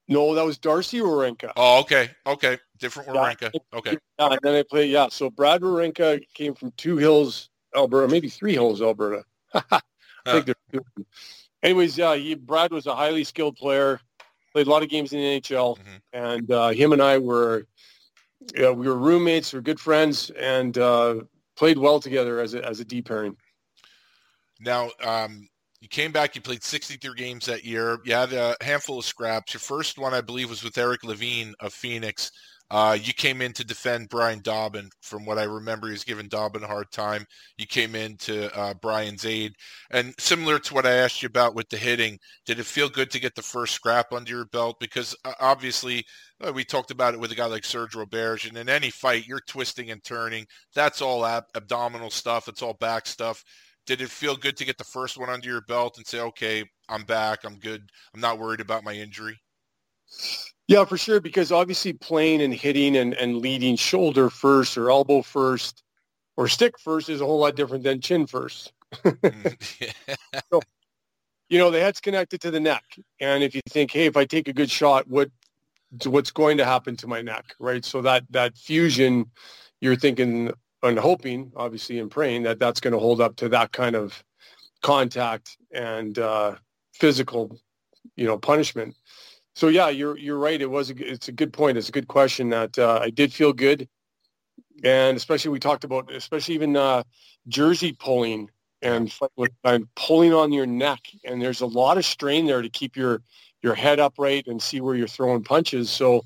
No, 0.08 0.34
that 0.34 0.46
was 0.46 0.58
Darcy 0.58 1.00
Werenka. 1.00 1.52
Oh, 1.58 1.82
okay, 1.82 2.10
okay, 2.26 2.58
different 2.80 3.10
Werenka. 3.10 3.52
Yeah, 3.54 3.78
okay. 3.78 3.98
Yeah, 4.20 4.28
and 4.28 4.40
then 4.44 4.56
I 4.56 4.64
played. 4.64 4.92
Yeah, 4.92 5.08
so 5.10 5.30
Brad 5.30 5.62
Werenka 5.62 6.22
came 6.34 6.54
from 6.54 6.72
Two 6.78 6.98
Hills, 6.98 7.50
Alberta, 7.76 8.08
maybe 8.08 8.30
Three 8.30 8.54
Hills, 8.54 8.82
Alberta. 8.82 9.24
I 9.54 9.82
think 10.26 10.46
they're 10.46 10.56
two. 10.72 11.06
Anyways, 11.64 11.98
yeah, 11.98 12.16
he, 12.16 12.36
Brad 12.36 12.72
was 12.72 12.88
a 12.88 12.96
highly 12.96 13.24
skilled 13.24 13.56
player. 13.56 14.00
Played 14.54 14.68
a 14.68 14.70
lot 14.70 14.84
of 14.84 14.90
games 14.90 15.14
in 15.14 15.20
the 15.20 15.42
NHL, 15.42 15.78
mm-hmm. 15.78 15.96
and 16.14 16.52
uh, 16.52 16.70
him 16.70 16.94
and 16.94 17.02
I 17.02 17.18
were, 17.18 17.68
yeah, 18.56 18.72
we 18.72 18.88
were 18.88 18.98
roommates. 18.98 19.54
We 19.54 19.60
are 19.60 19.62
good 19.62 19.80
friends, 19.80 20.30
and 20.32 20.78
uh, 20.78 21.22
played 21.56 21.78
well 21.78 22.00
together 22.00 22.40
as 22.40 22.54
a, 22.54 22.66
as 22.66 22.80
a 22.80 22.86
D 22.86 23.02
pairing. 23.02 23.36
Now, 24.60 24.90
um, 25.04 25.48
you 25.82 25.88
came 25.88 26.12
back, 26.12 26.36
you 26.36 26.42
played 26.42 26.64
63 26.64 27.16
games 27.16 27.46
that 27.46 27.64
year. 27.64 28.00
You 28.04 28.14
had 28.14 28.34
a 28.34 28.56
handful 28.62 28.98
of 29.00 29.06
scraps. 29.06 29.54
Your 29.54 29.60
first 29.60 29.98
one, 29.98 30.14
I 30.14 30.22
believe, 30.22 30.50
was 30.50 30.64
with 30.64 30.78
Eric 30.78 31.04
Lavigne 31.04 31.54
of 31.60 31.74
Phoenix. 31.74 32.32
Uh, 32.70 32.97
you 33.01 33.13
came 33.13 33.41
in 33.41 33.53
to 33.53 33.63
defend 33.65 34.09
Brian 34.09 34.41
Dobbin. 34.41 34.89
From 35.01 35.26
what 35.26 35.38
I 35.38 35.43
remember, 35.43 35.88
he 35.88 35.93
was 35.93 36.03
giving 36.03 36.28
Dobbin 36.28 36.63
a 36.63 36.68
hard 36.68 36.91
time. 36.91 37.26
You 37.57 37.65
came 37.65 37.95
in 37.95 38.18
to 38.18 38.53
uh, 38.57 38.74
Brian's 38.82 39.26
aid. 39.26 39.53
And 39.91 40.13
similar 40.20 40.59
to 40.59 40.74
what 40.74 40.86
I 40.86 40.91
asked 40.91 41.22
you 41.22 41.28
about 41.28 41.55
with 41.55 41.70
the 41.70 41.78
hitting, 41.78 42.20
did 42.45 42.59
it 42.59 42.65
feel 42.65 42.89
good 42.89 43.09
to 43.11 43.20
get 43.20 43.36
the 43.36 43.41
first 43.41 43.74
scrap 43.74 44.11
under 44.11 44.32
your 44.32 44.45
belt? 44.45 44.78
Because 44.80 45.15
uh, 45.24 45.34
obviously, 45.39 46.03
uh, 46.45 46.51
we 46.51 46.63
talked 46.65 46.91
about 46.91 47.13
it 47.13 47.20
with 47.20 47.32
a 47.32 47.36
guy 47.36 47.45
like 47.45 47.63
Serge 47.63 47.93
Roberge. 47.93 48.47
And 48.47 48.57
in 48.57 48.68
any 48.68 48.89
fight, 48.89 49.28
you're 49.28 49.41
twisting 49.47 49.91
and 49.91 50.03
turning. 50.03 50.45
That's 50.76 51.01
all 51.01 51.26
ab- 51.26 51.45
abdominal 51.55 52.09
stuff, 52.09 52.47
it's 52.47 52.61
all 52.61 52.74
back 52.74 53.07
stuff. 53.07 53.43
Did 53.86 54.01
it 54.01 54.09
feel 54.09 54.36
good 54.36 54.57
to 54.57 54.65
get 54.65 54.78
the 54.78 54.84
first 54.84 55.18
one 55.18 55.30
under 55.30 55.47
your 55.47 55.61
belt 55.61 55.97
and 55.97 56.05
say, 56.05 56.20
okay, 56.20 56.65
I'm 56.89 57.03
back, 57.03 57.45
I'm 57.45 57.57
good, 57.57 57.89
I'm 58.13 58.20
not 58.20 58.38
worried 58.38 58.59
about 58.59 58.84
my 58.84 58.91
injury? 58.93 59.39
Yeah, 60.68 60.84
for 60.86 60.97
sure. 60.97 61.20
Because 61.22 61.51
obviously 61.51 61.93
playing 61.93 62.41
and 62.41 62.53
hitting 62.53 62.97
and, 62.97 63.13
and 63.13 63.38
leading 63.38 63.76
shoulder 63.76 64.30
first 64.30 64.78
or 64.78 64.89
elbow 64.91 65.22
first 65.22 65.84
or 66.36 66.47
stick 66.47 66.80
first 66.80 67.09
is 67.09 67.22
a 67.22 67.26
whole 67.26 67.39
lot 67.39 67.55
different 67.55 67.84
than 67.84 68.01
chin 68.01 68.28
first. 68.28 68.74
Mm, 69.03 69.55
so, 70.53 70.61
you 71.49 71.57
know, 71.57 71.72
the 71.72 71.80
head's 71.80 71.99
connected 71.99 72.41
to 72.41 72.51
the 72.51 72.59
neck. 72.59 72.84
And 73.20 73.43
if 73.43 73.55
you 73.55 73.61
think, 73.70 73.91
hey, 73.91 74.05
if 74.05 74.18
I 74.18 74.26
take 74.26 74.47
a 74.47 74.53
good 74.53 74.72
shot, 74.72 75.07
what 75.07 75.30
what's 76.05 76.32
going 76.32 76.57
to 76.57 76.65
happen 76.65 76.95
to 76.97 77.07
my 77.07 77.22
neck, 77.22 77.55
right? 77.59 77.84
So 77.84 78.01
that 78.01 78.24
that 78.32 78.57
fusion, 78.57 79.26
you're 79.82 79.95
thinking 79.95 80.51
and 80.84 80.99
hoping, 80.99 81.51
obviously, 81.55 81.99
and 81.99 82.11
praying 82.11 82.43
that 82.43 82.59
that's 82.59 82.80
going 82.80 82.93
to 82.93 82.99
hold 82.99 83.22
up 83.22 83.36
to 83.38 83.49
that 83.49 83.72
kind 83.74 83.95
of 83.95 84.24
contact 84.84 85.57
and 85.74 86.18
uh, 86.20 86.55
physical, 86.93 87.59
you 88.15 88.26
know, 88.26 88.38
punishment 88.38 88.95
so 89.58 89.70
yeah, 89.70 89.89
you're 89.89 90.16
you're 90.20 90.38
right. 90.38 90.62
It 90.62 90.70
was 90.70 90.91
a, 90.91 90.93
it's 90.97 91.30
a 91.30 91.32
good 91.32 91.51
point. 91.51 91.80
It's 91.80 91.89
a 91.89 91.91
good 91.91 92.08
question 92.08 92.49
that 92.49 92.78
uh, 92.78 92.99
I 93.01 93.10
did 93.10 93.34
feel 93.34 93.53
good, 93.53 93.89
and 94.84 95.18
especially 95.18 95.49
we 95.49 95.58
talked 95.60 95.84
about 95.84 96.12
especially 96.14 96.53
even 96.53 96.76
uh, 96.76 97.01
jersey 97.47 97.93
pulling 97.93 98.51
and 98.84 99.12
I'm 99.64 99.89
pulling 99.95 100.32
on 100.32 100.51
your 100.51 100.68
neck, 100.68 100.99
and 101.26 101.41
there's 101.41 101.62
a 101.62 101.66
lot 101.66 101.97
of 101.97 102.05
strain 102.05 102.45
there 102.45 102.62
to 102.62 102.70
keep 102.70 102.95
your 102.95 103.24
your 103.64 103.74
head 103.74 103.99
upright 103.99 104.45
and 104.45 104.62
see 104.62 104.80
where 104.80 104.93
you're 104.93 105.08
throwing 105.08 105.43
punches. 105.43 105.89
So 105.89 106.22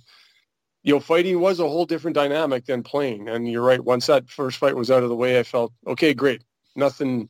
you 0.83 0.93
know, 0.93 0.99
fighting 0.99 1.39
was 1.39 1.61
a 1.61 1.69
whole 1.69 1.85
different 1.85 2.15
dynamic 2.15 2.65
than 2.65 2.83
playing. 2.83 3.29
And 3.29 3.49
you're 3.49 3.63
right. 3.63 3.81
Once 3.81 4.07
that 4.07 4.29
first 4.29 4.57
fight 4.57 4.75
was 4.75 4.91
out 4.91 5.03
of 5.03 5.09
the 5.09 5.15
way, 5.15 5.39
I 5.39 5.43
felt 5.43 5.71
okay, 5.87 6.13
great. 6.13 6.43
Nothing, 6.75 7.29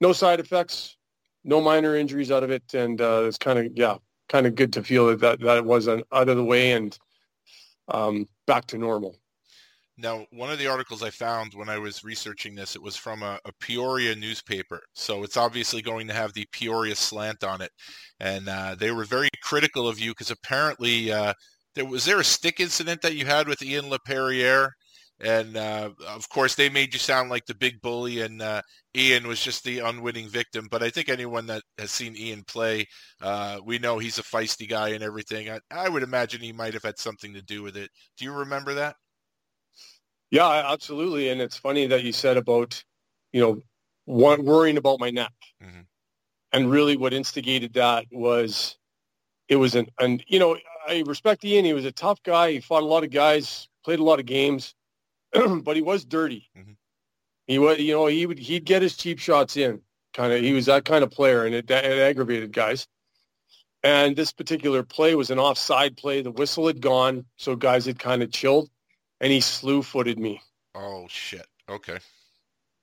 no 0.00 0.12
side 0.12 0.40
effects, 0.40 0.96
no 1.44 1.60
minor 1.60 1.94
injuries 1.94 2.32
out 2.32 2.42
of 2.42 2.50
it, 2.50 2.74
and 2.74 3.00
uh, 3.00 3.22
it's 3.26 3.38
kind 3.38 3.60
of 3.60 3.66
yeah, 3.76 3.98
kind 4.32 4.46
of 4.46 4.54
good 4.54 4.72
to 4.72 4.82
feel 4.82 5.06
that 5.08 5.20
that, 5.20 5.40
that 5.40 5.64
was 5.64 5.86
out 5.88 6.04
of 6.10 6.36
the 6.36 6.44
way 6.44 6.72
and 6.72 6.98
um, 7.88 8.26
back 8.46 8.66
to 8.66 8.78
normal. 8.78 9.14
Now, 9.98 10.26
one 10.32 10.50
of 10.50 10.58
the 10.58 10.68
articles 10.68 11.02
I 11.02 11.10
found 11.10 11.52
when 11.52 11.68
I 11.68 11.76
was 11.76 12.02
researching 12.02 12.54
this, 12.54 12.74
it 12.74 12.82
was 12.82 12.96
from 12.96 13.22
a, 13.22 13.38
a, 13.44 13.52
Peoria 13.60 14.16
newspaper. 14.16 14.80
So 14.94 15.22
it's 15.22 15.36
obviously 15.36 15.82
going 15.82 16.08
to 16.08 16.14
have 16.14 16.32
the 16.32 16.46
Peoria 16.50 16.96
slant 16.96 17.44
on 17.44 17.60
it. 17.60 17.70
And 18.18 18.48
uh, 18.48 18.74
they 18.74 18.90
were 18.90 19.04
very 19.04 19.28
critical 19.42 19.86
of 19.86 20.00
you 20.00 20.12
because 20.12 20.30
apparently 20.30 21.12
uh, 21.12 21.34
there 21.74 21.84
was 21.84 22.06
there 22.06 22.20
a 22.20 22.24
stick 22.24 22.58
incident 22.58 23.02
that 23.02 23.14
you 23.14 23.26
had 23.26 23.46
with 23.46 23.62
Ian 23.62 23.90
Laperriere 23.90 24.70
and 25.22 25.56
uh, 25.56 25.90
of 26.08 26.28
course 26.28 26.54
they 26.54 26.68
made 26.68 26.92
you 26.92 26.98
sound 26.98 27.30
like 27.30 27.46
the 27.46 27.54
big 27.54 27.80
bully 27.80 28.20
and 28.20 28.42
uh, 28.42 28.60
ian 28.96 29.26
was 29.26 29.40
just 29.40 29.62
the 29.64 29.78
unwitting 29.78 30.28
victim. 30.28 30.68
But 30.70 30.82
i 30.82 30.90
think 30.90 31.08
anyone 31.08 31.46
that 31.46 31.62
has 31.78 31.90
seen 31.90 32.16
ian 32.16 32.42
play 32.44 32.86
uh, 33.20 33.58
we 33.64 33.78
know 33.78 33.98
he's 33.98 34.18
a 34.18 34.22
feisty 34.22 34.68
guy 34.68 34.90
and 34.90 35.02
everything. 35.02 35.48
I, 35.48 35.60
I, 35.70 35.88
would 35.88 36.02
imagine 36.02 36.40
he 36.40 36.52
might 36.52 36.74
have 36.74 36.82
had 36.82 36.98
something 36.98 37.32
to 37.34 37.42
do 37.42 37.62
with 37.62 37.76
it. 37.76 37.88
Do 38.18 38.24
you 38.24 38.32
remember 38.32 38.74
that? 38.74 38.96
Yeah 40.30 40.64
absolutely. 40.66 41.30
And 41.30 41.40
it's 41.40 41.56
funny 41.56 41.86
that 41.86 42.02
you 42.02 42.12
said 42.12 42.36
about 42.36 42.82
you 43.32 43.40
know 43.40 43.60
worrying 44.06 44.76
about 44.76 45.00
my 45.00 45.10
neck. 45.10 45.32
Mm-hmm. 45.62 45.82
and 46.52 46.70
really 46.70 46.96
what 46.96 47.14
instigated 47.14 47.74
that 47.74 48.06
was 48.10 48.76
it 49.48 49.54
was 49.54 49.76
an 49.76 49.86
and 50.00 50.24
you 50.26 50.40
know 50.40 50.58
i 50.88 51.04
respect 51.06 51.44
ian. 51.44 51.64
He 51.64 51.72
was 51.72 51.84
a 51.84 51.92
tough 51.92 52.20
guy. 52.24 52.50
He 52.50 52.60
fought 52.60 52.82
a 52.82 52.86
lot 52.86 53.04
of 53.04 53.10
guys 53.10 53.68
played 53.84 54.00
a 54.00 54.04
lot 54.04 54.20
of 54.20 54.26
games 54.26 54.74
but 55.62 55.76
he 55.76 55.82
was 55.82 56.04
dirty. 56.04 56.48
Mm-hmm. 56.56 56.72
He 57.46 57.58
was, 57.58 57.78
you 57.78 57.94
know, 57.94 58.06
he 58.06 58.26
would 58.26 58.38
he'd 58.38 58.64
get 58.64 58.82
his 58.82 58.96
cheap 58.96 59.18
shots 59.18 59.56
in. 59.56 59.80
Kind 60.14 60.32
of, 60.32 60.40
he 60.40 60.52
was 60.52 60.66
that 60.66 60.84
kind 60.84 61.04
of 61.04 61.10
player, 61.10 61.44
and 61.46 61.54
it, 61.54 61.70
it 61.70 61.98
aggravated 61.98 62.52
guys. 62.52 62.86
And 63.82 64.14
this 64.16 64.32
particular 64.32 64.82
play 64.82 65.14
was 65.14 65.30
an 65.30 65.38
offside 65.40 65.96
play. 65.96 66.22
The 66.22 66.30
whistle 66.30 66.66
had 66.68 66.80
gone, 66.80 67.24
so 67.36 67.56
guys 67.56 67.86
had 67.86 67.98
kind 67.98 68.22
of 68.22 68.30
chilled. 68.32 68.70
and 69.20 69.32
he 69.32 69.40
slew 69.40 69.82
footed 69.82 70.18
me. 70.18 70.40
Oh 70.74 71.06
shit. 71.08 71.46
Okay. 71.68 71.98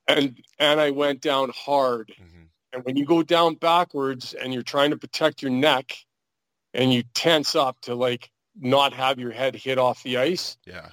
And 0.08 0.38
and 0.60 0.80
I 0.80 0.92
went 0.92 1.22
down 1.22 1.52
hard. 1.56 2.12
hmm 2.18 2.44
And 2.74 2.84
when 2.84 2.98
you 2.98 3.06
go 3.06 3.24
down 3.24 3.56
backwards 3.56 4.34
and 4.34 4.54
you're 4.54 4.64
trying 4.64 4.92
to 4.92 4.98
protect 4.98 5.42
your 5.42 5.52
neck 5.52 5.96
and 6.74 6.94
you 6.94 7.04
tense 7.14 7.56
up 7.56 7.80
to 7.82 7.96
like 7.96 8.32
not 8.60 8.94
have 8.94 9.20
your 9.20 9.32
head 9.32 9.56
hit 9.56 9.78
off 9.78 10.04
the 10.04 10.18
ice. 10.18 10.58
Yeah. 10.66 10.90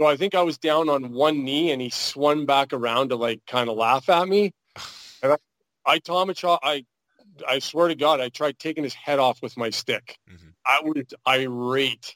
So 0.00 0.06
I 0.06 0.16
think 0.16 0.34
I 0.34 0.42
was 0.42 0.58
down 0.58 0.88
on 0.88 1.12
one 1.12 1.44
knee 1.44 1.72
and 1.72 1.82
he 1.82 1.90
swung 1.90 2.46
back 2.46 2.72
around 2.72 3.08
to 3.08 3.16
like 3.16 3.40
kind 3.46 3.68
of 3.68 3.76
laugh 3.76 4.08
at 4.08 4.28
me. 4.28 4.52
And 5.20 5.32
I, 5.32 5.36
I 5.84 5.98
Tom 5.98 6.32
I 6.62 6.84
I 7.48 7.58
swear 7.58 7.88
to 7.88 7.96
God, 7.96 8.20
I 8.20 8.28
tried 8.28 8.56
taking 8.60 8.84
his 8.84 8.94
head 8.94 9.18
off 9.18 9.42
with 9.42 9.56
my 9.56 9.68
stick. 9.70 10.16
Mhm. 10.30 10.52
I 10.64 10.80
was 10.80 11.12
irate. 11.26 12.14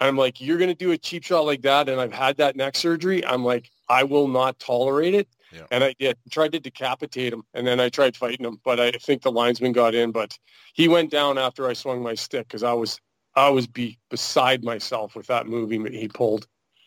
I'm 0.00 0.16
like, 0.16 0.40
you're 0.40 0.58
going 0.58 0.70
to 0.70 0.74
do 0.74 0.90
a 0.90 0.98
cheap 0.98 1.22
shot 1.22 1.46
like 1.46 1.62
that. 1.62 1.88
And 1.88 2.00
I've 2.00 2.12
had 2.12 2.36
that 2.38 2.56
neck 2.56 2.76
surgery. 2.76 3.24
I'm 3.24 3.44
like, 3.44 3.70
I 3.88 4.02
will 4.02 4.28
not 4.28 4.58
tolerate 4.58 5.14
it. 5.14 5.28
Yeah. 5.52 5.66
And 5.70 5.84
I 5.84 5.94
did. 5.98 6.18
tried 6.30 6.52
to 6.52 6.60
decapitate 6.60 7.32
him. 7.32 7.44
And 7.54 7.66
then 7.66 7.78
I 7.80 7.88
tried 7.88 8.16
fighting 8.16 8.44
him. 8.44 8.60
But 8.64 8.80
I 8.80 8.90
think 8.90 9.22
the 9.22 9.32
linesman 9.32 9.72
got 9.72 9.94
in. 9.94 10.10
But 10.10 10.36
he 10.74 10.88
went 10.88 11.10
down 11.10 11.38
after 11.38 11.68
I 11.68 11.72
swung 11.72 12.02
my 12.02 12.14
stick 12.14 12.48
because 12.48 12.62
I 12.62 12.72
was 12.72 13.00
I 13.36 13.48
was 13.50 13.66
be 13.66 13.98
beside 14.10 14.64
myself 14.64 15.14
with 15.14 15.28
that 15.28 15.46
movie 15.46 15.78
he 15.96 16.08
pulled. 16.08 16.46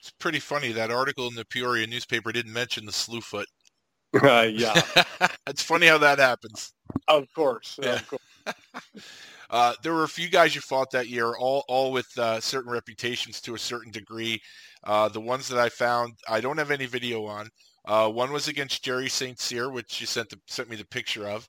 It's 0.10 0.15
pretty 0.18 0.40
funny. 0.40 0.72
That 0.72 0.90
article 0.90 1.27
in 1.27 1.36
the 1.36 1.45
Peoria 1.45 1.86
newspaper 1.86 2.31
didn't 2.31 2.52
mention 2.52 2.86
the 2.86 2.91
slew 2.91 3.22
foot. 3.22 3.48
Uh, 4.23 4.49
yeah, 4.52 4.73
it's 5.48 5.61
funny 5.61 5.86
how 5.86 5.99
that 5.99 6.18
happens. 6.18 6.73
of 7.07 7.31
course. 7.36 7.77
Yeah. 7.80 7.94
Of 7.94 8.07
course. 8.07 8.22
Uh, 9.52 9.73
there 9.81 9.94
were 9.94 10.03
a 10.03 10.07
few 10.07 10.30
guys 10.30 10.53
you 10.53 10.61
fought 10.61 10.91
that 10.91 11.07
year, 11.07 11.34
all 11.40 11.64
all 11.68 11.91
with 11.91 12.06
uh, 12.19 12.40
certain 12.40 12.72
reputations 12.72 13.41
to 13.41 13.56
a 13.56 13.60
certain 13.60 13.91
degree. 13.91 14.40
Uh, 14.84 15.10
the 15.10 15.19
ones 15.19 15.48
that 15.48 15.57
I 15.57 15.69
found, 15.69 16.14
I 16.27 16.40
don't 16.40 16.60
have 16.60 16.69
any 16.69 16.86
video 16.86 17.26
on. 17.26 17.49
Uh, 17.84 18.10
one 18.11 18.31
was 18.31 18.48
against 18.48 18.84
Jerry 18.84 19.10
St. 19.10 19.40
Cyr, 19.40 19.72
which 19.72 19.99
you 19.99 20.06
sent 20.06 20.30
the, 20.30 20.40
sent 20.45 20.69
me 20.69 20.76
the 20.76 20.86
picture 20.86 21.27
of. 21.27 21.48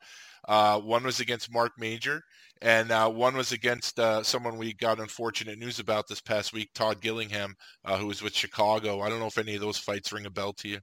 Uh, 0.49 0.81
one 0.81 1.05
was 1.05 1.21
against 1.21 1.53
Mark 1.53 1.73
Major, 1.77 2.23
and 2.63 2.91
uh, 2.91 3.09
one 3.09 3.37
was 3.37 3.53
against 3.53 3.99
uh, 3.99 4.23
someone 4.23 4.59
we 4.59 4.75
got 4.75 5.01
unfortunate 5.01 5.59
news 5.59 5.79
about 5.79 6.09
this 6.09 6.21
past 6.21 6.53
week, 6.53 6.71
Todd 6.75 7.01
Gillingham, 7.01 7.55
uh, 7.85 7.97
who 7.97 8.07
was 8.07 8.23
with 8.23 8.35
Chicago. 8.35 9.01
I 9.01 9.09
don't 9.09 9.19
know 9.21 9.27
if 9.27 9.39
any 9.39 9.55
of 9.55 9.61
those 9.61 9.79
fights 9.79 10.13
ring 10.13 10.27
a 10.27 10.31
bell 10.31 10.53
to 10.55 10.69
you. 10.69 10.79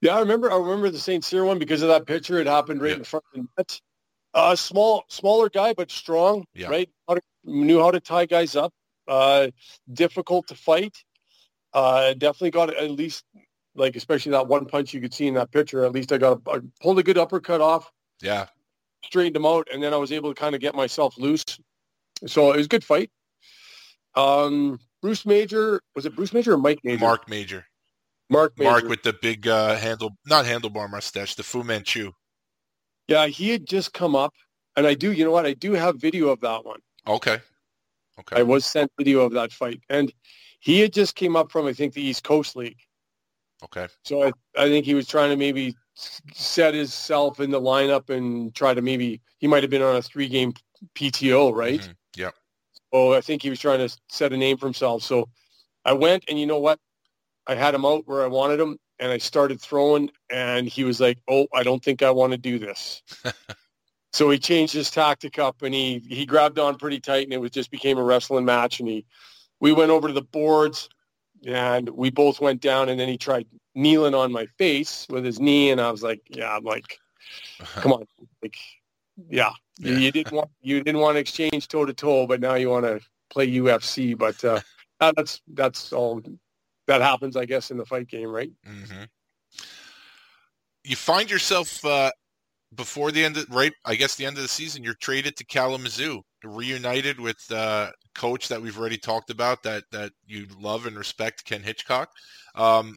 Yeah, 0.00 0.16
I 0.16 0.20
remember. 0.20 0.50
I 0.52 0.56
remember 0.56 0.90
the 0.90 0.98
Saint 0.98 1.24
Cyr 1.24 1.44
one 1.44 1.58
because 1.58 1.82
of 1.82 1.88
that 1.88 2.06
picture. 2.06 2.38
It 2.38 2.46
happened 2.46 2.80
right 2.80 2.90
Yeah. 2.90 2.96
in 2.98 3.04
front 3.04 3.24
of 3.34 3.40
the 3.42 3.48
net. 3.56 3.80
Uh, 4.34 4.54
small, 4.54 5.04
smaller 5.08 5.48
guy, 5.48 5.72
but 5.72 5.90
strong. 5.90 6.44
Yeah. 6.54 6.68
Right, 6.68 6.90
to, 7.08 7.20
knew 7.44 7.80
how 7.80 7.90
to 7.90 7.98
tie 7.98 8.26
guys 8.26 8.54
up. 8.54 8.72
Uh, 9.08 9.48
difficult 9.92 10.46
to 10.48 10.54
fight. 10.54 10.94
Uh, 11.72 12.12
definitely 12.12 12.50
got 12.50 12.74
at 12.74 12.90
least 12.90 13.24
like, 13.74 13.96
especially 13.96 14.32
that 14.32 14.46
one 14.46 14.66
punch 14.66 14.92
you 14.92 15.00
could 15.00 15.14
see 15.14 15.26
in 15.26 15.34
that 15.34 15.50
picture. 15.50 15.84
At 15.84 15.92
least 15.92 16.12
I 16.12 16.18
got 16.18 16.40
a, 16.46 16.50
I 16.50 16.58
pulled 16.80 16.98
a 16.98 17.02
good 17.02 17.16
uppercut 17.18 17.60
off, 17.60 17.90
Yeah, 18.20 18.46
straightened 19.08 19.36
him 19.36 19.46
out, 19.46 19.66
and 19.72 19.82
then 19.82 19.94
I 19.94 19.96
was 19.96 20.12
able 20.12 20.32
to 20.32 20.40
kind 20.40 20.54
of 20.54 20.60
get 20.60 20.74
myself 20.74 21.16
loose. 21.18 21.44
So 22.26 22.52
it 22.52 22.58
was 22.58 22.66
a 22.66 22.68
good 22.68 22.84
fight. 22.84 23.10
Um, 24.14 24.78
Bruce 25.00 25.24
Major 25.24 25.80
was 25.94 26.06
it 26.06 26.14
Bruce 26.14 26.32
Major 26.32 26.54
or 26.54 26.58
Mike 26.58 26.80
Major? 26.84 27.00
Mark 27.04 27.28
Major. 27.28 27.64
Mark 28.30 28.52
Major. 28.58 28.70
Mark 28.70 28.84
with 28.84 29.02
the 29.02 29.14
big 29.14 29.48
uh, 29.48 29.76
handle, 29.76 30.10
not 30.26 30.44
handlebar 30.44 30.90
mustache, 30.90 31.34
the 31.34 31.42
Fu 31.42 31.64
Manchu. 31.64 32.12
Yeah, 33.06 33.26
he 33.26 33.48
had 33.48 33.66
just 33.66 33.94
come 33.94 34.14
up, 34.14 34.34
and 34.76 34.86
I 34.86 34.94
do. 34.94 35.12
You 35.12 35.24
know 35.24 35.30
what? 35.30 35.46
I 35.46 35.54
do 35.54 35.72
have 35.72 35.96
video 35.96 36.28
of 36.28 36.40
that 36.40 36.64
one. 36.64 36.80
Okay. 37.06 37.38
Okay. 38.20 38.36
I 38.36 38.42
was 38.42 38.66
sent 38.66 38.90
video 38.98 39.20
of 39.20 39.32
that 39.32 39.52
fight, 39.52 39.80
and 39.88 40.12
he 40.60 40.80
had 40.80 40.92
just 40.92 41.14
came 41.14 41.36
up 41.36 41.50
from 41.50 41.66
I 41.66 41.72
think 41.72 41.94
the 41.94 42.02
East 42.02 42.24
Coast 42.24 42.56
League. 42.56 42.78
Okay. 43.64 43.86
So 44.04 44.24
I, 44.24 44.32
I 44.58 44.68
think 44.68 44.84
he 44.84 44.94
was 44.94 45.06
trying 45.06 45.30
to 45.30 45.36
maybe 45.36 45.74
set 46.34 46.74
himself 46.74 47.40
in 47.40 47.50
the 47.50 47.60
lineup 47.60 48.10
and 48.10 48.54
try 48.54 48.74
to 48.74 48.82
maybe 48.82 49.20
he 49.38 49.46
might 49.46 49.62
have 49.62 49.70
been 49.70 49.82
on 49.82 49.96
a 49.96 50.02
three 50.02 50.28
game 50.28 50.52
PTO, 50.94 51.52
right? 51.54 51.80
Mhm. 51.80 51.94
Yep. 52.16 52.34
Oh, 52.92 53.12
I 53.12 53.20
think 53.20 53.42
he 53.42 53.50
was 53.50 53.58
trying 53.58 53.86
to 53.86 53.94
set 54.08 54.32
a 54.32 54.36
name 54.36 54.56
for 54.56 54.66
himself. 54.66 55.02
So 55.02 55.28
I 55.84 55.92
went, 55.92 56.24
and 56.28 56.38
you 56.38 56.46
know 56.46 56.58
what? 56.58 56.78
I 57.46 57.54
had 57.54 57.74
him 57.74 57.84
out 57.84 58.06
where 58.06 58.22
I 58.22 58.26
wanted 58.28 58.60
him, 58.60 58.78
and 58.98 59.10
I 59.10 59.18
started 59.18 59.60
throwing, 59.60 60.10
and 60.30 60.68
he 60.68 60.84
was 60.84 61.00
like, 61.00 61.18
"Oh, 61.28 61.46
I 61.52 61.62
don't 61.62 61.82
think 61.82 62.02
I 62.02 62.10
want 62.10 62.32
to 62.32 62.38
do 62.38 62.58
this." 62.58 63.02
so 64.12 64.30
he 64.30 64.38
changed 64.38 64.74
his 64.74 64.90
tactic 64.90 65.38
up, 65.38 65.62
and 65.62 65.74
he 65.74 65.98
he 66.08 66.26
grabbed 66.26 66.58
on 66.58 66.76
pretty 66.76 67.00
tight, 67.00 67.24
and 67.24 67.32
it 67.32 67.40
was 67.40 67.50
just 67.50 67.70
became 67.70 67.98
a 67.98 68.02
wrestling 68.02 68.44
match. 68.44 68.80
And 68.80 68.88
he, 68.88 69.06
we 69.60 69.72
went 69.72 69.90
over 69.90 70.08
to 70.08 70.14
the 70.14 70.22
boards, 70.22 70.88
and 71.46 71.88
we 71.88 72.10
both 72.10 72.40
went 72.40 72.60
down, 72.60 72.88
and 72.88 73.00
then 73.00 73.08
he 73.08 73.16
tried 73.16 73.46
kneeling 73.78 74.14
on 74.14 74.32
my 74.32 74.46
face 74.58 75.06
with 75.08 75.24
his 75.24 75.38
knee, 75.40 75.70
and 75.70 75.80
I 75.80 75.90
was 75.90 76.02
like, 76.02 76.20
"Yeah, 76.28 76.54
I'm 76.56 76.64
like, 76.64 76.98
come 77.80 77.92
on, 77.92 78.06
like, 78.42 78.56
yeah, 79.30 79.52
You, 79.78 79.92
Yeah. 79.92 79.98
you 80.00 80.12
didn't 80.12 80.32
want 80.32 80.50
you 80.60 80.82
didn't 80.82 81.00
want 81.00 81.16
to 81.16 81.20
exchange 81.20 81.68
toe 81.68 81.86
to 81.86 81.94
toe, 81.94 82.26
but 82.26 82.40
now 82.40 82.54
you 82.54 82.68
want 82.70 82.84
to 82.86 83.00
play 83.30 83.46
UFC. 83.46 84.16
But 84.16 84.42
uh, 84.44 84.60
that- 85.00 85.14
that's 85.16 85.40
that's 85.54 85.92
all 85.92 86.20
that 86.86 87.00
happens, 87.00 87.36
I 87.36 87.44
guess, 87.44 87.70
in 87.70 87.76
the 87.76 87.86
fight 87.86 88.08
game, 88.08 88.28
right? 88.30 88.50
hmm 88.64 89.04
You 90.84 90.96
find 90.96 91.30
yourself 91.30 91.84
uh, 91.84 92.10
before 92.74 93.12
the 93.12 93.24
end 93.24 93.36
of 93.36 93.46
right, 93.50 93.72
I 93.84 93.94
guess 93.94 94.14
the 94.14 94.26
end 94.26 94.36
of 94.36 94.42
the 94.42 94.48
season, 94.48 94.82
you're 94.82 94.94
traded 94.94 95.36
to 95.36 95.44
Kalamazoo, 95.44 96.22
reunited 96.42 97.20
with 97.20 97.38
uh, 97.52 97.90
coach 98.14 98.48
that 98.48 98.60
we've 98.60 98.78
already 98.78 98.98
talked 98.98 99.30
about 99.30 99.62
that 99.62 99.84
that 99.92 100.12
you 100.26 100.46
love 100.58 100.86
and 100.86 100.96
respect, 100.96 101.44
Ken 101.44 101.62
Hitchcock. 101.62 102.10
Um, 102.54 102.96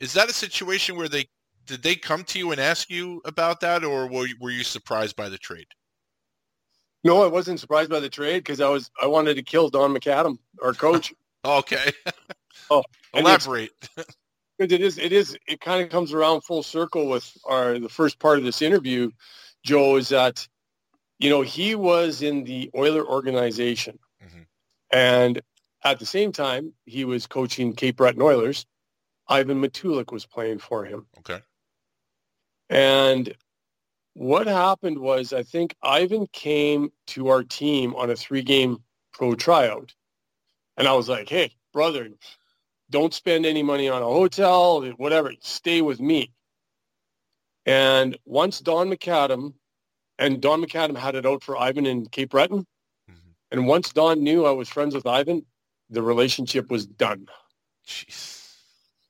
is 0.00 0.12
that 0.14 0.28
a 0.30 0.32
situation 0.32 0.96
where 0.96 1.08
they 1.08 1.26
did 1.66 1.82
they 1.82 1.94
come 1.94 2.24
to 2.24 2.38
you 2.38 2.50
and 2.52 2.60
ask 2.60 2.90
you 2.90 3.20
about 3.24 3.60
that, 3.60 3.84
or 3.84 4.06
were 4.08 4.26
you, 4.26 4.34
were 4.40 4.50
you 4.50 4.64
surprised 4.64 5.14
by 5.14 5.28
the 5.28 5.38
trade? 5.38 5.66
No, 7.04 7.22
I 7.22 7.28
wasn't 7.28 7.60
surprised 7.60 7.90
by 7.90 8.00
the 8.00 8.08
trade 8.08 8.38
because 8.40 8.60
I 8.60 8.68
was 8.68 8.90
I 9.00 9.06
wanted 9.06 9.34
to 9.34 9.42
kill 9.42 9.68
Don 9.70 9.94
McAdam, 9.94 10.38
our 10.62 10.72
coach. 10.72 11.12
Okay, 11.42 11.90
Oh, 12.70 12.82
elaborate. 13.14 13.70
It 14.58 14.72
is, 14.72 14.98
it 14.98 15.10
is, 15.10 15.34
it 15.48 15.58
kind 15.62 15.82
of 15.82 15.88
comes 15.88 16.12
around 16.12 16.42
full 16.42 16.62
circle 16.62 17.08
with 17.08 17.34
our 17.46 17.78
the 17.78 17.88
first 17.88 18.18
part 18.18 18.36
of 18.36 18.44
this 18.44 18.60
interview, 18.60 19.10
Joe, 19.64 19.96
is 19.96 20.10
that, 20.10 20.46
you 21.18 21.30
know, 21.30 21.40
he 21.40 21.74
was 21.74 22.20
in 22.20 22.44
the 22.44 22.70
Oiler 22.76 23.06
organization, 23.06 23.98
Mhm. 24.22 24.44
and 24.92 25.40
at 25.82 25.98
the 25.98 26.04
same 26.04 26.30
time, 26.30 26.74
he 26.84 27.06
was 27.06 27.26
coaching 27.26 27.72
Cape 27.72 27.96
Breton 27.96 28.20
Oilers. 28.20 28.66
Ivan 29.30 29.62
Matulik 29.62 30.12
was 30.12 30.26
playing 30.26 30.58
for 30.58 30.84
him, 30.84 31.06
Okay, 31.20 31.40
and 32.68 33.34
what 34.14 34.46
happened 34.46 34.98
was, 34.98 35.32
I 35.32 35.42
think 35.42 35.74
Ivan 35.82 36.26
came 36.32 36.92
to 37.08 37.28
our 37.28 37.42
team 37.44 37.94
on 37.94 38.10
a 38.10 38.16
three-game 38.16 38.82
pro 39.12 39.34
tryout, 39.34 39.94
and 40.76 40.88
I 40.88 40.94
was 40.94 41.08
like, 41.08 41.28
"Hey, 41.28 41.52
brother, 41.72 42.10
don't 42.90 43.14
spend 43.14 43.46
any 43.46 43.62
money 43.62 43.88
on 43.88 44.02
a 44.02 44.06
hotel, 44.06 44.84
whatever. 44.96 45.32
Stay 45.40 45.80
with 45.80 46.00
me. 46.00 46.32
And 47.64 48.18
once 48.24 48.60
Don 48.60 48.90
McAdam, 48.90 49.54
and 50.18 50.42
Don 50.42 50.62
McAdam 50.62 50.96
had 50.96 51.14
it 51.14 51.24
out 51.24 51.44
for 51.44 51.56
Ivan 51.56 51.86
in 51.86 52.06
Cape 52.06 52.30
Breton, 52.30 52.66
Mhm. 53.08 53.34
and 53.52 53.68
once 53.68 53.92
Don 53.92 54.22
knew 54.24 54.44
I 54.44 54.50
was 54.50 54.68
friends 54.68 54.94
with 54.94 55.06
Ivan, 55.06 55.46
the 55.88 56.02
relationship 56.02 56.70
was 56.70 56.86
done. 56.86 57.28
jeez. 57.86 58.39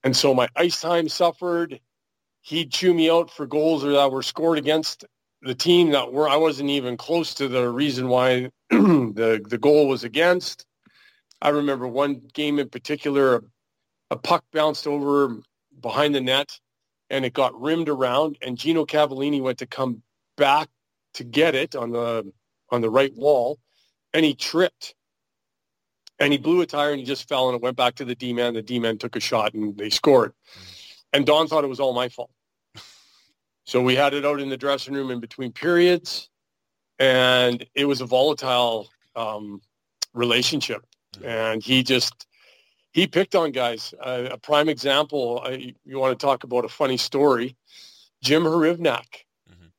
And 0.02 0.16
so 0.16 0.34
my 0.34 0.48
ice 0.56 0.80
time 0.80 1.08
suffered. 1.08 1.80
He'd 2.42 2.72
chew 2.72 2.94
me 2.94 3.10
out 3.10 3.30
for 3.30 3.46
goals 3.46 3.82
that 3.82 4.10
were 4.10 4.22
scored 4.22 4.58
against 4.58 5.04
the 5.42 5.54
team 5.54 5.90
that 5.90 6.12
were 6.12 6.28
I 6.28 6.36
wasn't 6.36 6.70
even 6.70 6.96
close 6.96 7.34
to 7.34 7.48
the 7.48 7.68
reason 7.68 8.08
why 8.08 8.50
the 8.70 9.44
the 9.46 9.58
goal 9.58 9.88
was 9.88 10.04
against. 10.04 10.66
I 11.42 11.50
remember 11.50 11.88
one 11.88 12.22
game 12.34 12.58
in 12.58 12.68
particular, 12.68 13.42
a 14.10 14.16
puck 14.16 14.44
bounced 14.52 14.86
over 14.86 15.38
behind 15.80 16.14
the 16.14 16.20
net 16.20 16.58
and 17.08 17.24
it 17.24 17.32
got 17.32 17.58
rimmed 17.58 17.88
around 17.88 18.36
and 18.42 18.58
Gino 18.58 18.84
Cavallini 18.84 19.40
went 19.40 19.58
to 19.58 19.66
come 19.66 20.02
back 20.36 20.68
to 21.14 21.24
get 21.24 21.54
it 21.54 21.74
on 21.74 21.90
the 21.90 22.30
on 22.70 22.80
the 22.80 22.90
right 22.90 23.14
wall 23.16 23.58
and 24.12 24.24
he 24.24 24.34
tripped 24.34 24.94
and 26.20 26.32
he 26.32 26.38
blew 26.38 26.60
a 26.60 26.66
tire 26.66 26.90
and 26.90 27.00
he 27.00 27.06
just 27.06 27.28
fell 27.28 27.48
and 27.48 27.56
it 27.56 27.62
went 27.62 27.76
back 27.76 27.94
to 27.96 28.04
the 28.04 28.14
D-man. 28.14 28.54
The 28.54 28.62
D-man 28.62 28.98
took 28.98 29.16
a 29.16 29.20
shot 29.20 29.54
and 29.54 29.76
they 29.76 29.90
scored. 29.90 30.34
And 31.12 31.26
Don 31.26 31.48
thought 31.48 31.64
it 31.64 31.68
was 31.68 31.80
all 31.80 31.94
my 31.94 32.08
fault. 32.08 32.30
So 33.64 33.82
we 33.82 33.96
had 33.96 34.14
it 34.14 34.24
out 34.24 34.40
in 34.40 34.48
the 34.48 34.56
dressing 34.56 34.94
room 34.94 35.10
in 35.10 35.18
between 35.20 35.52
periods 35.52 36.28
and 36.98 37.64
it 37.74 37.86
was 37.86 38.00
a 38.00 38.06
volatile 38.06 38.88
um, 39.16 39.60
relationship. 40.12 40.84
And 41.24 41.62
he 41.62 41.82
just, 41.82 42.26
he 42.92 43.06
picked 43.06 43.34
on 43.34 43.50
guys. 43.52 43.94
Uh, 44.00 44.28
a 44.30 44.38
prime 44.38 44.68
example, 44.68 45.42
I, 45.44 45.74
you 45.84 45.98
want 45.98 46.18
to 46.18 46.24
talk 46.24 46.44
about 46.44 46.64
a 46.64 46.68
funny 46.68 46.96
story, 46.96 47.56
Jim 48.22 48.42
Hrivnak. 48.44 49.24
Mhm. 49.50 49.70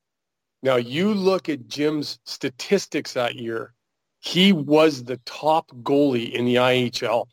Now 0.63 0.77
you 0.77 1.13
look 1.13 1.49
at 1.49 1.67
Jim's 1.67 2.19
statistics 2.25 3.13
that 3.13 3.35
year. 3.35 3.73
He 4.21 4.53
was 4.53 5.03
the 5.03 5.17
top 5.25 5.71
goalie 5.81 6.31
in 6.31 6.45
the 6.45 6.55
IHL. 6.55 7.25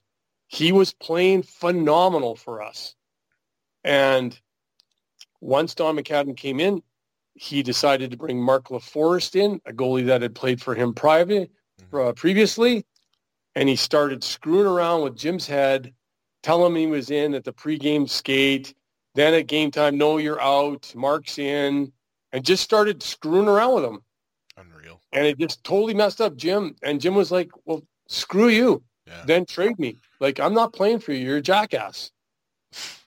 he 0.46 0.72
was 0.72 0.94
playing 0.94 1.42
phenomenal 1.42 2.34
for 2.34 2.62
us. 2.62 2.94
And 3.84 4.38
once 5.40 5.74
Don 5.74 5.96
McAdam 5.96 6.34
came 6.34 6.58
in, 6.58 6.82
he 7.34 7.62
decided 7.62 8.10
to 8.10 8.16
bring 8.16 8.42
Mark 8.42 8.68
LaForest 8.68 9.36
in, 9.36 9.60
a 9.66 9.72
goalie 9.72 10.06
that 10.06 10.22
had 10.22 10.34
played 10.34 10.62
for 10.62 10.74
him 10.74 10.94
private, 10.94 11.50
uh, 11.92 12.12
previously. 12.12 12.86
And 13.54 13.68
he 13.68 13.76
started 13.76 14.24
screwing 14.24 14.66
around 14.66 15.02
with 15.02 15.14
Jim's 15.16 15.46
head, 15.46 15.92
telling 16.42 16.72
him 16.72 16.78
he 16.78 16.86
was 16.86 17.10
in 17.10 17.34
at 17.34 17.44
the 17.44 17.52
pregame 17.52 18.08
skate. 18.08 18.74
Then 19.14 19.34
at 19.34 19.46
game 19.46 19.70
time, 19.70 19.98
no, 19.98 20.16
you're 20.16 20.40
out. 20.40 20.90
Mark's 20.96 21.38
in. 21.38 21.92
And 22.32 22.44
just 22.44 22.62
started 22.62 23.02
screwing 23.02 23.48
around 23.48 23.74
with 23.74 23.84
him. 23.84 24.00
And 25.12 25.26
it 25.26 25.38
just 25.38 25.64
totally 25.64 25.94
messed 25.94 26.20
up 26.20 26.36
Jim. 26.36 26.76
And 26.82 27.00
Jim 27.00 27.14
was 27.14 27.30
like, 27.32 27.50
well, 27.64 27.82
screw 28.08 28.48
you. 28.48 28.82
Yeah. 29.06 29.22
Then 29.26 29.46
trade 29.46 29.78
me. 29.78 29.96
Like, 30.20 30.38
I'm 30.38 30.54
not 30.54 30.72
playing 30.72 31.00
for 31.00 31.12
you. 31.12 31.24
You're 31.24 31.36
a 31.38 31.42
jackass. 31.42 32.10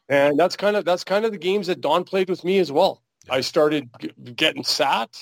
And 0.10 0.38
that's 0.38 0.56
kind 0.57 0.76
of 0.76 0.84
that's 0.84 1.03
kind 1.03 1.26
of 1.26 1.32
the 1.32 1.38
games 1.38 1.68
that 1.68 1.80
Don 1.80 2.03
played 2.03 2.30
with 2.30 2.44
me 2.44 2.60
as 2.60 2.72
well. 2.72 3.02
Yeah. 3.28 3.36
I 3.36 3.41
started 3.41 3.90
g- 3.99 4.11
getting 4.36 4.64
sat, 4.64 5.15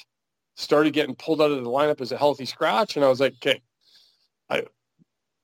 started 0.56 0.94
getting 0.94 1.16
pulled 1.16 1.42
out 1.42 1.52
of 1.52 1.64
the 1.64 1.70
lineup 1.70 2.02
as 2.02 2.12
a 2.12 2.18
healthy 2.18 2.46
scratch, 2.46 2.96
and 2.96 3.06
I 3.06 3.10
was 3.10 3.20
like, 3.20 3.34
okay, 3.34 3.62
I, 4.50 4.64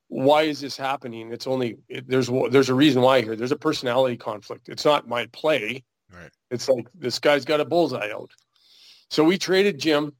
why 0.07 0.43
is 0.43 0.61
this 0.61 0.77
happening? 0.77 1.31
It's 1.31 1.45
only 1.45 1.77
it, 1.89 2.07
there's 2.07 2.29
there's 2.49 2.69
a 2.69 2.73
reason 2.73 3.03
why 3.03 3.21
here. 3.21 3.35
There's 3.35 3.51
a 3.51 3.57
personality 3.57 4.17
conflict. 4.17 4.67
It's 4.67 4.85
not 4.85 5.07
my 5.07 5.27
play. 5.27 5.83
Right. 6.11 6.31
It's 6.49 6.67
like 6.67 6.87
this 6.95 7.19
guy's 7.19 7.45
got 7.45 7.59
a 7.59 7.65
bullseye 7.65 8.11
out. 8.11 8.31
So 9.11 9.23
we 9.23 9.37
traded 9.37 9.77
Jim, 9.77 10.13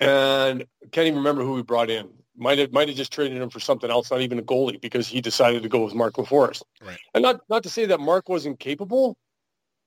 and 0.00 0.62
I 0.82 0.86
can't 0.90 1.06
even 1.06 1.18
remember 1.18 1.42
who 1.42 1.54
we 1.54 1.62
brought 1.62 1.90
in. 1.90 2.08
Might 2.36 2.58
have 2.58 2.72
might 2.72 2.88
have 2.88 2.96
just 2.96 3.12
traded 3.12 3.40
him 3.40 3.48
for 3.50 3.60
something 3.60 3.90
else, 3.90 4.10
not 4.10 4.20
even 4.20 4.38
a 4.38 4.42
goalie, 4.42 4.80
because 4.80 5.06
he 5.06 5.20
decided 5.20 5.62
to 5.62 5.68
go 5.68 5.84
with 5.84 5.94
Mark 5.94 6.14
LaForest. 6.14 6.62
Right. 6.84 6.98
And 7.14 7.22
not 7.22 7.40
not 7.48 7.62
to 7.62 7.68
say 7.68 7.86
that 7.86 8.00
Mark 8.00 8.28
wasn't 8.28 8.58
capable. 8.58 9.16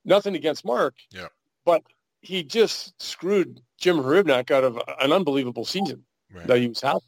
Nothing 0.06 0.36
against 0.36 0.64
Mark. 0.64 0.96
Yeah. 1.12 1.28
But 1.66 1.84
he 2.22 2.44
just 2.44 3.00
screwed 3.02 3.62
Jim 3.78 3.98
Hrivnak 3.98 4.50
out 4.50 4.64
of 4.64 4.78
an 5.00 5.12
unbelievable 5.12 5.66
season 5.66 6.04
Right. 6.34 6.48
that 6.48 6.60
he 6.60 6.68
was 6.68 6.80
having. 6.82 7.02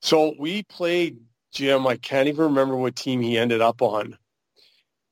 So 0.00 0.34
we 0.38 0.62
played 0.64 1.18
Jim. 1.52 1.86
I 1.86 1.96
can't 1.96 2.28
even 2.28 2.44
remember 2.44 2.76
what 2.76 2.94
team 2.94 3.20
he 3.20 3.36
ended 3.36 3.60
up 3.60 3.82
on. 3.82 4.16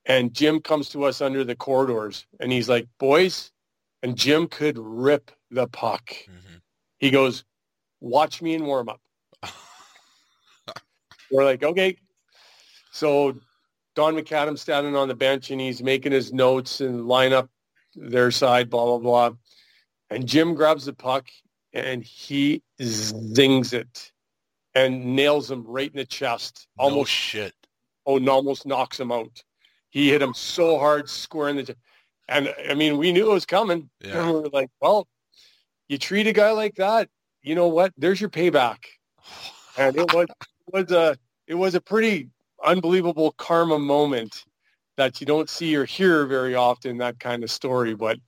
And 0.06 0.32
Jim 0.32 0.60
comes 0.60 0.90
to 0.90 1.04
us 1.04 1.20
under 1.20 1.42
the 1.44 1.56
corridors 1.56 2.26
and 2.38 2.52
he's 2.52 2.68
like, 2.68 2.86
boys, 2.98 3.50
and 4.02 4.16
Jim 4.16 4.46
could 4.46 4.78
rip 4.78 5.30
the 5.50 5.66
puck. 5.66 6.10
Mhm. 6.28 6.53
He 6.98 7.10
goes, 7.10 7.44
watch 8.00 8.40
me 8.42 8.54
in 8.54 8.64
warm 8.64 8.88
up. 8.88 9.00
We're 11.30 11.44
like, 11.44 11.62
okay. 11.62 11.96
So 12.92 13.36
Don 13.94 14.14
McAdam 14.14 14.58
standing 14.58 14.96
on 14.96 15.08
the 15.08 15.14
bench 15.14 15.50
and 15.50 15.60
he's 15.60 15.82
making 15.82 16.12
his 16.12 16.32
notes 16.32 16.80
and 16.80 17.06
line 17.06 17.32
up 17.32 17.48
their 17.94 18.30
side, 18.30 18.70
blah, 18.70 18.84
blah, 18.84 18.98
blah. 18.98 19.30
And 20.10 20.26
Jim 20.26 20.54
grabs 20.54 20.84
the 20.84 20.92
puck 20.92 21.28
and 21.72 22.02
he 22.04 22.62
zings 22.82 23.72
it 23.72 24.12
and 24.74 25.16
nails 25.16 25.50
him 25.50 25.64
right 25.66 25.90
in 25.90 25.96
the 25.96 26.04
chest. 26.04 26.66
no 26.78 26.84
Almost, 26.84 27.10
shit. 27.10 27.54
oh, 28.06 28.16
and 28.16 28.28
almost 28.28 28.66
knocks 28.66 28.98
him 28.98 29.12
out. 29.12 29.42
He 29.90 30.10
hit 30.10 30.22
him 30.22 30.34
so 30.34 30.78
hard, 30.78 31.08
square 31.08 31.48
in 31.50 31.56
the, 31.56 31.76
and 32.28 32.52
I 32.68 32.74
mean, 32.74 32.98
we 32.98 33.12
knew 33.12 33.30
it 33.30 33.34
was 33.34 33.46
coming. 33.46 33.90
Yeah. 34.00 34.24
And 34.26 34.32
we 34.34 34.40
are 34.40 34.48
like, 34.52 34.70
well, 34.80 35.06
you 35.89 35.98
treat 35.98 36.27
a 36.27 36.32
guy 36.32 36.51
like 36.51 36.74
that, 36.77 37.09
you 37.43 37.55
know 37.55 37.69
what? 37.69 37.93
There's 37.97 38.20
your 38.20 38.31
payback. 38.31 38.78
And 39.77 39.97
it 39.97 40.12
was, 40.15 40.27
it 40.28 40.73
was 40.73 40.93
a, 40.93 41.19
it 41.47 41.55
was 41.55 41.74
a 41.74 41.81
pretty 41.81 42.31
unbelievable 42.65 43.32
karma 43.32 43.78
moment 43.78 44.44
that 44.97 45.20
you 45.20 45.27
don't 45.27 45.51
see 45.51 45.74
or 45.77 45.85
hear 45.85 46.27
very 46.27 46.55
often, 46.55 46.98
that 46.98 47.19
kind 47.19 47.43
of 47.43 47.51
story. 47.51 47.94
But 47.94 48.19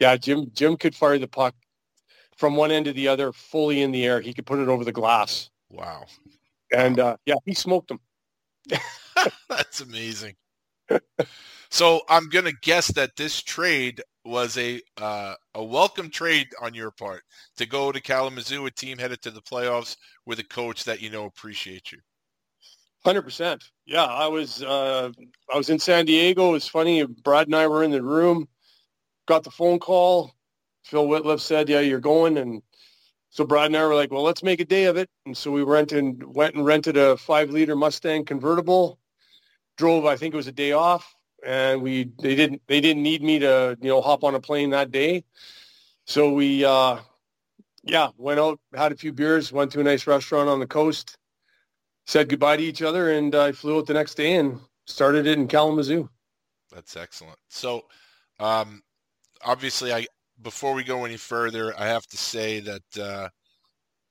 yeah, 0.00 0.16
Jim, 0.16 0.50
Jim 0.52 0.76
could 0.76 0.94
fire 0.94 1.18
the 1.18 1.28
puck 1.28 1.54
from 2.36 2.56
one 2.56 2.70
end 2.70 2.86
to 2.86 2.92
the 2.92 3.08
other 3.08 3.32
fully 3.32 3.82
in 3.82 3.92
the 3.92 4.04
air. 4.04 4.20
He 4.20 4.34
could 4.34 4.46
put 4.46 4.58
it 4.58 4.68
over 4.68 4.84
the 4.84 4.92
glass. 4.92 5.50
Wow. 5.70 6.04
And 6.72 6.98
uh, 6.98 7.16
yeah, 7.26 7.36
he 7.44 7.54
smoked 7.54 7.90
him. 7.90 8.00
That's 9.48 9.80
amazing. 9.80 10.34
so 11.70 12.02
I'm 12.08 12.28
gonna 12.28 12.52
guess 12.62 12.88
that 12.88 13.16
this 13.16 13.42
trade 13.42 14.02
was 14.26 14.58
a 14.58 14.80
uh, 15.00 15.34
a 15.54 15.64
welcome 15.64 16.10
trade 16.10 16.48
on 16.60 16.74
your 16.74 16.90
part 16.90 17.22
to 17.56 17.66
go 17.66 17.92
to 17.92 18.00
Kalamazoo, 18.00 18.66
a 18.66 18.70
team 18.70 18.98
headed 18.98 19.22
to 19.22 19.30
the 19.30 19.40
playoffs 19.40 19.96
with 20.26 20.38
a 20.40 20.44
coach 20.44 20.84
that 20.84 21.00
you 21.00 21.10
know 21.10 21.24
appreciates 21.24 21.92
you. 21.92 21.98
Hundred 23.04 23.22
percent. 23.22 23.62
Yeah, 23.86 24.04
I 24.04 24.26
was 24.26 24.62
uh, 24.62 25.10
I 25.52 25.56
was 25.56 25.70
in 25.70 25.78
San 25.78 26.06
Diego. 26.06 26.50
It 26.50 26.52
was 26.52 26.68
funny. 26.68 27.04
Brad 27.04 27.46
and 27.46 27.56
I 27.56 27.68
were 27.68 27.84
in 27.84 27.90
the 27.90 28.02
room. 28.02 28.48
Got 29.26 29.44
the 29.44 29.50
phone 29.50 29.78
call. 29.78 30.34
Phil 30.84 31.06
Wittliff 31.06 31.40
said, 31.40 31.68
"Yeah, 31.68 31.80
you're 31.80 32.00
going." 32.00 32.38
And 32.38 32.62
so 33.30 33.46
Brad 33.46 33.66
and 33.66 33.76
I 33.76 33.86
were 33.86 33.94
like, 33.94 34.10
"Well, 34.10 34.22
let's 34.22 34.42
make 34.42 34.60
a 34.60 34.64
day 34.64 34.84
of 34.84 34.96
it." 34.96 35.08
And 35.24 35.36
so 35.36 35.50
we 35.50 35.62
rented 35.62 36.22
went 36.24 36.54
and 36.54 36.64
rented 36.64 36.96
a 36.96 37.16
five 37.16 37.50
liter 37.50 37.76
Mustang 37.76 38.24
convertible. 38.24 38.98
Drove. 39.76 40.06
I 40.06 40.16
think 40.16 40.34
it 40.34 40.38
was 40.38 40.46
a 40.46 40.52
day 40.52 40.72
off, 40.72 41.15
and 41.46 41.80
we 41.80 42.10
they 42.20 42.34
didn't 42.34 42.60
they 42.66 42.80
didn't 42.80 43.02
need 43.02 43.22
me 43.22 43.38
to 43.38 43.78
you 43.80 43.88
know 43.88 44.00
hop 44.00 44.24
on 44.24 44.34
a 44.34 44.40
plane 44.40 44.70
that 44.70 44.90
day. 44.90 45.24
So 46.04 46.32
we 46.32 46.64
uh, 46.64 46.98
yeah 47.84 48.10
went 48.18 48.40
out 48.40 48.60
had 48.74 48.92
a 48.92 48.96
few 48.96 49.12
beers, 49.12 49.52
went 49.52 49.72
to 49.72 49.80
a 49.80 49.84
nice 49.84 50.06
restaurant 50.06 50.48
on 50.48 50.60
the 50.60 50.66
coast 50.66 51.16
said 52.06 52.28
goodbye 52.28 52.56
to 52.56 52.62
each 52.62 52.82
other, 52.82 53.12
and 53.12 53.34
I 53.34 53.52
flew 53.52 53.78
out 53.78 53.86
the 53.86 53.94
next 53.94 54.14
day 54.14 54.36
and 54.36 54.60
started 54.86 55.26
it 55.26 55.38
in 55.38 55.48
Kalamazoo. 55.48 56.08
That's 56.72 56.96
excellent. 56.96 57.38
So, 57.48 57.84
um, 58.40 58.82
obviously, 59.44 59.92
I 59.92 60.06
before 60.42 60.74
we 60.74 60.84
go 60.84 61.04
any 61.04 61.16
further, 61.16 61.78
I 61.78 61.86
have 61.86 62.06
to 62.06 62.16
say 62.16 62.60
that 62.60 62.98
uh, 62.98 63.28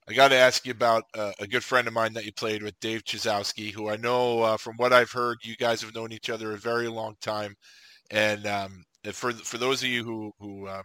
I 0.07 0.13
got 0.13 0.27
to 0.29 0.35
ask 0.35 0.65
you 0.65 0.71
about 0.71 1.03
uh, 1.17 1.31
a 1.39 1.47
good 1.47 1.63
friend 1.63 1.87
of 1.87 1.93
mine 1.93 2.13
that 2.13 2.25
you 2.25 2.33
played 2.33 2.61
with, 2.61 2.79
Dave 2.79 3.03
Chyzowski, 3.03 3.71
who 3.71 3.89
I 3.89 3.95
know 3.97 4.43
uh, 4.43 4.57
from 4.57 4.75
what 4.77 4.93
I've 4.93 5.11
heard, 5.11 5.39
you 5.43 5.55
guys 5.55 5.81
have 5.81 5.95
known 5.95 6.11
each 6.11 6.29
other 6.29 6.53
a 6.53 6.57
very 6.57 6.87
long 6.87 7.15
time. 7.21 7.55
And 8.11 8.45
um, 8.47 8.83
for 9.13 9.31
for 9.33 9.57
those 9.57 9.83
of 9.83 9.89
you 9.89 10.03
who 10.03 10.31
who 10.39 10.67
um, 10.69 10.83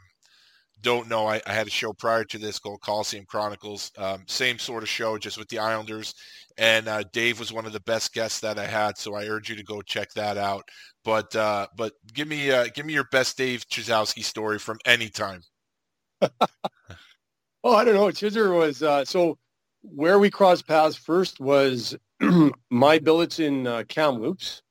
don't 0.83 1.09
know, 1.09 1.27
I, 1.29 1.43
I 1.47 1.53
had 1.55 1.67
a 1.67 1.71
show 1.71 1.93
prior 1.93 2.25
to 2.25 2.39
this 2.39 2.59
called 2.59 2.81
Coliseum 2.83 3.27
Chronicles. 3.27 3.93
Um, 3.99 4.25
same 4.29 4.59
sort 4.59 4.83
of 4.83 4.89
show, 4.89 5.19
just 5.19 5.39
with 5.39 5.49
the 5.49 5.59
Islanders. 5.61 6.15
And 6.59 6.89
uh, 6.89 7.05
Dave 7.13 7.39
was 7.41 7.53
one 7.53 7.67
of 7.67 7.73
the 7.73 7.81
best 7.81 8.15
guests 8.15 8.41
that 8.41 8.59
I 8.59 8.67
had, 8.67 8.99
so 8.99 9.15
I 9.15 9.27
urge 9.27 9.51
you 9.51 9.57
to 9.57 9.65
go 9.65 9.83
check 9.83 10.11
that 10.15 10.39
out. 10.39 10.65
But 11.05 11.35
uh, 11.37 11.69
but 11.77 11.93
give 12.15 12.29
me 12.29 12.51
uh, 12.51 12.69
give 12.75 12.87
me 12.87 12.95
your 12.95 13.09
best 13.13 13.37
Dave 13.39 13.65
Chyzowski 13.69 14.25
story 14.25 14.59
from 14.59 14.79
any 14.87 15.09
time. 15.11 15.43
Oh, 17.63 17.75
I 17.75 17.85
don't 17.85 17.95
know. 17.95 18.07
Chizer 18.07 18.57
was 18.57 18.83
uh, 18.83 19.05
so 19.05 19.39
where 19.83 20.19
we 20.19 20.31
crossed 20.31 20.67
paths 20.67 20.97
first 20.97 21.41
was 21.41 21.97
my 22.71 22.99
billets 22.99 23.39
in 23.39 23.67
uh, 23.67 23.85
Kamloops 23.89 24.63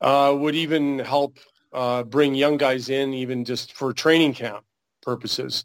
uh, 0.00 0.34
would 0.36 0.54
even 0.54 0.98
help 0.98 1.38
uh, 1.72 2.02
bring 2.02 2.34
young 2.34 2.56
guys 2.56 2.88
in, 2.88 3.14
even 3.14 3.44
just 3.44 3.72
for 3.72 3.92
training 3.92 4.34
camp 4.34 4.64
purposes. 5.00 5.64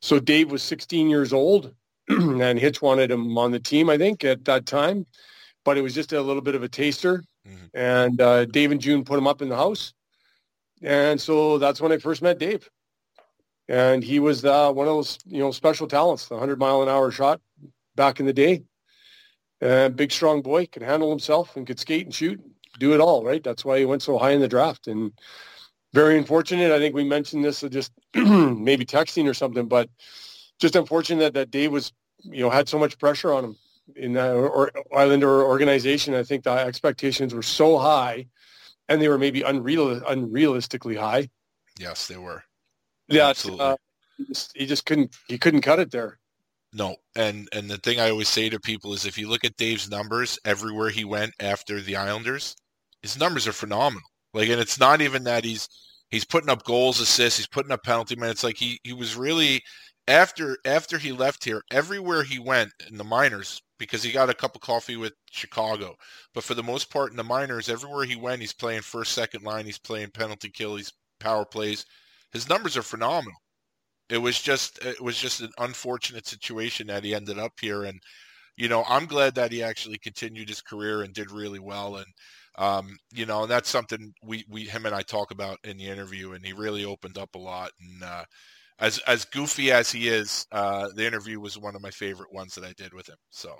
So 0.00 0.18
Dave 0.18 0.50
was 0.50 0.62
16 0.62 1.08
years 1.08 1.32
old, 1.32 1.74
and 2.08 2.58
Hitch 2.58 2.82
wanted 2.82 3.10
him 3.10 3.36
on 3.38 3.52
the 3.52 3.60
team, 3.60 3.88
I 3.90 3.98
think, 3.98 4.24
at 4.24 4.44
that 4.46 4.66
time. 4.66 5.06
But 5.64 5.78
it 5.78 5.82
was 5.82 5.94
just 5.94 6.12
a 6.12 6.20
little 6.20 6.42
bit 6.42 6.54
of 6.54 6.62
a 6.62 6.68
taster, 6.68 7.24
Mhm. 7.46 7.70
and 7.72 8.20
uh, 8.20 8.44
Dave 8.46 8.70
and 8.72 8.80
June 8.80 9.04
put 9.04 9.18
him 9.18 9.26
up 9.26 9.40
in 9.42 9.48
the 9.48 9.56
house, 9.56 9.94
and 10.82 11.18
so 11.20 11.56
that's 11.58 11.80
when 11.80 11.92
I 11.92 11.98
first 11.98 12.20
met 12.20 12.38
Dave 12.38 12.68
and 13.68 14.02
he 14.04 14.20
was 14.20 14.44
uh, 14.44 14.72
one 14.72 14.86
of 14.86 14.94
those 14.94 15.18
you 15.26 15.38
know 15.38 15.50
special 15.50 15.86
talents, 15.86 16.28
the 16.28 16.38
hundred 16.38 16.58
mile 16.58 16.82
an 16.82 16.88
hour 16.88 17.10
shot 17.10 17.40
back 17.96 18.20
in 18.20 18.26
the 18.26 18.32
day. 18.32 18.64
And 19.60 19.96
big 19.96 20.12
strong 20.12 20.42
boy 20.42 20.66
could 20.66 20.82
handle 20.82 21.10
himself 21.10 21.56
and 21.56 21.66
could 21.66 21.80
skate 21.80 22.04
and 22.04 22.14
shoot, 22.14 22.40
do 22.78 22.92
it 22.92 23.00
all. 23.00 23.24
Right, 23.24 23.42
that's 23.42 23.64
why 23.64 23.78
he 23.78 23.84
went 23.84 24.02
so 24.02 24.18
high 24.18 24.32
in 24.32 24.40
the 24.40 24.48
draft. 24.48 24.88
And 24.88 25.12
very 25.92 26.18
unfortunate. 26.18 26.72
I 26.72 26.78
think 26.78 26.94
we 26.94 27.04
mentioned 27.04 27.44
this 27.44 27.62
uh, 27.62 27.68
just 27.68 27.92
maybe 28.14 28.84
texting 28.84 29.28
or 29.28 29.34
something, 29.34 29.68
but 29.68 29.88
just 30.60 30.76
unfortunate 30.76 31.34
that 31.34 31.50
Dave 31.50 31.72
was 31.72 31.92
you 32.22 32.42
know 32.42 32.50
had 32.50 32.68
so 32.68 32.78
much 32.78 32.98
pressure 32.98 33.32
on 33.32 33.44
him 33.44 33.56
in 33.96 34.12
that 34.14 34.34
or, 34.34 34.72
Islander 34.94 35.44
organization. 35.44 36.14
I 36.14 36.24
think 36.24 36.44
the 36.44 36.50
expectations 36.50 37.32
were 37.32 37.42
so 37.42 37.78
high, 37.78 38.26
and 38.88 39.00
they 39.00 39.08
were 39.08 39.18
maybe 39.18 39.42
unreal 39.42 40.00
unrealistically 40.00 40.98
high 40.98 41.28
Yes, 41.78 42.06
they 42.06 42.16
were. 42.16 42.44
That 43.08 43.20
Absolutely. 43.20 43.64
uh, 43.64 43.76
he, 44.16 44.24
just, 44.26 44.56
he 44.56 44.66
just 44.66 44.86
couldn't 44.86 45.14
he 45.28 45.38
couldn't 45.38 45.62
cut 45.62 45.80
it 45.80 45.90
there. 45.90 46.18
No, 46.72 46.96
and 47.14 47.48
and 47.52 47.70
the 47.70 47.78
thing 47.78 48.00
I 48.00 48.10
always 48.10 48.28
say 48.28 48.48
to 48.48 48.58
people 48.58 48.92
is 48.94 49.06
if 49.06 49.16
you 49.16 49.28
look 49.28 49.44
at 49.44 49.56
Dave's 49.56 49.90
numbers 49.90 50.38
everywhere 50.44 50.90
he 50.90 51.04
went 51.04 51.32
after 51.40 51.80
the 51.80 51.96
Islanders, 51.96 52.56
his 53.02 53.18
numbers 53.18 53.46
are 53.46 53.52
phenomenal. 53.52 54.08
Like, 54.32 54.48
and 54.48 54.60
it's 54.60 54.80
not 54.80 55.00
even 55.00 55.24
that 55.24 55.44
he's 55.44 55.68
he's 56.10 56.24
putting 56.24 56.50
up 56.50 56.64
goals, 56.64 57.00
assists, 57.00 57.38
he's 57.38 57.46
putting 57.46 57.72
up 57.72 57.84
penalty 57.84 58.16
minutes. 58.16 58.42
Like 58.42 58.56
he 58.56 58.78
he 58.82 58.92
was 58.92 59.16
really 59.16 59.62
after 60.08 60.56
after 60.64 60.98
he 60.98 61.12
left 61.12 61.44
here, 61.44 61.62
everywhere 61.70 62.24
he 62.24 62.38
went 62.38 62.72
in 62.90 62.98
the 62.98 63.04
minors, 63.04 63.62
because 63.78 64.02
he 64.02 64.12
got 64.12 64.30
a 64.30 64.34
cup 64.34 64.54
of 64.54 64.60
coffee 64.60 64.96
with 64.96 65.12
Chicago. 65.30 65.94
But 66.34 66.44
for 66.44 66.54
the 66.54 66.62
most 66.62 66.90
part, 66.90 67.10
in 67.10 67.16
the 67.16 67.24
minors, 67.24 67.68
everywhere 67.68 68.04
he 68.04 68.16
went, 68.16 68.40
he's 68.40 68.52
playing 68.52 68.82
first, 68.82 69.12
second 69.12 69.44
line. 69.44 69.64
He's 69.64 69.78
playing 69.78 70.10
penalty 70.10 70.50
kill. 70.50 70.76
He's 70.76 70.92
power 71.20 71.44
plays. 71.44 71.84
His 72.34 72.48
numbers 72.48 72.76
are 72.76 72.82
phenomenal. 72.82 73.38
It 74.10 74.18
was 74.18 74.42
just 74.42 74.84
it 74.84 75.00
was 75.00 75.16
just 75.16 75.40
an 75.40 75.52
unfortunate 75.58 76.26
situation 76.26 76.88
that 76.88 77.04
he 77.04 77.14
ended 77.14 77.38
up 77.38 77.52
here, 77.60 77.84
and 77.84 77.98
you 78.56 78.68
know 78.68 78.84
I'm 78.86 79.06
glad 79.06 79.34
that 79.36 79.52
he 79.52 79.62
actually 79.62 79.98
continued 79.98 80.48
his 80.48 80.60
career 80.60 81.02
and 81.02 81.14
did 81.14 81.30
really 81.30 81.60
well. 81.60 81.96
And 81.96 82.06
um, 82.58 82.96
you 83.12 83.24
know, 83.24 83.42
and 83.42 83.50
that's 83.50 83.70
something 83.70 84.12
we 84.22 84.44
we 84.50 84.64
him 84.64 84.84
and 84.84 84.94
I 84.94 85.02
talk 85.02 85.30
about 85.30 85.58
in 85.64 85.78
the 85.78 85.86
interview, 85.86 86.32
and 86.32 86.44
he 86.44 86.52
really 86.52 86.84
opened 86.84 87.16
up 87.16 87.34
a 87.34 87.38
lot. 87.38 87.70
And 87.80 88.02
uh, 88.02 88.24
as 88.78 88.98
as 89.06 89.24
goofy 89.24 89.72
as 89.72 89.90
he 89.90 90.08
is, 90.08 90.46
uh, 90.52 90.88
the 90.94 91.06
interview 91.06 91.40
was 91.40 91.56
one 91.56 91.74
of 91.74 91.82
my 91.82 91.90
favorite 91.90 92.32
ones 92.32 92.54
that 92.56 92.64
I 92.64 92.74
did 92.76 92.92
with 92.92 93.08
him. 93.08 93.16
So. 93.30 93.56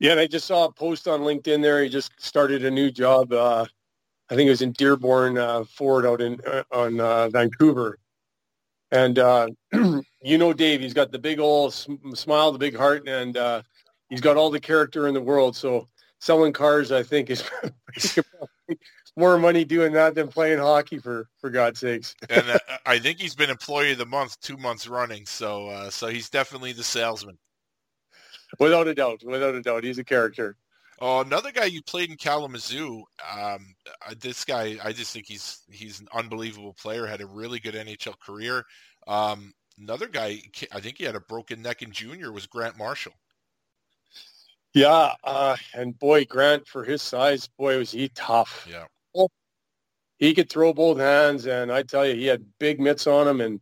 Yeah, 0.00 0.10
and 0.10 0.20
I 0.20 0.26
just 0.26 0.46
saw 0.46 0.64
a 0.64 0.72
post 0.72 1.06
on 1.06 1.20
LinkedIn 1.20 1.62
there. 1.62 1.82
He 1.82 1.88
just 1.88 2.12
started 2.18 2.64
a 2.64 2.70
new 2.70 2.90
job. 2.90 3.32
Uh, 3.32 3.64
I 4.30 4.34
think 4.34 4.46
it 4.46 4.50
was 4.50 4.62
in 4.62 4.72
Dearborn 4.72 5.38
uh, 5.38 5.64
Ford 5.64 6.06
out 6.06 6.20
in 6.20 6.40
uh, 6.46 6.62
on 6.72 7.00
uh, 7.00 7.28
Vancouver. 7.28 7.98
And 8.90 9.18
uh, 9.18 9.48
you 9.72 10.38
know, 10.38 10.52
Dave, 10.52 10.80
he's 10.80 10.94
got 10.94 11.10
the 11.10 11.18
big 11.18 11.40
old 11.40 11.74
smile, 12.14 12.52
the 12.52 12.58
big 12.58 12.76
heart, 12.76 13.08
and 13.08 13.36
uh, 13.36 13.62
he's 14.08 14.20
got 14.20 14.36
all 14.36 14.50
the 14.50 14.60
character 14.60 15.08
in 15.08 15.14
the 15.14 15.20
world. 15.20 15.56
So 15.56 15.88
selling 16.20 16.52
cars, 16.52 16.92
I 16.92 17.02
think, 17.02 17.28
is 17.28 17.44
more 19.16 19.38
money 19.38 19.64
doing 19.64 19.92
that 19.92 20.14
than 20.14 20.28
playing 20.28 20.58
hockey 20.58 20.98
for 20.98 21.28
for 21.38 21.50
God's 21.50 21.80
sakes. 21.80 22.14
and 22.30 22.48
uh, 22.48 22.58
I 22.86 22.98
think 22.98 23.20
he's 23.20 23.34
been 23.34 23.50
employee 23.50 23.92
of 23.92 23.98
the 23.98 24.06
month 24.06 24.40
two 24.40 24.56
months 24.56 24.86
running. 24.86 25.26
So 25.26 25.68
uh, 25.68 25.90
so 25.90 26.08
he's 26.08 26.30
definitely 26.30 26.72
the 26.72 26.84
salesman. 26.84 27.38
Without 28.58 28.86
a 28.86 28.94
doubt, 28.94 29.22
without 29.24 29.54
a 29.54 29.60
doubt, 29.60 29.84
he's 29.84 29.98
a 29.98 30.04
character. 30.04 30.56
Oh, 31.06 31.20
another 31.20 31.52
guy 31.52 31.66
you 31.66 31.82
played 31.82 32.08
in 32.08 32.16
Kalamazoo. 32.16 33.04
Um, 33.30 33.74
uh, 34.08 34.14
this 34.22 34.42
guy, 34.42 34.78
I 34.82 34.90
just 34.94 35.12
think 35.12 35.26
he's 35.28 35.58
he's 35.70 36.00
an 36.00 36.08
unbelievable 36.14 36.72
player. 36.80 37.04
Had 37.04 37.20
a 37.20 37.26
really 37.26 37.60
good 37.60 37.74
NHL 37.74 38.18
career. 38.18 38.64
Um, 39.06 39.52
another 39.78 40.08
guy, 40.08 40.40
I 40.72 40.80
think 40.80 40.96
he 40.96 41.04
had 41.04 41.14
a 41.14 41.20
broken 41.20 41.60
neck 41.60 41.82
in 41.82 41.92
junior. 41.92 42.32
Was 42.32 42.46
Grant 42.46 42.78
Marshall. 42.78 43.12
Yeah, 44.72 45.12
uh, 45.24 45.58
and 45.74 45.98
boy, 45.98 46.24
Grant 46.24 46.66
for 46.66 46.84
his 46.84 47.02
size, 47.02 47.50
boy, 47.58 47.76
was 47.76 47.90
he 47.90 48.08
tough. 48.14 48.66
Yeah, 48.70 48.86
he 50.16 50.32
could 50.32 50.48
throw 50.48 50.72
both 50.72 50.96
hands, 50.96 51.46
and 51.46 51.70
I 51.70 51.82
tell 51.82 52.06
you, 52.06 52.14
he 52.14 52.24
had 52.24 52.46
big 52.58 52.80
mitts 52.80 53.06
on 53.06 53.28
him, 53.28 53.42
and 53.42 53.60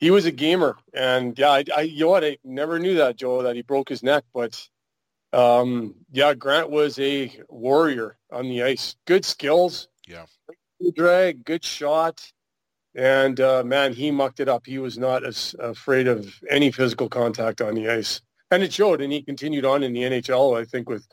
he 0.00 0.10
was 0.10 0.24
a 0.24 0.32
gamer. 0.32 0.78
And 0.94 1.38
yeah, 1.38 1.50
I, 1.50 1.64
I 1.76 1.80
you 1.82 2.06
know 2.06 2.08
what, 2.08 2.24
I 2.24 2.38
never 2.44 2.78
knew 2.78 2.94
that 2.94 3.16
Joe 3.16 3.42
that 3.42 3.56
he 3.56 3.60
broke 3.60 3.90
his 3.90 4.02
neck, 4.02 4.24
but 4.32 4.66
um, 5.32 5.94
yeah, 6.10 6.34
Grant 6.34 6.70
was 6.70 6.98
a 6.98 7.32
warrior 7.48 8.16
on 8.30 8.48
the 8.48 8.62
ice. 8.62 8.96
Good 9.06 9.24
skills. 9.24 9.88
Yeah. 10.06 10.26
Good 10.80 10.94
drag, 10.94 11.44
good 11.44 11.64
shot. 11.64 12.30
And 12.94 13.40
uh, 13.40 13.64
man, 13.64 13.92
he 13.94 14.10
mucked 14.10 14.40
it 14.40 14.48
up. 14.48 14.66
He 14.66 14.78
was 14.78 14.98
not 14.98 15.24
as 15.24 15.54
afraid 15.58 16.06
of 16.06 16.34
any 16.50 16.70
physical 16.70 17.08
contact 17.08 17.60
on 17.60 17.74
the 17.74 17.88
ice. 17.88 18.20
And 18.50 18.62
it 18.62 18.72
showed, 18.72 19.00
and 19.00 19.10
he 19.10 19.22
continued 19.22 19.64
on 19.64 19.82
in 19.82 19.94
the 19.94 20.02
NHL, 20.02 20.60
I 20.60 20.66
think, 20.66 20.90
with 20.90 21.06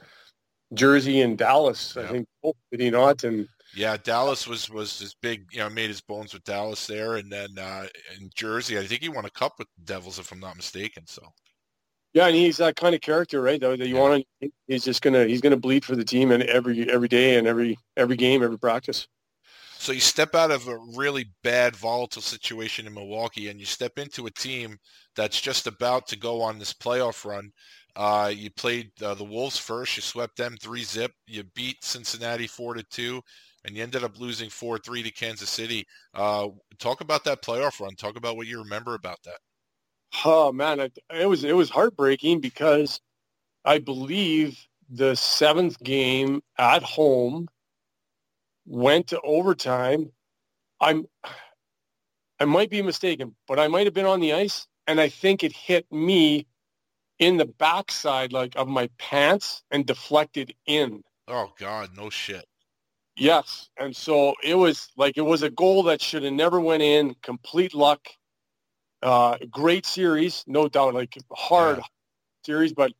Jersey 0.73 1.21
and 1.21 1.37
Dallas. 1.37 1.95
I 1.95 2.05
think, 2.07 2.27
oh, 2.43 2.53
did 2.69 2.81
he 2.81 2.89
not? 2.89 3.23
And 3.23 3.47
yeah, 3.73 3.95
Dallas 3.95 4.45
was 4.45 4.69
was 4.69 4.99
his 4.99 5.13
big, 5.13 5.45
you 5.51 5.59
know, 5.59 5.69
made 5.69 5.89
his 5.89 6.01
bones 6.01 6.33
with 6.33 6.43
Dallas 6.43 6.85
there, 6.85 7.15
and 7.15 7.31
then 7.31 7.57
uh, 7.57 7.85
in 8.19 8.29
Jersey, 8.35 8.77
I 8.77 8.85
think 8.85 9.01
he 9.01 9.09
won 9.09 9.25
a 9.25 9.29
cup 9.29 9.53
with 9.57 9.67
the 9.77 9.85
Devils, 9.85 10.19
if 10.19 10.33
I'm 10.33 10.39
not 10.39 10.57
mistaken. 10.57 11.07
So 11.07 11.21
yeah, 12.13 12.27
and 12.27 12.35
he's 12.35 12.57
that 12.57 12.75
kind 12.75 12.95
of 12.95 13.01
character, 13.01 13.41
right? 13.41 13.59
That, 13.59 13.79
that 13.79 13.87
you 13.87 13.95
yeah. 13.95 14.01
want 14.01 14.25
to. 14.41 14.51
He's 14.67 14.83
just 14.83 15.01
gonna 15.01 15.25
he's 15.25 15.41
gonna 15.41 15.57
bleed 15.57 15.85
for 15.85 15.95
the 15.95 16.03
team 16.03 16.31
and 16.31 16.43
every 16.43 16.89
every 16.89 17.07
day 17.07 17.37
and 17.37 17.47
every 17.47 17.77
every 17.97 18.15
game, 18.15 18.43
every 18.43 18.57
practice. 18.57 19.07
So 19.77 19.93
you 19.93 20.01
step 20.01 20.35
out 20.35 20.51
of 20.51 20.67
a 20.67 20.77
really 20.97 21.31
bad, 21.41 21.73
volatile 21.73 22.21
situation 22.21 22.85
in 22.85 22.93
Milwaukee, 22.93 23.47
and 23.47 23.59
you 23.59 23.65
step 23.65 23.97
into 23.97 24.25
a 24.25 24.31
team 24.31 24.77
that's 25.15 25.39
just 25.39 25.67
about 25.67 26.05
to 26.07 26.17
go 26.17 26.41
on 26.41 26.59
this 26.59 26.73
playoff 26.73 27.23
run. 27.23 27.51
Uh, 27.95 28.31
you 28.35 28.49
played 28.51 28.91
uh, 29.01 29.13
the 29.13 29.23
Wolves 29.23 29.57
first. 29.57 29.95
You 29.95 30.01
swept 30.01 30.35
them 30.35 30.57
three 30.61 30.83
zip. 30.83 31.11
You 31.27 31.43
beat 31.55 31.83
Cincinnati 31.83 32.47
four 32.47 32.73
to 32.73 32.83
two, 32.83 33.21
and 33.65 33.75
you 33.75 33.83
ended 33.83 34.03
up 34.03 34.19
losing 34.19 34.49
four 34.49 34.79
three 34.79 35.03
to 35.03 35.11
Kansas 35.11 35.49
City. 35.49 35.85
Uh, 36.13 36.49
talk 36.79 37.01
about 37.01 37.23
that 37.23 37.43
playoff 37.43 37.79
run. 37.79 37.95
Talk 37.95 38.17
about 38.17 38.35
what 38.35 38.47
you 38.47 38.59
remember 38.59 38.95
about 38.95 39.19
that. 39.23 39.39
Oh 40.25 40.51
man, 40.51 40.79
it, 40.79 40.97
it 41.13 41.27
was 41.27 41.43
it 41.43 41.55
was 41.55 41.69
heartbreaking 41.69 42.41
because 42.41 43.01
I 43.63 43.79
believe 43.79 44.59
the 44.89 45.15
seventh 45.15 45.81
game 45.83 46.41
at 46.57 46.83
home 46.83 47.47
went 48.65 49.07
to 49.07 49.21
overtime. 49.21 50.11
I'm 50.81 51.05
I 52.39 52.45
might 52.45 52.69
be 52.69 52.81
mistaken, 52.81 53.35
but 53.47 53.59
I 53.59 53.67
might 53.67 53.85
have 53.85 53.93
been 53.93 54.05
on 54.05 54.21
the 54.21 54.33
ice, 54.33 54.67
and 54.87 54.99
I 54.99 55.09
think 55.09 55.43
it 55.43 55.51
hit 55.51 55.91
me 55.91 56.47
in 57.19 57.37
the 57.37 57.45
backside 57.45 58.33
like 58.33 58.55
of 58.55 58.67
my 58.67 58.89
pants 58.97 59.63
and 59.71 59.85
deflected 59.85 60.53
in. 60.65 61.03
Oh 61.27 61.53
God, 61.57 61.89
no 61.95 62.09
shit. 62.09 62.45
Yes, 63.17 63.69
and 63.77 63.95
so 63.95 64.33
it 64.43 64.55
was 64.55 64.89
like 64.95 65.17
it 65.17 65.21
was 65.21 65.43
a 65.43 65.49
goal 65.49 65.83
that 65.83 66.01
should 66.01 66.23
have 66.23 66.33
never 66.33 66.61
went 66.61 66.81
in. 66.81 67.15
Complete 67.21 67.73
luck. 67.73 68.07
Uh, 69.01 69.37
great 69.49 69.85
series, 69.85 70.43
no 70.47 70.67
doubt, 70.67 70.93
like 70.93 71.17
hard 71.31 71.77
yeah. 71.77 71.83
series, 72.45 72.73
but 72.73 72.91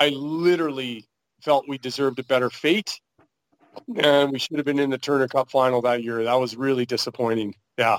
I 0.00 0.08
literally 0.08 1.06
felt 1.42 1.68
we 1.68 1.78
deserved 1.78 2.18
a 2.18 2.24
better 2.24 2.50
fate 2.50 3.00
and 3.96 4.32
we 4.32 4.38
should 4.38 4.56
have 4.56 4.64
been 4.64 4.78
in 4.78 4.90
the 4.90 4.98
Turner 4.98 5.28
Cup 5.28 5.50
final 5.50 5.80
that 5.82 6.02
year. 6.02 6.24
That 6.24 6.34
was 6.34 6.56
really 6.56 6.86
disappointing. 6.86 7.54
Yeah. 7.78 7.98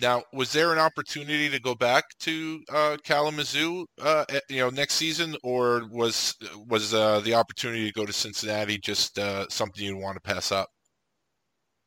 Now, 0.00 0.24
was 0.32 0.52
there 0.52 0.72
an 0.72 0.78
opportunity 0.78 1.48
to 1.48 1.60
go 1.60 1.74
back 1.74 2.04
to 2.20 2.62
uh, 2.72 2.96
Kalamazoo, 3.04 3.86
uh, 4.00 4.24
you 4.48 4.58
know, 4.58 4.70
next 4.70 4.94
season, 4.94 5.36
or 5.44 5.86
was 5.92 6.34
was 6.66 6.92
uh, 6.92 7.20
the 7.20 7.34
opportunity 7.34 7.86
to 7.86 7.92
go 7.92 8.04
to 8.04 8.12
Cincinnati 8.12 8.78
just 8.78 9.16
uh, 9.18 9.46
something 9.48 9.84
you'd 9.84 9.96
want 9.96 10.16
to 10.16 10.20
pass 10.20 10.50
up? 10.50 10.68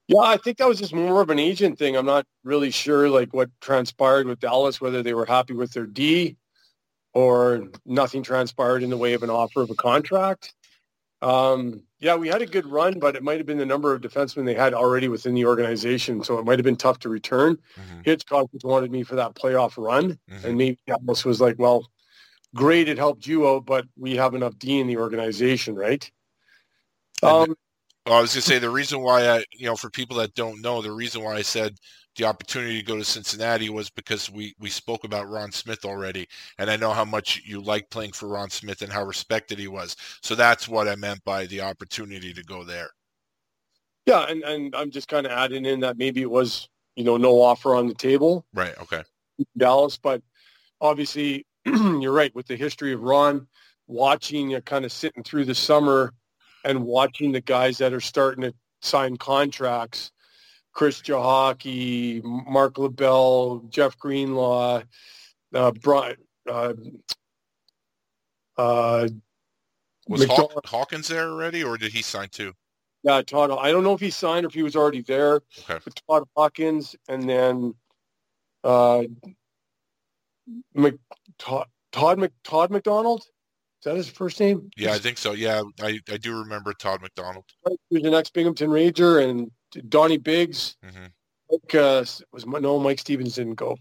Yeah, 0.09 0.21
I 0.21 0.37
think 0.37 0.57
that 0.57 0.67
was 0.67 0.79
just 0.79 0.93
more 0.93 1.21
of 1.21 1.29
an 1.29 1.37
agent 1.37 1.77
thing. 1.77 1.95
I'm 1.95 2.05
not 2.05 2.25
really 2.43 2.71
sure 2.71 3.09
like 3.09 3.31
what 3.31 3.51
transpired 3.61 4.25
with 4.25 4.39
Dallas, 4.39 4.81
whether 4.81 5.03
they 5.03 5.13
were 5.13 5.25
happy 5.25 5.53
with 5.53 5.71
their 5.71 5.85
D 5.85 6.35
or 7.13 7.67
nothing 7.85 8.23
transpired 8.23 8.81
in 8.81 8.89
the 8.89 8.97
way 8.97 9.13
of 9.13 9.21
an 9.21 9.29
offer 9.29 9.61
of 9.61 9.69
a 9.69 9.75
contract. 9.75 10.55
Um, 11.21 11.83
yeah, 11.99 12.15
we 12.15 12.27
had 12.27 12.41
a 12.41 12.47
good 12.47 12.65
run, 12.65 12.97
but 12.97 13.15
it 13.15 13.21
might 13.21 13.37
have 13.37 13.45
been 13.45 13.59
the 13.59 13.67
number 13.67 13.93
of 13.93 14.01
defensemen 14.01 14.45
they 14.45 14.55
had 14.55 14.73
already 14.73 15.09
within 15.09 15.35
the 15.35 15.45
organization, 15.45 16.23
so 16.23 16.39
it 16.39 16.45
might 16.45 16.57
have 16.57 16.63
been 16.63 16.75
tough 16.75 16.97
to 16.99 17.09
return. 17.09 17.57
Mm-hmm. 17.77 18.01
Hitchcock 18.03 18.47
wanted 18.63 18.91
me 18.91 19.03
for 19.03 19.13
that 19.15 19.35
playoff 19.35 19.73
run, 19.77 20.17
mm-hmm. 20.27 20.47
and 20.47 20.57
maybe 20.57 20.79
Dallas 20.87 21.23
was 21.23 21.39
like, 21.39 21.59
"Well, 21.59 21.87
great, 22.55 22.89
it 22.89 22.97
helped 22.97 23.27
you 23.27 23.47
out, 23.47 23.65
but 23.65 23.85
we 23.95 24.15
have 24.15 24.33
enough 24.33 24.57
D 24.57 24.79
in 24.79 24.87
the 24.87 24.97
organization, 24.97 25.75
right?" 25.75 26.09
Um, 27.21 27.55
well, 28.09 28.17
I 28.17 28.21
was 28.21 28.33
going 28.33 28.41
to 28.41 28.47
say 28.47 28.57
the 28.57 28.71
reason 28.71 29.01
why 29.01 29.29
I, 29.29 29.43
you 29.53 29.67
know, 29.67 29.75
for 29.75 29.91
people 29.91 30.17
that 30.17 30.33
don't 30.33 30.63
know, 30.63 30.81
the 30.81 30.91
reason 30.91 31.23
why 31.23 31.35
I 31.35 31.43
said 31.43 31.77
the 32.15 32.25
opportunity 32.25 32.79
to 32.79 32.85
go 32.85 32.97
to 32.97 33.03
Cincinnati 33.05 33.69
was 33.69 33.91
because 33.91 34.31
we 34.31 34.55
we 34.59 34.71
spoke 34.71 35.03
about 35.03 35.29
Ron 35.29 35.51
Smith 35.51 35.85
already, 35.85 36.27
and 36.57 36.71
I 36.71 36.75
know 36.75 36.91
how 36.91 37.05
much 37.05 37.43
you 37.45 37.61
like 37.61 37.87
playing 37.91 38.13
for 38.13 38.27
Ron 38.27 38.49
Smith 38.49 38.81
and 38.81 38.91
how 38.91 39.03
respected 39.03 39.59
he 39.59 39.67
was. 39.67 39.95
So 40.23 40.33
that's 40.33 40.67
what 40.67 40.87
I 40.87 40.95
meant 40.95 41.23
by 41.23 41.45
the 41.45 41.61
opportunity 41.61 42.33
to 42.33 42.43
go 42.43 42.63
there. 42.63 42.89
Yeah, 44.07 44.25
and 44.27 44.41
and 44.41 44.75
I'm 44.75 44.89
just 44.89 45.07
kind 45.07 45.27
of 45.27 45.31
adding 45.31 45.65
in 45.65 45.79
that 45.81 45.99
maybe 45.99 46.23
it 46.23 46.31
was 46.31 46.67
you 46.95 47.03
know 47.03 47.15
no 47.15 47.39
offer 47.39 47.75
on 47.75 47.85
the 47.85 47.93
table. 47.93 48.43
Right. 48.55 48.75
Okay. 48.81 49.03
Dallas, 49.55 49.97
but 49.97 50.23
obviously 50.81 51.45
you're 51.65 52.11
right 52.11 52.33
with 52.33 52.47
the 52.47 52.55
history 52.55 52.91
of 52.91 53.03
Ron. 53.03 53.47
Watching 53.85 54.49
you 54.49 54.61
kind 54.61 54.83
of 54.83 54.91
sitting 54.91 55.23
through 55.23 55.45
the 55.45 55.55
summer 55.55 56.13
and 56.63 56.83
watching 56.83 57.31
the 57.31 57.41
guys 57.41 57.77
that 57.77 57.93
are 57.93 58.01
starting 58.01 58.43
to 58.43 58.53
sign 58.81 59.17
contracts, 59.17 60.11
Chris 60.73 61.01
Cichocki, 61.01 62.23
Mark 62.23 62.77
LaBelle, 62.77 63.59
Jeff 63.69 63.97
Greenlaw, 63.97 64.83
uh, 65.53 65.71
Brian, 65.71 66.17
uh, 66.49 66.73
uh, 68.57 69.07
was 70.07 70.25
Haw- 70.25 70.49
Hawkins 70.65 71.07
there 71.07 71.29
already, 71.29 71.63
or 71.63 71.77
did 71.77 71.91
he 71.91 72.01
sign 72.01 72.29
too? 72.29 72.53
Yeah, 73.03 73.21
Todd. 73.21 73.51
I 73.51 73.71
don't 73.71 73.83
know 73.83 73.93
if 73.93 74.01
he 74.01 74.09
signed 74.09 74.45
or 74.45 74.49
if 74.49 74.53
he 74.53 74.63
was 74.63 74.75
already 74.75 75.01
there. 75.01 75.35
Okay. 75.59 75.79
But 75.83 76.01
Todd 76.07 76.23
Hawkins, 76.35 76.95
and 77.07 77.29
then 77.29 77.73
uh, 78.63 79.03
Mc, 80.73 80.95
Todd 81.37 81.67
Todd, 81.91 82.19
Mc, 82.19 82.31
Todd 82.43 82.71
McDonald. 82.71 83.25
Is 83.79 83.85
that 83.85 83.95
his 83.95 84.09
first 84.09 84.39
name? 84.39 84.69
Yeah, 84.75 84.91
I 84.91 84.97
think 84.97 85.17
so. 85.17 85.31
Yeah, 85.31 85.61
I, 85.81 85.99
I 86.11 86.17
do 86.17 86.37
remember 86.37 86.73
Todd 86.73 87.01
McDonald. 87.01 87.45
He 87.67 87.77
was 87.91 88.03
the 88.03 88.11
next 88.11 88.33
Binghamton 88.33 88.69
Ranger, 88.69 89.19
and 89.19 89.49
Donnie 89.87 90.17
Biggs. 90.17 90.75
Mm-hmm. 90.85 91.05
Mike, 91.51 91.75
uh, 91.75 92.03
was 92.31 92.45
no 92.45 92.77
Mike 92.79 92.99
Stevens 92.99 93.35
didn't 93.35 93.55
go. 93.55 93.77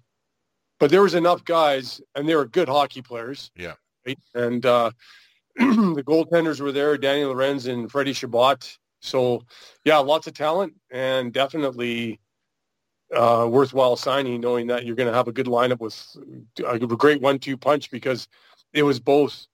but 0.79 0.91
there 0.91 1.03
was 1.03 1.15
enough 1.15 1.45
guys, 1.45 2.01
and 2.15 2.29
they 2.29 2.35
were 2.35 2.47
good 2.47 2.69
hockey 2.69 3.03
players. 3.03 3.51
Yeah. 3.57 3.75
Right? 4.07 4.19
And 4.35 4.65
uh, 4.65 4.91
the 5.57 6.05
goaltenders 6.07 6.61
were 6.61 6.73
there, 6.73 6.97
Danny 6.97 7.25
Lorenz 7.25 7.67
and 7.67 7.91
Freddie 7.91 8.13
Chabot. 8.13 8.79
So, 9.01 9.43
yeah, 9.85 9.99
lots 9.99 10.27
of 10.27 10.35
talent 10.35 10.75
and 10.91 11.33
definitely 11.33 12.21
uh, 13.15 13.49
worthwhile 13.51 13.97
signing, 13.97 14.41
knowing 14.41 14.67
that 14.69 14.85
you're 14.85 14.97
going 14.97 15.09
to 15.09 15.17
have 15.17 15.29
a 15.29 15.33
good 15.33 15.47
lineup 15.47 15.81
with 15.81 15.97
a 16.65 16.79
great 16.97 17.21
one-two 17.21 17.57
punch 17.57 17.91
because 17.91 18.29
it 18.73 18.83
was 18.83 18.99
both, 19.01 19.47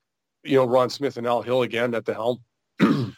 you 0.44 0.56
know, 0.56 0.64
Ron 0.64 0.90
Smith 0.90 1.16
and 1.16 1.26
Al 1.26 1.42
Hill 1.42 1.62
again 1.62 1.94
at 1.94 2.04
the 2.04 2.14
helm. 2.14 2.38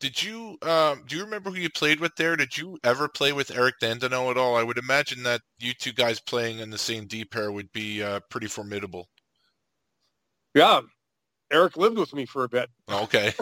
Did 0.00 0.22
you 0.22 0.56
um, 0.62 1.02
do 1.08 1.16
you 1.16 1.24
remember 1.24 1.50
who 1.50 1.56
you 1.56 1.70
played 1.70 1.98
with 1.98 2.14
there? 2.14 2.36
Did 2.36 2.56
you 2.56 2.78
ever 2.84 3.08
play 3.08 3.32
with 3.32 3.50
Eric 3.50 3.76
Dandenault 3.82 4.30
at 4.30 4.38
all? 4.38 4.56
I 4.56 4.62
would 4.62 4.78
imagine 4.78 5.24
that 5.24 5.40
you 5.58 5.74
two 5.74 5.92
guys 5.92 6.20
playing 6.20 6.60
in 6.60 6.70
the 6.70 6.78
same 6.78 7.06
D 7.06 7.24
pair 7.24 7.50
would 7.50 7.72
be 7.72 8.00
uh, 8.02 8.20
pretty 8.30 8.46
formidable. 8.46 9.08
Yeah, 10.54 10.82
Eric 11.50 11.76
lived 11.76 11.98
with 11.98 12.14
me 12.14 12.26
for 12.26 12.44
a 12.44 12.48
bit. 12.48 12.70
Okay. 12.88 13.32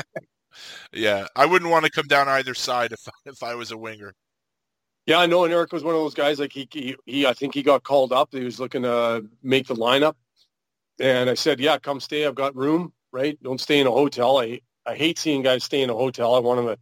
yeah, 0.92 1.26
I 1.34 1.46
wouldn't 1.46 1.70
want 1.70 1.86
to 1.86 1.90
come 1.90 2.06
down 2.06 2.28
either 2.28 2.54
side 2.54 2.92
if 2.92 3.00
if 3.24 3.42
I 3.42 3.54
was 3.54 3.70
a 3.70 3.78
winger. 3.78 4.14
Yeah, 5.06 5.18
I 5.18 5.26
know. 5.26 5.44
And 5.44 5.52
Eric 5.52 5.72
was 5.72 5.82
one 5.82 5.94
of 5.94 6.00
those 6.00 6.14
guys. 6.14 6.38
Like 6.38 6.52
he, 6.52 6.68
he, 6.70 6.94
he, 7.06 7.26
I 7.26 7.32
think 7.32 7.54
he 7.54 7.62
got 7.62 7.82
called 7.84 8.12
up. 8.12 8.28
He 8.32 8.44
was 8.44 8.60
looking 8.60 8.82
to 8.82 9.24
make 9.42 9.66
the 9.66 9.74
lineup, 9.74 10.14
and 11.00 11.30
I 11.30 11.34
said, 11.34 11.60
"Yeah, 11.60 11.78
come 11.78 12.00
stay. 12.00 12.26
I've 12.26 12.34
got 12.34 12.54
room. 12.56 12.92
Right? 13.12 13.42
Don't 13.42 13.60
stay 13.60 13.80
in 13.80 13.86
a 13.86 13.90
hotel. 13.90 14.38
I 14.38 14.60
I 14.86 14.94
hate 14.94 15.18
seeing 15.18 15.42
guys 15.42 15.64
stay 15.64 15.82
in 15.82 15.90
a 15.90 15.94
hotel. 15.94 16.34
I 16.34 16.38
want 16.40 16.58
them 16.58 16.66
to 16.74 16.78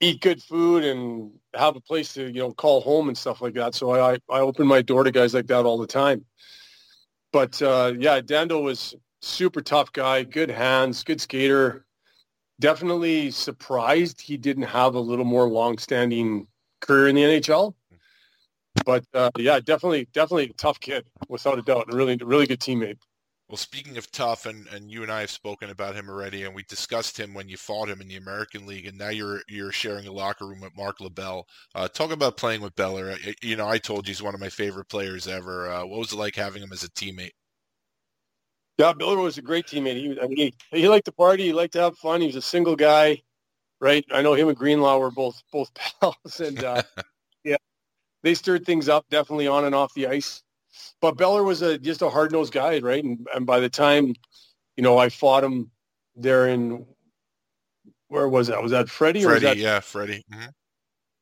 eat 0.00 0.20
good 0.20 0.42
food 0.42 0.84
and 0.84 1.32
have 1.54 1.76
a 1.76 1.80
place 1.80 2.12
to, 2.14 2.26
you 2.26 2.40
know, 2.40 2.52
call 2.52 2.80
home 2.80 3.08
and 3.08 3.18
stuff 3.18 3.40
like 3.40 3.54
that. 3.54 3.74
So 3.74 3.92
I, 3.92 4.14
I 4.30 4.40
open 4.40 4.66
my 4.66 4.82
door 4.82 5.04
to 5.04 5.10
guys 5.10 5.34
like 5.34 5.46
that 5.48 5.64
all 5.64 5.78
the 5.78 5.86
time. 5.86 6.24
But 7.32 7.60
uh, 7.60 7.94
yeah, 7.98 8.20
Dando 8.20 8.60
was 8.60 8.94
super 9.20 9.60
tough 9.60 9.92
guy, 9.92 10.22
good 10.22 10.50
hands, 10.50 11.04
good 11.04 11.20
skater. 11.20 11.84
Definitely 12.60 13.30
surprised 13.30 14.20
he 14.20 14.36
didn't 14.36 14.64
have 14.64 14.94
a 14.94 15.00
little 15.00 15.24
more 15.24 15.48
long-standing 15.48 16.46
career 16.80 17.08
in 17.08 17.16
the 17.16 17.22
NHL. 17.22 17.74
But 18.84 19.04
uh, 19.12 19.30
yeah, 19.36 19.60
definitely, 19.60 20.08
definitely 20.12 20.50
a 20.50 20.52
tough 20.54 20.80
kid, 20.80 21.06
without 21.28 21.58
a 21.58 21.62
doubt, 21.62 21.86
and 21.88 21.94
really, 21.94 22.16
really 22.16 22.46
good 22.46 22.60
teammate. 22.60 22.98
Well, 23.48 23.56
speaking 23.56 23.96
of 23.96 24.10
tough, 24.12 24.44
and, 24.44 24.66
and 24.68 24.90
you 24.90 25.02
and 25.02 25.10
I 25.10 25.20
have 25.20 25.30
spoken 25.30 25.70
about 25.70 25.94
him 25.94 26.10
already, 26.10 26.44
and 26.44 26.54
we 26.54 26.64
discussed 26.64 27.18
him 27.18 27.32
when 27.32 27.48
you 27.48 27.56
fought 27.56 27.88
him 27.88 28.02
in 28.02 28.08
the 28.08 28.16
American 28.16 28.66
League, 28.66 28.84
and 28.84 28.98
now 28.98 29.08
you're 29.08 29.40
you're 29.48 29.72
sharing 29.72 30.06
a 30.06 30.12
locker 30.12 30.46
room 30.46 30.60
with 30.60 30.76
Mark 30.76 31.00
LaBelle. 31.00 31.46
Uh, 31.74 31.88
talk 31.88 32.12
about 32.12 32.36
playing 32.36 32.60
with 32.60 32.76
Beller. 32.76 33.16
You 33.42 33.56
know, 33.56 33.66
I 33.66 33.78
told 33.78 34.06
you 34.06 34.10
he's 34.10 34.22
one 34.22 34.34
of 34.34 34.40
my 34.40 34.50
favorite 34.50 34.90
players 34.90 35.26
ever. 35.26 35.70
Uh, 35.70 35.86
what 35.86 35.98
was 35.98 36.12
it 36.12 36.16
like 36.16 36.36
having 36.36 36.62
him 36.62 36.72
as 36.74 36.84
a 36.84 36.90
teammate? 36.90 37.30
Yeah, 38.76 38.92
Beller 38.92 39.16
was 39.16 39.38
a 39.38 39.42
great 39.42 39.66
teammate. 39.66 39.96
He, 39.96 40.20
I 40.20 40.26
mean, 40.26 40.36
he, 40.36 40.54
he 40.70 40.88
liked 40.88 41.06
to 41.06 41.12
party. 41.12 41.44
He 41.44 41.52
liked 41.54 41.72
to 41.72 41.80
have 41.80 41.96
fun. 41.96 42.20
He 42.20 42.26
was 42.26 42.36
a 42.36 42.42
single 42.42 42.76
guy, 42.76 43.22
right? 43.80 44.04
I 44.12 44.20
know 44.20 44.34
him 44.34 44.48
and 44.48 44.58
Greenlaw 44.58 44.98
were 44.98 45.10
both 45.10 45.42
both 45.50 45.70
pals, 46.00 46.40
and 46.40 46.62
uh, 46.62 46.82
yeah, 47.44 47.56
they 48.22 48.34
stirred 48.34 48.66
things 48.66 48.90
up 48.90 49.06
definitely 49.08 49.46
on 49.48 49.64
and 49.64 49.74
off 49.74 49.94
the 49.94 50.06
ice 50.06 50.42
but 51.00 51.16
Beller 51.16 51.42
was 51.42 51.62
a 51.62 51.78
just 51.78 52.02
a 52.02 52.08
hard 52.08 52.32
nosed 52.32 52.52
guy, 52.52 52.78
right? 52.80 53.02
And, 53.02 53.26
and 53.34 53.46
by 53.46 53.60
the 53.60 53.68
time, 53.68 54.14
you 54.76 54.82
know, 54.82 54.98
I 54.98 55.08
fought 55.08 55.44
him 55.44 55.70
there 56.16 56.48
in 56.48 56.86
where 58.08 58.28
was 58.28 58.48
that? 58.48 58.62
Was 58.62 58.72
that 58.72 58.88
Freddie? 58.88 59.22
Freddie, 59.22 59.46
that, 59.46 59.56
yeah, 59.58 59.80
Freddie. 59.80 60.24
Mm-hmm. 60.32 60.48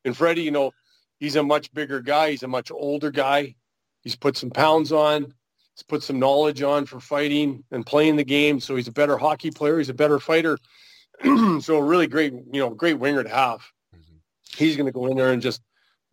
And 0.05 0.16
Freddie, 0.16 0.43
you 0.43 0.53
know, 0.53 0.73
he's 1.19 1.37
a 1.37 1.43
much 1.43 1.73
bigger 1.74 2.01
guy. 2.01 2.31
He's 2.31 2.45
a 2.45 2.49
much 2.49 2.70
older 2.70 3.11
guy. 3.11 3.57
He's 4.03 4.16
put 4.16 4.37
some 4.37 4.51
pounds 4.51 4.93
on. 4.93 5.35
He's 5.74 5.83
put 5.83 6.03
some 6.03 6.19
knowledge 6.19 6.62
on 6.62 6.87
for 6.87 7.01
fighting 7.01 7.65
and 7.70 7.85
playing 7.85 8.16
the 8.16 8.24
game. 8.24 8.61
So 8.61 8.77
he's 8.77 8.89
a 8.89 8.93
better 8.93 9.19
hockey 9.19 9.51
player. 9.51 9.78
He's 9.78 9.89
a 9.89 9.95
better 9.95 10.20
fighter. 10.20 10.59
so 11.24 11.77
a 11.77 11.83
really 11.83 12.07
great, 12.07 12.33
you 12.33 12.61
know, 12.61 12.70
great 12.70 12.99
winger 12.99 13.24
to 13.24 13.28
have. 13.28 13.61
Mm-hmm. 13.95 14.16
He's 14.57 14.77
going 14.77 14.87
to 14.87 14.93
go 14.93 15.07
in 15.07 15.16
there 15.16 15.33
and 15.33 15.43
just 15.43 15.61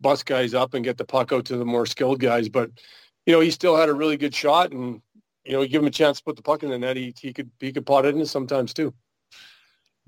bust 0.00 0.26
guys 0.26 0.54
up 0.54 0.74
and 0.74 0.84
get 0.84 0.98
the 0.98 1.04
puck 1.04 1.32
out 1.32 1.44
to 1.46 1.56
the 1.56 1.64
more 1.64 1.86
skilled 1.86 2.20
guys. 2.20 2.48
But 2.48 2.70
you 3.26 3.32
know, 3.32 3.40
he 3.40 3.50
still 3.50 3.76
had 3.76 3.88
a 3.88 3.94
really 3.94 4.16
good 4.16 4.34
shot, 4.34 4.72
and 4.72 5.00
you 5.44 5.52
know, 5.52 5.62
you 5.62 5.68
give 5.68 5.82
him 5.82 5.88
a 5.88 5.90
chance 5.90 6.18
to 6.18 6.24
put 6.24 6.36
the 6.36 6.42
puck 6.42 6.62
in 6.62 6.70
the 6.70 6.78
net, 6.78 6.96
he 6.96 7.14
he 7.18 7.32
could 7.32 7.50
he 7.60 7.72
could 7.72 7.86
pot 7.86 8.04
it 8.06 8.14
in 8.14 8.26
sometimes 8.26 8.72
too. 8.72 8.92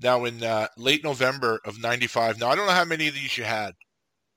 Now, 0.01 0.25
in 0.25 0.43
uh, 0.43 0.67
late 0.77 1.03
November 1.03 1.59
of 1.65 1.81
'95, 1.81 2.39
now 2.39 2.49
I 2.49 2.55
don't 2.55 2.67
know 2.67 2.73
how 2.73 2.85
many 2.85 3.07
of 3.07 3.13
these 3.13 3.37
you 3.37 3.43
had, 3.43 3.73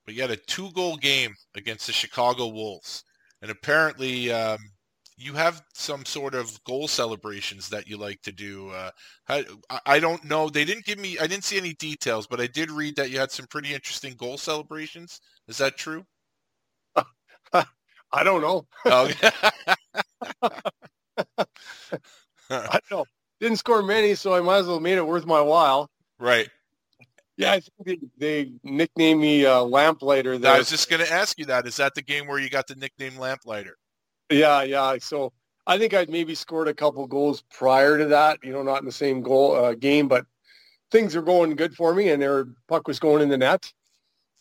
but 0.05 0.15
you 0.15 0.23
had 0.23 0.31
a 0.31 0.37
two-goal 0.37 0.97
game 0.97 1.35
against 1.55 1.87
the 1.87 1.93
Chicago 1.93 2.49
Wolves, 2.49 3.05
and 3.43 3.51
apparently 3.51 4.33
um, 4.33 4.59
you 5.21 5.35
have 5.35 5.63
some 5.75 6.05
sort 6.07 6.35
of 6.35 6.63
goal 6.65 6.89
celebrations 6.89 7.69
that 7.69 7.87
you 7.87 7.99
like 7.99 8.23
to 8.23 8.33
do. 8.33 8.71
Uh, 8.71 8.91
I, 9.29 9.45
I 9.85 10.01
don't 10.01 10.25
know. 10.25 10.49
They 10.49 10.65
didn't 10.65 10.87
give 10.87 10.99
me. 10.99 11.19
I 11.19 11.27
didn't 11.27 11.45
see 11.45 11.59
any 11.59 11.75
details, 11.75 12.27
but 12.27 12.41
I 12.41 12.47
did 12.47 12.71
read 12.71 12.97
that 12.97 13.11
you 13.11 13.19
had 13.19 13.31
some 13.31 13.47
pretty 13.47 13.75
interesting 13.75 14.15
goal 14.15 14.39
celebrations. 14.39 15.21
Is 15.47 15.59
that 15.59 15.77
true? 15.77 16.05
I 18.13 18.25
don't 18.25 18.41
know. 18.41 18.67
I 22.51 22.81
don't 22.81 22.91
know. 22.91 23.05
Didn't 23.41 23.59
score 23.59 23.83
many, 23.83 24.15
so 24.15 24.35
I 24.35 24.41
might 24.41 24.59
as 24.59 24.67
well 24.67 24.81
made 24.81 24.99
it 24.99 25.07
worth 25.07 25.27
my 25.27 25.41
while. 25.41 25.89
Right. 26.19 26.49
Yeah, 27.37 27.53
I 27.53 27.61
think 27.61 28.01
they, 28.19 28.45
they 28.45 28.53
nicknamed 28.65 29.21
me 29.21 29.47
uh, 29.47 29.63
Lamplighter. 29.63 30.37
There. 30.37 30.53
I 30.53 30.59
was 30.59 30.69
just 30.69 30.91
going 30.91 31.03
to 31.03 31.11
ask 31.11 31.39
you 31.39 31.47
that. 31.47 31.67
Is 31.67 31.77
that 31.77 31.95
the 31.95 32.03
game 32.03 32.27
where 32.27 32.39
you 32.39 32.51
got 32.51 32.67
the 32.67 32.75
nickname 32.75 33.17
Lamplighter? 33.17 33.77
Yeah, 34.31 34.63
yeah. 34.63 34.97
So 35.01 35.33
I 35.67 35.79
think 35.79 35.95
I'd 35.95 36.11
maybe 36.11 36.35
scored 36.35 36.69
a 36.69 36.75
couple 36.75 37.07
goals 37.07 37.43
prior 37.51 37.97
to 37.97 38.07
that. 38.07 38.41
You 38.43 38.53
know, 38.53 38.63
not 38.63 38.81
in 38.81 38.85
the 38.85 38.93
same 38.93 39.23
goal 39.23 39.55
uh, 39.55 39.75
game, 39.75 40.07
but 40.07 40.27
things 40.91 41.17
are 41.17 41.23
going 41.23 41.57
good 41.57 41.75
for 41.75 41.95
me, 41.95 42.11
and 42.11 42.21
their 42.21 42.47
puck 42.69 42.87
was 42.87 42.99
going 42.99 43.23
in 43.23 43.31
the 43.31 43.39
net. 43.39 43.73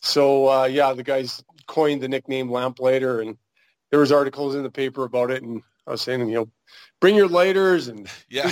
So 0.01 0.49
uh, 0.49 0.65
yeah, 0.65 0.91
the 0.93 1.03
guys 1.03 1.41
coined 1.67 2.01
the 2.01 2.09
nickname 2.09 2.51
Lamplighter, 2.51 3.21
and 3.21 3.37
there 3.91 3.99
was 3.99 4.11
articles 4.11 4.55
in 4.55 4.63
the 4.63 4.69
paper 4.69 5.03
about 5.03 5.31
it, 5.31 5.43
and 5.43 5.61
I 5.87 5.91
was 5.91 6.01
saying, 6.01 6.27
you 6.27 6.35
know, 6.35 6.49
bring 6.99 7.15
your 7.15 7.27
lighters 7.27 7.87
and 7.87 8.07
yeah, 8.29 8.51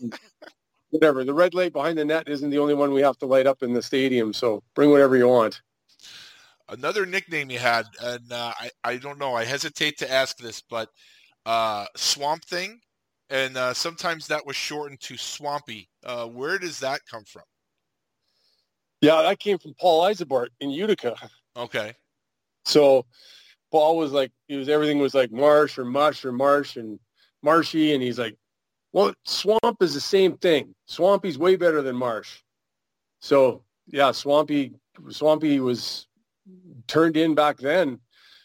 whatever. 0.90 1.24
The 1.24 1.34
red 1.34 1.54
light 1.54 1.72
behind 1.72 1.98
the 1.98 2.04
net 2.04 2.28
isn't 2.28 2.50
the 2.50 2.58
only 2.58 2.74
one 2.74 2.92
we 2.92 3.02
have 3.02 3.18
to 3.18 3.26
light 3.26 3.46
up 3.46 3.62
in 3.62 3.72
the 3.72 3.82
stadium, 3.82 4.32
so 4.32 4.62
bring 4.74 4.90
whatever 4.90 5.16
you 5.16 5.28
want. 5.28 5.60
Another 6.68 7.06
nickname 7.06 7.50
you 7.50 7.58
had, 7.58 7.86
and 8.02 8.30
uh, 8.30 8.52
I 8.58 8.70
I 8.84 8.96
don't 8.96 9.18
know, 9.18 9.34
I 9.34 9.44
hesitate 9.44 9.98
to 9.98 10.10
ask 10.10 10.36
this, 10.36 10.60
but 10.60 10.90
uh, 11.46 11.86
Swamp 11.96 12.44
Thing, 12.44 12.80
and 13.30 13.56
uh, 13.56 13.72
sometimes 13.72 14.26
that 14.26 14.44
was 14.44 14.56
shortened 14.56 15.00
to 15.00 15.16
Swampy. 15.16 15.88
Uh, 16.04 16.26
where 16.26 16.58
does 16.58 16.78
that 16.80 17.00
come 17.10 17.24
from? 17.24 17.44
Yeah, 19.00 19.22
that 19.22 19.38
came 19.38 19.58
from 19.58 19.74
Paul 19.80 20.02
Ysebaert 20.02 20.48
in 20.60 20.70
Utica. 20.70 21.16
Okay. 21.56 21.94
So 22.64 23.06
Paul 23.70 23.96
was 23.96 24.12
like, 24.12 24.32
he 24.46 24.56
was 24.56 24.68
everything 24.68 24.98
was 24.98 25.14
like 25.14 25.30
marsh 25.30 25.78
or 25.78 25.84
mush 25.84 26.24
or 26.24 26.32
marsh 26.32 26.76
and 26.76 26.98
marshy, 27.42 27.94
and 27.94 28.02
he's 28.02 28.18
like, 28.18 28.36
well, 28.92 29.12
swamp 29.24 29.82
is 29.82 29.94
the 29.94 30.00
same 30.00 30.36
thing. 30.38 30.74
Swampy's 30.86 31.38
way 31.38 31.56
better 31.56 31.82
than 31.82 31.96
marsh. 31.96 32.40
So 33.20 33.62
yeah, 33.86 34.12
swampy, 34.12 34.72
swampy 35.10 35.60
was 35.60 36.06
turned 36.86 37.16
in 37.16 37.34
back 37.34 37.58
then. 37.58 38.00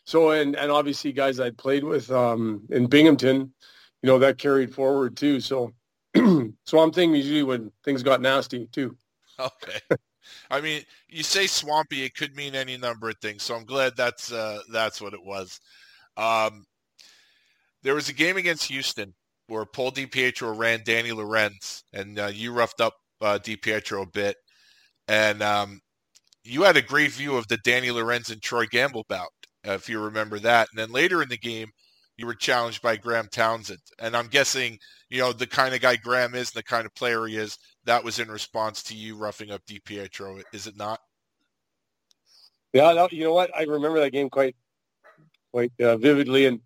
So 0.06 0.32
and 0.32 0.56
and 0.56 0.72
obviously 0.72 1.14
guys 1.14 1.40
I'd 1.40 1.58
played 1.58 1.84
with 1.84 2.12
um, 2.12 2.64
in 2.70 2.88
Binghamton, 2.88 3.54
you 4.02 4.08
know 4.08 4.20
that 4.20 4.38
carried 4.38 4.74
forward 4.74 5.16
too. 5.16 5.40
So 5.40 5.74
swamp 6.66 6.94
thing 6.94 7.16
usually 7.16 7.44
when 7.44 7.72
things 7.84 8.04
got 8.04 8.22
nasty 8.22 8.68
too. 8.68 8.98
Okay. 9.40 9.80
I 10.54 10.62
mean, 10.62 10.84
you 11.10 11.24
say 11.24 11.48
swampy, 11.48 12.04
it 12.04 12.14
could 12.14 12.36
mean 12.36 12.54
any 12.54 12.78
number 12.78 13.10
of 13.10 13.16
things. 13.20 13.42
So 13.42 13.56
I'm 13.56 13.66
glad 13.66 13.94
that's 13.98 14.32
uh, 14.32 14.60
that's 14.72 15.02
what 15.02 15.16
it 15.16 15.26
was. 15.26 15.60
Um, 16.16 16.66
there 17.82 17.96
was 17.96 18.08
a 18.08 18.14
game 18.14 18.38
against 18.38 18.66
Houston 18.66 19.16
where 19.48 19.66
Paul 19.66 19.92
DiPietro 19.92 20.56
ran 20.56 20.84
Danny 20.86 21.12
Lorenz, 21.12 21.84
and 21.92 22.20
uh, 22.20 22.28
you 22.28 22.54
roughed 22.54 22.82
up 22.82 22.94
uh, 23.20 23.40
DiPietro 23.42 24.04
a 24.04 24.12
bit, 24.12 24.36
and 25.08 25.42
um, 25.42 25.80
you 26.44 26.62
had 26.62 26.78
a 26.78 26.84
great 26.84 27.12
view 27.12 27.36
of 27.36 27.48
the 27.48 27.58
Danny 27.58 27.90
Lorenz 27.90 28.30
and 28.30 28.40
Troy 28.40 28.68
Gamble 28.68 29.06
bout, 29.10 29.32
if 29.64 29.90
you 29.90 30.00
remember 30.00 30.38
that. 30.38 30.68
And 30.72 30.78
then 30.78 30.92
later 30.92 31.24
in 31.24 31.30
the 31.30 31.38
game, 31.38 31.70
you 32.16 32.28
were 32.28 32.36
challenged 32.36 32.84
by 32.84 32.96
Graeme 32.96 33.28
Townshend, 33.32 33.80
and 34.00 34.16
I'm 34.16 34.28
guessing 34.28 34.78
you 35.10 35.18
know 35.18 35.34
the 35.34 35.48
kind 35.48 35.74
of 35.74 35.82
guy 35.82 35.96
Graeme 35.96 36.36
is, 36.36 36.52
and 36.52 36.60
the 36.60 36.64
kind 36.64 36.86
of 36.86 36.94
player 36.94 37.26
he 37.26 37.38
is 37.38 37.58
that 37.86 38.04
was 38.04 38.20
in 38.20 38.30
response 38.30 38.84
to 38.84 38.96
you 38.96 39.16
roughing 39.16 39.52
up 39.52 39.66
DiPietro, 39.66 40.44
is 40.54 40.68
it 40.68 40.78
not? 40.78 41.00
Yeah, 42.74 42.92
no, 42.94 43.08
you 43.12 43.24
know 43.24 43.34
what? 43.34 43.56
I 43.56 43.64
remember 43.64 44.00
that 44.00 44.12
game 44.12 44.30
quite 44.30 44.56
quite 45.52 45.72
uh, 45.80 45.98
vividly, 45.98 46.48
and 46.48 46.60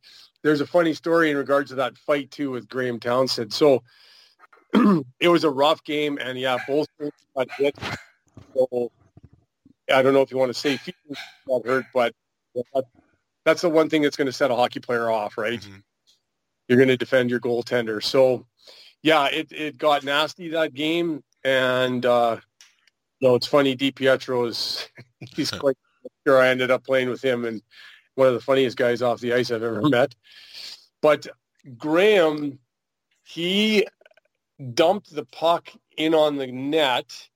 there's 0.43 0.61
a 0.61 0.67
funny 0.67 0.93
story 0.93 1.31
in 1.31 1.37
regards 1.37 1.69
to 1.71 1.75
that 1.75 1.97
fight 1.97 2.31
too 2.31 2.51
with 2.51 2.69
Graeme 2.69 2.99
Townshend. 2.99 3.51
So 3.53 3.83
it 5.19 5.27
was 5.27 5.43
a 5.43 5.49
rough 5.49 5.83
game, 5.83 6.17
and 6.21 6.39
yeah, 6.39 6.57
both 6.67 6.87
got 7.35 7.51
hit. 7.57 7.75
So 8.53 8.91
I 9.93 10.01
don't 10.01 10.13
know 10.13 10.21
if 10.21 10.31
you 10.31 10.37
want 10.37 10.53
to 10.53 10.59
say 10.59 10.79
got 11.47 11.65
hurt, 11.65 11.85
but 11.93 12.13
that's 13.45 13.61
the 13.61 13.69
one 13.69 13.89
thing 13.89 14.01
that's 14.01 14.17
going 14.17 14.25
to 14.27 14.33
set 14.33 14.51
a 14.51 14.55
hockey 14.55 14.79
player 14.79 15.09
off, 15.09 15.37
right? 15.37 15.59
Mhm. 15.59 15.83
You're 16.67 16.77
going 16.77 16.89
to 16.89 16.97
defend 16.97 17.29
your 17.29 17.39
goaltender. 17.39 18.03
So, 18.03 18.45
yeah, 19.07 19.27
it, 19.27 19.53
it 19.53 19.77
got 19.77 20.03
nasty 20.03 20.49
that 20.49 20.73
game. 20.73 21.23
And, 21.45 22.05
uh, 22.05 22.37
no, 23.21 23.35
it's 23.35 23.47
funny. 23.47 23.73
DiPietro 23.73 24.49
is, 24.49 24.89
he's 25.21 25.49
quite 25.63 25.77
sure 26.25 26.41
I 26.41 26.49
ended 26.49 26.71
up 26.71 26.83
playing 26.83 27.07
with 27.07 27.23
him 27.23 27.45
and 27.45 27.61
one 28.15 28.27
of 28.27 28.33
the 28.33 28.41
funniest 28.41 28.75
guys 28.75 29.01
off 29.01 29.21
the 29.21 29.33
ice 29.33 29.49
I've 29.49 29.63
ever 29.63 29.81
met. 29.83 30.13
But 31.01 31.25
Graeme, 31.77 32.59
he 33.23 33.87
dumped 34.73 35.15
the 35.15 35.25
puck 35.25 35.69
in 35.95 36.13
on 36.13 36.35
the 36.35 36.47
net. 36.47 37.29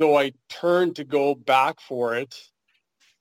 So 0.00 0.16
I 0.16 0.32
turned 0.48 0.96
to 0.96 1.04
go 1.04 1.34
back 1.34 1.82
for 1.82 2.16
it 2.16 2.34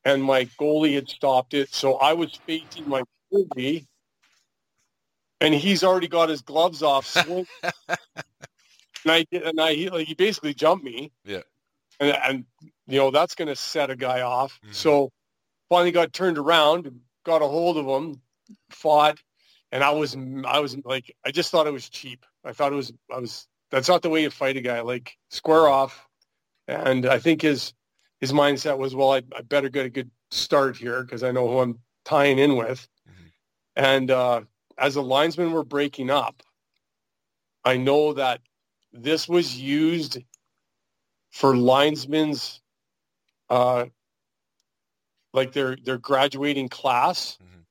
and 0.05 0.23
my 0.23 0.45
goalie 0.57 0.95
had 0.95 1.09
stopped 1.09 1.53
it. 1.53 1.73
So 1.73 1.95
I 1.95 2.13
was 2.13 2.39
facing 2.47 2.87
my 2.87 3.03
goalie, 3.33 3.87
and 5.41 5.53
he's 5.53 5.83
already 5.83 6.07
got 6.07 6.29
his 6.29 6.41
gloves 6.41 6.81
off. 6.81 7.05
swing. 7.07 7.45
and 7.89 7.97
I 9.07 9.25
and 9.31 9.59
I 9.59 9.73
he, 9.73 9.89
like 9.89 10.07
he 10.07 10.13
basically 10.13 10.53
jumped 10.53 10.85
me. 10.85 11.11
Yeah. 11.25 11.41
and 11.99 12.17
and 12.23 12.45
you 12.87 12.99
know 12.99 13.11
that's 13.11 13.35
going 13.35 13.47
to 13.49 13.55
set 13.55 13.89
a 13.89 13.95
guy 13.95 14.21
off. 14.21 14.59
Mhm. 14.65 14.73
So 14.73 15.11
finally 15.69 15.91
got 15.91 16.13
turned 16.13 16.37
around, 16.37 16.91
got 17.25 17.41
a 17.41 17.47
hold 17.47 17.77
of 17.77 17.85
him, 17.85 18.21
fought, 18.69 19.19
and 19.71 19.83
I 19.83 19.89
was 19.91 20.15
I 20.45 20.59
was 20.59 20.77
like 20.85 21.13
I 21.25 21.31
just 21.31 21.51
thought 21.51 21.67
it 21.67 21.73
was 21.73 21.89
cheap. 21.89 22.25
I 22.45 22.53
thought 22.53 22.71
it 22.71 22.75
was 22.77 22.93
I 23.13 23.19
was 23.19 23.47
that's 23.71 23.87
not 23.89 24.01
the 24.01 24.09
way 24.09 24.21
you 24.23 24.29
fight 24.29 24.57
a 24.57 24.61
guy. 24.61 24.81
Like 24.81 25.17
square 25.29 25.67
off, 25.67 26.07
and 26.67 27.05
I 27.05 27.19
think 27.19 27.41
his 27.41 27.73
his 28.19 28.31
mindset 28.31 28.77
was, 28.77 28.93
well, 28.93 29.13
I, 29.13 29.23
I 29.35 29.41
better 29.41 29.67
get 29.69 29.87
a 29.87 29.89
good 29.89 30.11
start 30.29 30.77
here 30.77 31.01
because 31.03 31.23
I 31.23 31.31
know 31.31 31.47
who 31.47 31.57
I'm 31.59 31.79
tying 32.05 32.37
in 32.37 32.55
with. 32.55 32.87
Mhm. 33.09 33.31
And 33.77 34.11
uh, 34.11 34.41
as 34.81 34.95
the 34.95 35.03
linesmen 35.03 35.51
were 35.53 35.63
breaking 35.63 36.09
up, 36.09 36.41
I 37.63 37.77
know 37.77 38.13
that 38.13 38.41
this 38.91 39.29
was 39.29 39.57
used 39.57 40.17
for 41.29 41.55
linesmen's, 41.55 42.61
uh, 43.49 43.85
like 45.33 45.53
their 45.53 45.77
their 45.77 45.97
graduating 45.99 46.67
class 46.67 47.37
Mhm. 47.37 47.65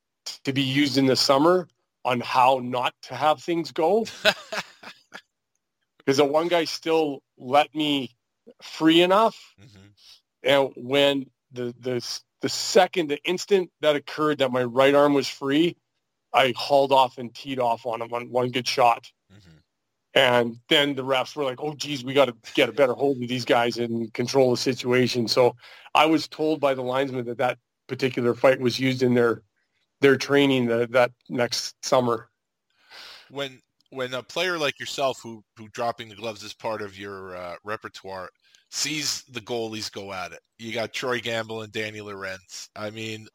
to 0.45 0.53
be 0.53 0.63
used 0.63 0.97
in 0.97 1.07
the 1.07 1.17
summer 1.17 1.69
on 2.05 2.21
how 2.21 2.61
not 2.63 2.95
to 3.03 3.15
have 3.17 3.43
things 3.43 3.73
go. 3.73 4.07
Because 5.99 6.17
the 6.17 6.25
one 6.25 6.49
guy 6.49 6.65
still 6.65 7.23
let 7.37 7.73
me 7.75 8.17
free 8.63 9.03
enough 9.03 9.55
Mhm. 9.61 9.93
and 10.43 10.73
when 10.77 11.31
the 11.53 11.75
the 11.79 12.21
the 12.41 12.49
second, 12.49 13.09
the 13.09 13.23
instant 13.25 13.71
that 13.81 13.97
occurred 13.97 14.39
that 14.39 14.51
my 14.51 14.65
right 14.65 14.95
arm 14.95 15.13
was 15.13 15.29
free, 15.29 15.77
I 16.33 16.53
hauled 16.57 16.93
off 16.93 17.19
and 17.19 17.35
teed 17.35 17.59
off 17.59 17.87
on 17.87 18.03
him 18.03 18.13
on 18.13 18.31
one 18.31 18.51
good 18.51 18.67
shot. 18.69 19.11
Mhm. 19.33 19.63
And 20.15 20.57
then 20.69 20.95
the 20.95 21.05
refs 21.05 21.37
were 21.37 21.45
like, 21.45 21.61
"Oh, 21.61 21.75
geez, 21.75 22.05
we 22.05 22.13
got 22.13 22.27
to 22.27 22.37
get 22.55 22.69
a 22.69 22.73
better 22.73 22.95
hold 22.95 23.23
of 23.23 23.29
these 23.29 23.45
guys 23.45 23.79
and 23.79 24.13
control 24.13 24.51
the 24.51 24.57
situation." 24.57 25.29
So 25.29 25.57
I 25.95 26.07
was 26.07 26.29
told 26.29 26.61
by 26.61 26.75
the 26.75 26.83
linesman 26.83 27.25
that 27.27 27.39
that 27.39 27.59
particular 27.87 28.35
fight 28.35 28.61
was 28.61 28.79
used 28.79 29.03
in 29.03 29.15
their 29.15 29.43
their 30.01 30.17
training 30.17 30.67
the, 30.67 30.87
that 30.91 31.13
next 31.29 31.85
summer. 31.85 32.31
when 33.29 33.61
when 33.91 34.15
a 34.15 34.23
player 34.23 34.59
like 34.59 34.79
yourself 34.79 35.21
who 35.21 35.45
who 35.57 35.69
dropping 35.69 36.09
the 36.09 36.17
gloves 36.17 36.43
is 36.43 36.55
part 36.55 36.81
of 36.83 36.99
your 36.99 37.37
uh, 37.37 37.57
repertoire 37.65 38.31
sees 38.71 39.25
the 39.25 39.41
goalies 39.41 39.91
go 39.91 40.13
at 40.13 40.33
it. 40.33 40.41
You 40.59 40.73
got 40.73 40.93
troy 40.93 41.21
gamble 41.21 41.63
and 41.63 41.73
danny 41.73 42.01
lorenz. 42.01 42.69
I 42.77 42.91
mean 42.91 43.27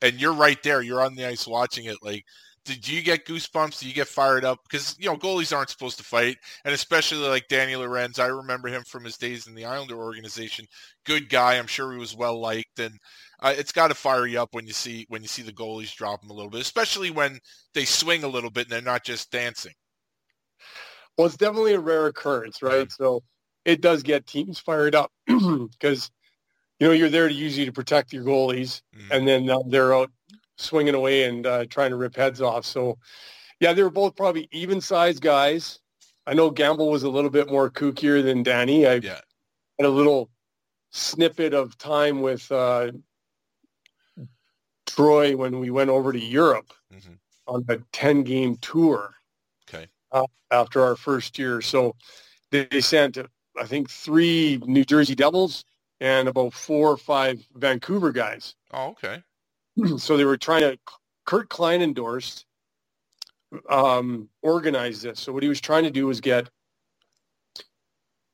and 0.00 0.20
you're 0.20 0.32
right 0.32 0.60
there. 0.62 0.80
You're 0.80 1.02
on 1.02 1.14
the 1.14 1.26
ice 1.26 1.46
watching 1.46 1.84
it. 1.84 1.98
Like 2.02 2.24
did 2.64 2.86
you 2.86 3.02
get 3.02 3.26
goosebumps? 3.26 3.80
Do 3.80 3.88
you 3.88 3.92
get 3.92 4.08
fired 4.08 4.44
up? 4.44 4.58
Because 4.64 4.96
you 4.98 5.10
know 5.10 5.16
goalies 5.16 5.54
aren't 5.54 5.68
supposed 5.68 5.98
to 5.98 6.04
fight. 6.04 6.38
And 6.64 6.72
especially 6.72 7.28
like 7.28 7.48
danny 7.48 7.76
lorenz 7.76 8.18
i 8.18 8.26
remember 8.26 8.68
him 8.68 8.82
from 8.88 9.04
his 9.04 9.18
days 9.18 9.46
in 9.46 9.54
the 9.54 9.66
islander 9.66 9.96
organization. 9.96 10.64
Good 11.04 11.28
guy. 11.28 11.58
I'm 11.58 11.66
sure 11.66 11.92
he 11.92 11.98
was 11.98 12.16
well 12.16 12.40
liked. 12.40 12.78
And 12.78 12.94
uh, 13.40 13.54
it's 13.56 13.72
got 13.72 13.88
to 13.88 13.94
fire 13.94 14.26
you 14.26 14.40
up 14.40 14.54
when 14.54 14.66
you 14.66 14.72
see 14.72 15.04
when 15.10 15.20
you 15.20 15.28
see 15.28 15.42
the 15.42 15.52
goalies 15.52 15.94
drop 15.94 16.22
them 16.22 16.30
a 16.30 16.34
little 16.34 16.50
bit 16.50 16.60
especially 16.62 17.10
when 17.10 17.38
they 17.74 17.84
swing 17.84 18.24
a 18.24 18.28
little 18.28 18.50
bit 18.50 18.64
and 18.64 18.72
they're 18.72 18.80
not 18.80 19.04
just 19.04 19.30
dancing. 19.30 19.74
Well, 21.18 21.26
it's 21.26 21.36
definitely 21.36 21.74
a 21.74 21.80
rare 21.80 22.06
occurrence, 22.06 22.62
right? 22.62 22.90
So 22.90 23.22
it 23.64 23.80
does 23.80 24.02
get 24.02 24.26
teams 24.26 24.58
fired 24.58 24.94
up 24.94 25.12
because 25.26 26.10
you 26.80 26.86
know 26.86 26.92
you're 26.92 27.08
there 27.08 27.28
to 27.28 27.34
usually 27.34 27.66
to 27.66 27.72
protect 27.72 28.12
your 28.12 28.24
goalies, 28.24 28.82
Mhm. 28.96 29.10
and 29.10 29.28
then 29.28 29.50
uh, 29.50 29.58
they're 29.68 29.94
out 29.94 30.10
swinging 30.56 30.94
away 30.94 31.24
and 31.24 31.46
uh, 31.46 31.64
trying 31.66 31.90
to 31.90 31.96
rip 31.96 32.14
heads 32.16 32.40
off. 32.40 32.64
So 32.64 32.98
yeah, 33.60 33.72
they 33.72 33.82
were 33.82 33.90
both 33.90 34.16
probably 34.16 34.48
even 34.52 34.80
sized 34.80 35.22
guys. 35.22 35.80
I 36.26 36.34
know 36.34 36.50
Gamble 36.50 36.90
was 36.90 37.02
a 37.02 37.10
little 37.10 37.30
bit 37.30 37.50
more 37.50 37.70
kookier 37.70 38.22
than 38.22 38.42
Danny. 38.42 38.86
I 38.86 38.94
Yeah. 38.94 39.20
had 39.78 39.86
a 39.86 39.88
little 39.88 40.30
snippet 40.90 41.54
of 41.54 41.76
time 41.78 42.20
with 42.22 42.50
uh, 42.52 42.92
Troy 44.86 45.36
when 45.36 45.58
we 45.58 45.70
went 45.70 45.90
over 45.90 46.12
to 46.12 46.18
Europe 46.18 46.72
Mhm. 46.92 47.18
on 47.46 47.64
a 47.68 47.78
10 47.92 48.22
game 48.24 48.56
tour 48.56 49.14
Okay. 49.68 49.88
uh, 50.10 50.26
after 50.50 50.82
our 50.82 50.96
first 50.96 51.38
year. 51.38 51.60
So 51.62 51.96
they, 52.50 52.66
they 52.66 52.80
sent, 52.80 53.16
I 53.58 53.66
think, 53.66 53.90
three 53.90 54.60
New 54.64 54.84
Jersey 54.84 55.14
Devils 55.14 55.64
and 56.00 56.28
about 56.28 56.54
four 56.54 56.90
or 56.90 56.96
five 56.96 57.46
Vancouver 57.54 58.12
guys. 58.12 58.54
Oh, 58.72 58.88
okay. 58.90 59.22
so 59.98 60.16
they 60.16 60.24
were 60.24 60.36
trying 60.36 60.62
to, 60.62 60.78
Kurt 61.24 61.48
Kleinendorst, 61.48 62.44
um, 63.68 64.28
organize 64.42 65.02
this. 65.02 65.20
So 65.20 65.32
what 65.32 65.42
he 65.42 65.48
was 65.48 65.60
trying 65.60 65.84
to 65.84 65.90
do 65.90 66.06
was 66.06 66.20
get 66.20 66.48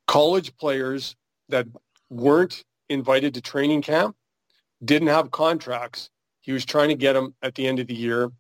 college 0.07 0.57
players 0.57 1.17
that 1.49 1.67
weren't 2.11 2.65
invited 2.89 3.35
to 3.35 3.41
training 3.41 3.83
camp, 3.83 4.17
didn't 4.85 5.09
have 5.09 5.31
contracts. 5.31 6.11
He 6.41 6.53
was 6.53 6.65
trying 6.65 6.89
to 6.89 6.95
get 6.95 7.13
them 7.13 7.35
at 7.43 7.55
the 7.55 7.67
end 7.67 7.79
of 7.79 7.87
the 7.87 7.95
year 7.95 8.31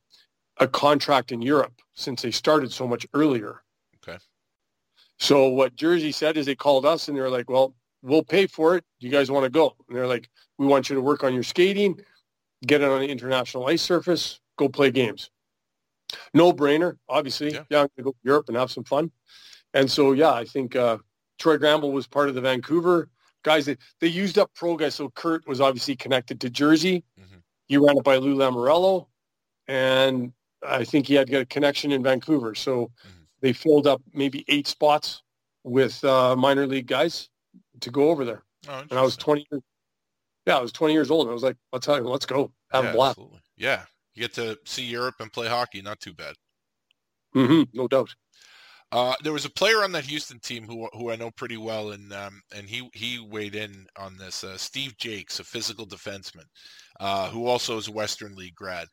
a 0.59 0.69
contract 0.69 1.33
in 1.33 1.43
Europe 1.43 1.75
since 1.95 2.23
they 2.23 2.31
started 2.31 2.73
so 2.73 2.87
much 2.87 3.07
earlier. 3.15 3.63
So 5.19 5.49
what 5.49 5.74
Jersey 5.77 6.12
said 6.12 6.36
is 6.36 6.47
they 6.47 6.55
called 6.55 6.86
us 6.86 7.09
and 7.09 7.16
they 7.16 7.20
were 7.20 7.31
like, 7.31 7.51
well, 7.51 7.74
we'll 8.03 8.23
pay 8.23 8.47
for 8.47 8.77
it. 8.77 8.85
Do 9.01 9.07
you 9.07 9.12
guys 9.12 9.31
want 9.31 9.45
to 9.45 9.51
go? 9.51 9.74
And 9.89 9.97
they're 9.97 10.07
like, 10.07 10.28
we 10.59 10.66
want 10.66 10.89
you 10.89 10.95
to 10.95 11.03
work 11.03 11.24
on 11.24 11.35
your 11.35 11.43
skating, 11.43 12.01
get 12.66 12.81
it 12.81 12.89
on 12.89 13.01
the 13.01 13.09
international 13.09 13.66
ice 13.66 13.82
surface, 13.82 14.40
go 14.57 14.69
play 14.69 14.90
games. 14.90 15.31
No 16.32 16.53
brainer, 16.53 16.97
obviously. 17.09 17.53
Yeah. 17.53 17.65
Yeah, 17.69 17.81
I'm 17.81 17.89
going 17.89 17.90
to 17.99 18.03
go 18.05 18.11
to 18.12 18.19
Europe 18.23 18.49
and 18.49 18.57
have 18.57 18.70
some 18.70 18.85
fun. 18.85 19.11
And 19.74 19.90
so, 19.90 20.12
yeah, 20.12 20.32
I 20.32 20.45
think 20.45 20.77
uh, 20.77 20.99
Troy 21.39 21.59
Gamble 21.59 21.93
was 21.93 22.07
part 22.07 22.28
of 22.28 22.35
the 22.35 22.40
Vancouver 22.40 23.11
guys. 23.43 23.66
They, 23.66 23.77
they 24.01 24.07
used 24.09 24.39
up 24.39 24.51
pro 24.55 24.77
guys. 24.77 24.95
So 24.95 25.11
Kurt 25.11 25.47
was 25.47 25.61
obviously 25.61 25.97
connected 25.97 26.40
to 26.40 26.51
Jersey. 26.51 27.05
Mhm. 27.20 27.43
He 27.66 27.77
ran 27.77 27.99
it 27.99 28.05
by 28.05 28.16
Lou 28.16 28.35
Lamoriello. 28.36 29.07
And 29.66 30.32
I 30.66 30.85
think 30.85 31.07
he 31.07 31.15
had 31.15 31.31
got 31.31 31.43
a 31.43 31.47
connection 31.47 31.93
in 31.93 32.03
Vancouver. 32.03 32.55
So 32.55 32.90
Mhm. 33.07 33.18
They 33.40 33.52
filled 33.52 33.86
up 33.86 34.02
maybe 34.12 34.44
eight 34.48 34.66
spots 34.66 35.23
with 35.65 36.02
uh, 36.05 36.35
minor 36.36 36.66
league 36.66 36.86
guys 36.86 37.28
to 37.81 37.90
go 37.90 38.10
over 38.10 38.24
there. 38.24 38.43
Oh, 38.69 38.82
And 38.90 38.98
I 38.98 39.02
was 39.02 39.16
20 39.16 39.47
years, 39.51 39.62
yeah, 40.47 40.59
I 40.59 40.62
was 40.62 40.73
20 40.73 40.93
years 40.93 41.10
old. 41.10 41.27
And 41.27 41.31
I 41.31 41.35
was 41.35 41.43
like, 41.43 41.56
let's, 41.73 41.86
have, 41.86 42.05
let's 42.05 42.27
go 42.27 42.52
have 42.73 42.85
yeah, 42.85 42.90
a 42.90 42.94
blast. 42.94 43.19
Absolutely. 43.19 43.40
Yeah. 43.56 43.82
You 44.15 44.23
get 44.23 44.35
to 44.35 44.59
see 44.65 44.85
Europe 44.85 45.16
and 45.20 45.32
play 45.32 45.48
hockey. 45.48 45.81
Not 45.82 46.01
too 46.01 46.15
bad. 46.15 46.35
hmm 47.32 47.62
no 47.73 47.86
doubt. 47.86 48.15
Uh, 48.90 49.15
there 49.23 49.35
was 49.35 49.44
a 49.44 49.51
player 49.51 49.85
on 49.85 49.93
that 49.93 50.06
Houston 50.06 50.40
team 50.40 50.66
who 50.66 50.89
who 50.94 51.10
I 51.10 51.16
know 51.16 51.31
pretty 51.31 51.59
well, 51.59 51.93
and 51.93 52.10
um, 52.12 52.40
and 52.56 52.66
he 52.66 52.89
he 52.94 53.19
weighed 53.19 53.55
in 53.55 53.86
on 53.98 54.16
this. 54.16 54.43
Uh, 54.43 54.56
Steve 54.56 54.97
Jaques, 54.97 55.40
a 55.40 55.44
physical 55.44 55.86
defenseman, 55.86 56.47
uh, 56.98 57.28
who 57.28 57.47
also 57.47 57.77
is 57.77 57.89
a 57.89 57.93
Western 57.93 58.35
League 58.35 58.55
grad, 58.55 58.89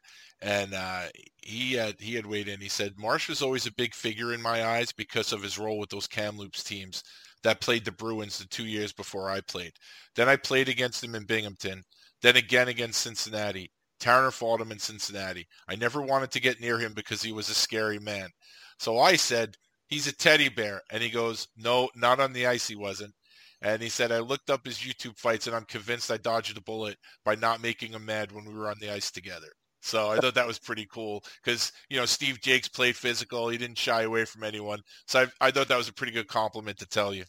and 0.45 0.75
uh, 0.75 1.05
he 1.41 1.73
had 1.73 1.95
he 1.99 2.13
had 2.13 2.25
weighed 2.27 2.47
in. 2.47 2.61
He 2.61 2.69
said 2.69 2.93
Marsh 2.99 3.27
was 3.27 3.41
always 3.41 3.65
a 3.65 3.73
big 3.73 3.95
figure 3.95 4.31
in 4.31 4.41
my 4.41 4.63
eyes 4.63 4.91
because 4.91 5.33
of 5.33 5.41
his 5.41 5.57
role 5.57 5.79
with 5.79 5.89
those 5.89 6.05
Kamloops 6.05 6.63
teams 6.63 7.03
that 7.43 7.61
played 7.61 7.83
the 7.83 7.91
Bruins 7.91 8.37
the 8.37 8.45
two 8.45 8.65
years 8.65 8.93
before 8.93 9.29
I 9.29 9.41
played. 9.41 9.73
Then 10.15 10.29
I 10.29 10.35
played 10.35 10.69
against 10.69 11.03
him 11.03 11.15
in 11.15 11.25
Binghamton, 11.25 11.81
then 12.21 12.35
again 12.35 12.67
against 12.67 13.01
Cincinnati. 13.01 13.71
Tarner 13.99 14.29
fought 14.29 14.61
him 14.61 14.71
in 14.71 14.77
Cincinnati. 14.77 15.47
I 15.67 15.75
never 15.75 16.01
wanted 16.01 16.29
to 16.31 16.41
get 16.41 16.61
near 16.61 16.77
him 16.77 16.93
because 16.93 17.23
he 17.23 17.31
was 17.31 17.49
a 17.49 17.55
scary 17.55 17.97
man. 17.97 18.29
So 18.77 18.99
I 18.99 19.15
said, 19.15 19.55
he's 19.87 20.05
a 20.05 20.15
teddy 20.15 20.49
bear. 20.49 20.81
And 20.91 21.01
he 21.01 21.09
goes, 21.09 21.47
no, 21.57 21.89
not 21.95 22.19
on 22.19 22.33
the 22.33 22.45
ice 22.45 22.67
he 22.67 22.75
wasn't. 22.75 23.13
And 23.61 23.81
he 23.81 23.89
said, 23.89 24.11
I 24.11 24.19
looked 24.19 24.49
up 24.49 24.65
his 24.65 24.77
YouTube 24.77 25.17
fights 25.17 25.47
and 25.47 25.55
I'm 25.55 25.65
convinced 25.65 26.11
I 26.11 26.17
dodged 26.17 26.57
a 26.57 26.61
bullet 26.61 26.97
by 27.23 27.35
not 27.35 27.63
making 27.63 27.93
him 27.93 28.05
mad 28.05 28.31
when 28.31 28.45
we 28.45 28.53
were 28.53 28.69
on 28.69 28.77
the 28.79 28.93
ice 28.93 29.09
together. 29.11 29.47
So 29.85 30.09
I 30.09 30.17
thought 30.17 30.33
that 30.33 30.47
was 30.47 30.57
pretty 30.57 30.87
cool 30.91 31.23
because, 31.43 31.71
you 31.89 31.97
know, 31.97 32.05
Steve 32.05 32.41
Jaques 32.41 32.67
played 32.67 32.95
physical. 32.95 33.49
He 33.49 33.57
didn't 33.57 33.77
shy 33.77 34.01
away 34.01 34.25
from 34.25 34.43
anyone. 34.43 34.79
So 35.05 35.21
I, 35.21 35.47
I 35.47 35.51
thought 35.51 35.67
that 35.67 35.77
was 35.77 35.87
a 35.87 35.93
pretty 35.93 36.11
good 36.11 36.27
compliment 36.27 36.79
to 36.79 36.87
tell 36.87 37.13
you. 37.13 37.23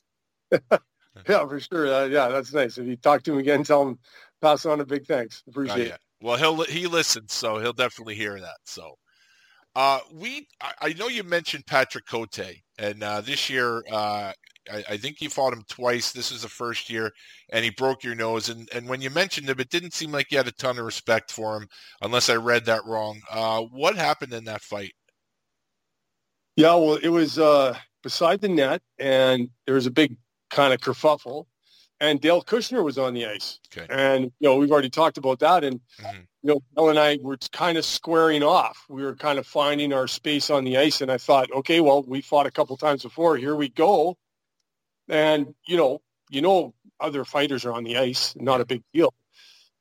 Yeah, 1.28 1.46
for 1.46 1.58
sure. 1.58 1.92
Uh, 1.92 2.04
yeah, 2.04 2.28
that's 2.28 2.52
nice. 2.52 2.76
If 2.76 2.86
you 2.86 2.96
talk 2.96 3.22
to 3.22 3.32
him 3.32 3.38
again, 3.38 3.64
tell 3.64 3.82
him, 3.82 3.98
pass 4.42 4.66
on 4.66 4.80
a 4.80 4.84
big 4.84 5.06
thanks. 5.06 5.42
Oh, 5.46 5.50
Appreciate 5.50 5.88
yeah. 5.88 5.94
it. 5.94 6.00
Well, 6.20 6.36
he'll 6.36 6.62
he 6.64 6.86
listens, 6.86 7.32
so 7.32 7.58
he'll 7.58 7.72
definitely 7.72 8.14
hear 8.14 8.38
that. 8.38 8.56
So, 8.64 8.96
uh, 9.74 10.00
we 10.12 10.46
I, 10.60 10.72
I 10.82 10.92
know 10.92 11.08
you 11.08 11.24
mentioned 11.24 11.66
Patrick 11.66 12.06
Cote, 12.06 12.38
and 12.78 13.02
uh, 13.02 13.20
this 13.20 13.48
year 13.48 13.82
uh, 13.90 14.32
I, 14.72 14.84
I, 14.90 14.96
think 14.96 15.20
you 15.20 15.30
fought 15.30 15.52
him 15.52 15.64
twice. 15.68 16.12
This 16.12 16.32
was 16.32 16.42
the 16.42 16.48
first 16.48 16.90
year, 16.90 17.12
and 17.50 17.64
he 17.64 17.70
broke 17.70 18.04
your 18.04 18.14
nose. 18.14 18.48
And 18.48 18.68
and 18.74 18.88
when 18.88 19.00
you 19.00 19.10
mentioned 19.10 19.48
him, 19.48 19.60
it 19.60 19.70
didn't 19.70 19.94
seem 19.94 20.12
like 20.12 20.30
you 20.30 20.38
had 20.38 20.48
a 20.48 20.52
ton 20.52 20.78
of 20.78 20.84
respect 20.84 21.30
for 21.30 21.56
him, 21.56 21.68
unless 22.02 22.28
I 22.28 22.36
read 22.36 22.64
that 22.66 22.84
wrong. 22.84 23.20
Uh, 23.30 23.62
what 23.62 23.96
happened 23.96 24.32
in 24.32 24.44
that 24.44 24.62
fight? 24.62 24.94
Yeah, 26.56 26.74
well, 26.74 26.94
it 26.94 27.08
was 27.08 27.38
uh, 27.38 27.76
beside 28.02 28.40
the 28.40 28.48
net, 28.48 28.82
and 28.98 29.50
there 29.66 29.74
was 29.74 29.86
a 29.86 29.90
big 29.90 30.16
kind 30.50 30.72
of 30.72 30.80
kerfuffle 30.80 31.46
and 32.00 32.20
Dale 32.20 32.42
Kushner 32.42 32.84
was 32.84 32.98
on 32.98 33.14
the 33.14 33.26
ice. 33.26 33.58
Okay. 33.74 33.86
And, 33.88 34.24
you 34.24 34.48
know, 34.48 34.56
we've 34.56 34.70
already 34.70 34.90
talked 34.90 35.18
about 35.18 35.38
that. 35.40 35.64
And, 35.64 35.80
mm-hmm. 36.00 36.20
you 36.42 36.54
know, 36.54 36.62
Dale 36.76 36.90
and 36.90 36.98
I 36.98 37.18
were 37.22 37.38
kind 37.52 37.78
of 37.78 37.84
squaring 37.84 38.42
off. 38.42 38.84
We 38.88 39.02
were 39.02 39.16
kind 39.16 39.38
of 39.38 39.46
finding 39.46 39.92
our 39.92 40.06
space 40.06 40.50
on 40.50 40.64
the 40.64 40.76
ice. 40.76 41.00
And 41.00 41.10
I 41.10 41.18
thought, 41.18 41.50
okay, 41.52 41.80
well, 41.80 42.02
we 42.02 42.20
fought 42.20 42.46
a 42.46 42.50
couple 42.50 42.76
times 42.76 43.02
before. 43.02 43.36
Here 43.36 43.56
we 43.56 43.70
go. 43.70 44.16
And, 45.08 45.54
you 45.66 45.76
know, 45.76 46.02
you 46.30 46.42
know, 46.42 46.74
other 46.98 47.24
fighters 47.24 47.64
are 47.64 47.72
on 47.72 47.84
the 47.84 47.96
ice. 47.96 48.34
Not 48.36 48.60
a 48.60 48.66
big 48.66 48.82
deal. 48.92 49.14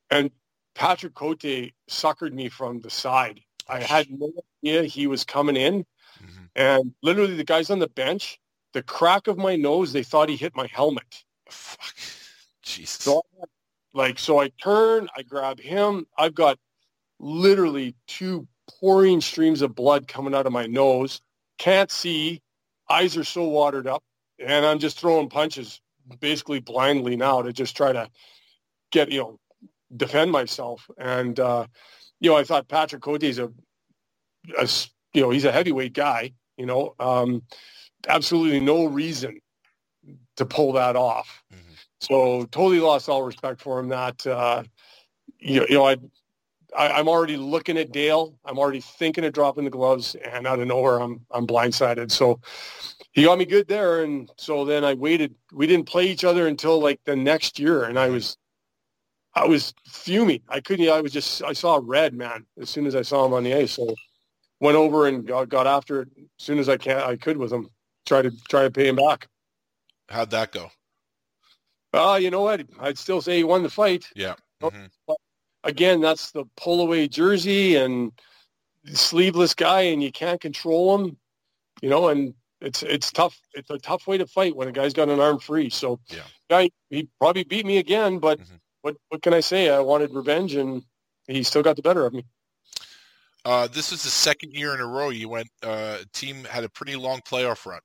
And 0.10 0.32
Patrick 0.76 1.14
Cote 1.16 1.72
suckered 1.90 2.34
me 2.34 2.50
from 2.50 2.82
the 2.82 2.90
side. 2.90 3.42
I 3.68 3.80
had 3.80 4.08
no 4.12 4.32
idea 4.64 4.84
he 4.84 5.08
was 5.08 5.24
coming 5.24 5.56
in. 5.56 5.86
Mm-hmm. 6.24 6.44
And 6.56 6.94
literally 7.02 7.36
the 7.36 7.44
guys 7.44 7.70
on 7.70 7.80
the 7.80 7.88
bench, 7.88 8.40
the 8.74 8.84
crack 8.84 9.28
of 9.28 9.38
my 9.38 9.56
nose, 9.56 9.94
they 9.94 10.04
thought 10.04 10.30
he 10.30 10.36
hit 10.36 10.56
my 10.56 10.68
helmet. 10.72 11.24
Fuck. 11.50 11.96
Jesus. 12.62 13.04
So, 13.04 13.22
like, 13.94 14.20
so 14.20 14.40
I 14.40 14.50
turn, 14.62 15.08
I 15.16 15.22
grab 15.24 15.60
him. 15.60 16.06
I've 16.18 16.36
got 16.36 16.60
literally 17.20 17.96
two 18.08 18.48
pouring 18.80 19.22
streams 19.22 19.62
of 19.62 19.76
blood 19.76 20.08
coming 20.08 20.36
out 20.36 20.46
of 20.46 20.52
my 20.52 20.66
nose. 20.66 21.22
Can't 21.58 21.90
see. 21.90 22.42
Eyes 22.90 23.16
are 23.18 23.24
so 23.24 23.48
watered 23.48 23.88
up. 23.88 24.04
And 24.40 24.66
I'm 24.66 24.80
just 24.80 24.99
throwing 24.99 25.30
punches 25.30 25.82
basically 26.20 26.60
blindly 26.60 27.16
now 27.16 27.41
to 27.41 27.53
just 27.53 27.76
try 27.76 27.94
to 27.94 28.10
get, 28.91 29.12
you 29.12 29.20
know, 29.20 29.40
defend 29.95 30.32
myself. 30.32 30.90
And, 30.98 31.40
uh, 31.40 31.68
you 32.20 32.30
know, 32.30 32.38
I 32.38 32.44
thought 32.44 32.68
Patrick 32.68 33.02
Cote's 33.02 33.38
a, 33.38 33.52
a, 34.57 34.70
you 35.14 35.22
know, 35.22 35.30
he's 35.30 35.45
a 35.45 35.52
heavyweight 35.52 35.94
guy, 35.94 36.34
you 36.57 36.66
know, 36.66 36.95
um, 36.99 37.44
absolutely 38.07 38.60
no 38.60 38.86
reason 38.86 39.40
to 40.38 40.45
pull 40.45 40.74
that 40.74 40.95
off. 40.95 41.44
Mm-hmm. 41.53 41.74
So 41.99 42.45
totally 42.52 42.80
lost 42.80 43.10
all 43.10 43.24
respect 43.24 43.62
for 43.62 43.80
him. 43.80 43.90
That 43.90 44.26
uh, 44.28 44.64
you, 45.40 45.62
know, 45.62 45.66
you 45.70 45.76
know, 45.76 45.88
I, 45.88 45.98
I 46.78 47.00
am 47.00 47.08
already 47.08 47.38
looking 47.38 47.78
at 47.78 47.92
Dale. 47.92 48.38
I'm 48.46 48.60
already 48.60 48.82
thinking 48.82 49.26
of 49.26 49.34
dropping 49.34 49.64
the 49.64 49.70
gloves, 49.70 50.16
and 50.16 50.46
out 50.46 50.60
of 50.60 50.68
nowhere, 50.68 51.00
I'm 51.00 51.26
I'm 51.32 51.48
blindsided. 51.48 52.12
So 52.12 52.40
he 53.12 53.24
got 53.24 53.38
me 53.38 53.46
good 53.46 53.68
there, 53.68 54.04
and 54.04 54.30
so 54.38 54.66
then 54.66 54.84
I 54.84 54.94
waited. 54.94 55.36
We 55.54 55.68
didn't 55.68 55.88
play 55.88 56.06
each 56.08 56.24
other 56.24 56.48
until 56.48 56.80
like 56.80 57.00
the 57.06 57.16
next 57.16 57.60
year, 57.60 57.84
and 57.84 57.98
I 57.98 58.10
was. 58.10 58.38
I 59.38 59.46
was 59.46 59.74
fuming. 59.86 60.40
I 60.48 60.62
couldn't. 60.62 60.88
I 60.88 61.02
was 61.02 61.12
just. 61.12 61.44
I 61.44 61.52
saw 61.52 61.80
red, 61.84 62.14
man. 62.14 62.46
As 62.60 62.70
soon 62.70 62.86
as 62.86 62.96
I 62.96 63.02
saw 63.02 63.26
him 63.26 63.34
on 63.34 63.44
the 63.44 63.54
ice, 63.54 63.74
so 63.74 63.94
went 64.62 64.78
over 64.78 65.08
and 65.08 65.28
got, 65.28 65.50
got 65.50 65.68
after 65.68 66.04
it 66.04 66.10
as 66.18 66.24
soon 66.38 66.58
as 66.58 66.70
I 66.70 66.78
can. 66.78 66.98
I 66.98 67.18
could 67.18 67.38
with 67.38 67.52
him. 67.52 67.70
Try 68.06 68.22
to 68.22 68.32
try 68.48 68.64
to 68.64 68.72
pay 68.72 68.88
him 68.88 68.96
back. 68.96 69.28
How'd 70.10 70.32
that 70.32 70.52
go? 70.52 70.72
Uh, 71.94 72.20
you 72.22 72.30
know 72.30 72.42
what? 72.42 72.62
I'd 72.80 72.98
still 72.98 73.22
say 73.22 73.38
he 73.38 73.44
won 73.44 73.64
the 73.64 73.70
fight. 73.70 74.10
Yeah. 74.16 74.36
Mm-hmm. 74.62 74.86
Again, 75.66 76.00
that's 76.00 76.32
the 76.32 76.46
pull 76.56 76.82
away 76.82 77.08
jersey 77.08 77.76
and 77.76 78.12
sleeveless 78.94 79.54
guy, 79.54 79.82
and 79.82 80.02
you 80.02 80.12
can't 80.12 80.40
control 80.40 80.98
him. 80.98 81.18
You 81.82 81.90
know, 81.90 82.08
and 82.08 82.34
it's 82.62 82.84
it's 82.84 83.12
tough. 83.12 83.38
It's 83.54 83.70
a 83.70 83.78
tough 83.78 84.08
way 84.08 84.18
to 84.18 84.28
fight 84.28 84.56
when 84.56 84.70
a 84.70 84.72
guy's 84.72 84.94
got 84.94 85.10
an 85.10 85.20
arm 85.20 85.40
free. 85.40 85.70
So, 85.70 86.00
yeah, 86.08 86.20
guy 86.50 86.70
he 86.90 87.10
probably 87.20 87.44
beat 87.44 87.66
me 87.66 87.80
again, 87.80 88.20
but 88.20 88.40
mm-hmm. 88.40 88.56
what 88.82 88.96
what 89.10 89.22
can 89.22 89.34
I 89.34 89.42
say? 89.42 89.70
I 89.70 89.80
wanted 89.80 90.14
revenge, 90.14 90.56
and 90.56 90.84
he 91.28 91.44
still 91.44 91.64
got 91.64 91.76
the 91.76 91.82
better 91.82 92.06
of 92.06 92.14
me. 92.14 92.24
Uh, 93.44 93.68
this 93.68 93.92
is 93.92 94.02
the 94.04 94.10
second 94.10 94.54
year 94.54 94.74
in 94.74 94.80
a 94.80 94.88
row 94.88 95.10
you 95.10 95.30
went. 95.30 95.48
Uh, 95.62 95.98
team 96.14 96.44
had 96.46 96.64
a 96.64 96.70
pretty 96.70 96.96
long 96.96 97.20
playoff 97.28 97.66
run. 97.68 97.80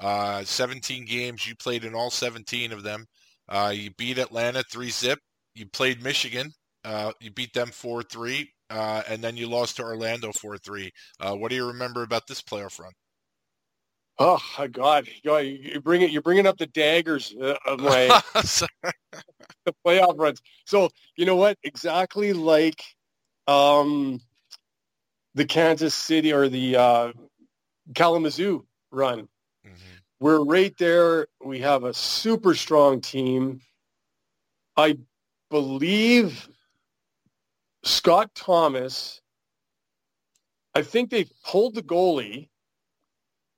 Uh, 0.00 0.42
17 0.44 1.04
games. 1.04 1.46
You 1.46 1.54
played 1.54 1.84
in 1.84 1.94
all 1.94 2.10
17 2.10 2.72
of 2.72 2.82
them. 2.82 3.06
Uh, 3.48 3.72
you 3.72 3.90
beat 3.96 4.18
Atlanta 4.18 4.64
3 4.64 4.90
zip. 4.90 5.20
You 5.54 5.66
played 5.66 6.02
Michigan. 6.02 6.52
Uh, 6.86 7.12
you 7.20 7.30
beat 7.30 7.52
them 7.52 7.68
4 7.68 8.02
3. 8.02 8.50
Uh, 8.68 9.02
and 9.08 9.22
then 9.22 9.36
you 9.36 9.48
lost 9.48 9.76
to 9.76 9.82
Orlando 9.82 10.32
4 10.32 10.58
3. 10.58 10.90
Uh, 11.20 11.34
what 11.34 11.50
do 11.50 11.56
you 11.56 11.66
remember 11.66 12.02
about 12.02 12.26
this 12.26 12.42
playoff 12.42 12.78
run? 12.78 12.92
Oh 14.18 14.40
my 14.58 14.66
God! 14.66 15.06
You 15.22 15.80
bring 15.82 16.00
it. 16.00 16.10
You're 16.10 16.22
bringing 16.22 16.46
up 16.46 16.56
the 16.56 16.66
daggers 16.68 17.34
uh, 17.38 17.54
of 17.66 17.80
my 17.80 18.06
the 18.34 19.74
playoff 19.86 20.18
runs. 20.18 20.40
So 20.64 20.88
you 21.16 21.26
know 21.26 21.36
what? 21.36 21.58
Exactly 21.64 22.32
like 22.32 22.82
um, 23.46 24.20
the 25.34 25.44
Kansas 25.44 25.94
City 25.94 26.32
or 26.32 26.48
the 26.48 26.76
uh, 26.76 27.12
Kalamazoo 27.94 28.64
run 28.90 29.28
we're 30.20 30.42
right 30.42 30.76
there. 30.78 31.26
We 31.44 31.60
have 31.60 31.84
a 31.84 31.94
super 31.94 32.54
strong 32.54 33.00
team. 33.00 33.60
I 34.76 34.98
believe 35.50 36.48
Scott 37.86 38.34
Thomas, 38.34 39.20
I 40.74 40.82
think 40.82 41.08
they 41.08 41.26
pulled 41.44 41.76
the 41.76 41.84
goalie. 41.84 42.48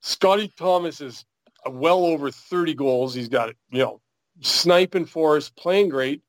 Scotty 0.02 0.52
Thomas 0.58 1.00
is 1.00 1.24
well 1.64 2.04
over 2.04 2.30
30 2.30 2.74
goals. 2.74 3.14
He's 3.14 3.30
got, 3.30 3.54
you 3.70 3.78
know, 3.78 4.02
sniping 4.42 5.06
for 5.06 5.38
us, 5.38 5.48
playing 5.48 5.88
great. 5.88 6.20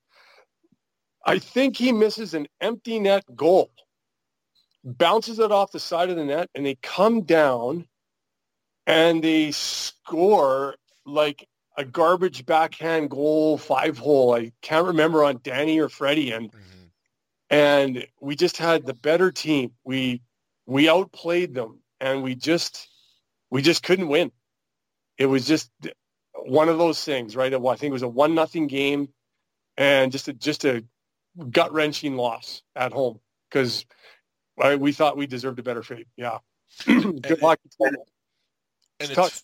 I 1.25 1.39
think 1.39 1.75
he 1.75 1.91
misses 1.91 2.33
an 2.33 2.47
empty 2.61 3.01
net 3.01 3.25
goal, 3.35 3.69
bounces 4.85 5.37
it 5.39 5.51
off 5.51 5.73
the 5.73 5.79
side 5.79 6.09
of 6.09 6.15
the 6.15 6.23
net, 6.23 6.49
and 6.55 6.65
they 6.65 6.75
come 6.81 7.23
down 7.23 7.85
and 8.87 9.21
they 9.21 9.51
score 9.51 10.77
like 11.05 11.45
a 11.75 11.83
garbage 11.83 12.45
backhand 12.45 13.09
goal 13.09 13.57
five 13.57 13.97
hole. 13.97 14.33
I 14.35 14.53
can't 14.61 14.87
remember 14.87 15.25
on 15.25 15.41
Danny 15.43 15.79
or 15.79 15.89
Freddie, 15.89 16.31
and 16.31 16.49
mm-hmm. 16.49 16.78
And 17.49 18.05
we 18.21 18.35
just 18.35 18.57
had 18.57 18.85
the 18.85 18.93
better 18.93 19.31
team. 19.31 19.71
We 19.83 20.21
we 20.65 20.89
outplayed 20.89 21.53
them, 21.53 21.79
and 21.99 22.23
we 22.23 22.35
just 22.35 22.89
we 23.49 23.61
just 23.61 23.83
couldn't 23.83 24.07
win. 24.07 24.31
It 25.17 25.25
was 25.25 25.45
just 25.45 25.71
one 26.33 26.69
of 26.69 26.77
those 26.77 27.03
things, 27.03 27.35
right? 27.35 27.53
I 27.53 27.59
think 27.75 27.89
it 27.89 27.91
was 27.91 28.03
a 28.03 28.07
one 28.07 28.35
nothing 28.35 28.67
game, 28.67 29.09
and 29.77 30.11
just 30.11 30.27
a 30.27 30.33
just 30.33 30.65
a 30.65 30.83
gut 31.51 31.71
wrenching 31.73 32.15
loss 32.15 32.63
at 32.75 32.91
home 32.91 33.19
because 33.49 33.85
we 34.77 34.91
thought 34.91 35.17
we 35.17 35.27
deserved 35.27 35.59
a 35.59 35.63
better 35.63 35.83
fate. 35.83 36.07
Yeah. 36.17 36.39
Good 36.85 37.41
luck 37.41 37.59
and 38.99 39.11
it's, 39.11 39.41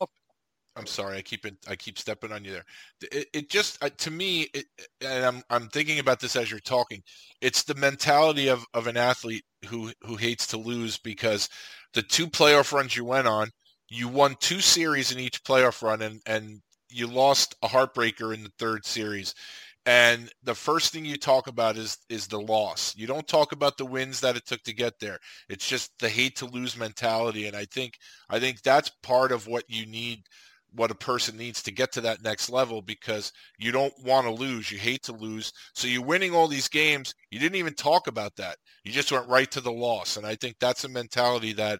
I'm 0.77 0.85
sorry, 0.85 1.17
I 1.17 1.21
keep 1.21 1.45
it, 1.45 1.55
I 1.69 1.75
keep 1.75 1.97
stepping 1.97 2.33
on 2.33 2.43
you 2.43 2.51
there. 2.51 2.65
It, 3.11 3.27
it 3.33 3.49
just 3.49 3.81
uh, 3.83 3.89
to 3.97 4.11
me, 4.11 4.47
it, 4.53 4.65
and 5.01 5.23
I'm 5.25 5.43
I'm 5.49 5.69
thinking 5.69 5.99
about 5.99 6.19
this 6.19 6.35
as 6.35 6.51
you're 6.51 6.59
talking. 6.59 7.01
It's 7.41 7.63
the 7.63 7.75
mentality 7.75 8.49
of 8.49 8.65
of 8.73 8.87
an 8.87 8.97
athlete 8.97 9.45
who 9.67 9.91
who 10.03 10.17
hates 10.17 10.47
to 10.47 10.57
lose 10.57 10.97
because 10.97 11.47
the 11.93 12.01
two 12.01 12.27
playoff 12.27 12.73
runs 12.73 12.95
you 12.97 13.05
went 13.05 13.27
on, 13.27 13.49
you 13.89 14.09
won 14.09 14.35
two 14.41 14.59
series 14.59 15.13
in 15.13 15.19
each 15.19 15.43
playoff 15.45 15.81
run, 15.81 16.01
and 16.01 16.21
and 16.25 16.61
you 16.89 17.07
lost 17.07 17.55
a 17.63 17.67
heartbreaker 17.67 18.33
in 18.33 18.43
the 18.43 18.51
third 18.59 18.85
series 18.85 19.33
and 19.87 20.31
the 20.43 20.55
first 20.55 20.91
thing 20.91 21.05
you 21.05 21.17
talk 21.17 21.47
about 21.47 21.77
is 21.77 21.97
is 22.09 22.27
the 22.27 22.39
loss 22.39 22.95
you 22.97 23.07
don't 23.07 23.27
talk 23.27 23.51
about 23.51 23.77
the 23.77 23.85
wins 23.85 24.19
that 24.19 24.35
it 24.35 24.45
took 24.45 24.61
to 24.63 24.73
get 24.73 24.93
there 24.99 25.19
it's 25.49 25.67
just 25.67 25.91
the 25.99 26.09
hate 26.09 26.35
to 26.35 26.45
lose 26.45 26.77
mentality 26.77 27.47
and 27.47 27.55
i 27.55 27.65
think 27.65 27.97
i 28.29 28.39
think 28.39 28.61
that's 28.61 28.89
part 29.03 29.31
of 29.31 29.47
what 29.47 29.63
you 29.67 29.85
need 29.85 30.23
what 30.75 30.91
a 30.91 30.95
person 30.95 31.37
needs 31.37 31.63
to 31.63 31.71
get 31.71 31.91
to 31.91 32.01
that 32.01 32.23
next 32.23 32.49
level 32.49 32.81
because 32.81 33.31
you 33.57 33.71
don't 33.71 33.93
want 34.03 34.25
to 34.25 34.31
lose 34.31 34.71
you 34.71 34.77
hate 34.77 35.03
to 35.03 35.13
lose 35.13 35.51
so 35.73 35.87
you're 35.87 36.03
winning 36.03 36.33
all 36.33 36.47
these 36.47 36.67
games 36.67 37.13
you 37.31 37.39
didn't 37.39 37.55
even 37.55 37.73
talk 37.73 38.07
about 38.07 38.35
that 38.35 38.57
you 38.83 38.91
just 38.91 39.11
went 39.11 39.27
right 39.27 39.51
to 39.51 39.61
the 39.61 39.71
loss 39.71 40.17
and 40.17 40.25
i 40.25 40.35
think 40.35 40.55
that's 40.59 40.83
a 40.83 40.89
mentality 40.89 41.53
that 41.53 41.79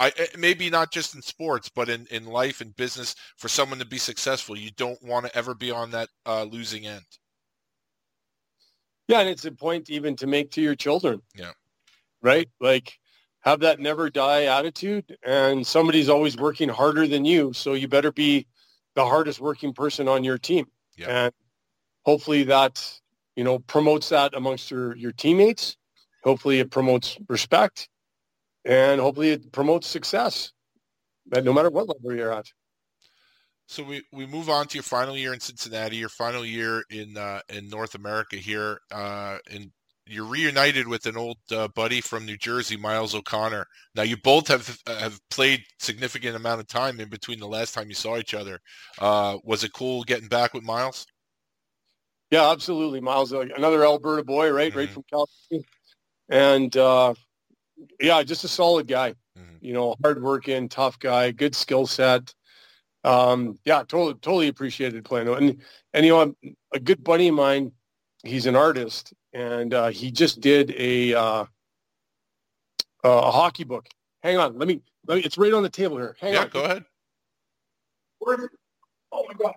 I, 0.00 0.12
eh, 0.16 0.26
maybe 0.38 0.70
not 0.70 0.90
just 0.90 1.14
in 1.14 1.20
sports, 1.20 1.68
but 1.68 1.90
in, 1.90 2.06
in 2.10 2.24
life 2.24 2.62
and 2.62 2.74
business, 2.74 3.14
for 3.36 3.48
someone 3.48 3.78
to 3.80 3.84
be 3.84 3.98
successful, 3.98 4.56
you 4.56 4.70
don't 4.78 5.00
want 5.02 5.26
to 5.26 5.36
ever 5.36 5.54
be 5.54 5.70
on 5.70 5.90
that 5.90 6.08
uh, 6.24 6.44
losing 6.44 6.86
end. 6.86 7.04
Yeah, 9.08 9.20
and 9.20 9.28
it's 9.28 9.44
a 9.44 9.52
point 9.52 9.90
even 9.90 10.16
to 10.16 10.26
make 10.26 10.52
to 10.52 10.62
your 10.62 10.74
children. 10.74 11.20
Yeah. 11.34 11.50
Right? 12.22 12.48
Like 12.60 12.98
have 13.40 13.60
that 13.60 13.80
never 13.80 14.10
die 14.10 14.44
attitude 14.44 15.16
and 15.24 15.66
somebody's 15.66 16.08
always 16.08 16.36
working 16.36 16.68
harder 16.68 17.06
than 17.06 17.24
you, 17.24 17.52
so 17.52 17.74
you 17.74 17.88
better 17.88 18.12
be 18.12 18.46
the 18.94 19.04
hardest 19.04 19.40
working 19.40 19.72
person 19.72 20.08
on 20.08 20.24
your 20.24 20.38
team. 20.38 20.66
Yeah. 20.96 21.24
And 21.26 21.34
hopefully 22.04 22.44
that, 22.44 23.00
you 23.36 23.44
know, 23.44 23.58
promotes 23.58 24.10
that 24.10 24.34
amongst 24.34 24.70
your 24.70 24.96
your 24.96 25.12
teammates 25.12 25.76
hopefully 26.22 26.60
it 26.60 26.70
promotes 26.70 27.16
respect, 27.28 27.88
and 28.64 29.00
hopefully 29.00 29.30
it 29.30 29.52
promotes 29.52 29.86
success. 29.86 30.52
That 31.26 31.44
no 31.44 31.52
matter 31.52 31.70
what 31.70 31.88
level 31.88 32.16
you're 32.16 32.32
at. 32.32 32.46
So 33.66 33.84
we, 33.84 34.02
we 34.12 34.26
move 34.26 34.50
on 34.50 34.66
to 34.66 34.74
your 34.74 34.82
final 34.82 35.16
year 35.16 35.32
in 35.32 35.38
Cincinnati, 35.38 35.96
your 35.96 36.08
final 36.08 36.44
year 36.44 36.82
in 36.90 37.16
uh, 37.16 37.40
in 37.48 37.68
North 37.68 37.94
America 37.94 38.36
here, 38.36 38.80
uh, 38.90 39.38
and 39.50 39.70
you're 40.10 40.26
reunited 40.26 40.88
with 40.88 41.06
an 41.06 41.16
old 41.16 41.38
uh, 41.50 41.68
buddy 41.68 42.00
from 42.00 42.26
New 42.26 42.36
Jersey, 42.36 42.76
Miles 42.76 43.14
O'Connor. 43.14 43.66
Now 43.94 44.02
you 44.02 44.16
both 44.16 44.48
have 44.48 44.78
have 44.86 45.20
played 45.30 45.62
significant 45.78 46.36
amount 46.36 46.60
of 46.60 46.66
time 46.66 47.00
in 47.00 47.08
between 47.08 47.38
the 47.38 47.48
last 47.48 47.74
time 47.74 47.88
you 47.88 47.94
saw 47.94 48.18
each 48.18 48.34
other. 48.34 48.60
Uh, 48.98 49.38
was 49.44 49.64
it 49.64 49.72
cool 49.72 50.02
getting 50.02 50.28
back 50.28 50.52
with 50.54 50.64
Miles? 50.64 51.06
Yeah, 52.30 52.50
absolutely. 52.50 53.00
Miles, 53.00 53.32
uh, 53.32 53.40
another 53.40 53.84
Alberta 53.84 54.24
boy, 54.24 54.50
right, 54.50 54.70
mm-hmm. 54.70 54.78
right 54.78 54.90
from 54.90 55.04
California, 55.10 55.66
and 56.28 56.76
uh, 56.76 57.14
yeah, 58.00 58.22
just 58.22 58.44
a 58.44 58.48
solid 58.48 58.86
guy. 58.86 59.14
Mm-hmm. 59.38 59.56
You 59.60 59.72
know, 59.72 59.96
hardworking, 60.02 60.68
tough 60.68 60.98
guy, 60.98 61.30
good 61.30 61.54
skill 61.54 61.86
set. 61.86 62.34
Um, 63.04 63.58
yeah, 63.64 63.78
totally, 63.78 64.14
totally 64.14 64.48
appreciated 64.48 65.04
playing. 65.04 65.28
And 65.28 65.62
and 65.94 66.06
you 66.06 66.12
know, 66.12 66.34
a 66.72 66.80
good 66.80 67.02
buddy 67.02 67.28
of 67.28 67.34
mine, 67.34 67.72
he's 68.22 68.46
an 68.46 68.56
artist, 68.56 69.12
and 69.32 69.74
uh, 69.74 69.88
he 69.88 70.10
just 70.10 70.40
did 70.40 70.74
a 70.76 71.14
uh, 71.14 71.44
a 73.04 73.30
hockey 73.30 73.64
book. 73.64 73.88
Hang 74.22 74.38
on, 74.38 74.58
let 74.58 74.68
me, 74.68 74.80
let 75.06 75.16
me. 75.16 75.22
It's 75.22 75.38
right 75.38 75.52
on 75.52 75.62
the 75.62 75.70
table 75.70 75.96
here. 75.96 76.16
Hang 76.20 76.34
yeah, 76.34 76.42
on. 76.42 76.48
go 76.48 76.64
ahead. 76.64 76.84
Where 78.18 78.38
is 78.38 78.44
it? 78.44 78.50
Oh 79.12 79.26
my 79.26 79.34
god. 79.34 79.54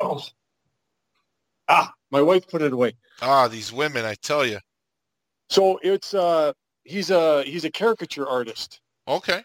Oh. 0.00 0.24
Ah, 1.68 1.92
my 2.10 2.22
wife 2.22 2.48
put 2.48 2.62
it 2.62 2.72
away. 2.72 2.94
Ah, 3.22 3.48
these 3.48 3.72
women, 3.72 4.04
I 4.04 4.14
tell 4.14 4.44
you. 4.44 4.58
So 5.50 5.78
it's 5.82 6.14
uh, 6.14 6.52
he's 6.84 7.10
a 7.10 7.42
he's 7.44 7.64
a 7.64 7.70
caricature 7.70 8.26
artist. 8.28 8.80
Okay. 9.06 9.42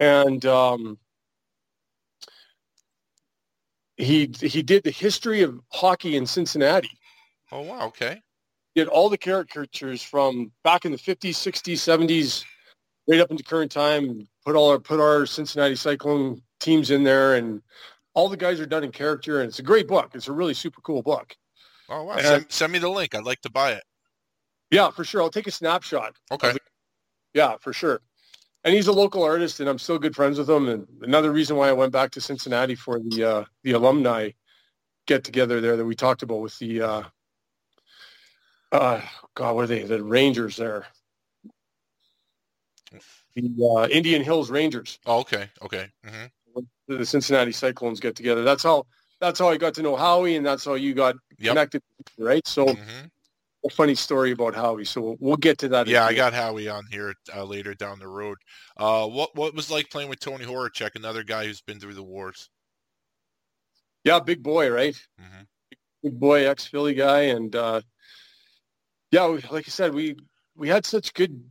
And 0.00 0.44
um, 0.46 0.98
he 3.96 4.30
he 4.40 4.62
did 4.62 4.84
the 4.84 4.90
history 4.90 5.42
of 5.42 5.60
hockey 5.70 6.16
in 6.16 6.26
Cincinnati. 6.26 6.90
Oh 7.52 7.62
wow, 7.62 7.86
okay. 7.86 8.20
Did 8.74 8.88
all 8.88 9.08
the 9.08 9.18
caricatures 9.18 10.02
from 10.02 10.52
back 10.62 10.84
in 10.84 10.92
the 10.92 10.98
50s, 10.98 11.30
60s, 11.30 11.76
70s, 11.76 12.44
right 13.08 13.20
up 13.20 13.30
into 13.30 13.42
current 13.42 13.70
time. 13.70 14.28
Put 14.44 14.56
all 14.56 14.70
our 14.70 14.78
put 14.78 15.00
our 15.00 15.26
Cincinnati 15.26 15.76
Cyclone 15.76 16.42
teams 16.60 16.90
in 16.90 17.04
there, 17.04 17.34
and 17.34 17.62
all 18.14 18.28
the 18.28 18.36
guys 18.36 18.60
are 18.60 18.66
done 18.66 18.84
in 18.84 18.92
character. 18.92 19.40
And 19.40 19.48
it's 19.48 19.58
a 19.58 19.62
great 19.62 19.88
book. 19.88 20.10
It's 20.14 20.28
a 20.28 20.32
really 20.32 20.54
super 20.54 20.80
cool 20.82 21.02
book. 21.02 21.36
Oh 21.88 22.04
wow! 22.04 22.18
Send, 22.18 22.46
send, 22.48 22.72
me 22.72 22.78
the 22.78 22.88
link. 22.88 23.14
I'd 23.14 23.24
like 23.24 23.40
to 23.42 23.50
buy 23.50 23.72
it. 23.72 23.84
Yeah, 24.70 24.90
for 24.90 25.04
sure. 25.04 25.22
I'll 25.22 25.30
take 25.30 25.46
a 25.46 25.52
snapshot. 25.52 26.14
Okay. 26.32 26.52
Yeah, 27.34 27.56
for 27.60 27.72
sure. 27.72 28.00
And 28.64 28.74
he's 28.74 28.88
a 28.88 28.92
local 28.92 29.22
artist, 29.22 29.60
and 29.60 29.68
I'm 29.68 29.78
still 29.78 29.98
good 29.98 30.16
friends 30.16 30.38
with 30.38 30.50
him. 30.50 30.68
And 30.68 30.86
another 31.02 31.30
reason 31.30 31.56
why 31.56 31.68
I 31.68 31.72
went 31.72 31.92
back 31.92 32.10
to 32.12 32.20
Cincinnati 32.20 32.74
for 32.74 32.98
the 32.98 33.24
uh, 33.24 33.44
the 33.62 33.72
alumni 33.72 34.30
get 35.06 35.22
together 35.22 35.60
there 35.60 35.76
that 35.76 35.84
we 35.84 35.94
talked 35.94 36.22
about 36.22 36.40
with 36.40 36.58
the 36.58 36.82
uh, 36.82 37.02
uh, 38.76 39.02
God, 39.34 39.54
what 39.54 39.64
are 39.64 39.66
they? 39.66 39.82
The 39.82 40.02
Rangers 40.02 40.56
there. 40.56 40.86
The 43.34 43.76
uh, 43.76 43.88
Indian 43.88 44.22
Hills 44.22 44.50
Rangers. 44.50 44.98
Oh, 45.04 45.20
okay, 45.20 45.50
okay. 45.62 45.90
Mm-hmm. 46.06 46.62
The 46.88 47.04
Cincinnati 47.04 47.52
Cyclones 47.52 48.00
get 48.00 48.16
together. 48.16 48.42
That's 48.44 48.62
how. 48.62 48.86
That's 49.18 49.38
how 49.38 49.48
I 49.48 49.56
got 49.56 49.72
to 49.76 49.82
know 49.82 49.96
Howie, 49.96 50.36
and 50.36 50.44
that's 50.44 50.66
how 50.66 50.74
you 50.74 50.92
got 50.92 51.16
yep. 51.38 51.52
connected, 51.52 51.82
right? 52.18 52.46
So, 52.46 52.66
mm-hmm. 52.66 53.06
a 53.64 53.70
funny 53.70 53.94
story 53.94 54.32
about 54.32 54.54
Howie. 54.54 54.84
So 54.84 55.16
we'll 55.20 55.38
get 55.38 55.56
to 55.60 55.68
that. 55.68 55.86
Yeah, 55.86 56.04
I 56.04 56.12
got 56.12 56.34
Howie 56.34 56.68
on 56.68 56.84
here 56.90 57.14
uh, 57.34 57.44
later 57.44 57.72
down 57.72 57.98
the 57.98 58.08
road. 58.08 58.36
Uh, 58.76 59.06
what 59.06 59.34
what 59.34 59.54
was 59.54 59.70
like 59.70 59.88
playing 59.88 60.10
with 60.10 60.20
Tony 60.20 60.44
Horacek, 60.44 60.96
another 60.96 61.22
guy 61.22 61.46
who's 61.46 61.62
been 61.62 61.80
through 61.80 61.94
the 61.94 62.02
wars? 62.02 62.50
Yeah, 64.04 64.20
big 64.20 64.42
boy, 64.42 64.70
right? 64.70 64.94
Mm-hmm. 65.18 65.44
Big 66.02 66.20
boy, 66.20 66.46
ex 66.46 66.66
Philly 66.66 66.92
guy, 66.92 67.20
and 67.22 67.56
uh, 67.56 67.80
yeah, 69.16 69.24
like 69.50 69.66
I 69.66 69.70
said, 69.70 69.94
we 69.94 70.16
we 70.56 70.68
had 70.68 70.84
such 70.84 71.14
good 71.14 71.42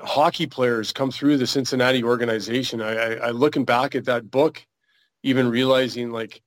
hockey 0.00 0.46
players 0.46 0.92
come 0.92 1.12
through 1.12 1.36
the 1.36 1.46
Cincinnati 1.46 2.02
organization. 2.02 2.82
I, 2.82 2.94
I, 2.94 3.12
I 3.14 3.30
looking 3.30 3.64
back 3.64 3.94
at 3.94 4.04
that 4.06 4.28
book, 4.28 4.64
even 5.22 5.48
realizing 5.48 6.10
like 6.10 6.42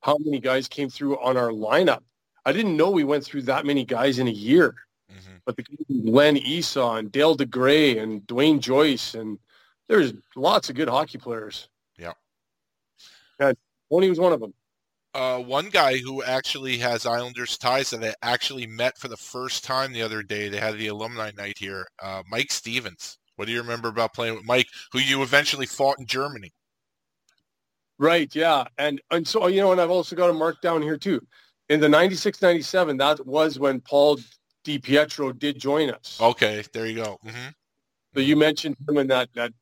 how 0.00 0.16
many 0.18 0.40
guys 0.40 0.66
came 0.66 0.88
through 0.88 1.18
on 1.20 1.36
our 1.36 1.50
lineup. 1.50 2.00
I 2.46 2.52
didn't 2.52 2.76
know 2.76 2.90
we 2.90 3.04
went 3.04 3.24
through 3.24 3.42
that 3.42 3.66
many 3.66 3.84
guys 3.84 4.18
in 4.18 4.26
a 4.28 4.38
year. 4.50 4.74
Mm-hmm. 5.12 5.36
But 5.44 5.56
the 5.56 5.64
Len 5.90 6.38
Esau 6.38 6.96
and 6.96 7.12
Dale 7.12 7.36
DeGray 7.36 8.02
and 8.02 8.26
Duane 8.26 8.60
Joyce 8.60 9.14
and 9.14 9.38
there's 9.88 10.14
lots 10.36 10.70
of 10.70 10.76
good 10.76 10.88
hockey 10.88 11.18
players. 11.18 11.68
Yeah. 11.98 12.12
And 13.38 13.56
Tony 13.90 14.08
was 14.08 14.18
one 14.18 14.32
of 14.32 14.40
them 14.40 14.54
uh, 15.14 15.38
one 15.38 15.68
guy 15.68 15.98
who 15.98 16.22
actually 16.22 16.78
has 16.78 17.06
Islanders 17.06 17.56
ties 17.56 17.90
that 17.90 18.02
I 18.04 18.14
actually 18.22 18.66
met 18.66 18.98
for 18.98 19.08
the 19.08 19.16
first 19.16 19.64
time 19.64 19.92
the 19.92 20.02
other 20.02 20.22
day. 20.22 20.48
They 20.48 20.58
had 20.58 20.76
the 20.76 20.88
alumni 20.88 21.30
night 21.36 21.56
here. 21.58 21.86
Uh, 22.02 22.22
Mike 22.28 22.50
Stevens. 22.50 23.18
What 23.36 23.46
do 23.46 23.52
you 23.52 23.60
remember 23.60 23.88
about 23.88 24.14
playing 24.14 24.34
with 24.34 24.44
Mike, 24.44 24.68
who 24.92 24.98
you 24.98 25.22
eventually 25.22 25.66
fought 25.66 25.98
in 25.98 26.06
Germany? 26.06 26.52
Right. 27.98 28.34
Yeah. 28.34 28.64
And 28.78 29.00
and 29.10 29.26
so 29.26 29.46
you 29.46 29.60
know, 29.60 29.72
and 29.72 29.80
I've 29.80 29.90
also 29.90 30.16
got 30.16 30.30
a 30.30 30.34
mark 30.34 30.60
down 30.60 30.82
here 30.82 30.96
too. 30.96 31.20
In 31.68 31.80
the 31.80 31.88
96, 31.88 32.42
97, 32.42 32.96
that 32.98 33.24
was 33.26 33.58
when 33.58 33.80
Paul 33.80 34.18
DiPietro 34.64 35.38
did 35.38 35.58
join 35.58 35.90
us. 35.90 36.18
Okay, 36.20 36.62
there 36.72 36.86
you 36.86 36.96
go. 36.96 37.18
Mm-hmm. 37.24 37.48
So 38.14 38.20
you 38.20 38.36
mentioned 38.36 38.76
him 38.88 38.98
in 38.98 39.06
that 39.08 39.28
that 39.34 39.52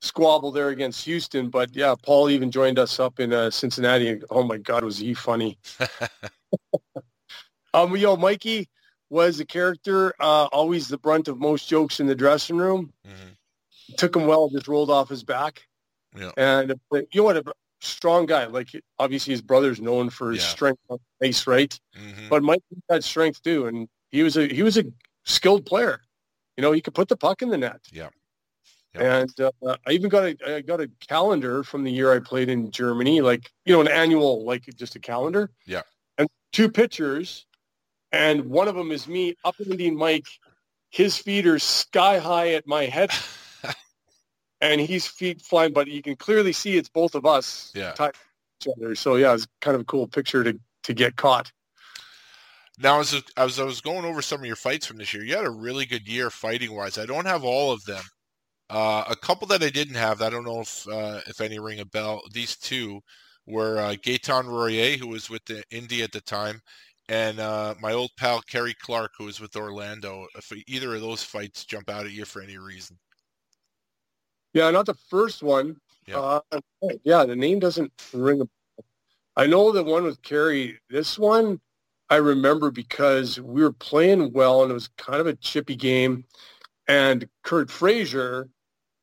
squabble 0.00 0.52
there 0.52 0.68
against 0.68 1.04
Houston. 1.04 1.48
But 1.48 1.74
yeah, 1.74 1.94
Paul 2.00 2.30
even 2.30 2.50
joined 2.50 2.78
us 2.78 3.00
up 3.00 3.20
in 3.20 3.32
uh, 3.32 3.50
Cincinnati. 3.50 4.20
Oh 4.30 4.42
my 4.42 4.58
God, 4.58 4.84
was 4.84 4.98
he 4.98 5.14
funny? 5.14 5.58
um, 7.74 7.96
yo, 7.96 8.16
Mikey 8.16 8.68
was 9.10 9.40
a 9.40 9.44
character, 9.44 10.14
uh, 10.20 10.46
always 10.52 10.88
the 10.88 10.98
brunt 10.98 11.28
of 11.28 11.38
most 11.38 11.68
jokes 11.68 12.00
in 12.00 12.06
the 12.06 12.14
dressing 12.14 12.56
room. 12.56 12.92
Mm-hmm. 13.06 13.94
Took 13.96 14.16
him 14.16 14.26
well, 14.26 14.48
just 14.48 14.68
rolled 14.68 14.90
off 14.90 15.08
his 15.08 15.22
back. 15.22 15.62
Yeah. 16.16 16.32
And 16.36 16.72
uh, 16.72 16.98
you 17.12 17.20
know 17.20 17.24
what? 17.24 17.36
A 17.36 17.44
strong 17.80 18.26
guy. 18.26 18.46
Like 18.46 18.68
obviously 18.98 19.32
his 19.32 19.42
brother's 19.42 19.80
known 19.80 20.10
for 20.10 20.32
his 20.32 20.42
yeah. 20.42 20.48
strength 20.48 20.80
on 20.88 20.98
the 21.20 21.28
ice, 21.28 21.46
right? 21.46 21.78
Mm-hmm. 21.96 22.28
But 22.28 22.42
Mike 22.42 22.62
had 22.90 23.04
strength 23.04 23.42
too, 23.42 23.66
and 23.66 23.88
he 24.10 24.22
was 24.22 24.36
a 24.36 24.46
he 24.46 24.62
was 24.62 24.76
a 24.76 24.84
skilled 25.24 25.66
player. 25.66 26.00
You 26.56 26.62
know, 26.62 26.72
he 26.72 26.80
could 26.80 26.94
put 26.94 27.08
the 27.08 27.16
puck 27.16 27.42
in 27.42 27.50
the 27.50 27.58
net. 27.58 27.80
Yeah. 27.92 28.08
And 28.98 29.40
uh, 29.40 29.76
I 29.86 29.92
even 29.92 30.08
got 30.08 30.24
a 30.24 30.56
I 30.56 30.60
got 30.60 30.80
a 30.80 30.90
calendar 31.08 31.62
from 31.62 31.84
the 31.84 31.90
year 31.90 32.12
I 32.12 32.18
played 32.18 32.48
in 32.48 32.70
Germany, 32.70 33.20
like 33.20 33.50
you 33.64 33.74
know, 33.74 33.80
an 33.80 33.88
annual, 33.88 34.44
like 34.44 34.64
just 34.76 34.96
a 34.96 34.98
calendar. 35.00 35.50
Yeah. 35.66 35.82
And 36.18 36.28
two 36.52 36.70
pictures, 36.70 37.46
and 38.12 38.46
one 38.46 38.68
of 38.68 38.74
them 38.74 38.90
is 38.92 39.06
me 39.06 39.36
upending 39.44 39.96
Mike, 39.96 40.26
his 40.90 41.16
feet 41.16 41.46
are 41.46 41.58
sky 41.58 42.18
high 42.18 42.50
at 42.50 42.66
my 42.66 42.84
head, 42.84 43.10
and 44.60 44.80
he's 44.80 45.06
feet 45.06 45.42
flying, 45.42 45.72
but 45.72 45.88
you 45.88 46.02
can 46.02 46.16
clearly 46.16 46.52
see 46.52 46.76
it's 46.76 46.88
both 46.88 47.14
of 47.14 47.26
us. 47.26 47.72
Yeah. 47.74 47.92
Each 47.92 48.68
other. 48.74 48.94
So 48.94 49.16
yeah, 49.16 49.34
it's 49.34 49.46
kind 49.60 49.74
of 49.74 49.82
a 49.82 49.84
cool 49.84 50.06
picture 50.06 50.42
to 50.44 50.58
to 50.84 50.94
get 50.94 51.16
caught. 51.16 51.52
Now, 52.78 53.00
as, 53.00 53.22
as 53.36 53.58
I 53.58 53.64
was 53.64 53.80
going 53.80 54.04
over 54.04 54.20
some 54.20 54.40
of 54.40 54.46
your 54.46 54.56
fights 54.56 54.86
from 54.86 54.98
this 54.98 55.14
year, 55.14 55.24
you 55.24 55.34
had 55.34 55.46
a 55.46 55.50
really 55.50 55.86
good 55.86 56.06
year 56.06 56.28
fighting 56.28 56.74
wise. 56.74 56.98
I 56.98 57.06
don't 57.06 57.26
have 57.26 57.42
all 57.42 57.72
of 57.72 57.84
them, 57.84 58.02
uh, 58.70 59.04
a 59.08 59.16
couple 59.16 59.46
that 59.48 59.62
I 59.62 59.70
didn't 59.70 59.94
have, 59.94 60.22
I 60.22 60.30
don't 60.30 60.44
know 60.44 60.60
if 60.60 60.86
uh, 60.88 61.20
if 61.26 61.40
any 61.40 61.58
ring 61.58 61.80
a 61.80 61.84
bell. 61.84 62.22
These 62.32 62.56
two 62.56 63.00
were 63.46 63.78
uh, 63.78 63.94
Gaetan 63.94 64.46
Royer, 64.46 64.96
who 64.96 65.08
was 65.08 65.30
with 65.30 65.44
the 65.44 65.62
Indy 65.70 66.02
at 66.02 66.12
the 66.12 66.20
time, 66.20 66.60
and 67.08 67.38
uh, 67.38 67.74
my 67.80 67.92
old 67.92 68.10
pal 68.18 68.42
Kerry 68.42 68.74
Clark, 68.74 69.12
who 69.16 69.24
was 69.24 69.40
with 69.40 69.56
Orlando. 69.56 70.26
If 70.36 70.52
either 70.66 70.94
of 70.94 71.00
those 71.00 71.22
fights 71.22 71.64
jump 71.64 71.88
out 71.88 72.06
at 72.06 72.12
you 72.12 72.24
for 72.24 72.42
any 72.42 72.58
reason. 72.58 72.98
Yeah, 74.52 74.70
not 74.70 74.86
the 74.86 74.96
first 75.10 75.42
one. 75.42 75.76
Yeah, 76.06 76.18
uh, 76.18 76.60
yeah 77.04 77.24
the 77.24 77.36
name 77.36 77.58
doesn't 77.58 77.92
ring 78.12 78.40
a 78.40 78.44
bell. 78.44 78.86
I 79.36 79.46
know 79.46 79.70
the 79.70 79.84
one 79.84 80.04
with 80.04 80.22
Kerry. 80.22 80.78
This 80.88 81.18
one 81.18 81.60
I 82.08 82.16
remember 82.16 82.70
because 82.70 83.40
we 83.40 83.62
were 83.62 83.72
playing 83.72 84.32
well 84.32 84.62
and 84.62 84.70
it 84.70 84.74
was 84.74 84.88
kind 84.96 85.20
of 85.20 85.26
a 85.26 85.36
chippy 85.36 85.76
game. 85.76 86.24
And 86.88 87.28
Curt 87.42 87.70
Fraser 87.70 88.48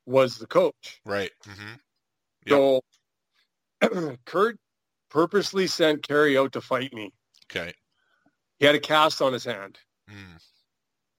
was 0.06 0.38
the 0.38 0.46
coach. 0.46 1.00
Right. 1.04 1.30
Mm-hmm. 1.46 1.74
Yep. 2.46 2.82
So 3.80 4.16
Curt 4.24 4.58
purposely 5.10 5.66
sent 5.66 6.06
Kerry 6.06 6.36
out 6.36 6.52
to 6.52 6.60
fight 6.60 6.92
me. 6.92 7.12
Okay. 7.50 7.72
He 8.58 8.66
had 8.66 8.74
a 8.74 8.80
cast 8.80 9.22
on 9.22 9.32
his 9.32 9.44
hand. 9.44 9.78
Mm. 10.10 10.42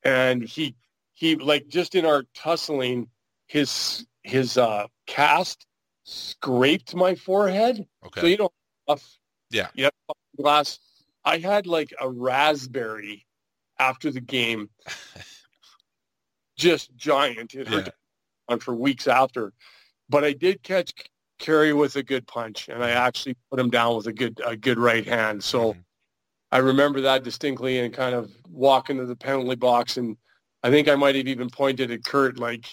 And 0.03 0.43
he 0.43 0.75
he 1.13 1.35
like 1.35 1.67
just 1.67 1.95
in 1.95 2.05
our 2.05 2.23
tussling, 2.35 3.07
his 3.47 4.05
his 4.23 4.57
uh 4.57 4.87
cast 5.07 5.65
scraped 6.03 6.95
my 6.95 7.15
forehead. 7.15 7.85
Okay. 8.05 8.21
So 8.21 8.27
you 8.27 8.37
know 8.37 8.49
yeah. 9.49 9.67
Yep. 9.73 9.93
Glass. 10.37 10.79
I 11.23 11.37
had 11.39 11.65
like 11.65 11.93
a 11.99 12.09
raspberry 12.09 13.25
after 13.79 14.11
the 14.11 14.21
game, 14.21 14.69
just 16.57 16.95
giant. 16.95 17.55
It 17.55 17.67
hurt 17.67 17.87
Yeah. 17.87 17.91
On 18.47 18.59
for 18.59 18.75
weeks 18.75 19.07
after. 19.07 19.53
But 20.09 20.23
I 20.23 20.33
did 20.33 20.61
catch 20.61 20.93
Kerry 21.39 21.73
with 21.73 21.95
a 21.95 22.03
good 22.03 22.27
punch, 22.27 22.69
and 22.69 22.83
I 22.83 22.91
actually 22.91 23.35
put 23.49 23.59
him 23.59 23.69
down 23.69 23.95
with 23.95 24.07
a 24.07 24.13
good 24.13 24.39
a 24.45 24.55
good 24.55 24.77
right 24.77 25.05
hand. 25.05 25.43
So 25.43 25.73
Mhm. 25.73 25.83
I 26.51 26.57
remember 26.59 27.01
that 27.01 27.23
distinctly, 27.23 27.79
and 27.79 27.93
kind 27.93 28.15
of 28.15 28.31
walk 28.49 28.89
into 28.89 29.05
the 29.05 29.15
penalty 29.15 29.55
box, 29.55 29.97
and 29.97 30.15
I 30.63 30.69
think 30.69 30.87
I 30.87 30.95
might 30.95 31.15
have 31.15 31.27
even 31.27 31.49
pointed 31.49 31.91
at 31.91 32.03
Curt 32.03 32.37
like, 32.39 32.65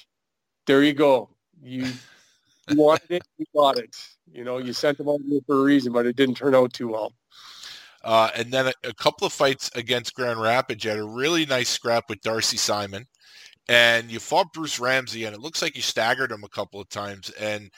"There 0.66 0.82
you 0.82 0.92
go, 0.92 1.34
you." 1.60 1.92
You 2.68 2.76
wanted 2.76 3.10
it, 3.10 3.22
you 3.38 3.46
got 3.56 3.78
it. 3.78 3.94
You 4.30 4.44
know, 4.44 4.58
you 4.58 4.72
sent 4.72 5.00
him 5.00 5.08
out 5.08 5.18
for 5.46 5.56
a 5.56 5.62
reason, 5.62 5.92
but 5.92 6.06
it 6.06 6.14
didn't 6.14 6.36
turn 6.36 6.54
out 6.54 6.72
too 6.72 6.88
well. 6.88 7.12
Uh, 8.04 8.30
and 8.36 8.52
then 8.52 8.68
a, 8.68 8.72
a 8.84 8.94
couple 8.94 9.26
of 9.26 9.32
fights 9.32 9.70
against 9.74 10.14
Grand 10.14 10.40
Rapids. 10.40 10.84
You 10.84 10.90
had 10.90 11.00
a 11.00 11.04
really 11.04 11.44
nice 11.44 11.68
scrap 11.68 12.08
with 12.08 12.20
Darcy 12.22 12.56
Simon, 12.56 13.06
and 13.68 14.10
you 14.10 14.18
fought 14.18 14.52
Bruce 14.52 14.78
Ramsay, 14.78 15.24
and 15.24 15.34
it 15.34 15.40
looks 15.40 15.62
like 15.62 15.76
you 15.76 15.82
staggered 15.82 16.32
him 16.32 16.44
a 16.44 16.48
couple 16.48 16.80
of 16.80 16.88
times. 16.88 17.30
And 17.30 17.70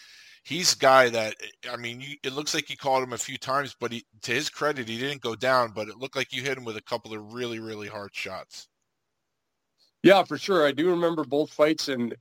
he's 0.44 0.74
a 0.74 0.78
guy 0.78 1.08
that 1.10 1.34
I 1.70 1.76
mean, 1.76 2.00
you, 2.00 2.16
it 2.22 2.32
looks 2.32 2.54
like 2.54 2.70
you 2.70 2.76
caught 2.76 3.02
him 3.02 3.12
a 3.12 3.18
few 3.18 3.38
times, 3.38 3.76
but 3.78 3.92
he, 3.92 4.04
to 4.22 4.32
his 4.32 4.48
credit, 4.48 4.88
he 4.88 4.98
didn't 4.98 5.22
go 5.22 5.34
down. 5.34 5.72
But 5.74 5.88
it 5.88 5.98
looked 5.98 6.16
like 6.16 6.32
you 6.32 6.42
hit 6.42 6.58
him 6.58 6.64
with 6.64 6.76
a 6.76 6.82
couple 6.82 7.14
of 7.14 7.32
really, 7.32 7.58
really 7.60 7.88
hard 7.88 8.14
shots. 8.14 8.68
Yeah, 10.02 10.22
for 10.22 10.36
sure. 10.36 10.66
I 10.66 10.72
do 10.72 10.90
remember 10.90 11.24
both 11.24 11.50
fights, 11.50 11.88
and 11.88 12.14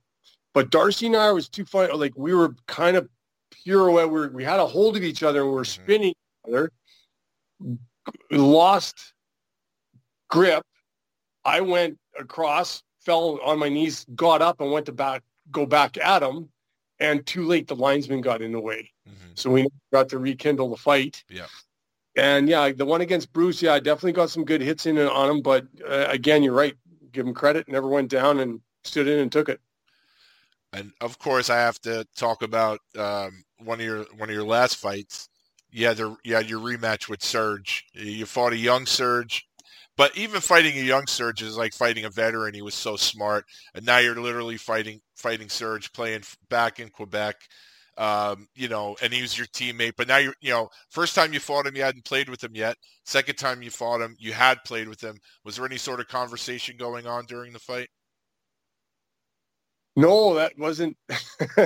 but 0.54 0.70
Darcy 0.70 1.06
and 1.06 1.16
I 1.16 1.32
was 1.32 1.48
two 1.48 1.64
fight 1.64 1.94
like 1.96 2.12
we 2.16 2.34
were 2.34 2.54
kind 2.66 2.96
of 2.96 3.08
pirouette. 3.50 4.08
We 4.08 4.20
were, 4.20 4.28
we 4.30 4.44
had 4.44 4.60
a 4.60 4.66
hold 4.66 4.96
of 4.96 5.02
each 5.02 5.22
other, 5.22 5.40
and 5.40 5.48
we 5.50 5.54
were 5.54 5.64
Mhm. 5.64 5.66
spinning 5.66 6.08
each 6.08 6.48
other. 6.48 6.72
Lost 8.30 9.12
grip. 10.28 10.64
I 11.44 11.60
went 11.60 11.98
across, 12.18 12.82
fell 13.04 13.40
on 13.42 13.58
my 13.58 13.68
knees, 13.68 14.06
got 14.14 14.42
up, 14.42 14.60
and 14.60 14.70
went 14.70 14.86
to 14.86 14.92
back 14.92 15.22
go 15.50 15.66
back 15.66 15.96
at 15.98 16.22
him. 16.22 16.48
And 17.00 17.26
too 17.26 17.44
late, 17.44 17.66
the 17.66 17.76
linesman 17.76 18.20
got 18.20 18.40
in 18.40 18.52
the 18.52 18.60
way, 18.60 18.92
Mhm. 19.08 19.36
so 19.38 19.50
we 19.50 19.66
got 19.92 20.08
to 20.10 20.18
rekindle 20.18 20.70
the 20.70 20.76
fight. 20.76 21.24
Yeah. 21.28 21.46
And 22.16 22.48
yeah, 22.48 22.70
the 22.70 22.84
one 22.84 23.00
against 23.00 23.32
Bruce, 23.32 23.60
yeah, 23.60 23.74
I 23.74 23.80
definitely 23.80 24.12
got 24.12 24.30
some 24.30 24.44
good 24.44 24.60
hits 24.60 24.86
in 24.86 24.98
on 24.98 25.30
him. 25.30 25.42
But 25.42 25.66
uh, 25.86 26.06
again, 26.08 26.42
you're 26.42 26.54
right. 26.54 26.76
Give 27.10 27.26
him 27.26 27.34
credit. 27.34 27.68
Never 27.68 27.88
went 27.88 28.08
down 28.08 28.40
and 28.40 28.60
stood 28.84 29.08
in 29.08 29.18
and 29.18 29.30
took 29.30 29.48
it. 29.48 29.60
And 30.72 30.92
of 31.00 31.18
course, 31.18 31.50
I 31.50 31.56
have 31.56 31.80
to 31.82 32.06
talk 32.16 32.42
about 32.42 32.80
um, 32.96 33.44
one 33.58 33.80
of 33.80 33.86
your 33.86 34.04
one 34.16 34.28
of 34.28 34.34
your 34.34 34.44
last 34.44 34.76
fights. 34.76 35.28
Yeah, 35.70 35.92
the 35.94 36.16
yeah 36.24 36.38
your 36.40 36.60
rematch 36.60 37.08
with 37.08 37.22
Serge. 37.22 37.84
You 37.92 38.26
fought 38.26 38.52
a 38.52 38.56
young 38.56 38.86
Serge, 38.86 39.48
but 39.96 40.16
even 40.16 40.40
fighting 40.40 40.76
a 40.78 40.82
young 40.82 41.06
Serge 41.06 41.42
is 41.42 41.56
like 41.56 41.72
fighting 41.72 42.04
a 42.04 42.10
veteran. 42.10 42.54
He 42.54 42.62
was 42.62 42.74
so 42.74 42.96
smart, 42.96 43.44
and 43.74 43.84
now 43.84 43.98
you're 43.98 44.20
literally 44.20 44.56
fighting 44.56 45.00
fighting 45.16 45.48
Serge, 45.48 45.92
playing 45.92 46.22
back 46.48 46.80
in 46.80 46.88
Quebec. 46.88 47.36
Um, 47.96 48.48
you 48.56 48.66
know, 48.66 48.96
and 49.02 49.12
he 49.12 49.22
was 49.22 49.38
your 49.38 49.46
teammate. 49.46 49.92
But 49.96 50.08
now 50.08 50.16
you're, 50.16 50.34
you 50.40 50.50
know, 50.50 50.68
first 50.90 51.14
time 51.14 51.32
you 51.32 51.38
fought 51.38 51.66
him, 51.66 51.76
you 51.76 51.82
hadn't 51.82 52.04
played 52.04 52.28
with 52.28 52.42
him 52.42 52.56
yet. 52.56 52.76
Second 53.04 53.36
time 53.36 53.62
you 53.62 53.70
fought 53.70 54.00
him, 54.00 54.16
you 54.18 54.32
had 54.32 54.58
played 54.64 54.88
with 54.88 55.00
him. 55.00 55.16
Was 55.44 55.56
there 55.56 55.66
any 55.66 55.76
sort 55.76 56.00
of 56.00 56.08
conversation 56.08 56.76
going 56.76 57.06
on 57.06 57.26
during 57.26 57.52
the 57.52 57.60
fight? 57.60 57.88
No, 59.94 60.34
that 60.34 60.58
wasn't 60.58 60.96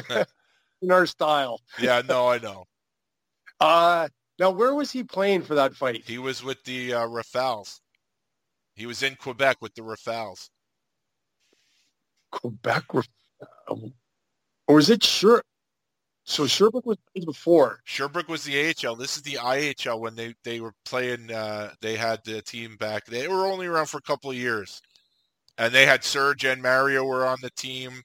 in 0.82 0.90
our 0.90 1.06
style. 1.06 1.62
Yeah, 1.78 2.02
no, 2.06 2.28
I 2.28 2.38
know. 2.38 2.64
Uh, 3.60 4.08
now, 4.38 4.50
where 4.50 4.74
was 4.74 4.90
he 4.90 5.02
playing 5.02 5.42
for 5.42 5.54
that 5.54 5.74
fight? 5.74 6.04
He 6.06 6.18
was 6.18 6.44
with 6.44 6.62
the 6.64 6.94
uh, 6.94 7.06
Rafales. 7.06 7.80
He 8.78 8.86
was 8.86 9.02
in 9.02 9.16
Quebec 9.16 9.56
with 9.60 9.74
the 9.74 9.82
Rafales. 9.82 10.50
Quebec, 12.30 12.84
or 14.68 14.78
is 14.78 14.88
it 14.88 15.02
sure? 15.02 15.42
So 16.24 16.46
Sherbrooke 16.46 16.86
was 16.86 16.98
before. 17.24 17.80
Sherbrooke 17.84 18.28
was 18.28 18.44
the 18.44 18.68
AHL. 18.68 18.94
This 18.94 19.16
is 19.16 19.22
the 19.22 19.34
IHL 19.36 19.98
when 19.98 20.14
they, 20.14 20.34
they 20.44 20.60
were 20.60 20.74
playing. 20.84 21.32
Uh, 21.32 21.70
they 21.80 21.96
had 21.96 22.20
the 22.24 22.40
team 22.42 22.76
back. 22.76 23.06
They 23.06 23.26
were 23.26 23.46
only 23.46 23.66
around 23.66 23.86
for 23.86 23.96
a 23.98 24.02
couple 24.02 24.30
of 24.30 24.36
years, 24.36 24.80
and 25.56 25.74
they 25.74 25.86
had 25.86 26.04
Serge 26.04 26.44
and 26.44 26.62
Mario 26.62 27.04
were 27.04 27.26
on 27.26 27.38
the 27.42 27.50
team. 27.50 28.02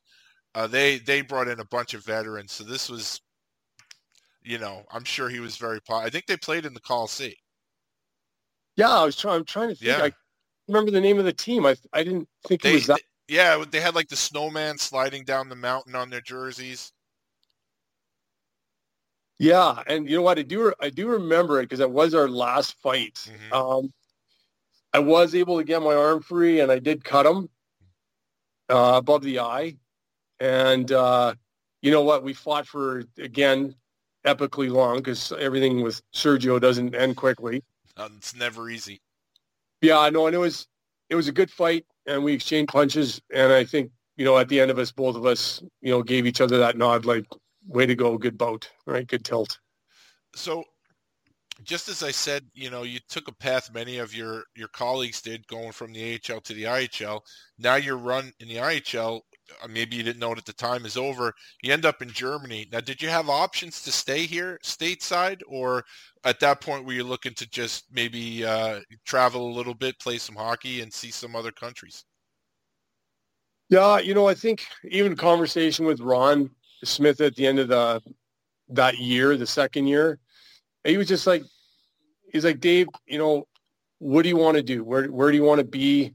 Uh, 0.56 0.66
they 0.66 1.00
they 1.00 1.22
brought 1.22 1.50
in 1.50 1.60
a 1.60 1.66
bunch 1.66 1.94
of 1.94 2.06
veterans. 2.06 2.54
So 2.54 2.64
this 2.64 2.90
was, 2.90 3.22
you 4.41 4.58
know, 4.58 4.86
I'm 4.91 5.04
sure 5.04 5.30
he 5.30 5.41
was 5.41 5.58
very. 5.58 5.82
Po- 5.82 5.98
I 5.98 6.10
think 6.10 6.26
they 6.26 6.38
played 6.38 6.66
in 6.66 6.74
the 6.74 6.80
Coliseum. 6.80 7.34
Yeah, 8.78 8.90
I 8.90 9.04
was 9.04 9.18
trying. 9.18 9.36
I'm 9.36 9.45
trying 9.45 9.70
to 9.70 9.76
think. 9.76 9.98
Yeah. 9.98 10.06
I 10.06 10.12
remember 10.68 10.91
the 10.91 11.02
name 11.02 11.19
of 11.19 11.26
the 11.26 11.34
team. 11.34 11.65
I 11.65 11.76
I 11.91 12.03
didn't 12.03 12.27
think 12.48 12.61
They, 12.61 12.72
it 12.72 12.76
was 12.76 12.88
that. 12.88 13.02
yeah, 13.27 13.64
they 13.69 13.80
had 13.80 13.95
like 13.95 14.10
the 14.10 14.15
snowman 14.15 14.77
sliding 14.77 15.23
down 15.23 15.49
the 15.49 15.56
mountain 15.56 15.95
on 15.95 16.10
their 16.10 16.22
jerseys. 16.22 16.91
Yeah, 19.40 19.81
and 19.88 20.10
you 20.10 20.15
know 20.18 20.22
what? 20.22 20.40
I 20.40 20.44
do 20.44 20.73
I 20.80 20.90
do 20.90 21.07
remember 21.07 21.60
it 21.60 21.64
because 21.64 21.80
it 21.80 21.90
was 21.90 22.14
our 22.14 22.30
last 22.30 22.76
fight. 22.81 23.15
Mhm. 23.52 23.53
Um, 23.56 23.94
I 24.94 24.99
was 24.99 25.34
able 25.34 25.57
to 25.57 25.64
get 25.64 25.81
my 25.81 25.95
arm 25.95 26.22
free, 26.22 26.60
and 26.60 26.72
I 26.72 26.80
did 26.80 27.03
cut 27.03 27.26
him 27.26 27.49
uh, 28.69 28.94
above 28.95 29.23
the 29.23 29.40
eye. 29.40 29.77
And 30.40 30.91
uh, 30.91 31.34
you 31.81 31.91
know 31.91 32.03
what? 32.03 32.23
We 32.23 32.34
fought 32.34 32.68
for 32.68 33.03
again 33.18 33.76
epically 34.26 34.69
long 34.72 34.98
because 34.98 35.31
everything 35.34 35.81
with 35.81 36.02
Sergio 36.14 36.61
doesn't 36.61 36.95
end 36.95 37.18
quickly. 37.18 37.64
Um, 37.98 38.14
it's 38.18 38.35
never 38.35 38.69
easy. 38.69 39.02
Yeah, 39.84 40.10
no, 40.10 40.28
and 40.28 40.36
it 40.36 40.40
was 40.40 40.68
it 41.10 41.16
was 41.16 41.28
a 41.28 41.34
good 41.34 41.52
fight, 41.52 41.86
and 42.08 42.24
we 42.24 42.34
exchanged 42.34 42.72
punches, 42.72 43.22
and 43.34 43.52
I 43.52 43.66
think 43.66 43.92
you 44.16 44.24
know 44.24 44.38
at 44.38 44.48
the 44.48 44.62
end 44.62 44.72
of 44.72 44.80
us, 44.80 44.94
both 44.94 45.18
of 45.18 45.26
us, 45.26 45.62
you 45.82 45.92
know, 45.92 46.02
gave 46.02 46.26
each 46.26 46.40
other 46.40 46.58
that 46.60 46.78
nod, 46.78 47.06
like 47.06 47.26
way 47.68 47.86
to 47.86 47.94
go, 47.94 48.18
good 48.18 48.38
bout, 48.38 48.70
right, 48.88 49.06
good 49.06 49.26
tilt. 49.26 49.60
so 50.36 50.64
just 51.64 51.90
as 51.90 52.02
I 52.02 52.12
said, 52.12 52.46
you 52.54 52.70
know, 52.70 52.84
you 52.84 53.00
took 53.10 53.28
a 53.28 53.36
path 53.36 53.74
many 53.74 53.98
of 53.98 54.16
your 54.16 54.46
your 54.56 54.70
colleagues 54.70 55.22
did, 55.22 55.46
going 55.48 55.74
from 55.74 55.92
the 55.92 56.14
AHL 56.14 56.40
to 56.42 56.54
the 56.54 56.64
IHL. 56.64 57.20
Now 57.60 57.76
your 57.76 57.98
run 57.98 58.32
in 58.40 58.48
the 58.48 58.56
IHL, 58.56 59.20
maybe 59.70 59.95
you 59.95 60.03
didn't 60.03 60.20
know 60.20 60.32
it 60.32 60.38
at 60.38 60.45
the 60.45 60.53
time, 60.53 60.86
is 60.86 60.98
over. 60.98 61.34
You 61.61 61.74
end 61.74 61.86
up 61.86 62.02
in 62.02 62.10
Germany. 62.10 62.68
Now, 62.72 62.80
did 62.80 63.02
you 63.02 63.10
have 63.10 63.30
options 63.30 63.82
to 63.84 63.91
stay 63.91 64.26
here 64.26 64.60
stateside, 64.64 65.41
or 65.48 65.84
at 66.24 66.40
that 66.40 66.61
point 66.61 66.86
were 66.86 66.94
you 66.94 67.03
looking 67.03 67.34
to 67.36 67.49
just 67.49 67.86
maybe 67.91 68.45
uh, 68.45 68.80
travel 69.06 69.48
a 69.48 69.53
little 69.56 69.74
bit, 69.74 69.99
play 69.99 70.18
some 70.18 70.36
hockey, 70.36 70.82
and 70.82 70.91
see 70.91 71.11
some 71.11 71.36
other 71.36 71.52
countries? 71.52 72.06
Yeah, 73.70 73.99
you 73.99 74.14
know, 74.14 74.28
I 74.28 74.34
think 74.34 74.65
even 74.90 75.15
conversation 75.15 75.86
with 75.86 75.99
Ron 75.99 76.49
Smith 76.84 77.22
at 77.22 77.36
the 77.36 77.48
end 77.48 77.60
of 77.60 77.70
the 77.70 78.02
that 78.70 78.98
year, 78.98 79.38
the 79.38 79.48
second 79.48 79.88
year, 79.88 80.20
he 80.84 80.98
was 80.98 81.07
just 81.07 81.28
like, 81.28 81.44
he's 82.32 82.45
like, 82.45 82.60
Dave, 82.60 82.88
you 83.07 83.18
know, 83.18 83.48
what 83.99 84.24
do 84.24 84.30
you 84.30 84.38
want 84.38 84.57
to 84.57 84.64
do? 84.64 84.84
Where 84.84 85.06
where 85.07 85.32
do 85.32 85.38
you 85.38 85.44
want 85.44 85.60
to 85.60 85.65
be? 85.65 86.14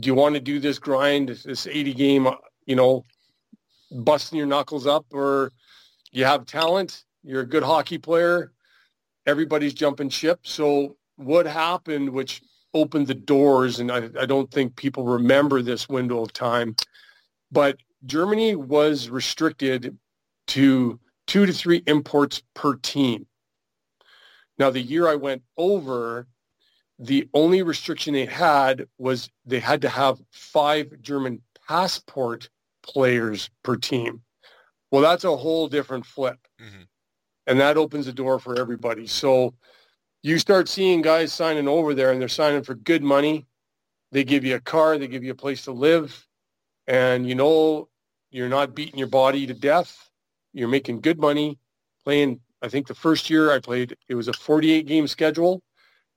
Do 0.00 0.06
you 0.06 0.14
want 0.14 0.34
to 0.34 0.40
do 0.40 0.58
this 0.58 0.78
grind, 0.78 1.28
this 1.28 1.66
80 1.66 1.94
game, 1.94 2.28
you 2.68 2.76
know, 2.76 3.04
busting 3.90 4.36
your 4.36 4.46
knuckles 4.46 4.86
up, 4.86 5.06
or 5.12 5.50
you 6.12 6.24
have 6.26 6.44
talent, 6.44 7.04
you're 7.24 7.40
a 7.40 7.46
good 7.46 7.62
hockey 7.62 7.96
player, 7.98 8.52
everybody's 9.26 9.72
jumping 9.72 10.10
ship. 10.10 10.40
So 10.42 10.96
what 11.16 11.46
happened, 11.46 12.10
which 12.10 12.42
opened 12.74 13.06
the 13.06 13.14
doors, 13.14 13.80
and 13.80 13.90
I, 13.90 14.10
I 14.20 14.26
don't 14.26 14.50
think 14.50 14.76
people 14.76 15.04
remember 15.04 15.62
this 15.62 15.88
window 15.88 16.22
of 16.22 16.32
time, 16.34 16.76
but 17.50 17.78
Germany 18.04 18.54
was 18.54 19.08
restricted 19.08 19.96
to 20.48 21.00
two 21.26 21.46
to 21.46 21.52
three 21.52 21.82
imports 21.86 22.42
per 22.54 22.74
team. 22.76 23.26
Now, 24.58 24.70
the 24.70 24.82
year 24.82 25.08
I 25.08 25.14
went 25.14 25.42
over, 25.56 26.26
the 26.98 27.28
only 27.32 27.62
restriction 27.62 28.12
they 28.12 28.26
had 28.26 28.86
was 28.98 29.30
they 29.46 29.60
had 29.60 29.80
to 29.82 29.88
have 29.88 30.20
five 30.30 31.00
German 31.00 31.40
passport 31.66 32.50
players 32.88 33.50
per 33.62 33.76
team. 33.76 34.22
Well, 34.90 35.02
that's 35.02 35.24
a 35.24 35.36
whole 35.36 35.68
different 35.68 36.06
flip. 36.06 36.38
Mhm. 36.60 36.88
And 37.46 37.60
that 37.60 37.76
opens 37.76 38.06
the 38.06 38.12
door 38.12 38.38
for 38.38 38.58
everybody. 38.58 39.06
So 39.06 39.54
you 40.22 40.38
start 40.38 40.68
seeing 40.68 41.02
guys 41.02 41.32
signing 41.32 41.68
over 41.68 41.94
there 41.94 42.10
and 42.10 42.20
they're 42.20 42.28
signing 42.28 42.64
for 42.64 42.74
good 42.74 43.02
money. 43.02 43.46
They 44.10 44.24
give 44.24 44.44
you 44.44 44.56
a 44.56 44.60
car, 44.60 44.98
they 44.98 45.06
give 45.06 45.22
you 45.22 45.32
a 45.32 45.36
place 45.36 45.64
to 45.64 45.72
live, 45.72 46.26
and 46.86 47.28
you 47.28 47.34
know 47.34 47.88
you're 48.30 48.48
not 48.48 48.74
beating 48.74 48.98
your 48.98 49.08
body 49.08 49.46
to 49.46 49.54
death. 49.54 50.10
You're 50.52 50.68
making 50.68 51.02
good 51.02 51.18
money 51.18 51.58
playing. 52.04 52.40
I 52.62 52.68
think 52.68 52.86
the 52.86 52.94
first 52.94 53.30
year 53.30 53.52
I 53.52 53.60
played, 53.60 53.96
it 54.08 54.14
was 54.14 54.28
a 54.28 54.32
48 54.32 54.86
game 54.86 55.06
schedule. 55.06 55.62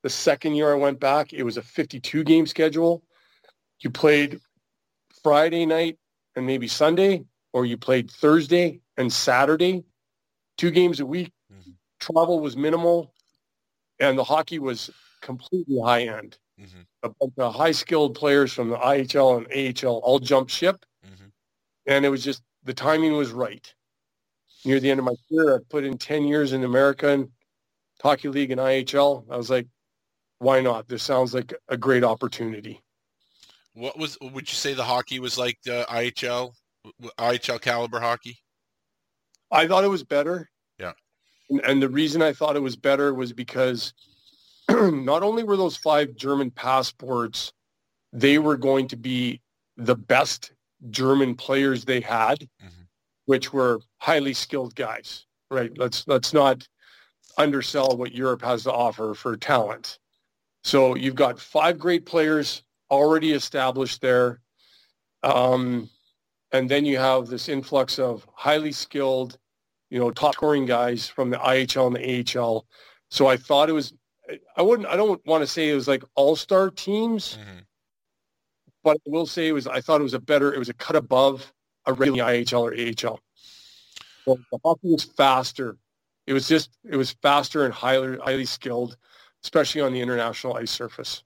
The 0.03 0.09
second 0.09 0.55
year 0.55 0.71
I 0.71 0.75
went 0.75 0.99
back, 0.99 1.33
it 1.33 1.43
was 1.43 1.57
a 1.57 1.61
52 1.61 2.23
game 2.23 2.47
schedule. 2.47 3.03
You 3.79 3.89
played 3.89 4.39
Friday 5.21 5.65
night 5.65 5.99
and 6.35 6.45
maybe 6.45 6.67
Sunday, 6.67 7.25
or 7.53 7.65
you 7.65 7.77
played 7.77 8.09
Thursday 8.09 8.81
and 8.97 9.11
Saturday, 9.11 9.83
two 10.57 10.71
games 10.71 10.99
a 10.99 11.05
week. 11.05 11.31
Mhm. 11.51 11.75
Travel 11.99 12.39
was 12.39 12.55
minimal, 12.55 13.13
and 13.99 14.17
the 14.17 14.23
hockey 14.23 14.59
was 14.59 14.89
completely 15.21 15.79
high 15.81 16.03
end. 16.03 16.39
Mhm. 16.59 16.85
A 17.03 17.09
bunch 17.09 17.33
of 17.37 17.55
high 17.55 17.71
skilled 17.71 18.15
players 18.15 18.53
from 18.53 18.69
the 18.69 18.77
IHL 18.77 19.37
and 19.37 19.47
AHL 19.51 19.97
all 19.99 20.19
jumped 20.19 20.51
ship, 20.51 20.85
Mhm. 21.05 21.31
and 21.85 22.05
it 22.05 22.09
was 22.09 22.23
just 22.23 22.43
the 22.63 22.73
timing 22.73 23.13
was 23.13 23.31
right. 23.31 23.73
Near 24.63 24.79
the 24.79 24.91
end 24.91 24.99
of 24.99 25.05
my 25.05 25.15
career, 25.27 25.55
I 25.55 25.59
put 25.69 25.83
in 25.83 25.97
ten 25.97 26.25
years 26.25 26.53
in 26.53 26.61
the 26.61 26.67
American 26.67 27.33
Hockey 28.01 28.29
League 28.29 28.51
and 28.51 28.61
IHL. 28.61 29.25
I 29.29 29.37
was 29.37 29.49
like, 29.49 29.67
why 30.37 30.61
not? 30.61 30.87
This 30.87 31.03
sounds 31.03 31.33
like 31.33 31.53
a 31.67 31.77
great 31.77 32.03
opportunity. 32.03 32.83
What 33.73 33.97
was? 33.97 34.17
Would 34.21 34.49
you 34.49 34.55
say 34.55 34.73
the 34.73 34.83
hockey 34.83 35.19
was 35.19 35.37
like 35.37 35.57
the 35.63 35.85
IHL, 35.89 36.53
IHL 37.17 37.61
caliber 37.61 37.99
hockey? 37.99 38.37
I 39.51 39.67
thought 39.67 39.83
it 39.83 39.89
was 39.89 40.03
better. 40.03 40.49
Yeah. 40.77 40.93
And, 41.49 41.61
and 41.65 41.81
the 41.81 41.89
reason 41.89 42.21
I 42.21 42.33
thought 42.33 42.55
it 42.55 42.61
was 42.61 42.75
better 42.75 43.13
was 43.13 43.33
because 43.33 43.93
not 44.69 45.23
only 45.23 45.43
were 45.43 45.57
those 45.57 45.77
five 45.77 46.15
German 46.15 46.51
passports, 46.51 47.53
they 48.13 48.39
were 48.39 48.57
going 48.57 48.87
to 48.89 48.97
be 48.97 49.41
the 49.77 49.95
best 49.95 50.53
German 50.89 51.35
players 51.35 51.85
they 51.85 52.01
had, 52.01 52.39
Mhm. 52.63 52.87
which 53.25 53.53
were 53.53 53.79
highly 53.99 54.33
skilled 54.33 54.75
guys. 54.75 55.25
Right. 55.49 55.71
Let's 55.77 56.07
let's 56.07 56.33
not 56.33 56.67
undersell 57.37 57.97
what 57.97 58.13
Europe 58.13 58.41
has 58.41 58.63
to 58.63 58.71
offer 58.73 59.13
for 59.13 59.35
talent. 59.37 59.99
So 60.63 60.95
you've 60.95 61.15
got 61.15 61.39
five 61.39 61.77
great 61.79 62.05
players 62.05 62.63
already 62.91 63.31
established 63.31 64.01
there. 64.01 64.41
Um, 65.23 65.89
and 66.51 66.69
then 66.69 66.85
you 66.85 66.97
have 66.97 67.27
this 67.27 67.47
influx 67.49 67.97
of 67.97 68.27
highly 68.33 68.71
skilled, 68.73 69.39
you 69.89 69.97
know, 69.99 70.11
top 70.11 70.33
scoring 70.35 70.65
guys 70.65 71.07
from 71.07 71.29
the 71.29 71.37
IHL 71.37 71.87
and 71.87 71.95
the 71.95 72.39
AHL. 72.39 72.65
So 73.09 73.27
I 73.27 73.37
thought 73.37 73.69
it 73.69 73.73
was, 73.73 73.93
I 74.57 74.61
wouldn't, 74.61 74.87
I 74.87 74.95
don't 74.97 75.25
want 75.25 75.41
to 75.41 75.47
say 75.47 75.69
it 75.69 75.75
was 75.75 75.87
like 75.87 76.03
all-star 76.15 76.69
teams, 76.69 77.37
Mhm. 77.37 77.65
but 78.83 78.97
I 78.97 79.09
will 79.09 79.25
say 79.25 79.47
it 79.47 79.53
was, 79.53 79.67
I 79.67 79.81
thought 79.81 80.01
it 80.01 80.03
was 80.03 80.13
a 80.13 80.19
better, 80.19 80.53
it 80.53 80.59
was 80.59 80.69
a 80.69 80.73
cut 80.73 80.95
above 80.95 81.51
a 81.85 81.93
regular 81.93 82.25
IHL 82.25 82.61
or 82.61 82.73
AHL. 82.73 83.19
So 84.25 84.39
the 84.51 84.59
hockey 84.63 84.89
was 84.89 85.03
faster. 85.03 85.77
It 86.27 86.33
was 86.33 86.47
just, 86.47 86.69
it 86.83 86.95
was 86.95 87.11
faster 87.21 87.65
and 87.65 87.73
highly, 87.73 88.17
highly 88.17 88.45
skilled, 88.45 88.97
especially 89.43 89.81
on 89.81 89.93
the 89.93 90.01
international 90.01 90.55
ice 90.55 90.71
surface. 90.71 91.23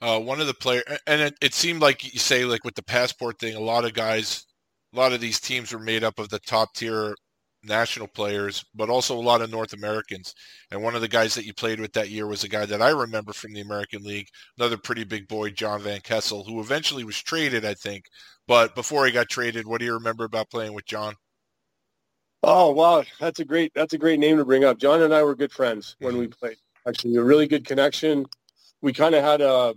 Uh, 0.00 0.20
one 0.20 0.40
of 0.40 0.46
the 0.46 0.54
player, 0.54 0.82
and 1.06 1.20
it, 1.22 1.34
it 1.40 1.54
seemed 1.54 1.80
like 1.80 2.12
you 2.12 2.18
say, 2.18 2.44
like 2.44 2.64
with 2.64 2.74
the 2.74 2.82
passport 2.82 3.38
thing, 3.38 3.54
a 3.54 3.60
lot 3.60 3.84
of 3.84 3.94
guys, 3.94 4.44
a 4.92 4.96
lot 4.96 5.12
of 5.12 5.20
these 5.20 5.40
teams 5.40 5.72
were 5.72 5.78
made 5.78 6.04
up 6.04 6.18
of 6.18 6.28
the 6.28 6.38
top 6.40 6.74
tier 6.74 7.14
national 7.64 8.06
players, 8.08 8.64
but 8.74 8.90
also 8.90 9.16
a 9.16 9.20
lot 9.20 9.42
of 9.42 9.50
North 9.50 9.72
Americans. 9.72 10.34
And 10.70 10.82
one 10.82 10.94
of 10.94 11.00
the 11.00 11.08
guys 11.08 11.34
that 11.34 11.46
you 11.46 11.54
played 11.54 11.80
with 11.80 11.92
that 11.94 12.10
year 12.10 12.26
was 12.26 12.44
a 12.44 12.48
guy 12.48 12.66
that 12.66 12.82
I 12.82 12.90
remember 12.90 13.32
from 13.32 13.52
the 13.52 13.60
American 13.60 14.02
League, 14.02 14.28
another 14.58 14.76
pretty 14.76 15.04
big 15.04 15.28
boy, 15.28 15.50
John 15.50 15.80
Van 15.80 16.00
Kessel, 16.00 16.44
who 16.44 16.60
eventually 16.60 17.04
was 17.04 17.20
traded, 17.20 17.64
I 17.64 17.74
think. 17.74 18.04
But 18.46 18.74
before 18.74 19.06
he 19.06 19.12
got 19.12 19.28
traded, 19.28 19.66
what 19.66 19.80
do 19.80 19.86
you 19.86 19.94
remember 19.94 20.24
about 20.24 20.50
playing 20.50 20.74
with 20.74 20.86
John? 20.86 21.14
Oh 22.42 22.70
wow, 22.70 23.02
that's 23.18 23.40
a 23.40 23.44
great 23.44 23.72
that's 23.74 23.94
a 23.94 23.98
great 23.98 24.20
name 24.20 24.36
to 24.36 24.44
bring 24.44 24.62
up. 24.62 24.78
John 24.78 25.02
and 25.02 25.12
I 25.12 25.22
were 25.22 25.34
good 25.34 25.50
friends 25.50 25.96
when 25.98 26.16
we 26.16 26.28
played. 26.28 26.56
Actually, 26.86 27.16
a 27.16 27.22
really 27.22 27.48
good 27.48 27.64
connection. 27.64 28.26
We 28.82 28.92
kind 28.92 29.14
of 29.14 29.24
had 29.24 29.40
a 29.40 29.74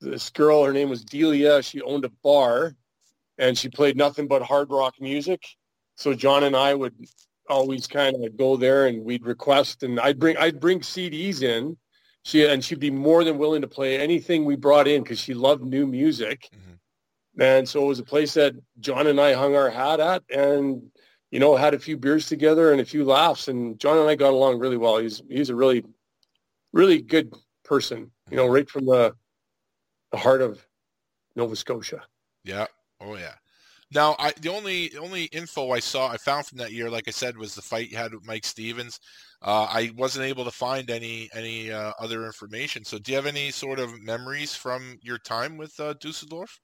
this 0.00 0.30
girl. 0.30 0.64
Her 0.64 0.72
name 0.72 0.90
was 0.90 1.04
Delia. 1.04 1.62
She 1.62 1.80
owned 1.82 2.04
a 2.04 2.12
bar, 2.22 2.74
and 3.38 3.56
she 3.56 3.68
played 3.68 3.96
nothing 3.96 4.26
but 4.26 4.42
hard 4.42 4.70
rock 4.70 4.94
music. 5.00 5.42
So 5.96 6.14
John 6.14 6.44
and 6.44 6.56
I 6.56 6.74
would 6.74 6.94
always 7.48 7.86
kind 7.86 8.24
of 8.24 8.36
go 8.36 8.56
there, 8.56 8.86
and 8.86 9.04
we'd 9.04 9.24
request, 9.24 9.82
and 9.82 9.98
I'd 10.00 10.18
bring 10.18 10.36
I'd 10.36 10.60
bring 10.60 10.80
CDs 10.80 11.42
in. 11.42 11.76
She 12.24 12.44
and 12.44 12.64
she'd 12.64 12.80
be 12.80 12.90
more 12.90 13.24
than 13.24 13.38
willing 13.38 13.62
to 13.62 13.68
play 13.68 13.98
anything 13.98 14.44
we 14.44 14.56
brought 14.56 14.88
in 14.88 15.02
because 15.02 15.20
she 15.20 15.32
loved 15.34 15.64
new 15.64 15.86
music. 15.86 16.48
Mhm. 16.52 16.78
And 17.38 17.68
so 17.68 17.84
it 17.84 17.88
was 17.88 17.98
a 17.98 18.04
place 18.04 18.34
that 18.34 18.54
John 18.80 19.06
and 19.06 19.20
I 19.20 19.32
hung 19.34 19.54
our 19.54 19.70
hat 19.70 20.00
at, 20.00 20.22
and 20.30 20.90
you 21.30 21.40
know, 21.40 21.56
had 21.56 21.74
a 21.74 21.78
few 21.78 21.96
beers 21.96 22.28
together 22.28 22.72
and 22.72 22.80
a 22.80 22.84
few 22.84 23.04
laughs. 23.04 23.48
And 23.48 23.78
John 23.78 23.98
and 23.98 24.08
I 24.08 24.14
got 24.14 24.32
along 24.32 24.58
really 24.58 24.76
well. 24.76 24.98
He's 24.98 25.22
he's 25.28 25.50
a 25.50 25.54
really, 25.54 25.84
really 26.72 27.00
good 27.02 27.32
person. 27.66 28.10
You 28.30 28.36
know, 28.36 28.46
right 28.46 28.68
from 28.68 28.86
the 28.86 29.14
the 30.12 30.18
heart 30.18 30.42
of 30.42 30.66
Nova 31.36 31.56
Scotia. 31.56 32.02
Yeah. 32.44 32.66
Oh 33.00 33.16
yeah. 33.16 33.34
Now, 33.92 34.16
I 34.18 34.32
the 34.40 34.50
only 34.50 34.88
the 34.88 34.98
only 35.00 35.24
info 35.26 35.70
I 35.70 35.78
saw 35.80 36.08
I 36.08 36.16
found 36.16 36.46
from 36.46 36.58
that 36.58 36.72
year, 36.72 36.90
like 36.90 37.06
I 37.06 37.12
said, 37.12 37.36
was 37.36 37.54
the 37.54 37.62
fight 37.62 37.90
you 37.90 37.96
had 37.96 38.12
with 38.14 38.26
Mike 38.26 38.44
Stevens. 38.44 38.98
Uh, 39.42 39.68
I 39.70 39.92
wasn't 39.96 40.24
able 40.26 40.44
to 40.44 40.50
find 40.50 40.90
any 40.90 41.30
any 41.32 41.70
uh, 41.70 41.92
other 42.00 42.26
information. 42.26 42.84
So, 42.84 42.98
do 42.98 43.12
you 43.12 43.16
have 43.16 43.26
any 43.26 43.50
sort 43.50 43.78
of 43.78 44.00
memories 44.02 44.54
from 44.54 44.98
your 45.02 45.18
time 45.18 45.56
with 45.56 45.78
uh, 45.78 45.94
Dusseldorf? 46.00 46.60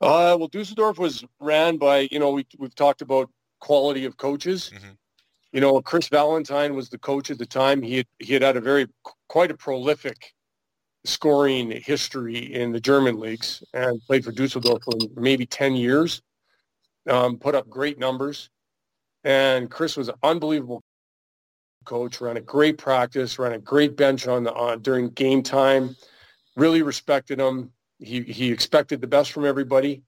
Uh, 0.00 0.36
well, 0.38 0.48
Dusseldorf 0.48 0.98
was 0.98 1.24
ran 1.40 1.78
by 1.78 2.08
you 2.10 2.18
know 2.18 2.30
we 2.30 2.46
we've 2.58 2.74
talked 2.74 3.00
about 3.00 3.30
quality 3.60 4.04
of 4.04 4.16
coaches. 4.16 4.70
Mhm. 4.74 4.98
You 5.54 5.60
know, 5.60 5.80
Chris 5.80 6.08
Valentine 6.08 6.74
was 6.74 6.88
the 6.88 6.98
coach 6.98 7.30
at 7.30 7.38
the 7.38 7.46
time. 7.46 7.80
He 7.80 7.98
had 7.98 8.06
he 8.18 8.32
had 8.32 8.42
had 8.42 8.56
a 8.56 8.60
very 8.60 8.88
quite 9.28 9.52
a 9.52 9.56
prolific 9.56 10.32
scoring 11.04 11.70
history 11.70 12.38
in 12.38 12.72
the 12.72 12.80
German 12.80 13.20
leagues 13.20 13.62
and 13.72 14.00
played 14.08 14.24
for 14.24 14.32
Dusseldorf 14.32 14.82
for 14.82 14.94
maybe 15.14 15.46
10 15.46 15.76
years. 15.76 16.22
Um, 17.08 17.38
put 17.38 17.54
up 17.54 17.68
great 17.68 18.00
numbers. 18.00 18.50
And 19.22 19.70
Chris 19.70 19.96
was 19.96 20.08
an 20.08 20.16
unbelievable 20.24 20.82
coach, 21.84 22.20
ran 22.20 22.36
a 22.36 22.40
great 22.40 22.76
practice, 22.76 23.38
ran 23.38 23.52
a 23.52 23.58
great 23.58 23.96
bench 23.96 24.26
on 24.26 24.42
the 24.42 24.52
on 24.52 24.82
during 24.82 25.10
game 25.10 25.44
time. 25.44 25.94
Really 26.56 26.82
respected 26.82 27.38
him. 27.38 27.70
He 28.00 28.22
he 28.22 28.50
expected 28.50 29.00
the 29.00 29.06
best 29.06 29.30
from 29.30 29.44
everybody. 29.44 30.02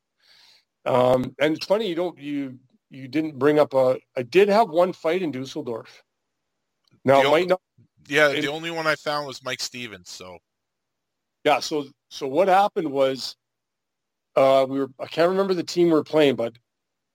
Um, 0.86 1.36
and 1.38 1.56
it's 1.56 1.66
funny 1.66 1.88
you 1.88 1.94
don't 1.94 2.18
you 2.18 2.58
you 2.90 3.08
didn't 3.08 3.38
bring 3.38 3.58
up 3.58 3.74
a. 3.74 3.98
I 4.16 4.22
did 4.22 4.48
have 4.48 4.68
one 4.70 4.92
fight 4.92 5.22
in 5.22 5.30
Dusseldorf. 5.32 6.02
Now 7.04 7.22
might 7.30 7.48
not. 7.48 7.60
Yeah, 8.08 8.28
It- 8.30 8.42
the 8.42 8.48
only 8.48 8.70
one 8.70 8.86
I 8.86 8.94
found 8.96 9.26
was 9.26 9.42
Mike 9.44 9.60
Stevens. 9.60 10.10
So, 10.10 10.38
Yeah. 11.44 11.60
So 11.60 11.86
so 12.08 12.26
what 12.26 12.48
happened 12.48 12.90
was, 12.92 13.36
uh, 14.36 14.66
we 14.68 14.78
were. 14.78 14.90
I 15.00 15.06
can't 15.06 15.28
remember 15.30 15.54
the 15.54 15.62
team 15.64 15.88
we 15.88 15.94
were 15.94 16.04
playing, 16.04 16.36
but 16.36 16.56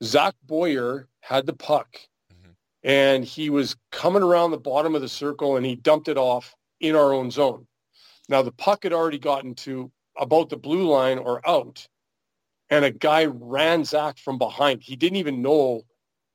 Zach 0.04 0.36
Boyer 0.44 1.08
had 1.22 1.46
the 1.46 1.54
puck, 1.54 1.98
Mhm. 2.34 2.56
and 2.84 3.24
he 3.26 3.50
was 3.50 3.76
coming 3.92 4.24
around 4.24 4.52
the 4.52 4.58
bottom 4.58 4.96
of 4.96 5.02
the 5.02 5.10
circle, 5.10 5.56
and 5.56 5.66
he 5.66 5.76
dumped 5.76 6.08
it 6.08 6.18
off 6.18 6.56
in 6.80 6.96
our 6.96 7.14
own 7.14 7.32
zone. 7.32 7.68
Now 8.28 8.42
the 8.42 8.52
puck 8.52 8.84
had 8.84 8.94
already 8.94 9.20
gotten 9.20 9.56
to 9.56 9.92
about 10.18 10.50
the 10.50 10.58
blue 10.58 10.88
line 10.90 11.18
or 11.20 11.48
out, 11.48 11.88
and 12.72 12.86
a 12.86 12.92
guy 12.92 13.26
ran 13.26 13.84
Zach 13.84 14.18
from 14.18 14.38
behind. 14.40 14.82
He 14.82 14.96
didn't 14.96 15.18
even 15.18 15.42
know 15.42 15.84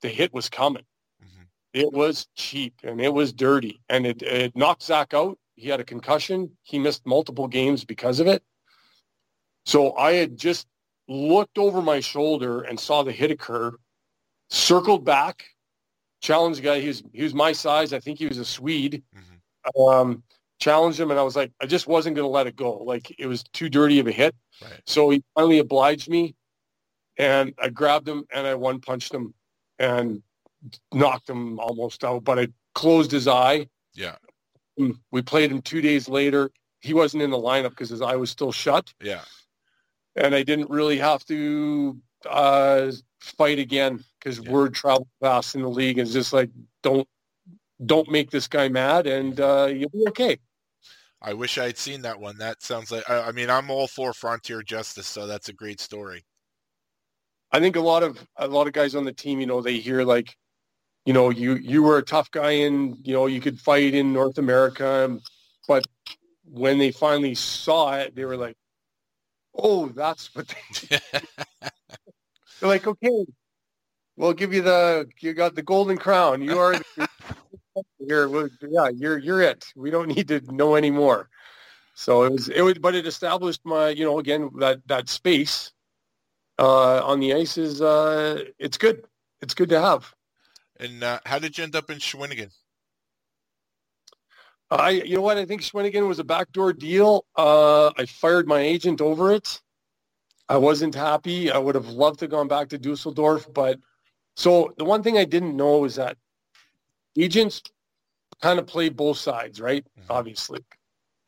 the 0.02 0.08
hit 0.08 0.32
was 0.32 0.48
coming. 0.48 0.84
Mhm. 1.20 1.46
It 1.72 1.92
was 1.92 2.28
cheap 2.36 2.74
and 2.84 3.00
it 3.00 3.12
was 3.12 3.32
dirty, 3.32 3.80
and 3.88 4.06
it, 4.06 4.22
it 4.22 4.54
knocked 4.54 4.82
Zach 4.82 5.14
out. 5.14 5.38
He 5.56 5.68
had 5.68 5.80
a 5.80 5.84
concussion. 5.84 6.56
He 6.62 6.78
missed 6.78 7.06
multiple 7.06 7.48
games 7.48 7.84
because 7.84 8.20
of 8.20 8.26
it. 8.26 8.44
So 9.64 9.96
I 9.96 10.12
had 10.12 10.36
just 10.36 10.68
looked 11.08 11.58
over 11.58 11.80
my 11.80 12.00
shoulder 12.00 12.62
and 12.62 12.78
saw 12.78 13.02
the 13.02 13.12
hit 13.12 13.30
occur, 13.30 13.74
circled 14.50 15.04
back, 15.04 15.44
challenged 16.20 16.58
the 16.58 16.64
guy. 16.64 16.80
He 16.80 16.88
was, 16.88 17.02
he 17.12 17.22
was 17.22 17.34
my 17.34 17.52
size. 17.52 17.92
I 17.92 18.00
think 18.00 18.18
he 18.18 18.26
was 18.26 18.38
a 18.38 18.44
Swede. 18.44 19.02
Mhm. 19.14 19.80
Um, 19.80 20.22
challenged 20.58 20.98
him, 21.00 21.10
and 21.10 21.20
I 21.20 21.22
was 21.22 21.36
like, 21.36 21.52
I 21.60 21.66
just 21.66 21.86
wasn't 21.86 22.16
going 22.16 22.24
to 22.26 22.30
let 22.30 22.46
it 22.46 22.56
go. 22.56 22.78
Like 22.78 23.14
it 23.18 23.26
was 23.26 23.42
too 23.52 23.68
dirty 23.68 23.98
of 23.98 24.06
a 24.06 24.12
hit. 24.12 24.34
right. 24.62 24.80
So 24.86 25.10
he 25.10 25.22
finally 25.34 25.58
obliged 25.58 26.08
me, 26.08 26.34
and 27.18 27.54
I 27.58 27.68
grabbed 27.68 28.08
him 28.08 28.24
and 28.32 28.46
I 28.46 28.54
one 28.54 28.80
punched 28.80 29.12
him 29.12 29.34
and 29.78 30.22
knocked 30.92 31.28
him 31.28 31.58
almost 31.60 32.04
out. 32.04 32.24
But 32.24 32.38
I 32.38 32.48
closed 32.74 33.10
his 33.10 33.28
eye. 33.28 33.68
Yeah. 33.94 34.16
We 35.10 35.22
played 35.22 35.50
him 35.50 35.62
two 35.62 35.80
days 35.80 36.08
later. 36.08 36.50
He 36.80 36.92
wasn't 36.92 37.22
in 37.22 37.30
the 37.30 37.38
lineup 37.38 37.70
because 37.70 37.88
his 37.88 38.02
eye 38.02 38.16
was 38.16 38.30
still 38.30 38.52
shut, 38.52 38.92
Yeah. 39.02 39.22
and 40.16 40.34
I 40.34 40.42
didn't 40.42 40.68
really 40.70 40.98
have 40.98 41.24
to 41.26 41.98
uh, 42.28 42.92
fight 43.20 43.58
again 43.58 44.04
because 44.18 44.38
Yeah. 44.40 44.50
word 44.52 44.74
traveled 44.74 45.08
fast 45.20 45.54
in 45.54 45.62
the 45.62 45.70
league. 45.70 45.98
And 45.98 46.06
it's 46.06 46.12
just 46.14 46.32
like 46.32 46.50
don't 46.82 47.08
don't 47.84 48.10
make 48.10 48.30
this 48.30 48.48
guy 48.48 48.68
mad, 48.68 49.06
and 49.06 49.38
uh, 49.40 49.68
you'll 49.74 49.90
be 49.90 50.04
okay. 50.08 50.38
I 51.22 51.32
wish 51.34 51.58
I 51.58 51.66
had 51.66 51.78
seen 51.78 52.02
that 52.02 52.20
one. 52.20 52.38
That 52.38 52.62
sounds 52.62 52.90
like. 52.90 53.08
I, 53.08 53.28
I 53.28 53.32
mean, 53.32 53.50
I'm 53.50 53.70
all 53.70 53.88
for 53.88 54.12
frontier 54.12 54.62
justice, 54.62 55.06
so 55.06 55.26
that's 55.26 55.48
a 55.48 55.52
great 55.52 55.80
story. 55.80 56.24
I 57.52 57.60
think 57.60 57.76
a 57.76 57.80
lot 57.80 58.02
of 58.02 58.24
a 58.36 58.46
lot 58.46 58.66
of 58.66 58.72
guys 58.72 58.94
on 58.94 59.04
the 59.04 59.12
team, 59.12 59.40
you 59.40 59.46
know, 59.46 59.60
they 59.60 59.78
hear 59.78 60.02
like, 60.02 60.36
you 61.04 61.12
know, 61.12 61.30
you 61.30 61.54
you 61.54 61.82
were 61.82 61.98
a 61.98 62.02
tough 62.02 62.30
guy 62.30 62.50
and 62.50 62.96
you 63.02 63.14
know, 63.14 63.26
you 63.26 63.40
could 63.40 63.58
fight 63.58 63.94
in 63.94 64.12
North 64.12 64.38
America, 64.38 65.18
but 65.68 65.86
when 66.44 66.78
they 66.78 66.90
finally 66.92 67.34
saw 67.34 67.94
it, 67.96 68.14
they 68.14 68.24
were 68.24 68.36
like, 68.36 68.56
"Oh, 69.54 69.88
that's 69.88 70.34
what." 70.34 70.48
They, 70.48 70.88
did. 70.88 71.02
they're 72.60 72.68
like, 72.68 72.86
"Okay, 72.86 73.26
we'll 74.16 74.32
give 74.32 74.52
you 74.52 74.62
the 74.62 75.08
you 75.20 75.34
got 75.34 75.54
the 75.54 75.62
golden 75.62 75.96
crown. 75.98 76.42
You 76.42 76.58
are. 76.58 76.74
Well, 78.28 78.50
yeah, 78.62 78.88
you're 78.90 79.18
you're 79.18 79.42
it. 79.42 79.66
We 79.76 79.90
don't 79.90 80.08
need 80.08 80.28
to 80.28 80.40
know 80.52 80.76
anymore." 80.76 81.30
So 81.94 82.24
it 82.24 82.32
was 82.32 82.48
it 82.50 82.62
was, 82.62 82.74
but 82.78 82.94
it 82.96 83.06
established 83.06 83.62
my 83.64 83.90
you 83.90 84.04
know 84.04 84.18
again 84.20 84.50
that 84.60 84.80
that 84.88 85.08
space 85.08 85.72
uh, 86.58 87.04
on 87.04 87.20
the 87.20 87.34
ice 87.34 87.58
is 87.58 87.82
uh, 87.82 88.44
it's 88.58 88.78
good. 88.78 89.04
It's 89.42 89.54
good 89.54 89.70
to 89.70 89.80
have. 89.80 90.14
And 90.80 91.04
uh, 91.04 91.20
how 91.26 91.38
did 91.40 91.58
you 91.58 91.64
end 91.64 91.76
up 91.76 91.90
in 91.90 91.98
Shawinigan? 91.98 92.52
I, 94.70 94.90
you 94.90 95.16
know 95.16 95.22
what? 95.22 95.38
I 95.38 95.46
think 95.46 95.62
Schwenningen 95.62 96.08
was 96.08 96.20
a 96.20 96.24
backdoor 96.24 96.74
deal. 96.74 97.26
Uh, 97.36 97.88
I 97.98 98.06
fired 98.06 98.48
my 98.48 98.60
agent 98.60 99.00
over 99.00 99.32
it. 99.32 99.62
I 100.48 100.58
wasn't 100.58 100.94
happy. 100.94 101.50
I 101.50 101.58
would 101.58 101.74
have 101.76 101.88
loved 101.88 102.20
to 102.20 102.24
have 102.26 102.32
gone 102.32 102.48
back 102.48 102.70
to 102.70 102.78
Dusseldorf, 102.78 103.52
but 103.54 103.80
so 104.36 104.74
the 104.78 104.84
one 104.84 105.02
thing 105.02 105.18
I 105.18 105.24
didn't 105.24 105.56
know 105.56 105.84
is 105.84 105.96
that 105.96 106.16
agents 107.18 107.62
kind 108.42 108.58
of 108.58 108.66
play 108.66 108.88
both 108.88 109.18
sides, 109.18 109.60
right? 109.60 109.84
Mm-hmm. 109.84 110.12
Obviously, 110.12 110.64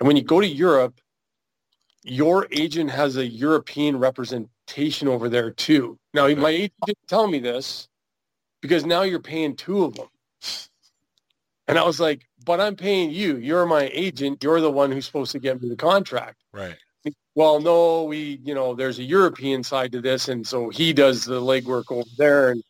and 0.01 0.06
when 0.06 0.16
you 0.16 0.23
go 0.23 0.40
to 0.40 0.47
Europe, 0.47 1.01
your 2.05 2.47
agent 2.52 2.90
has 2.90 3.16
a 3.16 3.27
European 3.27 3.98
representation 3.98 5.09
over 5.09 5.28
there 5.28 5.51
too. 5.51 5.98
Now, 6.15 6.28
my 6.28 6.51
agent 6.51 6.74
didn't 6.86 7.09
tell 7.09 7.27
me 7.27 7.39
this 7.39 7.89
because 8.60 8.85
now 8.85 9.02
you're 9.02 9.20
paying 9.20 9.56
two 9.56 9.85
of 9.85 9.94
them. 9.94 10.09
And 11.66 11.78
I 11.78 11.85
was 11.85 12.01
like, 12.01 12.27
but 12.44 12.60
I'm 12.60 12.77
paying 12.77 13.10
you. 13.10 13.36
You're 13.36 13.66
my 13.66 13.90
agent. 13.93 14.43
You're 14.43 14.60
the 14.60 14.70
one 14.70 14.90
who's 14.90 15.05
supposed 15.05 15.32
to 15.32 15.39
get 15.39 15.60
me 15.60 15.69
the 15.69 15.77
contract. 15.77 16.43
Right. 16.52 16.77
Well, 17.35 17.60
no, 17.60 18.05
we, 18.05 18.40
you 18.43 18.55
know, 18.55 18.74
there's 18.74 18.98
a 18.98 19.05
European 19.05 19.62
side 19.62 19.93
to 19.93 20.01
this. 20.01 20.28
And 20.28 20.47
so 20.47 20.70
he 20.70 20.93
does 20.93 21.24
the 21.24 21.40
legwork 21.40 21.85
over 21.90 22.09
there. 22.16 22.51
And 22.52 22.62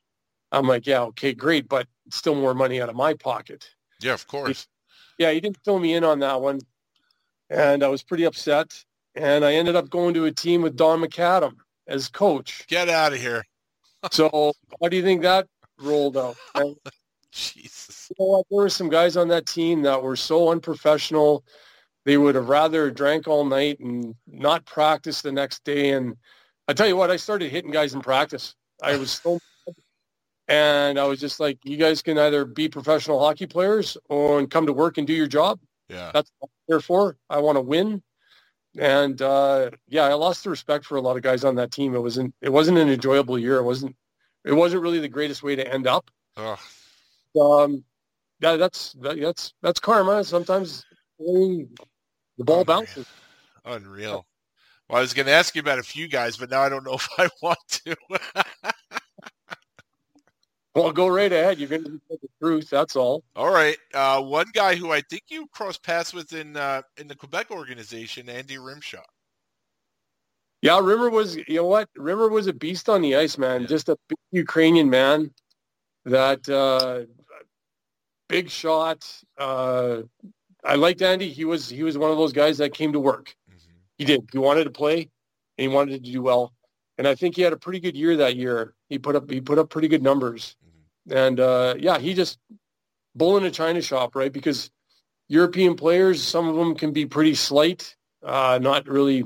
I'm 0.53 0.66
like, 0.66 0.87
yeah, 0.87 1.03
okay, 1.03 1.35
great. 1.35 1.69
But 1.69 1.87
still 2.11 2.35
more 2.35 2.55
money 2.55 2.81
out 2.81 2.89
of 2.89 2.97
my 2.97 3.15
pocket. 3.15 3.69
Yeah, 4.01 4.15
of 4.15 4.27
course. 4.27 4.66
Yeah, 5.19 5.33
he 5.33 5.41
didn't 5.41 5.59
fill 5.65 5.79
me 5.79 5.95
in 5.95 6.05
on 6.05 6.20
that 6.20 6.41
one. 6.41 6.61
And 7.51 7.83
I 7.83 7.89
was 7.89 8.03
pretty 8.03 8.25
upset. 8.25 8.85
And 9.15 9.45
I 9.45 9.55
ended 9.55 9.75
up 9.75 9.91
going 9.91 10.15
to 10.15 10.27
a 10.27 10.33
team 10.33 10.62
with 10.62 10.77
Don 10.77 11.01
McAdam 11.03 11.57
as 11.87 12.09
coach. 12.09 12.66
Get 12.69 12.89
out 12.89 13.12
of 13.12 13.19
here. 13.19 13.45
So 14.12 14.53
how 14.81 14.89
do 14.89 14.97
you 14.97 15.03
think 15.03 15.23
that 15.23 15.49
rolled 15.81 16.16
out? 16.16 16.37
And 16.55 16.77
Jesus. 17.33 18.09
you 18.16 18.25
know? 18.25 18.45
There 18.49 18.62
were 18.62 18.69
some 18.69 18.89
guys 18.89 19.16
on 19.16 19.27
that 19.29 19.45
team 19.45 19.83
that 19.83 20.01
were 20.01 20.15
so 20.15 20.51
unprofessional. 20.51 21.45
They 22.05 22.16
would 22.16 22.37
have 22.37 22.49
rather 22.49 22.93
drank 22.93 23.27
all 23.27 23.45
night 23.45 23.81
and 23.81 24.15
not 24.29 24.65
practice 24.65 25.20
the 25.20 25.33
next 25.33 25.65
day. 25.65 25.91
And 25.91 26.15
I 26.69 26.75
tell 26.75 26.87
you 26.87 26.97
what, 26.97 27.11
I 27.11 27.16
started 27.16 27.51
hitting 27.51 27.73
guys 27.73 27.93
in 27.93 28.01
practice. 28.01 28.55
I 28.83 28.97
was 28.97 29.11
so, 29.11 29.41
and 30.49 30.99
I 30.99 31.05
was 31.05 31.20
just 31.20 31.41
like, 31.41 31.59
you 31.62 31.77
guys 31.77 32.01
can 32.03 32.19
either 32.19 32.45
be 32.45 32.69
professional 32.69 33.20
hockey 33.20 33.47
players 33.47 33.97
or 34.09 34.47
come 34.47 34.66
to 34.66 34.73
work 34.73 34.99
and 34.99 35.07
do 35.07 35.12
your 35.12 35.27
job. 35.27 35.61
Yeah. 35.89 36.11
That's 36.12 36.31
what 36.39 36.49
I'm 36.49 36.73
here 36.73 36.81
for. 36.81 37.16
I 37.29 37.39
want 37.39 37.57
to 37.57 37.61
win. 37.61 38.03
And 38.79 39.20
uh, 39.20 39.70
yeah, 39.89 40.05
I 40.05 40.15
lost 40.15 40.45
the 40.45 40.51
respect 40.51 40.85
for 40.85 40.97
a 40.97 41.01
lot 41.01 41.16
of 41.16 41.23
guys 41.23 41.45
on 41.45 41.57
that 41.57 41.70
team. 41.70 41.95
It 41.95 42.01
wasn't. 42.01 42.35
It 42.41 42.51
wasn't 42.53 42.79
an 42.79 42.89
enjoyable 42.89 43.39
year. 43.39 43.57
It 43.57 43.65
wasn't. 43.65 43.97
It 44.45 44.53
wasn't 44.53 44.83
really 44.83 45.01
the 45.01 45.09
greatest 45.09 45.43
way 45.43 45.57
to 45.57 45.66
end 45.73 45.87
up 45.87 46.11
Ugh. 46.37 46.59
um, 47.41 47.85
yeah, 48.41 48.57
that's 48.57 48.93
that, 48.95 49.20
that's 49.20 49.55
that's 49.62 49.81
karma. 49.81 50.23
Sometimes 50.25 50.85
the 51.19 51.66
ball 52.39 52.65
bounces. 52.65 53.07
Unreal. 53.65 54.27
Well, 54.89 54.99
I 54.99 55.01
was 55.01 55.12
going 55.12 55.27
to 55.27 55.33
ask 55.33 55.55
you 55.55 55.61
about 55.61 55.79
a 55.79 55.83
few 55.83 56.09
guys, 56.09 56.37
but 56.37 56.51
now 56.51 56.62
I 56.62 56.69
don't 56.69 56.85
know 56.85 56.95
if 56.95 57.09
I 57.19 57.29
want 57.43 57.59
to. 57.69 57.97
Well, 60.79 60.93
go 60.93 61.09
right 61.09 61.33
ahead. 61.33 61.59
You're 61.59 61.69
going 61.69 61.85
to 61.85 62.01
tell 62.09 62.19
the 62.23 62.29
truth. 62.41 62.71
That's 62.71 62.95
all. 62.95 63.25
All 63.35 63.53
right. 63.53 63.77
Uh, 63.93 64.23
one 64.23 64.47
guy 64.55 64.77
who 64.77 64.93
I 64.93 65.01
think 65.01 65.25
you 65.29 65.49
crossed 65.49 65.83
paths 65.83 66.15
with 66.15 66.33
in 66.33 66.57
uh, 66.57 66.83
in 66.97 67.09
the 67.09 67.17
Quebec 67.17 67.51
organization, 67.51 68.29
Andy 68.29 68.57
Rymsha. 68.57 69.03
Yeah, 70.63 70.81
Rimmer 70.81 71.11
was. 71.11 71.37
You 71.37 71.57
know 71.57 71.67
what? 71.67 71.89
Rimmer 71.97 72.29
was 72.29 72.47
a 72.47 72.53
beast 72.53 72.89
on 72.89 73.03
the 73.03 73.17
ice, 73.17 73.39
man. 73.39 73.67
Just 73.67 73.89
a 73.89 73.97
big 74.09 74.19
Ukrainian 74.31 74.89
man. 74.89 75.33
That 76.05 76.49
uh, 76.49 77.07
big 78.29 78.49
shot. 78.49 79.05
Uh, 79.37 80.03
I 80.65 80.77
liked 80.77 81.03
Andy. 81.03 81.29
He 81.29 81.45
was 81.45 81.69
he 81.69 81.83
was 81.83 81.99
one 81.99 82.13
of 82.13 82.19
those 82.19 82.33
guys 82.33 82.59
that 82.59 82.73
came 82.73 82.93
to 82.93 83.01
work. 83.01 83.35
Mm-hmm. 83.51 83.79
He 83.99 84.05
did. 84.05 84.29
He 84.31 84.39
wanted 84.39 84.65
to 84.65 84.71
play, 84.71 84.99
and 85.01 85.11
he 85.57 85.69
wanted 85.69 86.05
to 86.05 86.11
do 86.13 86.23
well. 86.23 86.53
And 86.99 87.07
I 87.07 87.15
think 87.15 87.37
he 87.37 87.43
had 87.43 87.53
a 87.53 87.57
pretty 87.57 87.81
good 87.81 87.97
year 87.97 88.17
that 88.17 88.37
year. 88.37 88.75
He 88.89 88.99
put 88.99 89.17
up 89.17 89.31
he 89.31 89.41
put 89.41 89.59
up 89.59 89.71
pretty 89.71 89.89
good 89.89 90.03
numbers. 90.03 90.57
And 91.10 91.40
uh, 91.40 91.74
yeah, 91.78 91.98
he 91.98 92.14
just 92.14 92.39
bull 93.14 93.36
in 93.36 93.44
a 93.44 93.51
china 93.51 93.80
shop, 93.80 94.14
right? 94.14 94.32
Because 94.32 94.70
European 95.28 95.74
players, 95.74 96.22
some 96.22 96.48
of 96.48 96.56
them 96.56 96.74
can 96.74 96.93
be 96.93 97.06
pretty 97.06 97.35
slight, 97.35 97.94
uh, 98.22 98.59
not 98.60 98.86
really 98.86 99.24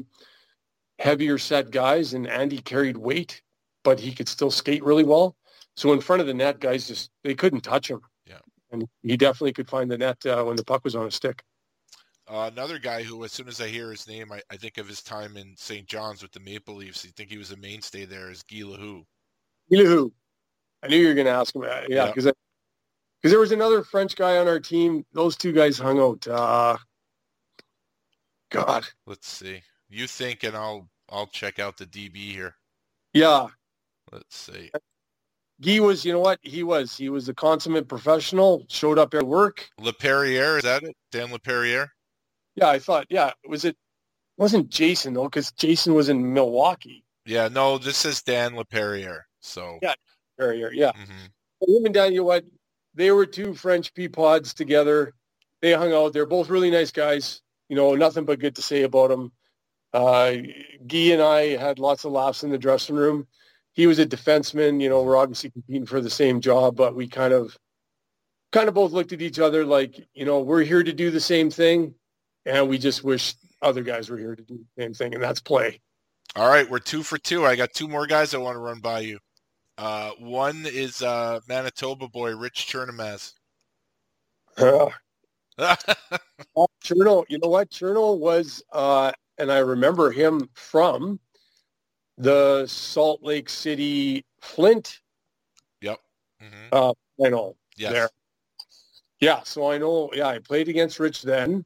heavier 0.98 1.38
set 1.38 1.70
guys. 1.70 2.14
And 2.14 2.26
Andy 2.26 2.58
carried 2.58 2.96
weight, 2.96 3.42
but 3.84 4.00
he 4.00 4.12
could 4.12 4.28
still 4.28 4.50
skate 4.50 4.84
really 4.84 5.04
well. 5.04 5.36
So 5.76 5.92
in 5.92 6.00
front 6.00 6.20
of 6.20 6.26
the 6.26 6.34
net, 6.34 6.60
guys 6.60 6.86
just 6.86 7.10
they 7.24 7.34
couldn't 7.34 7.62
touch 7.62 7.90
him. 7.90 8.00
Yeah. 8.26 8.38
And 8.70 8.86
he 9.02 9.16
definitely 9.16 9.52
could 9.52 9.68
find 9.68 9.90
the 9.90 9.98
net 9.98 10.24
uh, 10.26 10.44
when 10.44 10.56
the 10.56 10.64
puck 10.64 10.84
was 10.84 10.94
on 10.94 11.06
a 11.06 11.10
stick. 11.10 11.42
Uh, 12.28 12.48
another 12.52 12.78
guy 12.78 13.02
who, 13.02 13.24
as 13.24 13.32
soon 13.32 13.48
as 13.48 13.60
I 13.60 13.68
hear 13.68 13.90
his 13.90 14.06
name, 14.06 14.32
I, 14.32 14.40
I 14.50 14.56
think 14.56 14.78
of 14.78 14.86
his 14.86 15.02
time 15.02 15.36
in 15.36 15.54
St. 15.56 15.86
John's 15.86 16.22
with 16.22 16.32
the 16.32 16.40
Maple 16.40 16.76
Leafs. 16.76 17.04
You 17.04 17.10
think 17.10 17.30
he 17.30 17.36
was 17.36 17.50
a 17.50 17.56
mainstay 17.56 18.04
there 18.04 18.30
is 18.30 18.42
Guy 18.42 18.62
Lehoux. 18.64 19.04
You 19.68 19.84
know 19.84 19.90
who? 19.90 20.12
I 20.82 20.88
knew 20.88 20.96
you 20.96 21.08
were 21.08 21.14
going 21.14 21.26
to 21.26 21.32
ask 21.32 21.54
him. 21.54 21.62
Uh, 21.62 21.66
yeah, 21.66 21.82
Yeah. 21.88 22.06
because 22.06 22.24
because 22.24 23.30
there 23.32 23.38
was 23.40 23.52
another 23.52 23.82
French 23.84 24.16
guy 24.16 24.38
on 24.38 24.48
our 24.48 24.58
team. 24.60 25.04
Those 25.12 25.36
two 25.36 25.52
guys 25.52 25.78
hung 25.78 26.00
out. 26.00 26.26
Uh, 26.26 26.76
God, 28.50 28.84
Let's 29.06 29.28
see. 29.28 29.62
You 29.88 30.06
think, 30.06 30.42
and 30.42 30.56
I'll 30.56 30.88
I'll 31.10 31.26
check 31.26 31.58
out 31.58 31.76
the 31.76 31.86
DB 31.86 32.16
here. 32.32 32.56
yeah. 33.12 33.46
Let's 34.10 34.36
see. 34.36 34.70
Guy 35.62 35.80
was, 35.80 36.04
you 36.04 36.12
know 36.12 36.20
what? 36.20 36.38
He 36.42 36.62
was. 36.64 36.94
He 36.96 37.08
was 37.08 37.28
a 37.30 37.34
consummate 37.34 37.88
professional. 37.88 38.66
Showed 38.68 38.98
up 38.98 39.14
at 39.14 39.22
work. 39.22 39.70
LePerriere, 39.80 40.58
is 40.58 40.64
that 40.64 40.82
it? 40.82 40.94
Dan 41.12 41.28
Laperriere? 41.28 41.88
Yeah, 42.56 42.68
I 42.68 42.78
thought. 42.78 43.06
Yeah, 43.08 43.30
was 43.48 43.64
it? 43.64 43.74
Wasn't 44.36 44.68
Jason 44.68 45.14
though? 45.14 45.24
Because 45.24 45.50
Jason 45.52 45.94
was 45.94 46.10
in 46.10 46.34
Milwaukee. 46.34 47.04
Yeah, 47.24 47.48
no, 47.48 47.78
this 47.78 48.04
is 48.04 48.20
Dan 48.22 48.52
Laperriere. 48.52 49.20
So, 49.40 49.78
Yeah. 49.80 49.94
Area. 50.42 50.70
Yeah. 50.72 50.92
mhm. 50.92 51.30
Him 51.68 51.84
and 51.86 51.94
Dan, 51.94 52.12
you 52.12 52.18
know 52.18 52.24
what? 52.24 52.44
They 52.94 53.10
were 53.10 53.26
two 53.26 53.54
French 53.54 53.94
pea 53.94 54.08
pods 54.08 54.52
together. 54.54 55.14
They 55.60 55.72
hung 55.72 55.92
out. 55.92 56.12
They're 56.12 56.26
both 56.26 56.50
really 56.50 56.70
nice 56.70 56.90
guys. 56.90 57.40
You 57.68 57.76
know, 57.76 57.94
nothing 57.94 58.24
but 58.24 58.40
good 58.40 58.56
to 58.56 58.62
say 58.62 58.82
about 58.82 59.08
them. 59.08 59.32
Uh, 59.94 60.32
Guy 60.86 61.12
and 61.12 61.22
I 61.22 61.56
had 61.56 61.78
lots 61.78 62.04
of 62.04 62.12
laughs 62.12 62.42
in 62.44 62.50
the 62.50 62.58
dressing 62.58 62.96
room. 62.96 63.26
He 63.72 63.86
was 63.86 63.98
a 63.98 64.06
defenseman. 64.06 64.80
You 64.82 64.88
know, 64.88 65.02
we're 65.02 65.16
obviously 65.16 65.50
competing 65.50 65.86
for 65.86 66.00
the 66.00 66.10
same 66.10 66.40
job, 66.40 66.76
but 66.76 66.94
we 66.94 67.08
kind 67.08 67.32
of, 67.32 67.56
kind 68.52 68.68
of 68.68 68.74
both 68.74 68.92
looked 68.92 69.12
at 69.12 69.22
each 69.22 69.38
other 69.38 69.64
like, 69.64 70.06
you 70.14 70.24
know, 70.24 70.40
we're 70.40 70.62
here 70.62 70.82
to 70.82 70.92
do 70.92 71.10
the 71.10 71.20
same 71.20 71.50
thing, 71.50 71.94
and 72.44 72.68
we 72.68 72.78
just 72.78 73.04
wish 73.04 73.34
other 73.62 73.82
guys 73.82 74.10
were 74.10 74.18
here 74.18 74.34
to 74.36 74.42
do 74.42 74.58
the 74.76 74.82
same 74.82 74.92
thing, 74.94 75.14
and 75.14 75.22
that's 75.22 75.40
play. 75.40 75.80
all 76.36 76.48
right, 76.48 76.68
we're 76.68 76.78
two 76.80 77.02
for 77.02 77.18
two. 77.18 77.46
I 77.46 77.56
got 77.56 77.72
two 77.72 77.88
more 77.88 78.06
guys 78.06 78.34
I 78.34 78.38
want 78.38 78.56
to 78.56 78.60
run 78.60 78.80
by 78.80 79.00
you. 79.00 79.18
Uh, 79.78 80.10
one 80.18 80.64
is 80.66 81.02
uh, 81.02 81.40
Manitoba 81.48 82.08
boy 82.08 82.36
Rich 82.36 82.68
Chernomaz. 82.70 83.32
Uh, 84.58 84.90
Cherno, 86.84 87.24
you 87.28 87.38
know 87.38 87.48
what? 87.48 87.70
Cherno 87.70 88.18
was, 88.18 88.62
uh, 88.72 89.12
and 89.38 89.50
I 89.50 89.58
remember 89.58 90.10
him 90.10 90.48
from 90.54 91.18
the 92.18 92.66
Salt 92.66 93.22
Lake 93.22 93.48
City 93.48 94.24
Flint. 94.40 95.00
yep. 95.80 95.98
hmm 96.40 96.68
Uh, 96.70 96.92
I 97.24 97.28
know. 97.28 97.56
Yes. 97.76 97.92
There. 97.92 98.10
Yeah, 99.20 99.42
so 99.44 99.70
I 99.70 99.78
know. 99.78 100.10
Yeah, 100.12 100.26
I 100.28 100.38
played 100.40 100.68
against 100.68 100.98
Rich 100.98 101.22
then, 101.22 101.64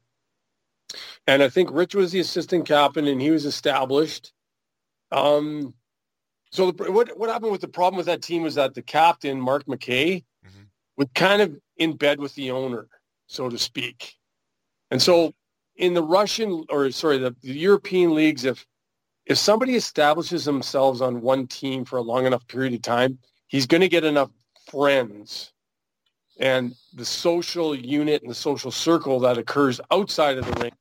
and 1.25 1.43
I 1.43 1.49
think 1.49 1.69
Rich 1.71 1.95
was 1.95 2.11
the 2.11 2.19
assistant 2.19 2.65
captain, 2.67 3.07
and 3.07 3.21
he 3.21 3.31
was 3.31 3.45
established. 3.45 4.31
Um, 5.11 5.73
so 6.51 6.71
the, 6.71 6.91
what 6.91 7.17
what 7.17 7.29
happened 7.29 7.51
with 7.51 7.61
the 7.61 7.67
problem 7.67 7.97
with 7.97 8.05
that 8.07 8.21
team 8.21 8.43
was 8.43 8.55
that 8.55 8.73
the 8.73 8.81
captain 8.81 9.39
Mark 9.39 9.65
McKay 9.65 10.23
Mhm. 10.45 10.67
was 10.97 11.07
kind 11.15 11.41
of 11.41 11.59
in 11.77 11.95
bed 11.97 12.19
with 12.19 12.33
the 12.35 12.51
owner, 12.51 12.87
so 13.27 13.49
to 13.49 13.57
speak, 13.57 14.15
and 14.91 15.01
so 15.01 15.33
in 15.75 15.93
the 15.93 16.03
Russian 16.03 16.65
or 16.69 16.89
sorry 16.91 17.17
the, 17.17 17.35
the 17.41 17.53
European 17.53 18.13
leagues, 18.15 18.45
if 18.45 18.65
if 19.25 19.37
somebody 19.37 19.75
establishes 19.75 20.45
themselves 20.45 21.01
on 21.01 21.21
one 21.21 21.47
team 21.47 21.83
for 21.85 21.97
a 21.97 22.01
long 22.01 22.25
enough 22.25 22.47
period 22.47 22.73
of 22.73 22.81
time, 22.81 23.19
he's 23.47 23.67
going 23.67 23.81
to 23.81 23.89
get 23.89 24.05
enough 24.05 24.31
friends 24.71 25.51
and 26.39 26.75
the 26.93 27.03
social 27.05 27.75
unit 27.75 28.21
and 28.21 28.31
the 28.31 28.35
social 28.35 28.71
circle 28.71 29.19
that 29.19 29.37
occurs 29.37 29.81
outside 29.91 30.37
of 30.37 30.45
the 30.45 30.61
rink 30.61 30.73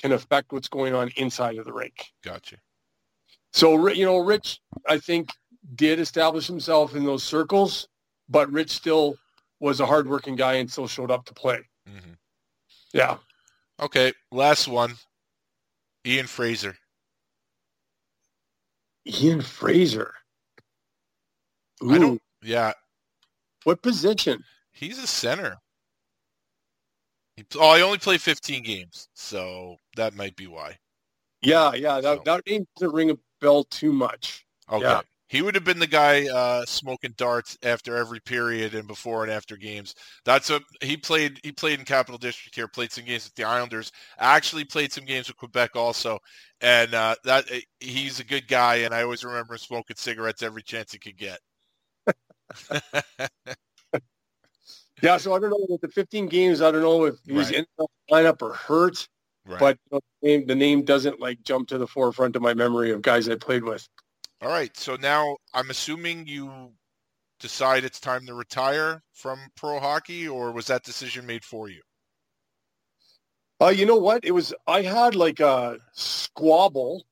can 0.00 0.12
affect 0.12 0.52
what's 0.52 0.68
going 0.68 0.94
on 0.94 1.10
inside 1.16 1.58
of 1.58 1.64
the 1.64 1.72
rink. 1.72 2.12
Gotcha. 2.22 2.56
So, 3.56 3.88
you 3.88 4.04
know, 4.04 4.18
Rich, 4.18 4.60
I 4.86 4.98
think, 4.98 5.30
did 5.76 5.98
establish 5.98 6.46
himself 6.46 6.94
in 6.94 7.04
those 7.06 7.24
circles, 7.24 7.88
but 8.28 8.52
Rich 8.52 8.70
still 8.70 9.16
was 9.60 9.80
a 9.80 9.86
hardworking 9.86 10.36
guy 10.36 10.54
and 10.56 10.70
still 10.70 10.86
showed 10.86 11.10
up 11.10 11.24
to 11.24 11.32
play. 11.32 11.60
hmm 11.88 12.12
Yeah. 12.92 13.16
Okay, 13.80 14.12
last 14.30 14.68
one. 14.68 14.96
Iain 16.06 16.26
Fraser. 16.26 16.76
Iain 19.08 19.40
Fraser. 19.40 20.12
Ooh, 21.82 21.92
I 21.94 21.98
don't. 21.98 22.22
Yeah, 22.42 22.74
What 23.64 23.80
position? 23.80 24.44
he's 24.72 24.98
a 24.98 25.06
center. 25.06 25.56
He, 27.38 27.46
oh, 27.56 27.70
I 27.70 27.80
only 27.80 27.98
played 27.98 28.20
15 28.20 28.62
games, 28.62 29.08
so 29.14 29.76
that 29.96 30.14
might 30.14 30.36
be 30.36 30.46
why. 30.46 30.76
Yeah, 31.40 31.72
yeah. 31.74 32.00
That, 32.02 32.18
So- 32.18 32.22
that 32.26 32.46
name 32.46 32.66
doesn't 32.76 32.94
ring 32.94 33.10
a 33.10 33.16
bell 33.40 33.64
too 33.64 33.92
much. 33.92 34.44
Okay. 34.70 34.84
Yeah. 34.84 35.00
He 35.28 35.42
would 35.42 35.56
have 35.56 35.64
been 35.64 35.80
the 35.80 35.88
guy 35.88 36.28
uh, 36.28 36.64
smoking 36.66 37.12
darts 37.16 37.58
after 37.64 37.96
every 37.96 38.20
period 38.20 38.74
and 38.76 38.86
before 38.86 39.24
and 39.24 39.32
after 39.32 39.56
games. 39.56 39.96
That's 40.24 40.50
a 40.50 40.60
he 40.80 40.96
played. 40.96 41.40
He 41.42 41.50
played 41.50 41.80
in 41.80 41.84
Capital 41.84 42.16
District 42.16 42.54
here. 42.54 42.68
Played 42.68 42.92
some 42.92 43.04
games 43.04 43.24
with 43.24 43.34
the 43.34 43.42
Islanders. 43.42 43.90
Actually, 44.20 44.64
played 44.64 44.92
some 44.92 45.04
games 45.04 45.26
with 45.26 45.36
Quebec 45.36 45.74
also. 45.74 46.20
And 46.60 46.94
uh, 46.94 47.16
that 47.24 47.44
he's 47.80 48.20
a 48.20 48.24
good 48.24 48.46
guy. 48.46 48.76
And 48.76 48.94
I 48.94 49.02
always 49.02 49.24
remember 49.24 49.56
smoking 49.58 49.96
cigarettes 49.96 50.42
every 50.44 50.62
chance 50.62 50.92
he 50.92 50.98
could 51.00 51.16
get. 51.18 51.40
Yeah, 55.02 55.18
so 55.18 55.34
I 55.34 55.38
don't 55.38 55.50
know 55.50 55.66
with 55.68 55.82
the 55.82 55.88
15 55.88 56.26
games. 56.26 56.62
I 56.62 56.70
don't 56.70 56.80
know 56.80 57.04
if 57.04 57.16
he 57.24 57.32
was 57.32 57.48
Right. 57.50 57.58
in 57.58 57.66
the 57.76 57.86
lineup 58.10 58.40
or 58.40 58.54
hurt, 58.54 59.06
Right. 59.46 59.60
but 59.60 59.78
you 59.90 59.96
know, 59.96 60.00
the, 60.22 60.28
name, 60.28 60.46
the 60.46 60.54
name 60.54 60.82
doesn't 60.84 61.20
like 61.20 61.42
jump 61.42 61.68
to 61.68 61.78
the 61.78 61.86
forefront 61.86 62.34
of 62.36 62.42
my 62.42 62.52
memory 62.54 62.90
of 62.90 63.00
guys 63.02 63.28
I 63.28 63.36
played 63.36 63.62
with. 63.62 63.86
All 64.42 64.48
right. 64.48 64.76
So 64.76 64.96
now 64.96 65.36
I'm 65.54 65.70
assuming 65.70 66.26
you 66.26 66.72
decide 67.38 67.84
it's 67.84 68.00
time 68.00 68.26
to 68.26 68.34
retire 68.34 69.02
from 69.12 69.38
pro 69.56 69.78
hockey, 69.78 70.26
or 70.28 70.52
was 70.52 70.66
that 70.66 70.82
decision 70.82 71.26
made 71.26 71.44
for 71.44 71.68
you? 71.68 71.80
Uh, 73.60 73.68
you 73.68 73.86
know 73.86 73.96
what? 73.96 74.24
It 74.24 74.32
was 74.32 74.52
I 74.66 74.82
had 74.82 75.14
like 75.14 75.40
a 75.40 75.78
squabble 75.92 77.06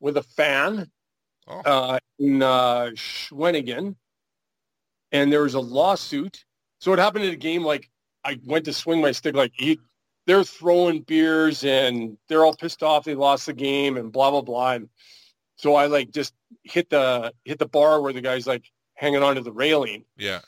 with 0.00 0.16
a 0.16 0.22
fan 0.22 0.90
Oh. 1.46 1.60
uh, 1.60 1.98
in 2.18 2.42
uh, 2.42 2.90
Schwenningen, 2.94 3.96
and 5.12 5.30
there 5.30 5.42
was 5.42 5.52
a 5.52 5.60
lawsuit. 5.60 6.42
So 6.78 6.94
it 6.94 6.98
happened 6.98 7.26
at 7.26 7.34
a 7.34 7.36
game. 7.36 7.62
Like 7.62 7.90
I 8.24 8.40
went 8.46 8.64
to 8.64 8.72
swing 8.72 9.02
my 9.02 9.12
stick, 9.12 9.34
like 9.36 9.52
he, 9.54 9.78
they're 10.26 10.44
throwing 10.44 11.02
beers 11.02 11.64
and 11.64 12.16
they're 12.28 12.44
all 12.44 12.54
pissed 12.54 12.82
off 12.82 13.04
they 13.04 13.14
lost 13.14 13.46
the 13.46 13.52
game 13.52 13.96
and 13.96 14.12
blah 14.12 14.30
blah 14.30 14.40
blah. 14.40 14.72
And 14.72 14.88
so 15.56 15.74
I 15.74 15.86
like 15.86 16.10
just 16.10 16.34
hit 16.62 16.90
the 16.90 17.32
hit 17.44 17.58
the 17.58 17.66
bar 17.66 18.00
where 18.00 18.12
the 18.12 18.20
guy's 18.20 18.46
like 18.46 18.64
hanging 18.94 19.22
onto 19.22 19.42
the 19.42 19.52
railing. 19.52 20.04
Yeah. 20.16 20.40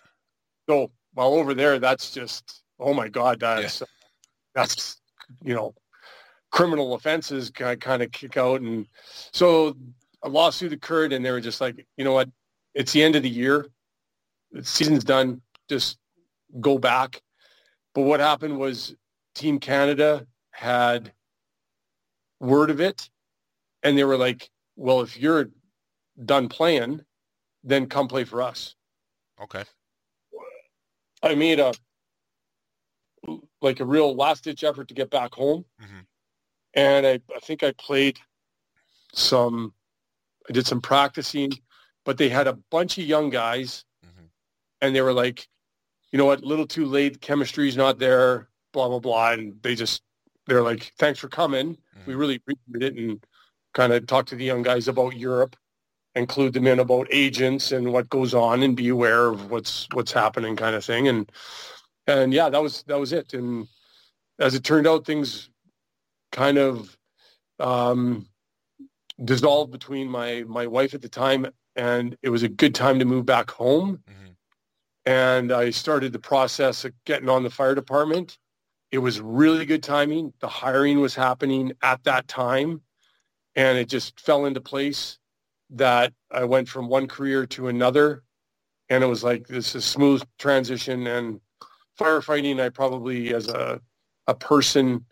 So 0.68 0.90
while 1.14 1.34
over 1.34 1.54
there, 1.54 1.78
that's 1.78 2.12
just 2.12 2.62
oh 2.78 2.94
my 2.94 3.08
god, 3.08 3.40
that's 3.40 3.82
that's 4.54 5.00
you 5.42 5.54
know 5.54 5.74
criminal 6.50 6.94
offenses 6.94 7.50
kind 7.50 8.02
of 8.02 8.10
kick 8.12 8.36
out, 8.36 8.60
and 8.60 8.86
so 9.32 9.76
a 10.22 10.28
lawsuit 10.28 10.72
occurred, 10.72 11.12
and 11.12 11.24
they 11.24 11.30
were 11.30 11.40
just 11.40 11.60
like, 11.60 11.86
you 11.96 12.04
know 12.04 12.12
what, 12.12 12.30
it's 12.74 12.92
the 12.92 13.02
end 13.02 13.16
of 13.16 13.22
the 13.22 13.28
year, 13.28 13.66
the 14.52 14.64
season's 14.64 15.04
done, 15.04 15.40
just 15.68 15.98
go 16.60 16.78
back. 16.78 17.22
But 17.94 18.02
what 18.02 18.20
happened 18.20 18.58
was 18.58 18.94
Team 19.36 19.60
Canada 19.60 20.26
had 20.50 21.12
word 22.40 22.70
of 22.70 22.80
it, 22.80 23.10
and 23.82 23.96
they 23.96 24.04
were 24.04 24.16
like, 24.16 24.50
well, 24.76 25.02
if 25.02 25.18
you're 25.18 25.50
done 26.24 26.48
playing, 26.48 27.02
then 27.62 27.86
come 27.86 28.08
play 28.08 28.24
for 28.24 28.40
us. 28.40 28.74
Okay. 29.40 29.64
I 31.22 31.34
made 31.34 31.60
a 31.60 31.72
like 33.60 33.80
a 33.80 33.84
real 33.84 34.14
last 34.14 34.44
ditch 34.44 34.64
effort 34.64 34.88
to 34.88 34.94
get 34.94 35.10
back 35.10 35.34
home. 35.34 35.64
Mhm. 35.82 36.06
And 36.74 37.06
I, 37.06 37.20
I 37.34 37.40
think 37.40 37.62
I 37.62 37.72
played 37.72 38.18
some 39.12 39.74
I 40.48 40.52
did 40.52 40.66
some 40.66 40.80
practicing, 40.80 41.52
but 42.04 42.16
they 42.18 42.28
had 42.28 42.46
a 42.46 42.52
bunch 42.70 42.98
of 42.98 43.04
young 43.04 43.30
guys 43.30 43.84
Mhm. 44.06 44.30
and 44.80 44.94
they 44.94 45.00
were 45.02 45.12
like, 45.12 45.48
you 46.12 46.18
know 46.18 46.24
what, 46.24 46.42
a 46.42 46.46
little 46.46 46.66
too 46.66 46.86
late, 46.86 47.20
chemistry's 47.20 47.76
not 47.76 47.98
there, 47.98 48.48
blah 48.76 48.88
blah 48.88 48.98
blah. 49.00 49.32
And 49.32 49.56
they 49.62 49.74
just 49.74 50.02
they're 50.46 50.62
like, 50.62 50.92
Thanks 50.98 51.18
for 51.18 51.28
coming. 51.28 51.78
We 52.06 52.12
Mhm. 52.12 52.18
really 52.18 52.34
appreciate 52.36 52.82
it 52.82 52.94
and 53.02 53.24
kind 53.72 53.92
of 53.92 54.06
talk 54.06 54.26
to 54.26 54.36
the 54.36 54.44
young 54.44 54.62
guys 54.62 54.86
about 54.86 55.16
Europe, 55.16 55.56
include 56.14 56.52
them 56.52 56.66
in 56.66 56.78
about 56.78 57.08
agents 57.10 57.72
and 57.72 57.92
what 57.92 58.08
goes 58.10 58.34
on 58.34 58.62
and 58.62 58.76
be 58.76 58.88
aware 58.90 59.26
of 59.26 59.50
what's 59.50 59.88
what's 59.94 60.12
happening 60.12 60.54
kind 60.56 60.76
of 60.76 60.84
thing. 60.84 61.08
And 61.08 61.32
and 62.06 62.32
yeah, 62.34 62.50
that 62.50 62.62
was 62.62 62.82
that 62.84 63.00
was 63.00 63.12
it. 63.12 63.32
And 63.34 63.66
as 64.38 64.54
it 64.54 64.62
turned 64.62 64.86
out, 64.86 65.06
things 65.06 65.48
kind 66.32 66.58
of 66.58 66.96
um, 67.58 68.28
dissolved 69.24 69.72
between 69.72 70.06
my 70.08 70.44
my 70.46 70.66
wife 70.66 70.92
at 70.92 71.00
the 71.00 71.08
time, 71.08 71.46
and 71.76 72.16
it 72.22 72.28
was 72.28 72.42
a 72.42 72.48
good 72.48 72.74
time 72.74 72.98
to 72.98 73.06
move 73.06 73.24
back 73.24 73.50
home. 73.50 74.02
Mhm. 74.06 74.36
And 75.06 75.50
I 75.52 75.70
started 75.70 76.12
the 76.12 76.18
process 76.18 76.84
of 76.84 76.92
getting 77.04 77.30
on 77.30 77.42
the 77.42 77.50
fire 77.50 77.74
department. 77.74 78.38
It 78.92 78.98
was 78.98 79.20
really 79.20 79.66
good 79.66 79.82
timing. 79.82 80.32
The 80.40 80.48
hiring 80.48 81.00
was 81.00 81.14
happening 81.14 81.72
at 81.82 82.02
that 82.04 82.28
time, 82.28 82.82
and 83.54 83.78
it 83.78 83.88
just 83.88 84.20
fell 84.20 84.46
into 84.46 84.60
place 84.60 85.18
that 85.70 86.12
I 86.30 86.44
went 86.44 86.68
from 86.68 86.88
one 86.88 87.08
career 87.08 87.46
to 87.46 87.68
another, 87.68 88.22
and 88.88 89.02
it 89.02 89.08
was 89.08 89.24
like 89.24 89.48
this 89.48 89.74
is 89.74 89.84
smooth 89.84 90.22
transition. 90.38 91.06
And 91.06 91.40
firefighting, 91.98 92.60
I 92.60 92.68
probably 92.68 93.34
as 93.34 93.48
a 93.48 93.80
a 94.28 94.34
person 94.34 95.04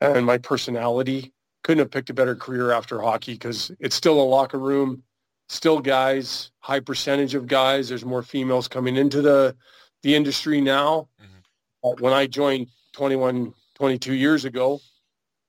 and 0.00 0.26
my 0.26 0.38
personality 0.38 1.32
couldn't 1.62 1.78
have 1.78 1.90
picked 1.90 2.10
a 2.10 2.14
better 2.14 2.36
career 2.36 2.70
after 2.72 3.00
hockey 3.00 3.32
because 3.32 3.70
it's 3.80 3.96
still 3.96 4.20
a 4.20 4.22
locker 4.22 4.58
room, 4.58 5.02
still 5.48 5.80
guys, 5.80 6.50
high 6.58 6.80
percentage 6.80 7.34
of 7.34 7.46
guys. 7.46 7.88
There's 7.88 8.04
more 8.04 8.22
females 8.22 8.68
coming 8.68 8.96
into 8.96 9.22
the 9.22 9.56
the 10.02 10.14
industry 10.14 10.60
now. 10.60 11.08
Mhm. 11.20 11.44
Uh, 11.84 11.94
when 12.00 12.12
I 12.12 12.26
joined 12.26 12.68
21, 12.96 13.52
22 13.74 14.14
years 14.14 14.44
ago, 14.44 14.80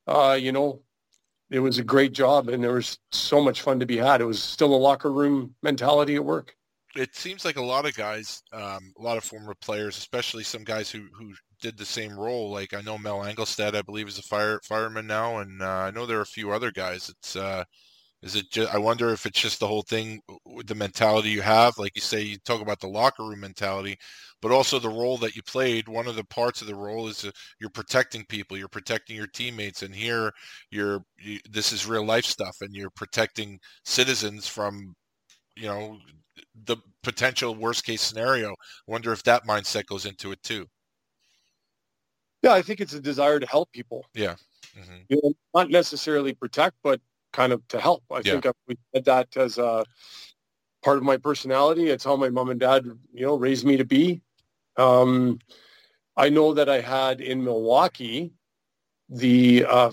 uh, 0.05 0.37
you 0.39 0.51
know, 0.51 0.81
it 1.49 1.59
was 1.59 1.77
a 1.79 1.83
great 1.83 2.11
job 2.11 2.49
and 2.49 2.63
there 2.63 2.73
was 2.73 2.99
so 3.11 3.41
much 3.41 3.61
fun 3.61 3.79
to 3.79 3.85
be 3.85 3.97
had. 3.97 4.21
It 4.21 4.25
was 4.25 4.41
still 4.41 4.75
a 4.75 4.77
locker 4.77 5.11
room 5.11 5.55
mentality 5.63 6.15
at 6.15 6.25
work. 6.25 6.53
it 6.95 7.15
seems 7.15 7.45
like 7.45 7.57
a 7.57 7.63
lot 7.63 7.85
of 7.85 7.95
guys, 7.95 8.43
um, 8.51 8.93
a 8.99 9.01
lot 9.01 9.17
of 9.17 9.23
former 9.23 9.55
players, 9.55 9.97
especially 9.97 10.43
some 10.43 10.63
guys 10.63 10.91
who, 10.91 11.05
who 11.13 11.33
did 11.61 11.77
the 11.77 11.85
same 11.85 12.17
role. 12.17 12.51
Like 12.51 12.73
I 12.73 12.81
know 12.81 12.97
Mel 12.97 13.19
Angelstad, 13.19 13.75
I 13.75 13.81
believe, 13.81 14.07
is 14.07 14.19
a 14.19 14.23
fire 14.23 14.59
fireman 14.63 15.07
now, 15.07 15.37
and 15.37 15.61
uh, 15.61 15.65
I 15.65 15.91
know 15.91 16.05
there 16.05 16.19
are 16.19 16.21
a 16.21 16.25
few 16.25 16.51
other 16.51 16.71
guys. 16.71 17.09
It's 17.09 17.35
uh, 17.35 17.63
is 18.23 18.35
it? 18.35 18.51
Just, 18.51 18.73
I 18.73 18.77
wonder 18.77 19.09
if 19.09 19.25
it's 19.25 19.39
just 19.39 19.59
the 19.59 19.67
whole 19.67 19.83
thing 19.83 20.21
with 20.45 20.67
the 20.67 20.75
mentality 20.75 21.29
you 21.29 21.41
have. 21.41 21.77
Like 21.77 21.95
you 21.95 22.01
say, 22.01 22.21
you 22.21 22.37
talk 22.39 22.61
about 22.61 22.79
the 22.79 22.87
locker 22.87 23.23
room 23.23 23.39
mentality, 23.41 23.97
but 24.41 24.51
also 24.51 24.80
the 24.80 24.89
role 24.89 25.18
that 25.18 25.35
you 25.35 25.41
played. 25.43 25.88
One 25.88 26.07
of 26.07 26.15
the 26.15 26.23
parts 26.26 26.61
of 26.61 26.68
the 26.68 26.76
role 26.76 27.07
is 27.07 27.26
uh, 27.26 27.31
you're 27.59 27.69
protecting 27.69 28.26
people, 28.26 28.57
you're 28.57 28.68
protecting 28.68 29.15
your 29.15 29.27
teammates, 29.27 29.84
and 29.84 29.93
here 29.93 30.31
you're 30.72 31.03
you, 31.19 31.39
this 31.49 31.72
is 31.73 31.88
real 31.88 32.05
life 32.05 32.26
stuff, 32.26 32.55
and 32.61 32.73
you're 32.73 32.91
protecting 32.91 33.59
citizens 33.85 34.47
from 34.47 34.95
you 35.55 35.68
know 35.68 35.97
the 36.65 36.77
potential 37.03 37.55
worst 37.55 37.84
case 37.85 38.01
scenario. 38.01 38.53
Wonder 38.88 39.11
if 39.11 39.23
that 39.23 39.45
mindset 39.47 39.85
goes 39.85 40.05
into 40.05 40.31
it 40.31 40.41
too. 40.43 40.65
Yeah, 42.43 42.53
I 42.53 42.61
think 42.61 42.80
it's 42.81 42.93
a 42.93 42.99
desire 42.99 43.39
to 43.39 43.47
help 43.47 43.72
people. 43.72 44.05
hmm 44.76 45.03
you 45.09 45.19
know, 45.23 45.34
not 45.53 45.69
necessarily 45.69 46.34
protect, 46.34 46.76
but 46.84 47.01
kind 47.34 47.53
of 47.53 47.68
to 47.69 47.80
help. 47.80 48.03
I 48.11 48.22
Yeah. 48.22 48.34
think 48.34 48.45
I've 48.45 48.77
had 48.93 49.05
that 49.05 49.38
as 49.38 49.57
a 49.57 49.85
part 50.84 50.97
of 50.97 51.03
my 51.03 51.18
personality. 51.18 51.89
It's 51.89 52.03
how 52.03 52.15
my 52.15 52.30
mom 52.30 52.49
and 52.49 52.59
dad, 52.59 52.85
you 53.14 53.26
know, 53.26 53.35
raised 53.35 53.65
me 53.65 53.77
to 53.77 53.85
be. 53.85 54.22
Um, 54.77 55.39
I 56.15 56.29
know 56.29 56.53
that 56.53 56.69
I 56.69 56.81
had 56.81 57.21
in 57.21 57.43
Milwaukee 57.43 58.33
the 59.09 59.65
uh, 59.65 59.91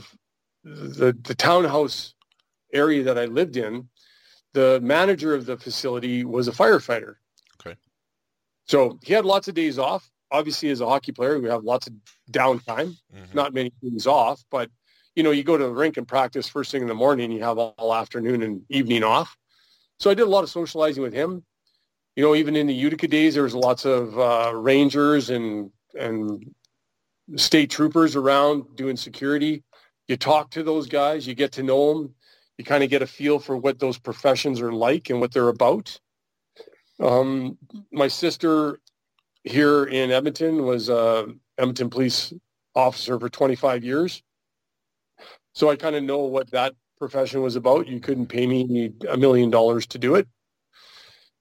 the 0.65 1.17
the 1.23 1.35
townhouse 1.35 2.15
area 2.73 3.03
that 3.05 3.19
I 3.19 3.27
lived 3.27 3.57
in. 3.57 3.89
The 4.53 4.81
manager 4.81 5.35
of 5.35 5.47
the 5.47 5.57
facility 5.57 6.25
was 6.25 6.47
a 6.49 6.53
firefighter. 6.53 7.17
Okay. 7.61 7.77
So 8.67 8.99
he 9.03 9.13
had 9.13 9.25
lots 9.25 9.49
of 9.49 9.55
days 9.55 9.79
off. 9.79 10.11
Obviously, 10.31 10.71
as 10.71 10.81
a 10.81 10.87
hockey 10.87 11.13
player, 11.13 11.41
we 11.41 11.49
have 11.49 11.65
lots 11.65 11.87
of 11.87 11.95
downtime 12.31 12.97
hmm 13.13 13.21
not 13.33 13.53
many 13.53 13.73
days 13.83 14.07
off, 14.07 14.45
but 14.49 14.71
you 15.17 15.23
know, 15.25 15.33
you 15.33 15.43
go 15.43 15.57
to 15.57 15.65
the 15.65 15.73
rink 15.73 15.97
and 15.97 16.07
practice 16.07 16.49
first 16.49 16.71
thing 16.71 16.83
in 16.83 16.89
the 16.89 16.95
morning, 16.95 17.33
you 17.33 17.43
have 17.43 17.59
all 17.59 17.95
afternoon 17.95 18.43
and 18.43 18.63
evening 18.69 19.03
off. 19.03 19.37
So 19.99 20.11
I 20.11 20.15
did 20.15 20.27
a 20.27 20.31
lot 20.31 20.45
of 20.45 20.51
socializing 20.51 21.03
with 21.03 21.13
him. 21.13 21.45
You 22.17 22.23
know, 22.23 22.35
even 22.35 22.55
in 22.55 22.67
the 22.67 22.75
Utica 22.75 23.09
days, 23.09 23.35
there 23.35 23.43
was 23.43 23.55
lots 23.55 23.85
of 23.85 24.19
uh, 24.19 24.53
rangers 24.55 25.31
and 25.31 25.71
and 25.99 26.55
state 27.37 27.71
troopers 27.71 28.17
around 28.17 28.77
doing 28.77 28.97
security. 28.97 29.63
You 30.09 30.17
talk 30.17 30.51
to 30.53 30.63
those 30.63 30.87
guys, 30.87 31.27
you 31.27 31.35
get 31.35 31.53
to 31.53 31.63
know 31.63 31.95
them, 31.95 32.15
you 32.59 32.65
kind 32.65 32.85
of 32.85 32.91
get 32.91 33.03
a 33.03 33.07
feel 33.07 33.39
for 33.39 33.57
what 33.57 33.79
those 33.79 33.99
professions 33.99 34.61
are 34.61 34.73
like 34.73 35.11
and 35.11 35.21
what 35.21 35.33
they're 35.33 35.49
about. 35.49 35.99
Um, 37.01 37.59
my 37.93 38.09
sister 38.09 38.81
here 39.45 39.85
in 39.85 40.11
Edmonton 40.11 40.65
was 40.65 40.91
uh, 40.91 41.27
Edmonton 41.59 41.91
Police 41.91 42.33
officer 42.75 43.19
for 43.19 43.29
25 43.29 43.85
years. 43.85 44.23
So 45.55 45.71
I 45.71 45.77
kind 45.77 45.97
of 45.97 46.03
know 46.03 46.19
what 46.19 46.51
that 46.51 46.75
profession 46.99 47.43
was 47.43 47.57
about. 47.57 47.87
You 47.87 48.01
couldn't 48.01 48.27
pay 48.27 48.47
me 48.47 48.93
a 49.09 49.17
million 49.17 49.51
dollars 49.51 49.87
to 49.89 49.99
do 49.99 50.15
it. 50.15 50.27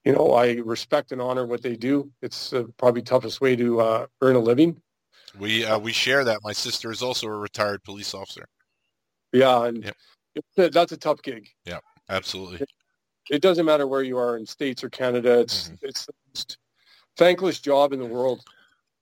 You 0.03 0.11
know, 0.13 0.31
I 0.33 0.53
respect 0.55 1.11
and 1.11 1.21
honor 1.21 1.45
what 1.45 1.61
they 1.61 1.75
do. 1.75 2.11
It's 2.21 2.51
uh, 2.51 2.63
probably 2.77 3.01
toughest 3.01 3.39
way 3.39 3.55
to 3.55 3.79
uh, 3.79 4.05
earn 4.21 4.35
a 4.35 4.39
living. 4.39 4.81
We 5.37 5.65
uh, 5.65 5.79
we 5.79 5.93
share 5.93 6.23
that. 6.25 6.39
My 6.43 6.51
sister 6.51 6.91
is 6.91 7.01
also 7.01 7.27
a 7.27 7.37
retired 7.37 7.83
police 7.83 8.13
officer. 8.13 8.45
Yeah, 9.31 9.65
and 9.65 9.83
Yep. 9.83 9.95
it- 10.57 10.73
that's 10.73 10.91
a 10.91 10.97
tough 10.97 11.21
gig. 11.21 11.47
Yeah, 11.65 11.79
absolutely. 12.09 12.67
It 13.29 13.41
doesn't 13.41 13.65
matter 13.65 13.87
where 13.87 14.03
you 14.03 14.17
are 14.17 14.35
in 14.37 14.45
states 14.45 14.83
or 14.83 14.89
Canada. 14.89 15.39
It's 15.39 15.69
Mhm. 15.69 15.77
it's 15.81 16.05
the 16.05 16.13
most 16.27 16.57
thankless 17.15 17.59
job 17.61 17.93
in 17.93 17.99
the 17.99 18.05
world. 18.05 18.43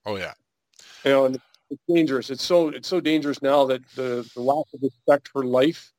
Oh 0.05 0.15
yeah. 0.17 0.33
You 1.03 1.11
know, 1.11 1.25
and 1.25 1.41
it's 1.71 1.81
dangerous. 1.87 2.29
It's 2.29 2.43
so 2.43 2.69
it's 2.69 2.87
so 2.87 3.01
dangerous 3.01 3.41
now 3.41 3.65
that 3.65 3.81
the, 3.95 4.29
the 4.35 4.41
lack 4.41 4.65
of 4.73 4.81
respect 4.83 5.29
for 5.29 5.43
life 5.43 5.91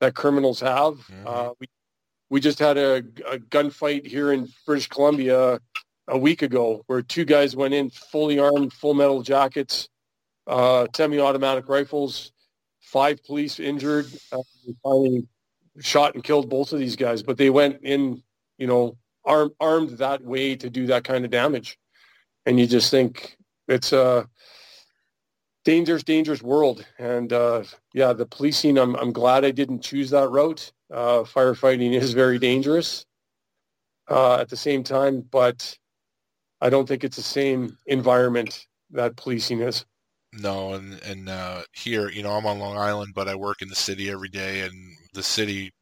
that 0.00 0.14
criminals 0.14 0.60
have. 0.60 0.94
Mhm. 1.08 1.26
Uh, 1.26 1.54
we 1.58 1.66
we 2.30 2.40
just 2.40 2.58
had 2.58 2.76
a, 2.76 2.96
a 3.30 3.38
gunfight 3.38 4.06
here 4.06 4.32
in 4.32 4.48
British 4.64 4.88
Columbia 4.88 5.60
a 6.08 6.18
week 6.18 6.42
ago 6.42 6.82
where 6.86 7.02
two 7.02 7.24
guys 7.24 7.56
went 7.56 7.74
in 7.74 7.90
fully 7.90 8.38
armed, 8.38 8.72
full 8.72 8.94
metal 8.94 9.22
jackets, 9.22 9.88
uh, 10.46 10.86
semi-automatic 10.94 11.68
rifles, 11.68 12.32
five 12.80 13.22
police 13.24 13.60
injured. 13.60 14.06
Uh, 14.32 14.42
finally 14.82 15.26
shot 15.80 16.14
and 16.14 16.24
killed 16.24 16.48
both 16.48 16.72
of 16.72 16.78
these 16.78 16.96
guys, 16.96 17.22
but 17.22 17.36
they 17.36 17.50
went 17.50 17.78
in, 17.82 18.22
you 18.58 18.66
know, 18.66 18.96
arm, 19.24 19.50
armed 19.60 19.90
that 19.98 20.22
way 20.22 20.56
to 20.56 20.70
do 20.70 20.86
that 20.86 21.04
kind 21.04 21.24
of 21.24 21.30
damage. 21.30 21.78
And 22.46 22.58
you 22.58 22.66
just 22.66 22.90
think 22.90 23.36
it's 23.68 23.92
a 23.92 24.28
dangerous, 25.64 26.02
dangerous 26.02 26.42
world. 26.42 26.86
And 26.98 27.32
uh, 27.32 27.64
yeah, 27.92 28.12
the 28.12 28.26
policing, 28.26 28.78
I'm, 28.78 28.94
I'm 28.96 29.12
glad 29.12 29.44
I 29.44 29.50
didn't 29.50 29.82
choose 29.82 30.10
that 30.10 30.28
route. 30.30 30.72
Uh, 30.90 31.22
firefighting 31.22 31.92
is 31.92 32.12
very 32.12 32.38
dangerous 32.38 33.04
uh, 34.08 34.36
at 34.36 34.48
the 34.48 34.56
same 34.56 34.82
time, 34.82 35.20
but 35.20 35.76
I 36.60 36.70
don't 36.70 36.86
think 36.86 37.04
it's 37.04 37.16
the 37.16 37.22
same 37.22 37.76
environment 37.86 38.66
that 38.90 39.16
policing 39.16 39.60
is. 39.60 39.84
No, 40.32 40.74
and 40.74 41.00
and 41.02 41.28
uh, 41.28 41.62
here, 41.72 42.10
you 42.10 42.22
know, 42.22 42.32
I'm 42.32 42.46
on 42.46 42.58
Long 42.58 42.76
Island, 42.76 43.14
but 43.14 43.28
I 43.28 43.34
work 43.34 43.62
in 43.62 43.68
the 43.68 43.74
city 43.74 44.10
every 44.10 44.28
day, 44.28 44.62
and 44.62 44.74
the 45.12 45.22
city. 45.22 45.72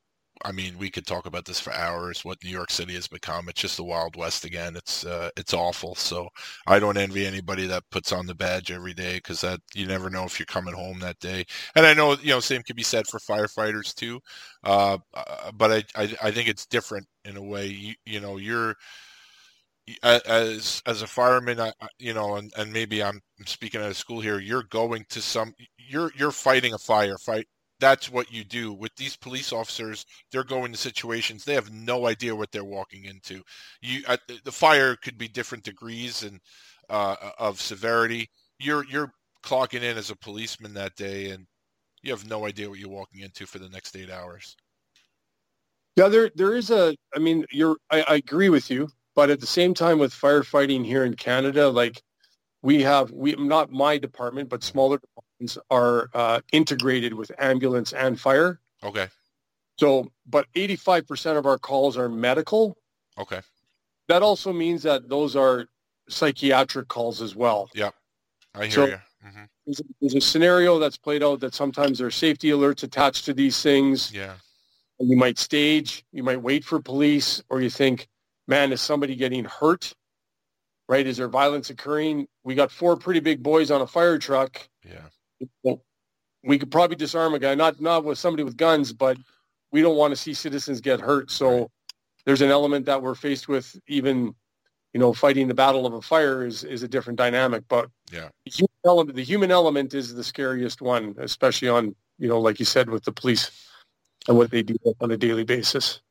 I 0.44 0.52
mean, 0.52 0.76
we 0.78 0.90
could 0.90 1.06
talk 1.06 1.26
about 1.26 1.46
this 1.46 1.58
for 1.58 1.72
hours. 1.72 2.24
What 2.24 2.42
New 2.44 2.50
York 2.50 2.70
City 2.70 2.94
has 2.94 3.08
become, 3.08 3.48
it's 3.48 3.60
just 3.62 3.76
the 3.78 3.84
Wild 3.84 4.14
West 4.16 4.44
again. 4.44 4.76
It's 4.76 5.04
uh, 5.06 5.30
it's 5.36 5.54
awful. 5.54 5.94
So 5.94 6.28
I 6.66 6.78
don't 6.78 6.98
envy 6.98 7.26
anybody 7.26 7.66
that 7.66 7.84
puts 7.90 8.12
on 8.12 8.26
the 8.26 8.34
badge 8.34 8.70
every 8.70 8.92
day 8.94 9.14
because 9.14 9.40
that 9.40 9.60
you 9.74 9.86
never 9.86 10.10
know 10.10 10.24
if 10.24 10.38
you're 10.38 10.46
coming 10.46 10.74
home 10.74 11.00
that 11.00 11.18
day. 11.18 11.44
And 11.74 11.86
I 11.86 11.94
know 11.94 12.12
you 12.20 12.28
know 12.30 12.40
same 12.40 12.62
could 12.62 12.76
be 12.76 12.82
said 12.82 13.06
for 13.06 13.18
firefighters 13.20 13.94
too, 13.94 14.20
uh, 14.64 14.98
uh, 15.14 15.50
but 15.52 15.72
I, 15.72 16.02
I 16.02 16.16
I 16.24 16.30
think 16.30 16.48
it's 16.48 16.66
different 16.66 17.06
in 17.24 17.36
a 17.36 17.42
way. 17.42 17.66
You 17.66 17.94
you 18.04 18.20
know 18.20 18.36
you're 18.36 18.74
as 20.02 20.82
as 20.86 21.02
a 21.02 21.06
fireman, 21.06 21.60
I, 21.60 21.72
you 21.98 22.14
know, 22.14 22.36
and, 22.36 22.52
and 22.56 22.72
maybe 22.72 23.02
I'm 23.02 23.20
speaking 23.46 23.80
out 23.80 23.90
of 23.90 23.96
school 23.96 24.20
here. 24.20 24.38
You're 24.38 24.62
going 24.64 25.04
to 25.10 25.20
some, 25.20 25.54
you're 25.78 26.10
you're 26.16 26.30
fighting 26.30 26.72
a 26.72 26.78
fire 26.78 27.18
fight. 27.18 27.46
That's 27.84 28.10
what 28.10 28.32
you 28.32 28.44
do 28.44 28.72
with 28.72 28.96
these 28.96 29.14
police 29.14 29.52
officers. 29.52 30.06
They're 30.32 30.42
going 30.42 30.72
to 30.72 30.78
situations 30.78 31.44
they 31.44 31.52
have 31.52 31.70
no 31.70 32.06
idea 32.06 32.34
what 32.34 32.50
they're 32.50 32.64
walking 32.64 33.04
into. 33.04 33.42
You, 33.82 34.00
uh, 34.08 34.16
the 34.42 34.50
fire 34.50 34.96
could 34.96 35.18
be 35.18 35.28
different 35.28 35.64
degrees 35.64 36.22
and 36.22 36.40
uh, 36.88 37.16
of 37.38 37.60
severity. 37.60 38.30
You're 38.58 38.86
you're 38.86 39.12
clocking 39.44 39.82
in 39.82 39.98
as 39.98 40.08
a 40.08 40.16
policeman 40.16 40.72
that 40.72 40.96
day, 40.96 41.28
and 41.28 41.46
you 42.02 42.10
have 42.10 42.26
no 42.26 42.46
idea 42.46 42.70
what 42.70 42.78
you're 42.78 42.88
walking 42.88 43.20
into 43.20 43.44
for 43.44 43.58
the 43.58 43.68
next 43.68 43.94
eight 43.98 44.08
hours. 44.08 44.56
Yeah, 45.96 46.08
there 46.08 46.30
there 46.36 46.56
is 46.56 46.70
a. 46.70 46.96
I 47.14 47.18
mean, 47.18 47.44
you're. 47.52 47.76
I, 47.90 48.00
I 48.08 48.14
agree 48.14 48.48
with 48.48 48.70
you, 48.70 48.88
but 49.14 49.28
at 49.28 49.40
the 49.40 49.46
same 49.46 49.74
time, 49.74 49.98
with 49.98 50.14
firefighting 50.14 50.86
here 50.86 51.04
in 51.04 51.16
Canada, 51.16 51.68
like 51.68 52.02
we 52.64 52.82
have, 52.82 53.10
we 53.12 53.34
not 53.36 53.70
my 53.70 53.98
department, 53.98 54.48
but 54.48 54.62
smaller 54.64 54.98
departments 54.98 55.58
are 55.70 56.08
uh, 56.14 56.40
integrated 56.50 57.12
with 57.12 57.30
ambulance 57.38 57.92
and 57.92 58.18
fire. 58.18 58.58
Okay, 58.82 59.08
So, 59.78 60.10
but 60.26 60.46
85% 60.54 61.36
of 61.36 61.44
our 61.46 61.58
calls 61.58 61.96
are 61.98 62.08
medical. 62.08 62.76
okay, 63.18 63.40
That 64.08 64.22
also 64.22 64.52
means 64.52 64.82
that 64.82 65.08
those 65.10 65.36
are 65.36 65.66
psychiatric 66.08 66.88
calls 66.88 67.20
as 67.20 67.36
well. 67.36 67.68
Yeah. 67.74 67.90
I 68.54 68.62
hear 68.66 68.70
So- 68.70 68.86
you. 68.86 68.98
hmm 69.22 69.44
There's 69.66 69.80
a, 69.80 69.84
there's 70.00 70.14
a 70.14 70.20
scenario 70.20 70.78
that's 70.78 70.96
played 70.98 71.22
out 71.22 71.40
that 71.40 71.54
sometimes 71.54 71.98
there 71.98 72.06
are 72.06 72.10
safety 72.26 72.48
alerts 72.48 72.82
attached 72.82 73.24
to 73.26 73.34
these 73.34 73.60
things. 73.62 74.10
Yeah, 74.12 74.34
and 75.00 75.08
you 75.10 75.16
might 75.16 75.38
stage, 75.38 76.04
you 76.12 76.22
might 76.22 76.40
wait 76.40 76.64
for 76.64 76.80
police, 76.80 77.42
or 77.50 77.60
you 77.60 77.68
think, 77.70 78.08
man, 78.46 78.72
is 78.72 78.80
somebody 78.80 79.16
getting 79.16 79.44
hurt? 79.44 79.92
Right? 80.88 81.06
Is 81.06 81.16
there 81.16 81.28
violence 81.28 81.70
occurring? 81.70 82.26
We 82.42 82.54
got 82.54 82.70
four 82.70 82.96
pretty 82.96 83.20
big 83.20 83.42
boys 83.42 83.70
on 83.70 83.80
a 83.80 83.86
fire 83.86 84.18
truck. 84.18 84.68
yeah, 84.84 85.74
we 86.42 86.58
could 86.58 86.70
probably 86.70 86.96
disarm 86.96 87.32
a 87.34 87.38
guy, 87.38 87.54
not 87.54 87.80
not 87.80 88.04
with 88.04 88.18
somebody 88.18 88.42
with 88.42 88.56
guns, 88.56 88.92
but 88.92 89.16
we 89.72 89.80
don't 89.80 89.96
want 89.96 90.12
to 90.12 90.16
see 90.16 90.34
citizens 90.34 90.80
get 90.80 91.00
hurt. 91.00 91.30
So 91.30 91.48
Right. 91.50 91.66
there's 92.26 92.42
an 92.42 92.50
element 92.50 92.84
that 92.86 93.02
we're 93.02 93.14
faced 93.14 93.48
with 93.48 93.74
even, 93.86 94.34
you 94.92 95.00
know, 95.00 95.14
fighting 95.14 95.48
the 95.48 95.54
battle 95.54 95.86
of 95.86 95.94
a 95.94 96.02
fire 96.02 96.44
is 96.44 96.64
is 96.64 96.82
a 96.82 96.88
different 96.88 97.16
dynamic. 97.16 97.64
But 97.68 97.88
Yeah. 98.12 98.28
the 98.44 98.50
human 98.50 98.70
element, 98.84 99.16
the 99.16 99.24
human 99.24 99.50
element 99.50 99.94
is 99.94 100.14
the 100.14 100.22
scariest 100.24 100.82
one, 100.82 101.14
especially 101.18 101.70
on, 101.70 101.96
you 102.18 102.28
know, 102.28 102.38
like 102.40 102.58
you 102.58 102.66
said, 102.66 102.90
with 102.90 103.04
the 103.04 103.12
police 103.12 103.50
and 104.28 104.36
what 104.36 104.50
they 104.50 104.62
do 104.62 104.76
on 105.00 105.10
a 105.10 105.16
daily 105.16 105.44
basis. 105.44 106.02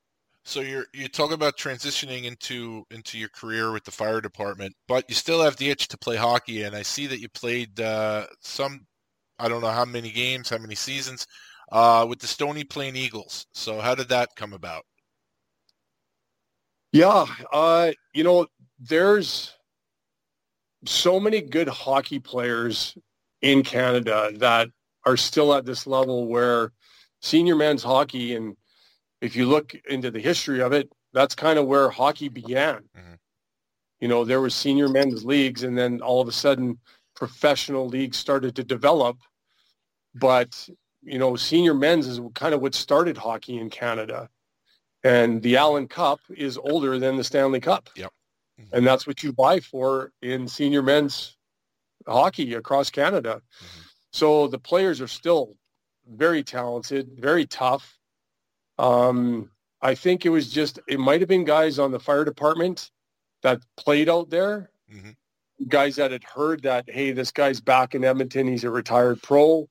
So 0.46 0.60
you're 0.60 0.86
you 0.94 1.08
talk 1.08 1.32
about 1.32 1.58
transitioning 1.58 2.26
into 2.26 2.86
into 2.92 3.18
your 3.18 3.30
career 3.30 3.72
with 3.72 3.86
the 3.86 3.92
fire 3.92 4.20
department, 4.20 4.76
but 4.88 5.06
you 5.08 5.16
still 5.16 5.42
have 5.42 5.56
the 5.56 5.70
itch 5.70 5.88
to 5.88 5.98
play 5.98 6.18
hockey. 6.18 6.64
And 6.64 6.76
I 6.76 6.82
see 6.82 7.08
that 7.08 7.20
you 7.20 7.30
played 7.30 7.80
uh, 7.80 8.28
some, 8.42 8.86
I 9.40 9.48
don't 9.48 9.62
know 9.62 9.70
how 9.70 9.86
many 9.86 10.12
games, 10.12 10.50
how 10.50 10.58
many 10.58 10.76
seasons, 10.76 11.28
uh, 11.72 12.06
with 12.08 12.20
the 12.20 12.28
Stony 12.28 12.66
Plain 12.66 12.96
Eagles. 12.98 13.48
So 13.54 13.80
how 13.80 13.96
did 13.96 14.10
that 14.10 14.36
come 14.36 14.52
about? 14.54 14.84
Yeah, 16.92 17.26
uh, 17.52 17.92
you 18.14 18.24
know, 18.24 18.46
there's 18.80 19.56
so 20.86 21.20
many 21.20 21.42
good 21.42 21.70
hockey 21.70 22.20
players 22.20 22.98
in 23.42 23.64
Canada 23.64 24.32
that 24.36 24.68
are 25.06 25.18
still 25.18 25.54
at 25.54 25.66
this 25.66 25.88
level 25.88 26.28
where 26.28 26.72
senior 27.22 27.56
men's 27.56 27.82
hockey, 27.82 28.36
and 28.36 28.56
if 29.24 29.36
you 29.38 29.46
look 29.48 29.74
into 29.90 30.12
the 30.12 30.20
history 30.20 30.62
of 30.62 30.74
it, 30.74 30.92
that's 31.14 31.34
kind 31.34 31.58
of 31.58 31.66
where 31.66 31.90
hockey 31.90 32.28
began. 32.28 32.90
Mhm. 32.96 33.18
You 34.02 34.10
know, 34.10 34.26
there 34.26 34.42
was 34.42 34.54
senior 34.54 34.90
men's 34.90 35.24
leagues, 35.24 35.64
and 35.64 35.78
then 35.78 36.02
all 36.02 36.20
of 36.22 36.28
a 36.28 36.34
sudden, 36.34 36.80
professional 37.16 37.88
leagues 37.88 38.18
started 38.18 38.54
to 38.58 38.64
develop. 38.64 39.18
But 40.14 40.70
you 41.06 41.20
know, 41.20 41.36
senior 41.36 41.74
men's 41.74 42.08
is 42.08 42.22
kind 42.34 42.54
of 42.54 42.62
what 42.62 42.74
started 42.74 43.18
hockey 43.18 43.58
in 43.58 43.70
Canada. 43.70 44.30
And 45.04 45.42
the 45.42 45.58
Allen 45.58 45.88
Cup 45.88 46.22
is 46.30 46.58
older 46.58 46.98
than 46.98 47.18
the 47.18 47.26
Stanley 47.26 47.60
Cup. 47.60 47.90
Yep. 47.96 48.14
And 48.72 48.88
that's 48.88 49.06
what 49.06 49.22
you 49.22 49.34
buy 49.34 49.60
for 49.60 50.14
in 50.22 50.48
senior 50.48 50.82
men's 50.82 51.38
hockey 52.08 52.54
across 52.54 52.90
Canada. 52.90 53.42
Mhm. 53.62 53.84
So 54.12 54.48
the 54.48 54.60
players 54.60 55.02
are 55.02 55.08
still 55.10 55.58
very 56.08 56.44
talented, 56.44 57.20
very 57.20 57.46
tough. 57.46 58.00
Um, 58.78 59.50
I 59.82 59.96
think 59.96 60.26
it 60.26 60.30
was 60.30 60.52
just, 60.52 60.80
it 60.88 61.00
might 61.00 61.22
have 61.22 61.28
been 61.28 61.44
guys 61.44 61.80
on 61.80 61.92
the 61.92 62.00
fire 62.00 62.24
department 62.26 62.92
that 63.42 63.62
played 63.78 64.10
out 64.10 64.30
there, 64.30 64.70
Mhm. 64.92 65.16
guys 65.68 65.96
that 65.98 66.12
had 66.12 66.24
heard 66.24 66.62
that, 66.64 66.90
hey, 66.90 67.12
this 67.12 67.32
guy's 67.32 67.60
back 67.60 67.94
in 67.96 68.04
Edmonton. 68.04 68.48
He's 68.48 68.64
a 68.64 68.70
retired 68.70 69.22
pro. 69.22 69.68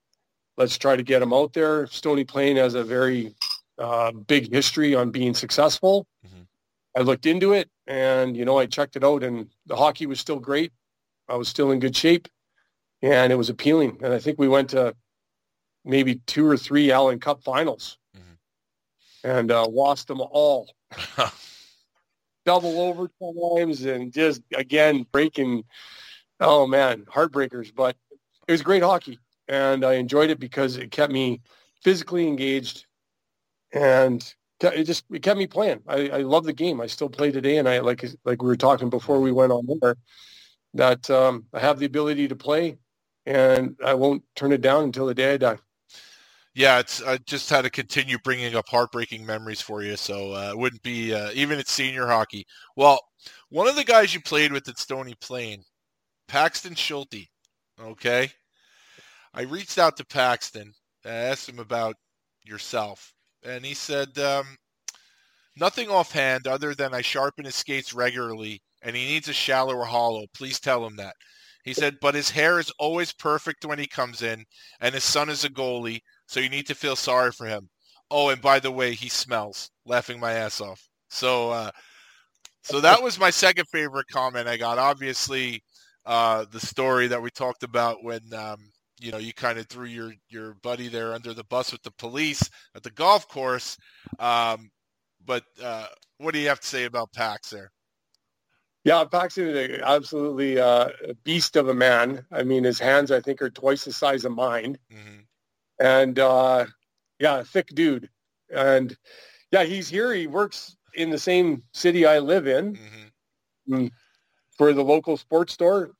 Let's 0.57 0.77
try 0.77 0.95
to 0.95 1.03
get 1.03 1.21
him 1.21 1.33
out 1.33 1.53
there. 1.53 1.87
Stony 1.87 2.23
Plain 2.23 2.57
has 2.57 2.75
a 2.75 2.83
very 2.83 3.35
uh, 3.79 4.11
big 4.11 4.53
history 4.53 4.93
on 4.93 5.09
being 5.09 5.33
successful. 5.33 6.05
Mhm. 6.23 6.45
I 6.95 7.01
looked 7.01 7.25
into 7.25 7.53
it 7.53 7.71
and, 7.87 8.37
you 8.37 8.45
know, 8.45 8.59
I 8.59 8.67
checked 8.67 8.95
it 8.95 9.03
out 9.03 9.23
and 9.23 9.49
the 9.65 9.75
hockey 9.75 10.05
was 10.05 10.19
still 10.19 10.39
great. 10.39 10.71
I 11.27 11.35
was 11.37 11.47
still 11.47 11.71
in 11.71 11.79
good 11.79 11.95
shape 11.95 12.27
and 13.01 13.33
it 13.33 13.35
was 13.35 13.49
appealing. 13.49 13.97
And 14.03 14.13
I 14.13 14.19
think 14.19 14.37
we 14.37 14.47
went 14.47 14.69
to 14.69 14.95
maybe 15.83 16.21
two 16.27 16.45
or 16.45 16.55
three 16.55 16.91
Allen 16.91 17.19
Cup 17.19 17.43
finals. 17.43 17.97
And 19.23 19.51
uh, 19.51 19.67
lost 19.67 20.07
them 20.07 20.21
all. 20.21 20.73
Double 22.45 22.73
overtimes 22.73 23.85
and 23.85 24.11
just, 24.11 24.41
again, 24.53 25.05
breaking, 25.11 25.63
oh 26.39 26.67
man, 26.67 27.05
heartbreakers. 27.05 27.73
But 27.73 27.95
it 28.47 28.51
was 28.51 28.61
great 28.61 28.83
hockey 28.83 29.19
and 29.47 29.83
I 29.85 29.93
enjoyed 29.93 30.29
it 30.29 30.39
because 30.39 30.77
it 30.77 30.91
kept 30.91 31.11
me 31.11 31.41
physically 31.83 32.27
engaged 32.27 32.85
and 33.73 34.33
it 34.61 34.85
just 34.85 35.03
it 35.11 35.21
kept 35.21 35.37
me 35.37 35.47
playing. 35.47 35.81
I, 35.87 36.09
I 36.09 36.17
love 36.19 36.45
the 36.45 36.53
game. 36.53 36.79
I 36.79 36.87
still 36.87 37.09
play 37.09 37.31
today, 37.31 37.57
and 37.57 37.67
I 37.67 37.79
like 37.79 38.05
like 38.23 38.41
we 38.41 38.47
were 38.47 38.55
talking 38.55 38.89
before 38.89 39.19
we 39.19 39.31
went 39.31 39.51
on 39.51 39.67
there 39.81 39.97
that 40.75 41.09
um, 41.09 41.45
I 41.53 41.59
have 41.59 41.79
the 41.79 41.85
ability 41.85 42.29
to 42.29 42.35
play, 42.35 42.77
and 43.25 43.75
I 43.83 43.95
won't 43.95 44.23
turn 44.35 44.53
it 44.53 44.61
down 44.61 44.85
until 44.85 45.05
the 45.05 45.13
day 45.13 45.33
I 45.33 45.37
die. 45.37 45.57
Yeah, 46.55 46.79
it's 46.79 47.01
I 47.01 47.17
just 47.17 47.49
had 47.49 47.63
to 47.63 47.69
continue 47.69 48.17
bringing 48.23 48.55
up 48.55 48.67
heartbreaking 48.69 49.25
memories 49.25 49.61
for 49.61 49.81
you, 49.81 49.95
so 49.97 50.33
uh, 50.33 50.51
it 50.51 50.57
wouldn't 50.57 50.83
be 50.83 51.13
uh, 51.13 51.31
even 51.33 51.57
at 51.57 51.67
senior 51.67 52.05
hockey. 52.07 52.45
Well, 52.75 52.99
one 53.49 53.67
of 53.67 53.75
the 53.75 53.83
guys 53.83 54.13
you 54.13 54.21
played 54.21 54.51
with 54.51 54.67
at 54.69 54.77
Stony 54.77 55.15
Plain, 55.19 55.63
Paxton 56.27 56.75
Schulte. 56.75 57.27
Okay, 57.81 58.29
I 59.33 59.41
reached 59.43 59.79
out 59.79 59.97
to 59.97 60.05
Paxton. 60.05 60.73
I 61.05 61.09
asked 61.09 61.49
him 61.49 61.59
about 61.59 61.95
yourself, 62.43 63.13
and 63.43 63.65
he 63.65 63.73
said 63.73 64.15
um, 64.19 64.55
nothing 65.55 65.89
offhand 65.89 66.45
other 66.45 66.75
than 66.75 66.93
I 66.93 67.01
sharpen 67.01 67.45
his 67.45 67.55
skates 67.55 67.93
regularly, 67.93 68.61
and 68.83 68.95
he 68.95 69.05
needs 69.07 69.27
a 69.27 69.33
shallower 69.33 69.85
hollow. 69.85 70.25
Please 70.35 70.59
tell 70.59 70.85
him 70.85 70.95
that. 70.97 71.15
He 71.63 71.73
said, 71.73 71.97
but 72.01 72.13
his 72.13 72.29
hair 72.29 72.59
is 72.59 72.71
always 72.77 73.13
perfect 73.13 73.65
when 73.65 73.79
he 73.79 73.87
comes 73.87 74.21
in, 74.21 74.43
and 74.81 74.93
his 74.93 75.03
son 75.05 75.29
is 75.29 75.45
a 75.45 75.49
goalie, 75.49 76.01
so 76.27 76.39
you 76.39 76.49
need 76.49 76.67
to 76.67 76.75
feel 76.75 76.95
sorry 76.95 77.31
for 77.31 77.45
him. 77.45 77.69
Oh, 78.11 78.29
and 78.29 78.41
by 78.41 78.59
the 78.59 78.71
way, 78.71 78.93
he 78.93 79.09
smells. 79.09 79.69
Laughing 79.85 80.19
my 80.19 80.33
ass 80.33 80.61
off. 80.61 80.87
So, 81.09 81.51
uh, 81.51 81.71
so 82.63 82.79
that 82.81 83.01
was 83.01 83.19
my 83.19 83.29
second 83.29 83.65
favorite 83.67 84.07
comment 84.07 84.47
I 84.47 84.57
got. 84.57 84.77
Obviously, 84.77 85.63
uh, 86.05 86.45
the 86.51 86.59
story 86.59 87.07
that 87.07 87.21
we 87.21 87.29
talked 87.29 87.63
about 87.63 88.03
when 88.03 88.21
um, 88.33 88.57
you 88.99 89.11
know 89.11 89.17
you 89.17 89.33
kind 89.33 89.57
of 89.59 89.67
threw 89.67 89.85
your 89.85 90.13
your 90.29 90.55
buddy 90.63 90.87
there 90.87 91.13
under 91.13 91.33
the 91.33 91.43
bus 91.45 91.71
with 91.71 91.81
the 91.83 91.91
police 91.91 92.49
at 92.75 92.83
the 92.83 92.91
golf 92.91 93.27
course. 93.27 93.77
Um, 94.19 94.69
but 95.25 95.43
uh, 95.61 95.87
what 96.17 96.33
do 96.33 96.39
you 96.39 96.47
have 96.49 96.59
to 96.59 96.67
say 96.67 96.85
about 96.85 97.13
Pax 97.13 97.49
there? 97.49 97.71
Yeah, 98.83 99.05
Pax 99.05 99.37
is 99.37 99.79
absolutely 99.81 100.59
uh, 100.59 100.89
a 101.07 101.13
beast 101.23 101.55
of 101.55 101.69
a 101.69 101.73
man. 101.73 102.25
I 102.31 102.43
mean, 102.43 102.65
his 102.65 102.79
hands 102.79 103.11
I 103.11 103.21
think 103.21 103.41
are 103.41 103.49
twice 103.49 103.85
the 103.85 103.93
size 103.93 104.25
of 104.25 104.33
mine, 104.33 104.77
mm-hmm. 104.91 105.21
And 105.79 106.19
uh, 106.19 106.65
yeah, 107.19 107.43
thick 107.43 107.67
dude. 107.73 108.09
And 108.53 108.95
yeah, 109.51 109.63
he's 109.63 109.89
here. 109.89 110.13
He 110.13 110.27
works 110.27 110.75
in 110.95 111.09
the 111.09 111.17
same 111.17 111.63
city 111.73 112.05
I 112.05 112.19
live 112.19 112.47
in 112.47 112.73
mm-hmm. 112.73 113.73
Mm, 113.73 113.89
for 114.57 114.73
the 114.73 114.83
local 114.83 115.15
sports 115.15 115.53
store, 115.53 115.91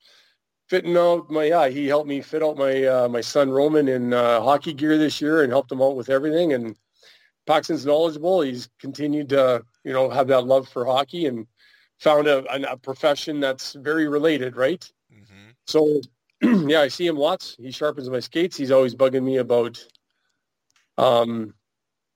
fitting 0.68 0.96
out 0.96 1.30
my 1.30 1.44
yeah. 1.44 1.68
He 1.68 1.86
helped 1.86 2.08
me 2.08 2.20
fit 2.20 2.42
out 2.42 2.58
my 2.58 2.84
uh, 2.84 3.08
my 3.08 3.20
son 3.20 3.50
Roman 3.50 3.88
in 3.88 4.12
uh, 4.12 4.40
hockey 4.40 4.74
gear 4.74 4.98
this 4.98 5.20
year 5.20 5.42
and 5.42 5.50
helped 5.50 5.72
him 5.72 5.80
out 5.80 5.96
with 5.96 6.10
everything. 6.10 6.52
And 6.52 6.76
Paxton's 7.46 7.86
knowledgeable. 7.86 8.42
He's 8.42 8.68
continued 8.78 9.30
to 9.30 9.64
you 9.82 9.92
know 9.92 10.10
have 10.10 10.28
that 10.28 10.46
love 10.46 10.68
for 10.68 10.84
hockey 10.84 11.26
and 11.26 11.46
found 11.98 12.26
a, 12.26 12.44
a 12.70 12.76
profession 12.76 13.40
that's 13.40 13.72
very 13.72 14.08
related, 14.08 14.56
right? 14.56 14.90
Mm-hmm. 15.12 15.50
So, 15.66 16.00
yeah, 16.68 16.80
I 16.80 16.88
see 16.88 17.06
him 17.06 17.16
lots. 17.16 17.56
He 17.58 17.70
sharpens 17.70 18.10
my 18.10 18.20
skates. 18.20 18.56
He's 18.56 18.70
always 18.70 18.94
bugging 18.94 19.22
me 19.22 19.38
about 19.38 19.84
um, 20.98 21.54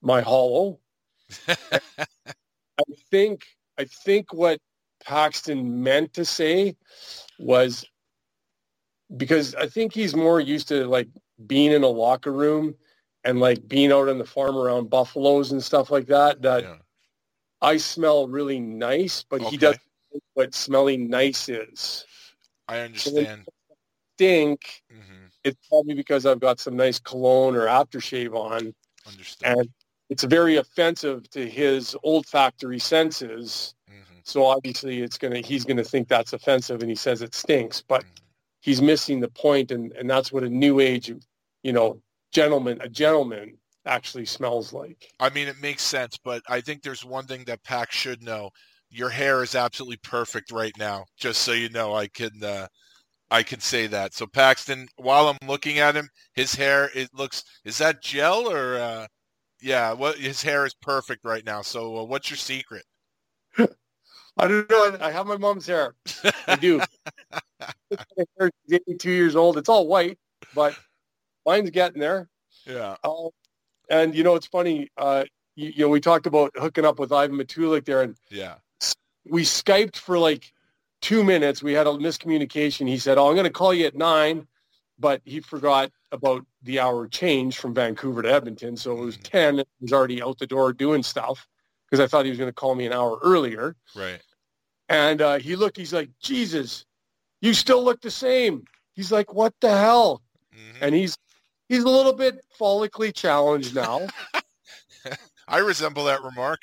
my 0.01 0.21
hollow. 0.21 0.79
I 1.47 2.83
think 3.11 3.43
I 3.77 3.85
think 3.85 4.33
what 4.33 4.59
Paxton 5.03 5.83
meant 5.83 6.13
to 6.13 6.25
say 6.25 6.75
was 7.39 7.85
because 9.17 9.55
I 9.55 9.67
think 9.67 9.93
he's 9.93 10.15
more 10.15 10.39
used 10.39 10.67
to 10.69 10.85
like 10.85 11.07
being 11.47 11.71
in 11.71 11.83
a 11.83 11.87
locker 11.87 12.31
room 12.31 12.75
and 13.23 13.39
like 13.39 13.67
being 13.67 13.91
out 13.91 14.09
on 14.09 14.17
the 14.17 14.25
farm 14.25 14.57
around 14.57 14.89
buffaloes 14.89 15.51
and 15.51 15.63
stuff 15.63 15.91
like 15.91 16.07
that. 16.07 16.41
That 16.41 16.63
yeah. 16.63 16.75
I 17.61 17.77
smell 17.77 18.27
really 18.27 18.59
nice, 18.59 19.23
but 19.23 19.41
okay. 19.41 19.49
he 19.49 19.57
doesn't 19.57 19.81
know 20.13 20.19
what 20.33 20.53
smelling 20.53 21.09
nice 21.09 21.49
is. 21.49 22.05
I 22.67 22.79
understand. 22.79 23.45
Stink. 24.19 24.83
Mm-hmm. 24.91 25.27
It's 25.45 25.57
probably 25.69 25.93
because 25.93 26.25
I've 26.25 26.41
got 26.41 26.59
some 26.59 26.75
nice 26.75 26.99
cologne 26.99 27.55
or 27.55 27.67
aftershave 27.67 28.35
on. 28.35 28.73
Understand. 29.07 29.59
And 29.59 29.69
it's 30.09 30.25
very 30.25 30.57
offensive 30.57 31.29
to 31.29 31.49
his 31.49 31.95
olfactory 32.03 32.79
senses. 32.79 33.75
Mm-hmm. 33.89 34.19
So 34.23 34.45
obviously 34.45 35.01
it's 35.01 35.17
gonna 35.17 35.39
he's 35.39 35.63
gonna 35.63 35.85
think 35.85 36.09
that's 36.09 36.33
offensive 36.33 36.81
and 36.81 36.89
he 36.89 36.97
says 36.97 37.21
it 37.21 37.33
stinks, 37.33 37.81
but 37.81 38.01
mm-hmm. 38.01 38.25
he's 38.59 38.81
missing 38.81 39.21
the 39.21 39.29
point 39.29 39.71
and, 39.71 39.93
and 39.93 40.09
that's 40.09 40.33
what 40.33 40.43
a 40.43 40.49
new 40.49 40.81
age, 40.81 41.09
you 41.63 41.71
know, 41.71 42.01
gentleman 42.33 42.77
a 42.81 42.89
gentleman 42.89 43.57
actually 43.85 44.25
smells 44.25 44.73
like. 44.73 45.13
I 45.21 45.29
mean, 45.29 45.47
it 45.47 45.61
makes 45.61 45.83
sense, 45.83 46.17
but 46.17 46.43
I 46.49 46.59
think 46.59 46.83
there's 46.83 47.05
one 47.05 47.25
thing 47.25 47.45
that 47.45 47.63
Pack 47.63 47.93
should 47.93 48.21
know. 48.21 48.49
Your 48.89 49.09
hair 49.09 49.43
is 49.43 49.55
absolutely 49.55 49.97
perfect 50.03 50.51
right 50.51 50.77
now. 50.77 51.05
Just 51.15 51.43
so 51.43 51.53
you 51.53 51.69
know, 51.69 51.93
I 51.95 52.07
can 52.07 52.43
uh, 52.43 52.67
I 53.31 53.43
could 53.43 53.61
say 53.61 53.87
that. 53.87 54.13
So 54.13 54.25
Paxton, 54.25 54.87
while 54.97 55.27
I'm 55.27 55.47
looking 55.47 55.79
at 55.79 55.95
him, 55.95 56.09
his 56.33 56.55
hair 56.55 56.89
it 56.95 57.09
looks 57.13 57.43
is 57.63 57.77
that 57.77 58.01
gel 58.01 58.51
or 58.51 58.77
uh, 58.77 59.07
yeah, 59.61 59.93
what 59.93 60.17
his 60.17 60.41
hair 60.41 60.65
is 60.65 60.73
perfect 60.73 61.23
right 61.23 61.45
now. 61.45 61.61
So 61.61 61.97
uh, 61.97 62.03
what's 62.03 62.29
your 62.29 62.37
secret? 62.37 62.85
I 63.57 64.47
don't 64.47 64.69
know. 64.69 64.97
I 65.01 65.11
have 65.11 65.27
my 65.27 65.37
mom's 65.37 65.67
hair. 65.67 65.95
I 66.47 66.55
do. 66.55 66.81
She's 67.91 68.49
82 68.71 69.11
years 69.11 69.35
old. 69.35 69.57
It's 69.57 69.69
all 69.69 69.87
white, 69.87 70.17
but 70.55 70.75
mine's 71.45 71.69
getting 71.71 71.99
there. 71.99 72.29
Yeah. 72.65 72.95
Uh, 73.03 73.29
and 73.89 74.15
you 74.15 74.23
know, 74.23 74.35
it's 74.35 74.47
funny. 74.47 74.89
Uh, 74.97 75.25
you, 75.55 75.73
you, 75.75 75.85
know, 75.85 75.89
we 75.89 75.99
talked 75.99 76.25
about 76.25 76.51
hooking 76.55 76.85
up 76.85 76.99
with 76.99 77.11
Ivan 77.11 77.37
Matulik 77.37 77.85
there, 77.85 78.01
and 78.01 78.15
yeah, 78.29 78.55
we 79.25 79.43
skyped 79.43 79.97
for 79.97 80.17
like 80.17 80.53
two 81.01 81.23
minutes. 81.23 81.63
We 81.63 81.73
had 81.73 81.87
a 81.87 81.91
miscommunication. 81.91 82.87
He 82.87 82.97
said, 82.97 83.17
"Oh, 83.17 83.27
I'm 83.27 83.35
going 83.35 83.45
to 83.45 83.49
call 83.49 83.73
you 83.73 83.85
at 83.85 83.95
nine, 83.95 84.47
but 84.97 85.21
he 85.25 85.39
forgot 85.39 85.91
about 86.11 86.45
the 86.63 86.79
hour 86.79 87.07
change 87.07 87.57
from 87.57 87.73
Vancouver 87.73 88.21
to 88.21 88.31
Edmonton, 88.31 88.75
so 88.75 88.93
it 88.93 88.99
was 88.99 89.15
mm-hmm. 89.15 89.23
ten. 89.23 89.57
He 89.57 89.63
was 89.81 89.93
already 89.93 90.21
out 90.21 90.39
the 90.39 90.47
door 90.47 90.73
doing 90.73 91.03
stuff 91.03 91.47
because 91.85 92.03
I 92.03 92.07
thought 92.07 92.25
he 92.25 92.31
was 92.31 92.39
going 92.39 92.49
to 92.49 92.53
call 92.53 92.75
me 92.75 92.85
an 92.85 92.93
hour 92.93 93.19
earlier. 93.23 93.75
Right. 93.95 94.21
And 94.89 95.21
uh, 95.21 95.39
he 95.39 95.55
looked. 95.55 95.77
He's 95.77 95.93
like, 95.93 96.09
"Jesus, 96.21 96.85
you 97.41 97.53
still 97.53 97.83
look 97.83 98.01
the 98.01 98.11
same." 98.11 98.65
He's 98.93 99.11
like, 99.11 99.33
"What 99.33 99.53
the 99.61 99.75
hell?" 99.75 100.21
Mm-hmm. 100.53 100.83
And 100.83 100.95
he's 100.95 101.17
he's 101.67 101.83
a 101.83 101.89
little 101.89 102.13
bit 102.13 102.43
follically 102.59 103.13
challenged 103.13 103.75
now. 103.75 104.07
I 105.47 105.57
resemble 105.59 106.05
that 106.05 106.23
remark. 106.23 106.61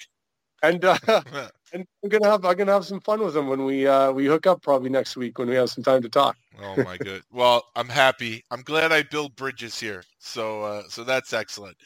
And 0.63 0.85
uh, 0.85 0.99
and 1.73 1.87
I'm 2.03 2.09
gonna 2.09 2.29
have 2.29 2.45
I'm 2.45 2.57
gonna 2.57 2.73
have 2.73 2.85
some 2.85 3.01
fun 3.01 3.21
with 3.21 3.37
him 3.37 3.49
when 3.49 3.65
we 3.65 3.87
uh, 3.87 4.13
we 4.13 4.27
hook 4.27 4.47
up 4.47 4.63
probably 4.63 4.91
next 4.91 5.17
week 5.17 5.39
when 5.39 5.49
we 5.49 5.55
have 5.57 5.71
some 5.71 5.85
time 5.85 6.03
to 6.03 6.09
talk. 6.09 6.37
oh 6.63 6.83
my 6.83 6.97
good. 6.97 7.23
Well, 7.33 7.65
I'm 7.75 7.89
happy. 7.89 8.45
I'm 8.51 8.63
glad 8.63 8.93
I 8.93 9.03
built 9.03 9.37
bridges 9.37 9.79
here. 9.79 10.05
So 10.19 10.63
uh, 10.63 10.83
so 10.89 11.05
that's 11.05 11.33
excellent. 11.33 11.77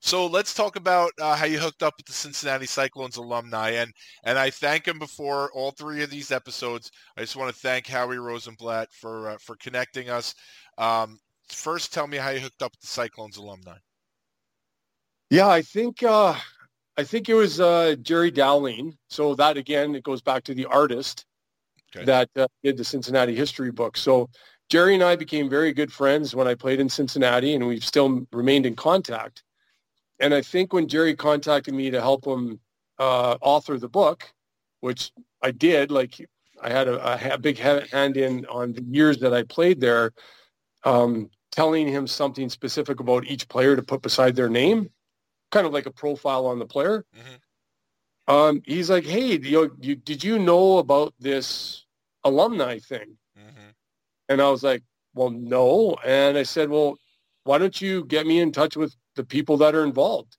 So 0.00 0.26
let's 0.26 0.52
talk 0.52 0.74
about 0.74 1.12
uh, 1.20 1.36
how 1.36 1.46
you 1.46 1.60
hooked 1.60 1.84
up 1.84 1.94
with 1.96 2.06
the 2.06 2.12
Cincinnati 2.12 2.66
Cyclones 2.66 3.16
alumni, 3.16 3.70
and 3.70 3.92
and 4.24 4.38
I 4.38 4.50
thank 4.50 4.86
him 4.86 4.98
before 4.98 5.50
all 5.52 5.70
three 5.70 6.02
of 6.02 6.10
these 6.10 6.32
episodes. 6.32 6.90
I 7.16 7.20
just 7.20 7.36
want 7.36 7.54
to 7.54 7.60
thank 7.60 7.86
Howie 7.86 8.18
Rosenblatt 8.18 8.92
for 8.92 9.30
uh, 9.30 9.38
for 9.40 9.56
connecting 9.56 10.10
us. 10.10 10.34
Um, 10.76 11.18
first 11.48 11.92
tell 11.92 12.06
me 12.06 12.16
how 12.16 12.30
you 12.30 12.40
hooked 12.40 12.62
up 12.62 12.72
with 12.72 12.80
the 12.80 12.86
Cyclones 12.88 13.36
alumni. 13.36 13.76
Yeah, 15.30 15.48
I 15.48 15.62
think 15.62 16.02
uh, 16.02 16.34
I 16.96 17.04
think 17.04 17.28
it 17.28 17.34
was 17.34 17.60
uh, 17.60 17.96
Jerry 18.02 18.30
Dowling. 18.30 18.96
So 19.08 19.34
that 19.36 19.56
again, 19.56 19.94
it 19.94 20.04
goes 20.04 20.22
back 20.22 20.44
to 20.44 20.54
the 20.54 20.66
artist 20.66 21.24
okay. 21.94 22.04
that 22.04 22.28
uh, 22.36 22.46
did 22.62 22.76
the 22.76 22.84
Cincinnati 22.84 23.34
history 23.34 23.70
book. 23.70 23.96
So 23.96 24.28
Jerry 24.68 24.94
and 24.94 25.02
I 25.02 25.16
became 25.16 25.48
very 25.48 25.72
good 25.72 25.92
friends 25.92 26.34
when 26.34 26.46
I 26.46 26.54
played 26.54 26.80
in 26.80 26.88
Cincinnati, 26.88 27.54
and 27.54 27.66
we've 27.66 27.84
still 27.84 28.26
remained 28.32 28.66
in 28.66 28.76
contact. 28.76 29.42
And 30.20 30.32
I 30.34 30.42
think 30.42 30.72
when 30.72 30.88
Jerry 30.88 31.14
contacted 31.14 31.74
me 31.74 31.90
to 31.90 32.00
help 32.00 32.26
him 32.26 32.60
uh, 32.98 33.36
author 33.40 33.78
the 33.78 33.88
book, 33.88 34.32
which 34.80 35.12
I 35.42 35.50
did, 35.50 35.90
like 35.90 36.26
I 36.62 36.70
had 36.70 36.88
a, 36.88 37.34
a 37.34 37.38
big 37.38 37.58
hand 37.58 38.16
in 38.16 38.46
on 38.46 38.72
the 38.72 38.82
years 38.82 39.18
that 39.18 39.34
I 39.34 39.42
played 39.42 39.80
there. 39.80 40.12
Um, 40.84 41.30
telling 41.52 41.86
him 41.86 42.06
something 42.06 42.48
specific 42.48 42.98
about 42.98 43.26
each 43.26 43.46
player 43.48 43.76
to 43.76 43.82
put 43.82 44.02
beside 44.02 44.34
their 44.34 44.48
name, 44.48 44.90
kind 45.52 45.66
of 45.66 45.72
like 45.72 45.86
a 45.86 45.92
profile 45.92 46.46
on 46.46 46.58
the 46.58 46.66
player. 46.66 47.04
Mm-hmm. 47.16 48.34
Um, 48.34 48.62
he's 48.64 48.90
like, 48.90 49.04
hey, 49.04 49.38
you, 49.38 49.76
you, 49.80 49.94
did 49.94 50.24
you 50.24 50.38
know 50.38 50.78
about 50.78 51.14
this 51.20 51.84
alumni 52.24 52.78
thing? 52.78 53.16
Mm-hmm. 53.38 53.70
And 54.28 54.42
I 54.42 54.50
was 54.50 54.64
like, 54.64 54.82
well, 55.14 55.30
no. 55.30 55.96
And 56.04 56.36
I 56.36 56.42
said, 56.42 56.70
well, 56.70 56.96
why 57.44 57.58
don't 57.58 57.80
you 57.80 58.04
get 58.06 58.26
me 58.26 58.40
in 58.40 58.50
touch 58.50 58.76
with 58.76 58.96
the 59.14 59.24
people 59.24 59.56
that 59.58 59.74
are 59.74 59.84
involved? 59.84 60.36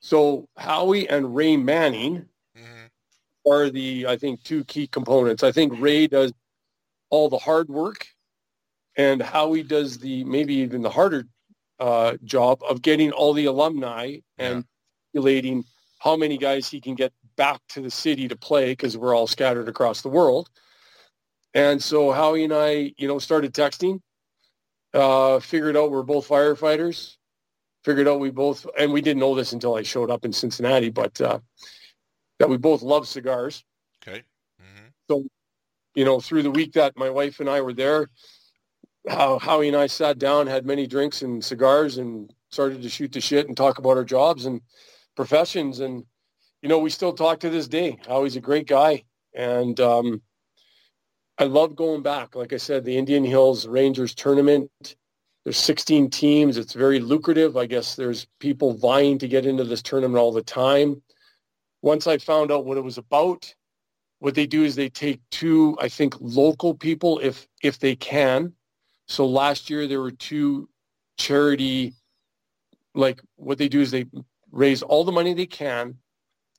So 0.00 0.48
Howie 0.56 1.08
and 1.08 1.34
Ray 1.34 1.56
Manning 1.56 2.26
mm-hmm. 2.56 3.50
are 3.50 3.70
the, 3.70 4.06
I 4.06 4.16
think, 4.16 4.42
two 4.44 4.64
key 4.64 4.86
components. 4.86 5.42
I 5.42 5.52
think 5.52 5.72
Ray 5.80 6.06
does 6.06 6.32
all 7.10 7.28
the 7.28 7.38
hard 7.38 7.68
work 7.68 8.06
and 8.96 9.20
Howie 9.20 9.62
does 9.62 9.98
the 9.98 10.24
maybe 10.24 10.54
even 10.54 10.82
the 10.82 10.90
harder 10.90 11.26
uh, 11.78 12.16
job 12.24 12.62
of 12.68 12.82
getting 12.82 13.12
all 13.12 13.32
the 13.32 13.46
alumni 13.46 14.16
and 14.38 14.64
calculating 15.12 15.64
how 15.98 16.16
many 16.16 16.38
guys 16.38 16.68
he 16.68 16.80
can 16.80 16.94
get 16.94 17.12
back 17.36 17.60
to 17.68 17.80
the 17.80 17.90
city 17.90 18.28
to 18.28 18.36
play 18.36 18.72
because 18.72 18.96
we're 18.96 19.14
all 19.14 19.26
scattered 19.26 19.68
across 19.68 20.02
the 20.02 20.08
world. 20.08 20.48
And 21.54 21.82
so 21.82 22.12
Howie 22.12 22.44
and 22.44 22.52
I, 22.52 22.92
you 22.96 23.08
know, 23.08 23.18
started 23.18 23.54
texting, 23.54 24.00
uh, 24.94 25.40
figured 25.40 25.76
out 25.76 25.90
we're 25.90 26.02
both 26.02 26.28
firefighters, 26.28 27.16
figured 27.84 28.08
out 28.08 28.20
we 28.20 28.30
both, 28.30 28.66
and 28.78 28.92
we 28.92 29.00
didn't 29.00 29.20
know 29.20 29.34
this 29.34 29.52
until 29.52 29.74
I 29.74 29.82
showed 29.82 30.10
up 30.10 30.24
in 30.24 30.32
Cincinnati, 30.32 30.90
but 30.90 31.20
uh, 31.20 31.38
that 32.38 32.48
we 32.48 32.56
both 32.56 32.82
love 32.82 33.08
cigars. 33.08 33.64
Okay. 34.02 34.22
Mm-hmm. 34.60 34.86
So, 35.08 35.24
you 35.94 36.04
know, 36.04 36.20
through 36.20 36.42
the 36.42 36.50
week 36.50 36.74
that 36.74 36.96
my 36.96 37.08
wife 37.08 37.40
and 37.40 37.48
I 37.48 37.62
were 37.62 37.72
there, 37.72 38.08
how 39.08 39.38
Howie 39.38 39.68
and 39.68 39.76
I 39.76 39.86
sat 39.86 40.18
down, 40.18 40.46
had 40.46 40.66
many 40.66 40.86
drinks 40.86 41.22
and 41.22 41.44
cigars, 41.44 41.98
and 41.98 42.32
started 42.50 42.82
to 42.82 42.88
shoot 42.88 43.12
the 43.12 43.20
shit 43.20 43.48
and 43.48 43.56
talk 43.56 43.78
about 43.78 43.96
our 43.96 44.04
jobs 44.04 44.46
and 44.46 44.60
professions. 45.14 45.80
And 45.80 46.04
you 46.62 46.68
know, 46.68 46.78
we 46.78 46.90
still 46.90 47.12
talk 47.12 47.40
to 47.40 47.50
this 47.50 47.68
day. 47.68 47.98
Howie's 48.08 48.36
a 48.36 48.40
great 48.40 48.66
guy, 48.66 49.04
and 49.34 49.78
um, 49.80 50.22
I 51.38 51.44
love 51.44 51.76
going 51.76 52.02
back. 52.02 52.34
Like 52.34 52.52
I 52.52 52.56
said, 52.56 52.84
the 52.84 52.96
Indian 52.96 53.24
Hills 53.24 53.66
Rangers 53.66 54.14
tournament. 54.14 54.70
There's 55.44 55.58
16 55.58 56.10
teams. 56.10 56.56
It's 56.56 56.72
very 56.72 56.98
lucrative. 56.98 57.56
I 57.56 57.66
guess 57.66 57.94
there's 57.94 58.26
people 58.40 58.74
vying 58.74 59.18
to 59.18 59.28
get 59.28 59.46
into 59.46 59.62
this 59.62 59.80
tournament 59.80 60.18
all 60.18 60.32
the 60.32 60.42
time. 60.42 61.00
Once 61.82 62.08
I 62.08 62.18
found 62.18 62.50
out 62.50 62.64
what 62.64 62.78
it 62.78 62.82
was 62.82 62.98
about, 62.98 63.54
what 64.18 64.34
they 64.34 64.46
do 64.46 64.64
is 64.64 64.74
they 64.74 64.88
take 64.88 65.20
two, 65.30 65.76
I 65.80 65.88
think, 65.88 66.16
local 66.20 66.74
people 66.74 67.20
if 67.20 67.46
if 67.62 67.78
they 67.78 67.94
can. 67.94 68.55
So 69.06 69.26
last 69.26 69.70
year 69.70 69.86
there 69.86 70.00
were 70.00 70.10
two 70.10 70.68
charity, 71.16 71.94
like 72.94 73.20
what 73.36 73.58
they 73.58 73.68
do 73.68 73.80
is 73.80 73.90
they 73.90 74.06
raise 74.50 74.82
all 74.82 75.04
the 75.04 75.12
money 75.12 75.32
they 75.32 75.46
can, 75.46 75.98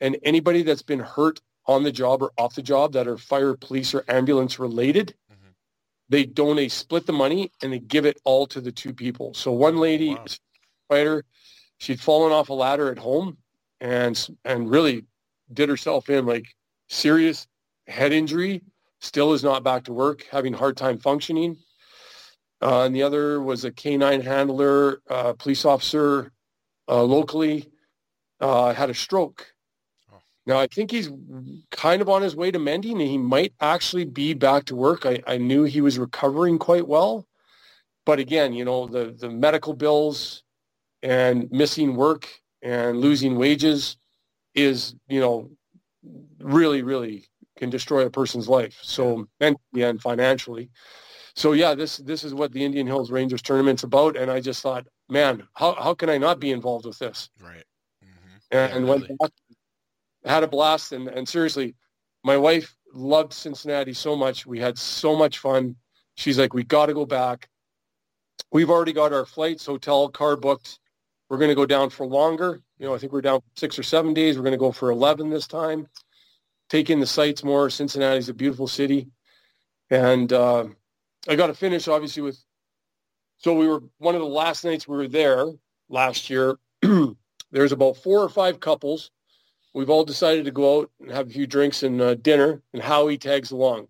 and 0.02 0.18
anybody 0.24 0.64
that's 0.64 0.82
been 0.82 1.00
hurt 1.00 1.42
on 1.66 1.84
the 1.84 1.92
job 1.92 2.22
or 2.22 2.32
off 2.38 2.56
the 2.56 2.62
job 2.62 2.94
that 2.94 3.08
are 3.08 3.18
fire, 3.18 3.54
police, 3.56 3.94
or 3.94 4.06
ambulance 4.08 4.58
related, 4.60 5.14
Mhm. 5.30 5.54
they 6.08 6.26
donate, 6.26 6.72
split 6.72 7.06
the 7.06 7.14
money, 7.14 7.52
and 7.62 7.74
they 7.74 7.80
give 7.80 8.06
it 8.06 8.20
all 8.24 8.48
to 8.48 8.62
the 8.62 8.72
two 8.72 8.94
people. 8.94 9.34
So 9.34 9.52
one 9.52 9.78
lady, 9.78 10.10
Wow. 10.16 10.26
fighter, 10.88 11.26
she'd 11.78 12.00
fallen 12.00 12.32
off 12.32 12.50
a 12.50 12.54
ladder 12.54 12.90
at 12.90 12.98
home 13.00 13.38
and 13.82 14.38
and 14.46 14.72
really 14.72 15.06
did 15.54 15.70
herself 15.70 16.10
in 16.10 16.26
like 16.26 16.56
serious 16.88 17.48
head 17.88 18.14
injury. 18.14 18.64
Still 19.00 19.34
is 19.34 19.44
not 19.44 19.64
back 19.64 19.84
to 19.84 19.94
work, 19.94 20.24
having 20.32 20.54
a 20.54 20.58
hard 20.58 20.78
time 20.78 20.98
functioning. 20.98 21.58
Uh, 22.62 22.84
and 22.84 22.96
the 22.96 23.04
other 23.04 23.42
was 23.42 23.66
a 23.66 23.72
canine 23.72 24.22
handler, 24.22 25.02
uh, 25.10 25.34
police 25.34 25.64
officer 25.64 26.32
uh, 26.88 27.04
locally, 27.04 27.70
uh, 28.40 28.74
had 28.74 28.90
a 28.90 28.94
stroke. 28.94 29.54
Oh. 30.12 30.18
Now 30.46 30.60
I 30.60 30.68
think 30.68 30.92
he's 30.92 31.10
kind 31.72 32.02
of 32.02 32.10
on 32.10 32.22
his 32.22 32.36
way 32.36 32.50
to 32.52 32.60
mending, 32.60 33.00
and 33.00 33.10
he 33.10 33.18
might 33.18 33.54
actually 33.60 34.06
be 34.06 34.34
back 34.34 34.66
to 34.66 34.76
work. 34.76 35.06
I, 35.06 35.22
I 35.28 35.38
knew 35.38 35.64
he 35.64 35.82
was 35.82 36.00
recovering 36.00 36.58
quite 36.58 36.88
well, 36.88 37.28
but 38.06 38.20
again, 38.20 38.54
you 38.54 38.66
know 38.66 38.88
the 38.88 39.16
the 39.18 39.30
medical 39.30 39.74
bills 39.74 40.44
and 41.04 41.52
missing 41.52 41.96
work 41.96 42.28
and 42.64 43.00
losing 43.00 43.38
wages 43.38 43.98
is 44.56 44.96
you 45.08 45.20
know 45.20 45.52
really 46.40 46.82
really 46.82 47.26
can 47.58 47.70
destroy 47.70 48.06
a 48.06 48.10
person's 48.10 48.48
life. 48.48 48.80
So 48.82 49.28
mentally 49.40 49.84
and 49.84 50.02
financially. 50.02 50.70
So 51.38 51.52
yeah, 51.52 51.76
this 51.76 51.98
this 51.98 52.24
is 52.24 52.34
what 52.34 52.52
the 52.52 52.66
Indian 52.66 52.88
Hills 52.88 53.12
Rangers 53.12 53.44
tournament's 53.44 53.84
about, 53.84 54.18
and 54.18 54.32
I 54.32 54.42
just 54.42 54.64
thought, 54.64 54.88
man, 55.08 55.48
how 55.54 55.76
how 55.76 55.94
can 55.94 56.10
I 56.10 56.18
not 56.18 56.40
be 56.40 56.52
involved 56.52 56.88
with 56.88 56.98
this? 56.98 57.30
Right. 57.40 57.64
hmm 58.02 58.38
And, 58.50 58.84
Yeah, 58.86 58.90
went 58.90 59.04
really. 59.04 59.18
back, 59.20 59.32
had 60.26 60.44
a 60.44 60.48
blast, 60.48 60.94
and 60.94 61.08
and 61.08 61.30
seriously, 61.30 61.76
my 62.24 62.38
wife 62.38 62.76
loved 62.92 63.34
Cincinnati 63.34 63.94
so 63.94 64.16
much. 64.16 64.48
We 64.48 64.60
had 64.60 64.80
so 64.80 65.16
much 65.16 65.38
fun. 65.38 65.76
She's 66.16 66.40
like, 66.40 66.56
we 66.56 66.64
got 66.64 66.88
to 66.88 66.96
go 66.96 67.06
back. 67.06 67.48
We've 68.52 68.72
already 68.72 68.94
got 68.94 69.14
our 69.14 69.26
flights, 69.26 69.68
hotel, 69.68 70.10
car 70.10 70.36
booked. 70.38 70.80
We're 71.30 71.38
going 71.38 71.50
to 71.50 71.56
go 71.56 71.68
down 71.68 71.92
for 71.92 72.08
longer. 72.08 72.62
You 72.80 72.88
know, 72.88 72.96
I 72.96 72.98
think 72.98 73.14
we're 73.14 73.22
down 73.22 73.42
six 73.56 73.78
or 73.78 73.84
seven 73.84 74.16
days. 74.16 74.38
We're 74.38 74.44
going 74.44 74.54
to 74.54 74.58
go 74.58 74.72
for 74.72 74.90
11 74.90 75.30
this 75.30 75.46
time. 75.46 75.88
Take 76.70 76.90
in 76.90 77.00
the 77.00 77.06
sights 77.06 77.44
more. 77.44 77.70
Cincinnati's 77.70 78.30
a 78.30 78.34
beautiful 78.34 78.68
city. 78.68 79.10
And 79.92 80.32
uh, 80.34 80.68
I 81.28 81.36
got 81.36 81.48
to 81.48 81.54
finish, 81.54 81.88
obviously, 81.88 82.22
with, 82.22 82.40
so 83.38 83.54
we 83.54 83.68
were, 83.68 83.84
one 83.98 84.16
of 84.16 84.22
the 84.22 84.28
last 84.28 84.64
nights 84.64 84.88
we 84.88 84.98
were 84.98 85.08
there 85.08 85.46
last 85.90 86.30
year, 86.30 86.58
there's 87.52 87.72
about 87.72 87.98
four 87.98 88.22
or 88.22 88.30
five 88.30 88.60
couples. 88.60 89.12
We've 89.74 89.90
all 89.90 90.06
decided 90.06 90.46
to 90.46 90.52
go 90.52 90.80
out 90.80 90.92
and 91.00 91.12
have 91.12 91.28
a 91.28 91.32
few 91.32 91.46
drinks 91.48 91.84
and 91.84 92.02
uh, 92.02 92.16
dinner, 92.16 92.62
and 92.74 92.82
Howie 92.82 93.18
tags 93.18 93.52
along. 93.52 93.88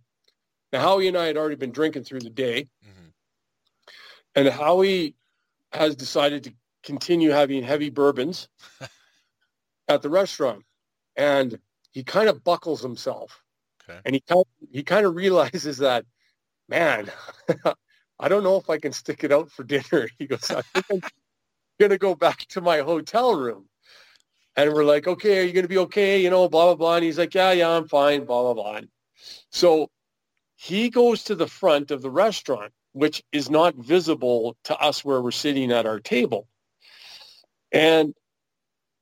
Now, 0.74 0.82
Howie 0.82 1.08
and 1.08 1.18
I 1.18 1.28
had 1.28 1.38
already 1.38 1.56
been 1.56 1.72
drinking 1.72 2.04
through 2.04 2.22
the 2.22 2.30
day, 2.30 2.68
hmm 2.84 3.08
and 4.36 4.48
Howie 4.50 5.16
has 5.72 5.96
decided 5.96 6.44
to 6.44 6.54
continue 6.84 7.32
having 7.32 7.64
heavy 7.64 7.90
bourbons 7.90 8.50
at 9.88 10.02
the 10.04 10.10
restaurant, 10.10 10.64
and 11.16 11.58
he 11.92 12.04
kind 12.04 12.30
of 12.30 12.44
buckles 12.44 12.82
himself, 12.82 13.42
Okay. 13.90 14.00
and 14.06 14.14
he 14.14 14.22
kind 14.22 14.42
of, 14.42 14.68
he 14.72 14.84
kind 14.84 15.06
of 15.06 15.16
realizes 15.16 15.78
that, 15.78 16.06
man, 16.70 17.12
I 18.20 18.28
don't 18.28 18.44
know 18.44 18.58
if 18.58 18.70
I 18.70 18.78
can 18.78 18.92
stick 18.92 19.24
it 19.24 19.32
out 19.32 19.52
for 19.52 19.64
dinner. 19.64 20.10
He 20.20 20.28
goes, 20.28 20.50
I 20.52 20.62
think 20.62 21.04
I'm 21.06 21.10
going 21.80 21.92
to 21.92 21.98
go 21.98 22.16
back 22.16 22.40
to 22.50 22.62
my 22.62 22.80
hotel 22.80 23.36
room. 23.36 23.66
And 24.56 24.74
we're 24.74 24.86
like, 24.86 25.08
okay, 25.08 25.40
are 25.40 25.44
you 25.44 25.54
going 25.54 25.66
to 25.66 25.70
be 25.70 25.78
okay? 25.78 26.22
You 26.22 26.32
know, 26.32 26.50
blah, 26.50 26.66
blah, 26.66 26.76
blah. 26.76 26.96
And 26.96 27.06
he's 27.06 27.20
like, 27.20 27.36
yeah, 27.36 27.52
yeah, 27.52 27.70
I'm 27.70 27.88
fine, 27.88 28.26
blah, 28.26 28.42
blah, 28.42 28.54
blah. 28.56 28.82
So 29.52 29.92
he 30.56 30.90
goes 30.90 31.24
to 31.26 31.36
the 31.36 31.48
front 31.48 31.92
of 31.92 32.02
the 32.02 32.10
restaurant, 32.10 32.74
which 32.94 33.24
is 33.32 33.52
not 33.52 33.76
visible 33.76 34.58
to 34.64 34.76
us 34.78 35.06
where 35.06 35.22
we're 35.22 35.30
sitting 35.30 35.72
at 35.72 35.86
our 35.86 36.00
table. 36.00 36.48
And 37.72 38.16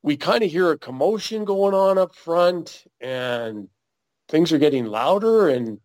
we 0.03 0.17
kind 0.17 0.43
of 0.43 0.51
hear 0.51 0.71
a 0.71 0.77
commotion 0.77 1.45
going 1.45 1.73
on 1.73 1.97
up 1.97 2.13
front 2.15 2.83
and 2.99 3.69
things 4.27 4.51
are 4.51 4.57
getting 4.57 4.85
louder. 4.85 5.47
And 5.47 5.79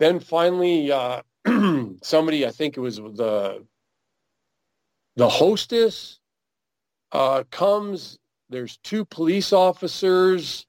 then 0.00 0.18
finally, 0.18 0.90
uh, 0.90 1.20
somebody, 2.02 2.46
I 2.46 2.50
think 2.50 2.76
it 2.76 2.80
was 2.80 2.96
the, 2.96 3.64
the 5.16 5.28
hostess 5.28 6.18
uh, 7.12 7.44
comes. 7.50 8.18
There's 8.48 8.78
two 8.78 9.04
police 9.04 9.52
officers. 9.52 10.66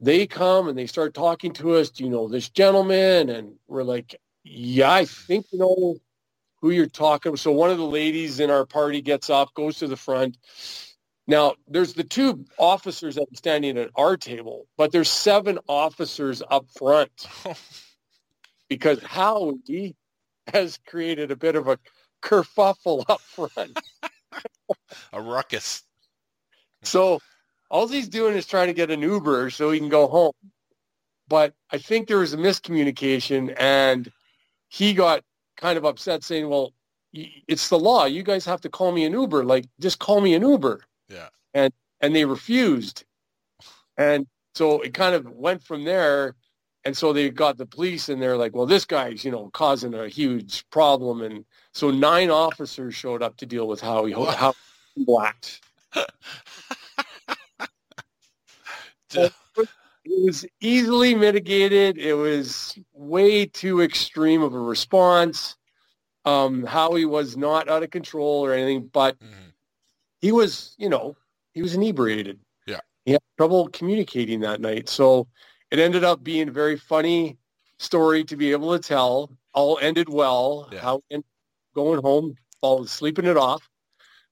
They 0.00 0.26
come 0.26 0.68
and 0.68 0.76
they 0.76 0.86
start 0.86 1.12
talking 1.12 1.52
to 1.54 1.74
us. 1.74 1.90
Do 1.90 2.04
you 2.04 2.10
know 2.10 2.28
this 2.28 2.48
gentleman? 2.48 3.28
And 3.28 3.56
we're 3.68 3.82
like, 3.82 4.16
yeah, 4.42 4.90
I 4.90 5.04
think 5.04 5.46
you 5.52 5.58
know 5.58 5.96
who 6.62 6.70
you're 6.70 6.86
talking. 6.86 7.36
So 7.36 7.52
one 7.52 7.70
of 7.70 7.76
the 7.76 7.84
ladies 7.84 8.40
in 8.40 8.50
our 8.50 8.64
party 8.64 9.02
gets 9.02 9.28
up, 9.28 9.52
goes 9.52 9.78
to 9.78 9.86
the 9.86 9.96
front. 9.96 10.38
Now 11.26 11.56
there's 11.68 11.92
the 11.92 12.04
two 12.04 12.46
officers 12.58 13.16
that 13.16 13.22
are 13.30 13.36
standing 13.36 13.76
at 13.76 13.90
our 13.96 14.16
table, 14.16 14.66
but 14.78 14.92
there's 14.92 15.10
seven 15.10 15.58
officers 15.68 16.42
up 16.50 16.70
front 16.70 17.10
because 18.68 19.02
Howie 19.02 19.96
has 20.52 20.78
created 20.86 21.30
a 21.30 21.36
bit 21.36 21.56
of 21.56 21.68
a 21.68 21.78
kerfuffle 22.22 23.04
up 23.08 23.20
front. 23.20 23.78
A 25.12 25.20
ruckus. 25.20 25.82
So 26.82 27.20
all 27.70 27.88
he's 27.88 28.08
doing 28.08 28.36
is 28.36 28.46
trying 28.46 28.66
to 28.68 28.74
get 28.74 28.90
an 28.90 29.00
Uber 29.00 29.50
so 29.50 29.70
he 29.70 29.78
can 29.78 29.88
go 29.88 30.06
home. 30.06 30.32
But 31.28 31.54
I 31.70 31.78
think 31.78 32.06
there 32.06 32.18
was 32.18 32.34
a 32.34 32.36
miscommunication 32.36 33.54
and 33.58 34.10
he 34.68 34.92
got 34.92 35.22
kind 35.56 35.78
of 35.78 35.84
upset 35.84 36.22
saying, 36.22 36.48
well, 36.48 36.72
it's 37.12 37.68
the 37.68 37.78
law. 37.78 38.04
You 38.04 38.22
guys 38.22 38.44
have 38.44 38.60
to 38.62 38.68
call 38.68 38.92
me 38.92 39.04
an 39.04 39.12
Uber. 39.12 39.44
Like, 39.44 39.66
just 39.80 39.98
call 39.98 40.20
me 40.20 40.34
an 40.34 40.42
Uber. 40.42 40.82
Yeah. 41.08 41.28
And, 41.54 41.72
and 42.00 42.14
they 42.14 42.24
refused. 42.24 43.04
And 43.96 44.26
so 44.54 44.80
it 44.82 44.94
kind 44.94 45.14
of 45.14 45.30
went 45.30 45.62
from 45.62 45.84
there. 45.84 46.34
And 46.86 46.96
so 46.96 47.12
they 47.12 47.30
got 47.30 47.58
the 47.58 47.66
police 47.66 48.08
and 48.08 48.22
they're 48.22 48.36
like, 48.36 48.54
well, 48.54 48.64
this 48.64 48.84
guy's, 48.84 49.24
you 49.24 49.32
know, 49.32 49.50
causing 49.52 49.92
a 49.92 50.08
huge 50.08 50.64
problem. 50.70 51.20
And 51.20 51.44
so 51.72 51.90
nine 51.90 52.30
officers 52.30 52.94
showed 52.94 53.24
up 53.24 53.36
to 53.38 53.46
deal 53.46 53.66
with 53.66 53.80
Howie, 53.80 54.12
how 54.12 54.54
blacked. 54.96 55.60
It 60.08 60.24
was 60.24 60.46
easily 60.60 61.16
mitigated. 61.16 61.98
It 61.98 62.14
was 62.14 62.78
way 62.92 63.44
too 63.46 63.80
extreme 63.82 64.40
of 64.40 64.54
a 64.54 64.60
response. 64.60 65.56
Um, 66.24 66.62
Howie 66.64 67.06
was 67.06 67.36
not 67.36 67.68
out 67.68 67.82
of 67.82 67.90
control 67.90 68.44
or 68.44 68.52
anything, 68.52 68.88
but 68.92 69.18
Mhm. 69.18 69.52
he 70.20 70.30
was, 70.30 70.76
you 70.78 70.88
know, 70.88 71.16
he 71.54 71.62
was 71.62 71.74
inebriated. 71.74 72.38
Yeah. 72.66 72.80
He 73.04 73.12
had 73.12 73.22
trouble 73.36 73.68
communicating 73.68 74.40
that 74.40 74.60
night. 74.60 74.88
So 74.88 75.26
it 75.70 75.78
ended 75.78 76.04
up 76.04 76.22
being 76.22 76.48
a 76.48 76.52
very 76.52 76.76
funny 76.76 77.38
story 77.78 78.24
to 78.24 78.36
be 78.36 78.52
able 78.52 78.76
to 78.76 78.82
tell. 78.82 79.30
All 79.52 79.78
ended 79.80 80.08
well. 80.08 80.68
Yeah. 80.72 80.80
Howie 80.80 81.24
going 81.74 82.00
home, 82.00 82.34
all 82.62 82.86
sleeping 82.86 83.26
it 83.26 83.36
off. 83.36 83.68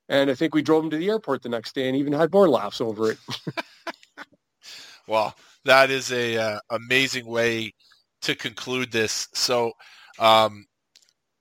And 0.08 0.30
I 0.30 0.34
think 0.34 0.54
we 0.54 0.62
drove 0.62 0.84
him 0.84 0.90
to 0.90 0.96
the 0.96 1.08
airport 1.08 1.42
the 1.42 1.48
next 1.48 1.74
day 1.74 1.88
and 1.88 1.96
even 1.96 2.12
had 2.12 2.32
more 2.32 2.48
laughs 2.48 2.80
over 2.80 3.10
it. 3.12 3.18
Well, 5.06 5.34
that 5.64 5.90
is 5.90 6.12
a 6.12 6.36
uh, 6.36 6.58
amazing 6.70 7.26
way 7.26 7.74
to 8.22 8.34
conclude 8.34 8.90
this. 8.90 9.28
So, 9.34 9.72
um, 10.18 10.66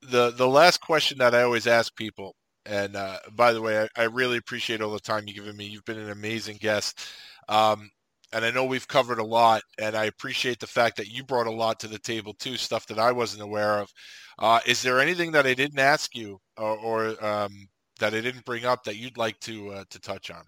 the 0.01 0.31
the 0.31 0.47
last 0.47 0.81
question 0.81 1.17
that 1.19 1.33
I 1.33 1.43
always 1.43 1.65
ask 1.67 1.95
people 1.95 2.35
And 2.65 2.95
uh, 2.95 3.19
by 3.31 3.53
the 3.53 3.61
way, 3.61 3.83
I, 3.83 4.01
I, 4.01 4.03
really 4.05 4.37
appreciate 4.37 4.81
all 4.81 4.91
the 4.91 4.99
time 4.99 5.23
you've 5.27 5.37
given 5.37 5.55
me. 5.55 5.65
You've 5.65 5.85
been 5.85 5.99
an 5.99 6.11
amazing 6.11 6.57
guest. 6.59 6.99
Um, 7.47 7.89
and 8.33 8.43
I 8.43 8.51
know 8.51 8.65
we've 8.65 8.87
covered 8.87 9.19
a 9.19 9.23
lot, 9.23 9.61
and 9.77 9.95
I 9.95 10.05
appreciate 10.05 10.59
the 10.59 10.67
fact 10.67 10.97
that 10.97 11.07
you 11.07 11.23
brought 11.23 11.47
a 11.47 11.51
lot 11.51 11.79
to 11.81 11.87
the 11.87 11.99
table 11.99 12.33
too, 12.33 12.57
stuff 12.57 12.87
that 12.87 12.99
I 12.99 13.11
wasn't 13.11 13.43
aware 13.43 13.79
of. 13.79 13.93
Uh, 14.39 14.59
is 14.65 14.81
there 14.81 14.99
anything 14.99 15.31
that 15.33 15.45
I 15.45 15.53
didn't 15.53 15.79
ask 15.79 16.15
you 16.15 16.41
or, 16.57 16.77
or 16.77 17.25
um, 17.25 17.67
that 17.99 18.13
I 18.13 18.21
didn't 18.21 18.45
bring 18.45 18.65
up 18.65 18.83
that 18.83 18.97
you'd 18.97 19.17
like 19.17 19.39
to 19.41 19.69
uh, 19.69 19.83
to 19.91 19.99
touch 19.99 20.31
on? 20.31 20.43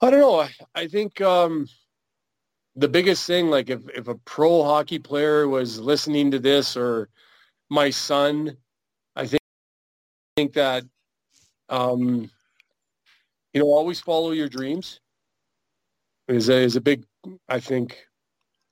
I 0.00 0.10
don't 0.10 0.20
know. 0.20 0.40
I, 0.40 0.50
I 0.74 0.88
think 0.88 1.20
um, 1.20 1.68
the 2.74 2.88
biggest 2.88 3.26
thing, 3.26 3.48
like 3.48 3.70
if, 3.70 3.80
if 3.94 4.08
a 4.08 4.16
pro 4.16 4.64
hockey 4.64 4.98
player 4.98 5.48
was 5.48 5.78
listening 5.78 6.30
to 6.32 6.40
this 6.40 6.76
or 6.76 7.08
my 7.70 7.90
son, 7.90 8.56
I 9.14 9.26
think, 9.26 9.40
think 10.36 10.52
that, 10.54 10.84
um, 11.68 12.28
you 13.52 13.60
know, 13.60 13.66
always 13.66 14.00
follow 14.00 14.32
your 14.32 14.48
dreams 14.48 15.00
is 16.28 16.48
a, 16.48 16.56
is 16.56 16.76
a 16.76 16.80
big, 16.80 17.04
I 17.48 17.60
think, 17.60 18.06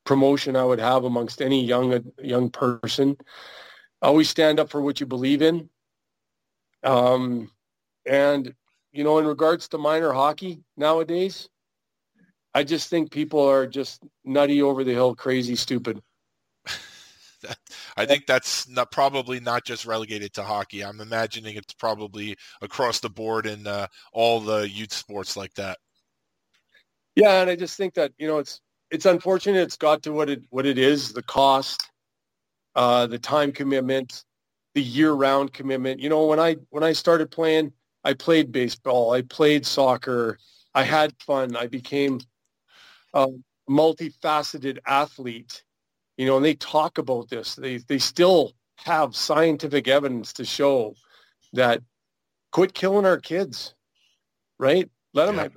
promotion 0.05 0.57
I 0.57 0.65
would 0.65 0.81
have 0.81 1.05
amongst 1.05 1.43
any 1.43 1.65
young, 1.65 2.05
young 2.23 2.51
person. 2.51 3.17
Always 4.01 4.29
stand 4.29 4.59
up 4.59 4.71
for 4.71 4.81
what 4.81 5.01
you 5.01 5.07
believe 5.07 5.43
in. 5.43 5.69
Um, 6.83 7.51
and, 8.07 8.53
you 8.93 9.05
know, 9.05 9.19
in 9.19 9.27
regards 9.27 9.69
to 9.69 9.79
minor 9.79 10.13
hockey 10.13 10.63
nowadays, 10.77 11.49
I 12.55 12.65
just 12.65 12.89
think 12.89 13.11
people 13.11 13.41
are 13.41 13.67
just 13.67 14.03
nutty 14.25 14.61
over 14.63 14.85
the 14.85 14.93
hill, 14.93 15.15
crazy, 15.15 15.57
stupid. 15.57 16.03
I 17.97 18.07
think 18.07 18.27
that's 18.27 18.69
not 18.69 18.91
probably 18.91 19.41
not 19.41 19.65
just 19.65 19.87
relegated 19.87 20.33
to 20.35 20.43
hockey. 20.43 20.85
I'm 20.85 21.01
imagining 21.01 21.57
it's 21.57 21.75
probably 21.75 22.37
across 22.61 23.01
the 23.01 23.09
board 23.09 23.47
in 23.47 23.67
uh, 23.67 23.87
all 24.13 24.41
the 24.41 24.69
youth 24.69 24.93
sports 24.93 25.37
like 25.37 25.55
that. 25.55 25.79
Yeah, 27.15 27.41
and 27.41 27.51
I 27.51 27.57
just 27.57 27.77
think 27.77 27.95
that 27.95 28.13
you 28.19 28.27
know 28.27 28.39
it's 28.39 28.61
it's 28.91 29.07
unfortunate 29.07 29.61
it's 29.61 29.77
got 29.77 30.03
to 30.05 30.13
what 30.13 30.31
it 30.31 30.43
what 30.51 30.67
it 30.67 30.79
is, 30.79 31.13
the 31.13 31.23
cost, 31.23 31.91
uh, 32.75 33.07
the 33.07 33.19
time 33.19 33.53
commitment, 33.53 34.25
the 34.75 34.83
year-round 34.83 35.53
commitment. 35.53 36.01
You 36.01 36.09
know, 36.09 36.27
when 36.27 36.41
I 36.41 36.57
when 36.71 36.83
I 36.83 36.93
started 36.93 37.31
playing, 37.31 37.73
I 38.05 38.15
played 38.15 38.53
baseball, 38.53 39.13
I 39.13 39.23
played 39.23 39.67
soccer, 39.67 40.39
I 40.75 40.85
had 40.85 41.15
fun, 41.21 41.57
I 41.57 41.67
became 41.67 42.21
a 43.15 43.29
multifaceted 43.69 44.79
athlete. 44.87 45.65
You 46.17 46.27
know, 46.27 46.37
and 46.37 46.45
they 46.45 46.55
talk 46.55 46.99
about 46.99 47.29
this. 47.29 47.55
They 47.55 47.79
they 47.79 47.99
still 47.99 48.53
have 48.77 49.17
scientific 49.17 49.89
evidence 49.89 50.33
to 50.35 50.45
show 50.45 50.95
that 51.53 51.81
quit 52.53 52.75
killing 52.75 53.07
our 53.07 53.19
kids, 53.19 53.75
right? 54.59 54.91
Let 55.15 55.27
them 55.27 55.37
yeah. 55.37 55.43
have 55.43 55.57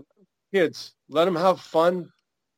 kids. 0.54 0.95
Let 1.10 1.26
them 1.26 1.36
have 1.36 1.60
fun. 1.60 2.12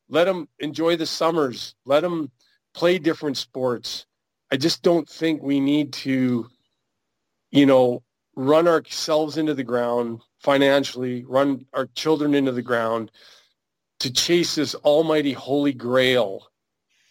Let 0.08 0.24
them 0.24 0.48
enjoy 0.58 0.96
the 0.96 1.06
summers. 1.06 1.74
Let 1.84 2.00
them 2.00 2.30
play 2.74 2.98
different 2.98 3.36
sports. 3.36 4.06
I 4.50 4.56
just 4.56 4.82
don't 4.82 5.08
think 5.08 5.42
we 5.42 5.60
need 5.60 5.92
to, 5.94 6.48
you 7.50 7.66
know, 7.66 8.02
run 8.34 8.68
ourselves 8.68 9.36
into 9.36 9.52
the 9.52 9.64
ground 9.64 10.22
financially, 10.38 11.24
run 11.24 11.66
our 11.74 11.86
children 11.94 12.34
into 12.34 12.52
the 12.52 12.62
ground 12.62 13.10
to 14.00 14.12
chase 14.12 14.54
this 14.54 14.74
almighty 14.76 15.32
holy 15.32 15.72
grail. 15.72 16.46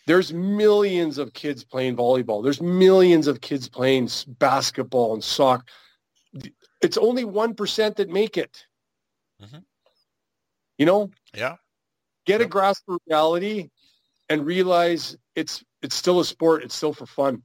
There's 0.08 0.34
millions 0.34 1.18
of 1.18 1.34
kids 1.34 1.66
playing 1.66 1.98
volleyball. 1.98 2.42
There's 2.42 2.62
millions 2.62 3.28
of 3.28 3.42
kids 3.42 3.68
playing 3.68 4.10
basketball 4.40 5.14
and 5.14 5.24
soccer. 5.24 5.66
It's 6.82 6.98
only 6.98 7.26
1% 7.26 7.96
that 7.96 8.10
make 8.10 8.38
it. 8.38 8.66
Mm-hmm. 9.44 9.58
You 10.78 10.86
know? 10.86 11.10
Yeah. 11.34 11.56
Get 12.26 12.42
a 12.42 12.46
grasp 12.46 12.84
of 12.90 13.00
reality 13.08 13.70
and 14.30 14.46
realize 14.46 15.16
it's 15.36 15.64
it's 15.82 15.96
still 15.96 16.20
a 16.20 16.26
sport. 16.26 16.64
It's 16.64 16.76
still 16.76 16.94
for 16.94 17.06
fun. 17.06 17.42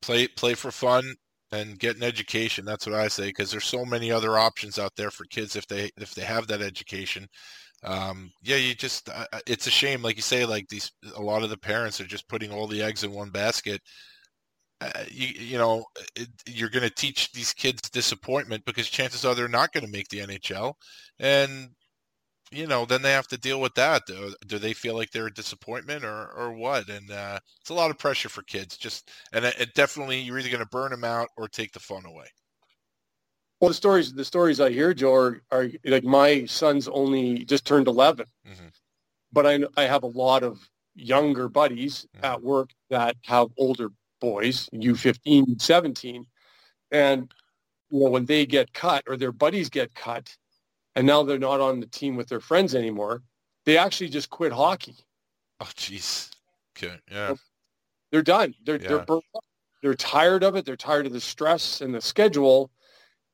Play 0.00 0.28
play 0.28 0.54
for 0.54 0.70
fun 0.70 1.04
and 1.52 1.78
get 1.78 1.96
an 1.96 2.02
education. 2.02 2.64
That's 2.64 2.86
what 2.86 2.94
I 2.94 3.08
say 3.08 3.26
because 3.26 3.50
there's 3.50 3.64
so 3.64 3.84
many 3.84 4.10
other 4.10 4.38
options 4.38 4.78
out 4.78 4.92
there 4.96 5.10
for 5.10 5.24
kids 5.26 5.56
if 5.56 5.66
they 5.66 5.90
if 5.96 6.14
they 6.14 6.22
have 6.22 6.46
that 6.46 6.62
education. 6.62 7.28
Um, 7.84 8.32
yeah, 8.42 8.56
you 8.56 8.74
just 8.74 9.08
uh, 9.08 9.26
it's 9.46 9.66
a 9.66 9.70
shame, 9.70 10.02
like 10.02 10.16
you 10.16 10.22
say, 10.22 10.44
like 10.44 10.68
these 10.68 10.90
a 11.14 11.22
lot 11.22 11.42
of 11.42 11.50
the 11.50 11.58
parents 11.58 12.00
are 12.00 12.06
just 12.06 12.28
putting 12.28 12.50
all 12.50 12.66
the 12.66 12.82
eggs 12.82 13.04
in 13.04 13.12
one 13.12 13.30
basket. 13.30 13.80
Uh, 14.80 14.90
you 15.10 15.28
you 15.28 15.58
know 15.58 15.84
it, 16.16 16.28
you're 16.46 16.68
going 16.68 16.88
to 16.88 16.94
teach 16.94 17.32
these 17.32 17.52
kids 17.52 17.88
disappointment 17.90 18.64
because 18.64 18.88
chances 18.88 19.24
are 19.24 19.34
they're 19.34 19.48
not 19.48 19.72
going 19.72 19.84
to 19.84 19.92
make 19.92 20.08
the 20.08 20.18
NHL, 20.18 20.74
and 21.18 21.68
you 22.50 22.66
know, 22.66 22.84
then 22.84 23.02
they 23.02 23.12
have 23.12 23.28
to 23.28 23.38
deal 23.38 23.60
with 23.60 23.74
that. 23.74 24.06
Do, 24.06 24.34
do 24.46 24.58
they 24.58 24.72
feel 24.72 24.94
like 24.94 25.10
they're 25.10 25.26
a 25.26 25.32
disappointment 25.32 26.04
or, 26.04 26.30
or 26.32 26.52
what? 26.52 26.88
And 26.88 27.10
uh, 27.10 27.38
it's 27.60 27.70
a 27.70 27.74
lot 27.74 27.90
of 27.90 27.98
pressure 27.98 28.28
for 28.28 28.42
kids. 28.42 28.76
Just 28.76 29.10
and 29.32 29.44
it, 29.44 29.54
it 29.58 29.74
definitely 29.74 30.20
you're 30.20 30.38
either 30.38 30.48
going 30.48 30.60
to 30.60 30.66
burn 30.66 30.90
them 30.90 31.04
out 31.04 31.28
or 31.36 31.48
take 31.48 31.72
the 31.72 31.80
fun 31.80 32.06
away. 32.06 32.26
Well, 33.60 33.68
the 33.68 33.74
stories 33.74 34.12
the 34.12 34.24
stories 34.24 34.60
I 34.60 34.70
hear, 34.70 34.94
Joe, 34.94 35.14
are, 35.14 35.42
are 35.50 35.68
like 35.84 36.04
my 36.04 36.44
son's 36.44 36.88
only 36.88 37.44
just 37.44 37.66
turned 37.66 37.88
11, 37.88 38.26
mm-hmm. 38.46 38.66
but 39.32 39.46
I 39.46 39.60
I 39.76 39.84
have 39.84 40.04
a 40.04 40.08
lot 40.08 40.42
of 40.42 40.60
younger 40.94 41.48
buddies 41.48 42.06
mm-hmm. 42.16 42.24
at 42.24 42.42
work 42.42 42.70
that 42.90 43.16
have 43.24 43.48
older 43.56 43.90
boys, 44.20 44.68
you 44.72 44.94
15, 44.94 45.58
17, 45.58 46.24
and 46.92 47.32
you 47.90 48.00
know 48.00 48.10
when 48.10 48.26
they 48.26 48.46
get 48.46 48.72
cut 48.72 49.02
or 49.08 49.16
their 49.16 49.32
buddies 49.32 49.68
get 49.68 49.94
cut 49.94 50.36
and 50.98 51.06
now 51.06 51.22
they're 51.22 51.38
not 51.38 51.60
on 51.60 51.78
the 51.78 51.86
team 51.86 52.16
with 52.16 52.28
their 52.28 52.40
friends 52.40 52.74
anymore. 52.74 53.22
They 53.64 53.78
actually 53.78 54.08
just 54.08 54.30
quit 54.30 54.52
hockey. 54.52 54.96
Oh, 55.60 55.70
jeez. 55.76 56.32
Okay. 56.76 56.96
Yeah. 57.08 57.36
They're 58.10 58.22
done. 58.22 58.56
They're 58.64 58.82
yeah. 58.82 59.04
they're 59.06 59.20
They're 59.80 59.94
tired 59.94 60.42
of 60.42 60.56
it. 60.56 60.64
They're 60.64 60.76
tired 60.76 61.06
of 61.06 61.12
the 61.12 61.20
stress 61.20 61.82
and 61.82 61.94
the 61.94 62.00
schedule. 62.00 62.72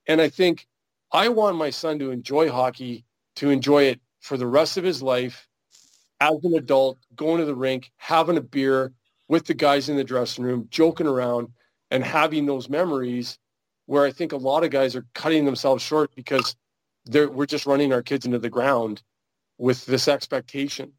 And 0.06 0.20
I 0.20 0.28
think 0.28 0.66
I 1.10 1.30
want 1.30 1.56
my 1.56 1.70
son 1.70 1.98
to 2.00 2.10
enjoy 2.10 2.50
hockey, 2.50 3.06
to 3.36 3.48
enjoy 3.48 3.84
it 3.84 4.00
for 4.20 4.36
the 4.36 4.46
rest 4.46 4.76
of 4.76 4.84
his 4.84 5.02
life 5.02 5.48
as 6.20 6.36
an 6.42 6.54
adult, 6.56 6.98
going 7.16 7.38
to 7.38 7.46
the 7.46 7.54
rink, 7.54 7.92
having 7.96 8.36
a 8.36 8.42
beer 8.42 8.92
with 9.28 9.46
the 9.46 9.54
guys 9.54 9.88
in 9.88 9.96
the 9.96 10.04
dressing 10.04 10.44
room, 10.44 10.68
joking 10.70 11.06
around 11.06 11.48
and 11.90 12.04
having 12.04 12.44
those 12.44 12.68
memories 12.68 13.38
where 13.86 14.04
I 14.04 14.12
think 14.12 14.32
a 14.32 14.36
lot 14.36 14.64
of 14.64 14.70
guys 14.70 14.94
are 14.94 15.06
cutting 15.14 15.46
themselves 15.46 15.82
short 15.82 16.14
because 16.14 16.56
we're 17.10 17.46
just 17.46 17.66
running 17.66 17.92
our 17.92 18.02
kids 18.02 18.26
into 18.26 18.38
the 18.38 18.50
ground 18.50 19.02
with 19.58 19.84
this 19.86 20.08
expectation. 20.08 20.92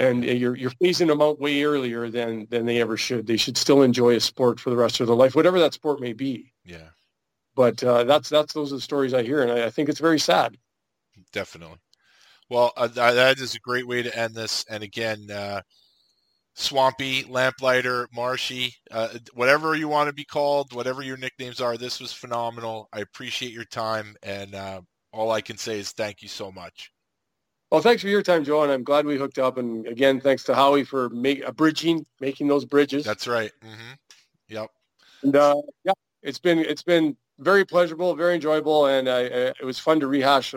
And 0.00 0.24
you're 0.24 0.56
you're 0.56 0.70
phasing 0.70 1.08
them 1.08 1.20
out 1.20 1.40
way 1.40 1.64
earlier 1.64 2.08
than 2.08 2.46
than 2.50 2.66
they 2.66 2.80
ever 2.80 2.96
should. 2.96 3.26
They 3.26 3.36
should 3.36 3.56
still 3.56 3.82
enjoy 3.82 4.14
a 4.14 4.20
sport 4.20 4.60
for 4.60 4.70
the 4.70 4.76
rest 4.76 5.00
of 5.00 5.08
their 5.08 5.16
life, 5.16 5.34
whatever 5.34 5.58
that 5.58 5.74
sport 5.74 6.00
may 6.00 6.12
be. 6.12 6.52
Yeah. 6.64 6.90
But 7.56 7.82
uh, 7.82 8.04
that's 8.04 8.28
that's 8.28 8.52
those 8.52 8.72
are 8.72 8.76
the 8.76 8.80
stories 8.80 9.12
I 9.12 9.24
hear, 9.24 9.42
and 9.42 9.50
I, 9.50 9.66
I 9.66 9.70
think 9.70 9.88
it's 9.88 9.98
very 9.98 10.20
sad. 10.20 10.56
Definitely. 11.32 11.78
Well, 12.48 12.72
uh, 12.76 12.86
that 12.86 13.40
is 13.40 13.56
a 13.56 13.60
great 13.60 13.88
way 13.88 14.02
to 14.02 14.16
end 14.16 14.36
this. 14.36 14.64
And 14.70 14.84
again, 14.84 15.28
uh, 15.30 15.62
Swampy, 16.54 17.24
Lamplighter, 17.24 18.08
Marshy, 18.12 18.74
uh, 18.90 19.08
whatever 19.34 19.74
you 19.74 19.88
want 19.88 20.08
to 20.08 20.14
be 20.14 20.24
called, 20.24 20.72
whatever 20.72 21.02
your 21.02 21.16
nicknames 21.16 21.60
are, 21.60 21.76
this 21.76 22.00
was 22.00 22.12
phenomenal. 22.12 22.88
I 22.92 23.00
appreciate 23.00 23.52
your 23.52 23.64
time, 23.64 24.16
and 24.22 24.54
uh, 24.54 24.80
all 25.12 25.30
I 25.30 25.40
can 25.40 25.56
say 25.56 25.78
is 25.78 25.92
thank 25.92 26.22
you 26.22 26.28
so 26.28 26.50
much. 26.50 26.92
Well, 27.70 27.82
thanks 27.82 28.02
for 28.02 28.08
your 28.08 28.22
time, 28.22 28.44
Joe, 28.44 28.62
and 28.62 28.72
I'm 28.72 28.82
glad 28.82 29.04
we 29.04 29.16
hooked 29.16 29.38
up. 29.38 29.58
And 29.58 29.86
again, 29.86 30.20
thanks 30.20 30.42
to 30.44 30.54
Howie 30.54 30.84
for 30.84 31.10
make, 31.10 31.46
uh, 31.46 31.52
bridging, 31.52 32.06
making 32.18 32.48
those 32.48 32.64
bridges. 32.64 33.04
That's 33.04 33.28
right. 33.28 33.52
Mm-hmm. 33.62 33.92
Yep. 34.48 34.70
And 35.22 35.36
uh, 35.36 35.60
yeah, 35.84 35.92
it's 36.22 36.38
been 36.38 36.58
it's 36.58 36.82
been 36.82 37.16
very 37.38 37.64
pleasurable, 37.64 38.14
very 38.14 38.34
enjoyable, 38.34 38.86
and 38.86 39.06
uh, 39.08 39.28
it 39.60 39.64
was 39.64 39.78
fun 39.78 40.00
to 40.00 40.06
rehash 40.06 40.54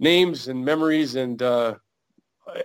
names 0.00 0.48
and 0.48 0.64
memories 0.64 1.16
and 1.16 1.42
uh, 1.42 1.74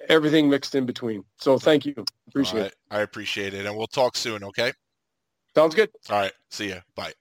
everything 0.10 0.50
mixed 0.50 0.76
in 0.76 0.86
between. 0.86 1.24
So 1.38 1.58
thank 1.58 1.86
you. 1.86 1.94
Appreciate 2.28 2.62
right. 2.62 2.68
it. 2.68 2.76
I 2.92 3.00
appreciate 3.02 3.54
it, 3.54 3.66
and 3.66 3.76
we'll 3.76 3.88
talk 3.88 4.16
soon. 4.16 4.44
Okay. 4.44 4.72
Sounds 5.56 5.76
good. 5.76 5.90
All 6.10 6.18
right. 6.18 6.34
See 6.50 6.70
ya. 6.70 6.80
Bye. 6.96 7.14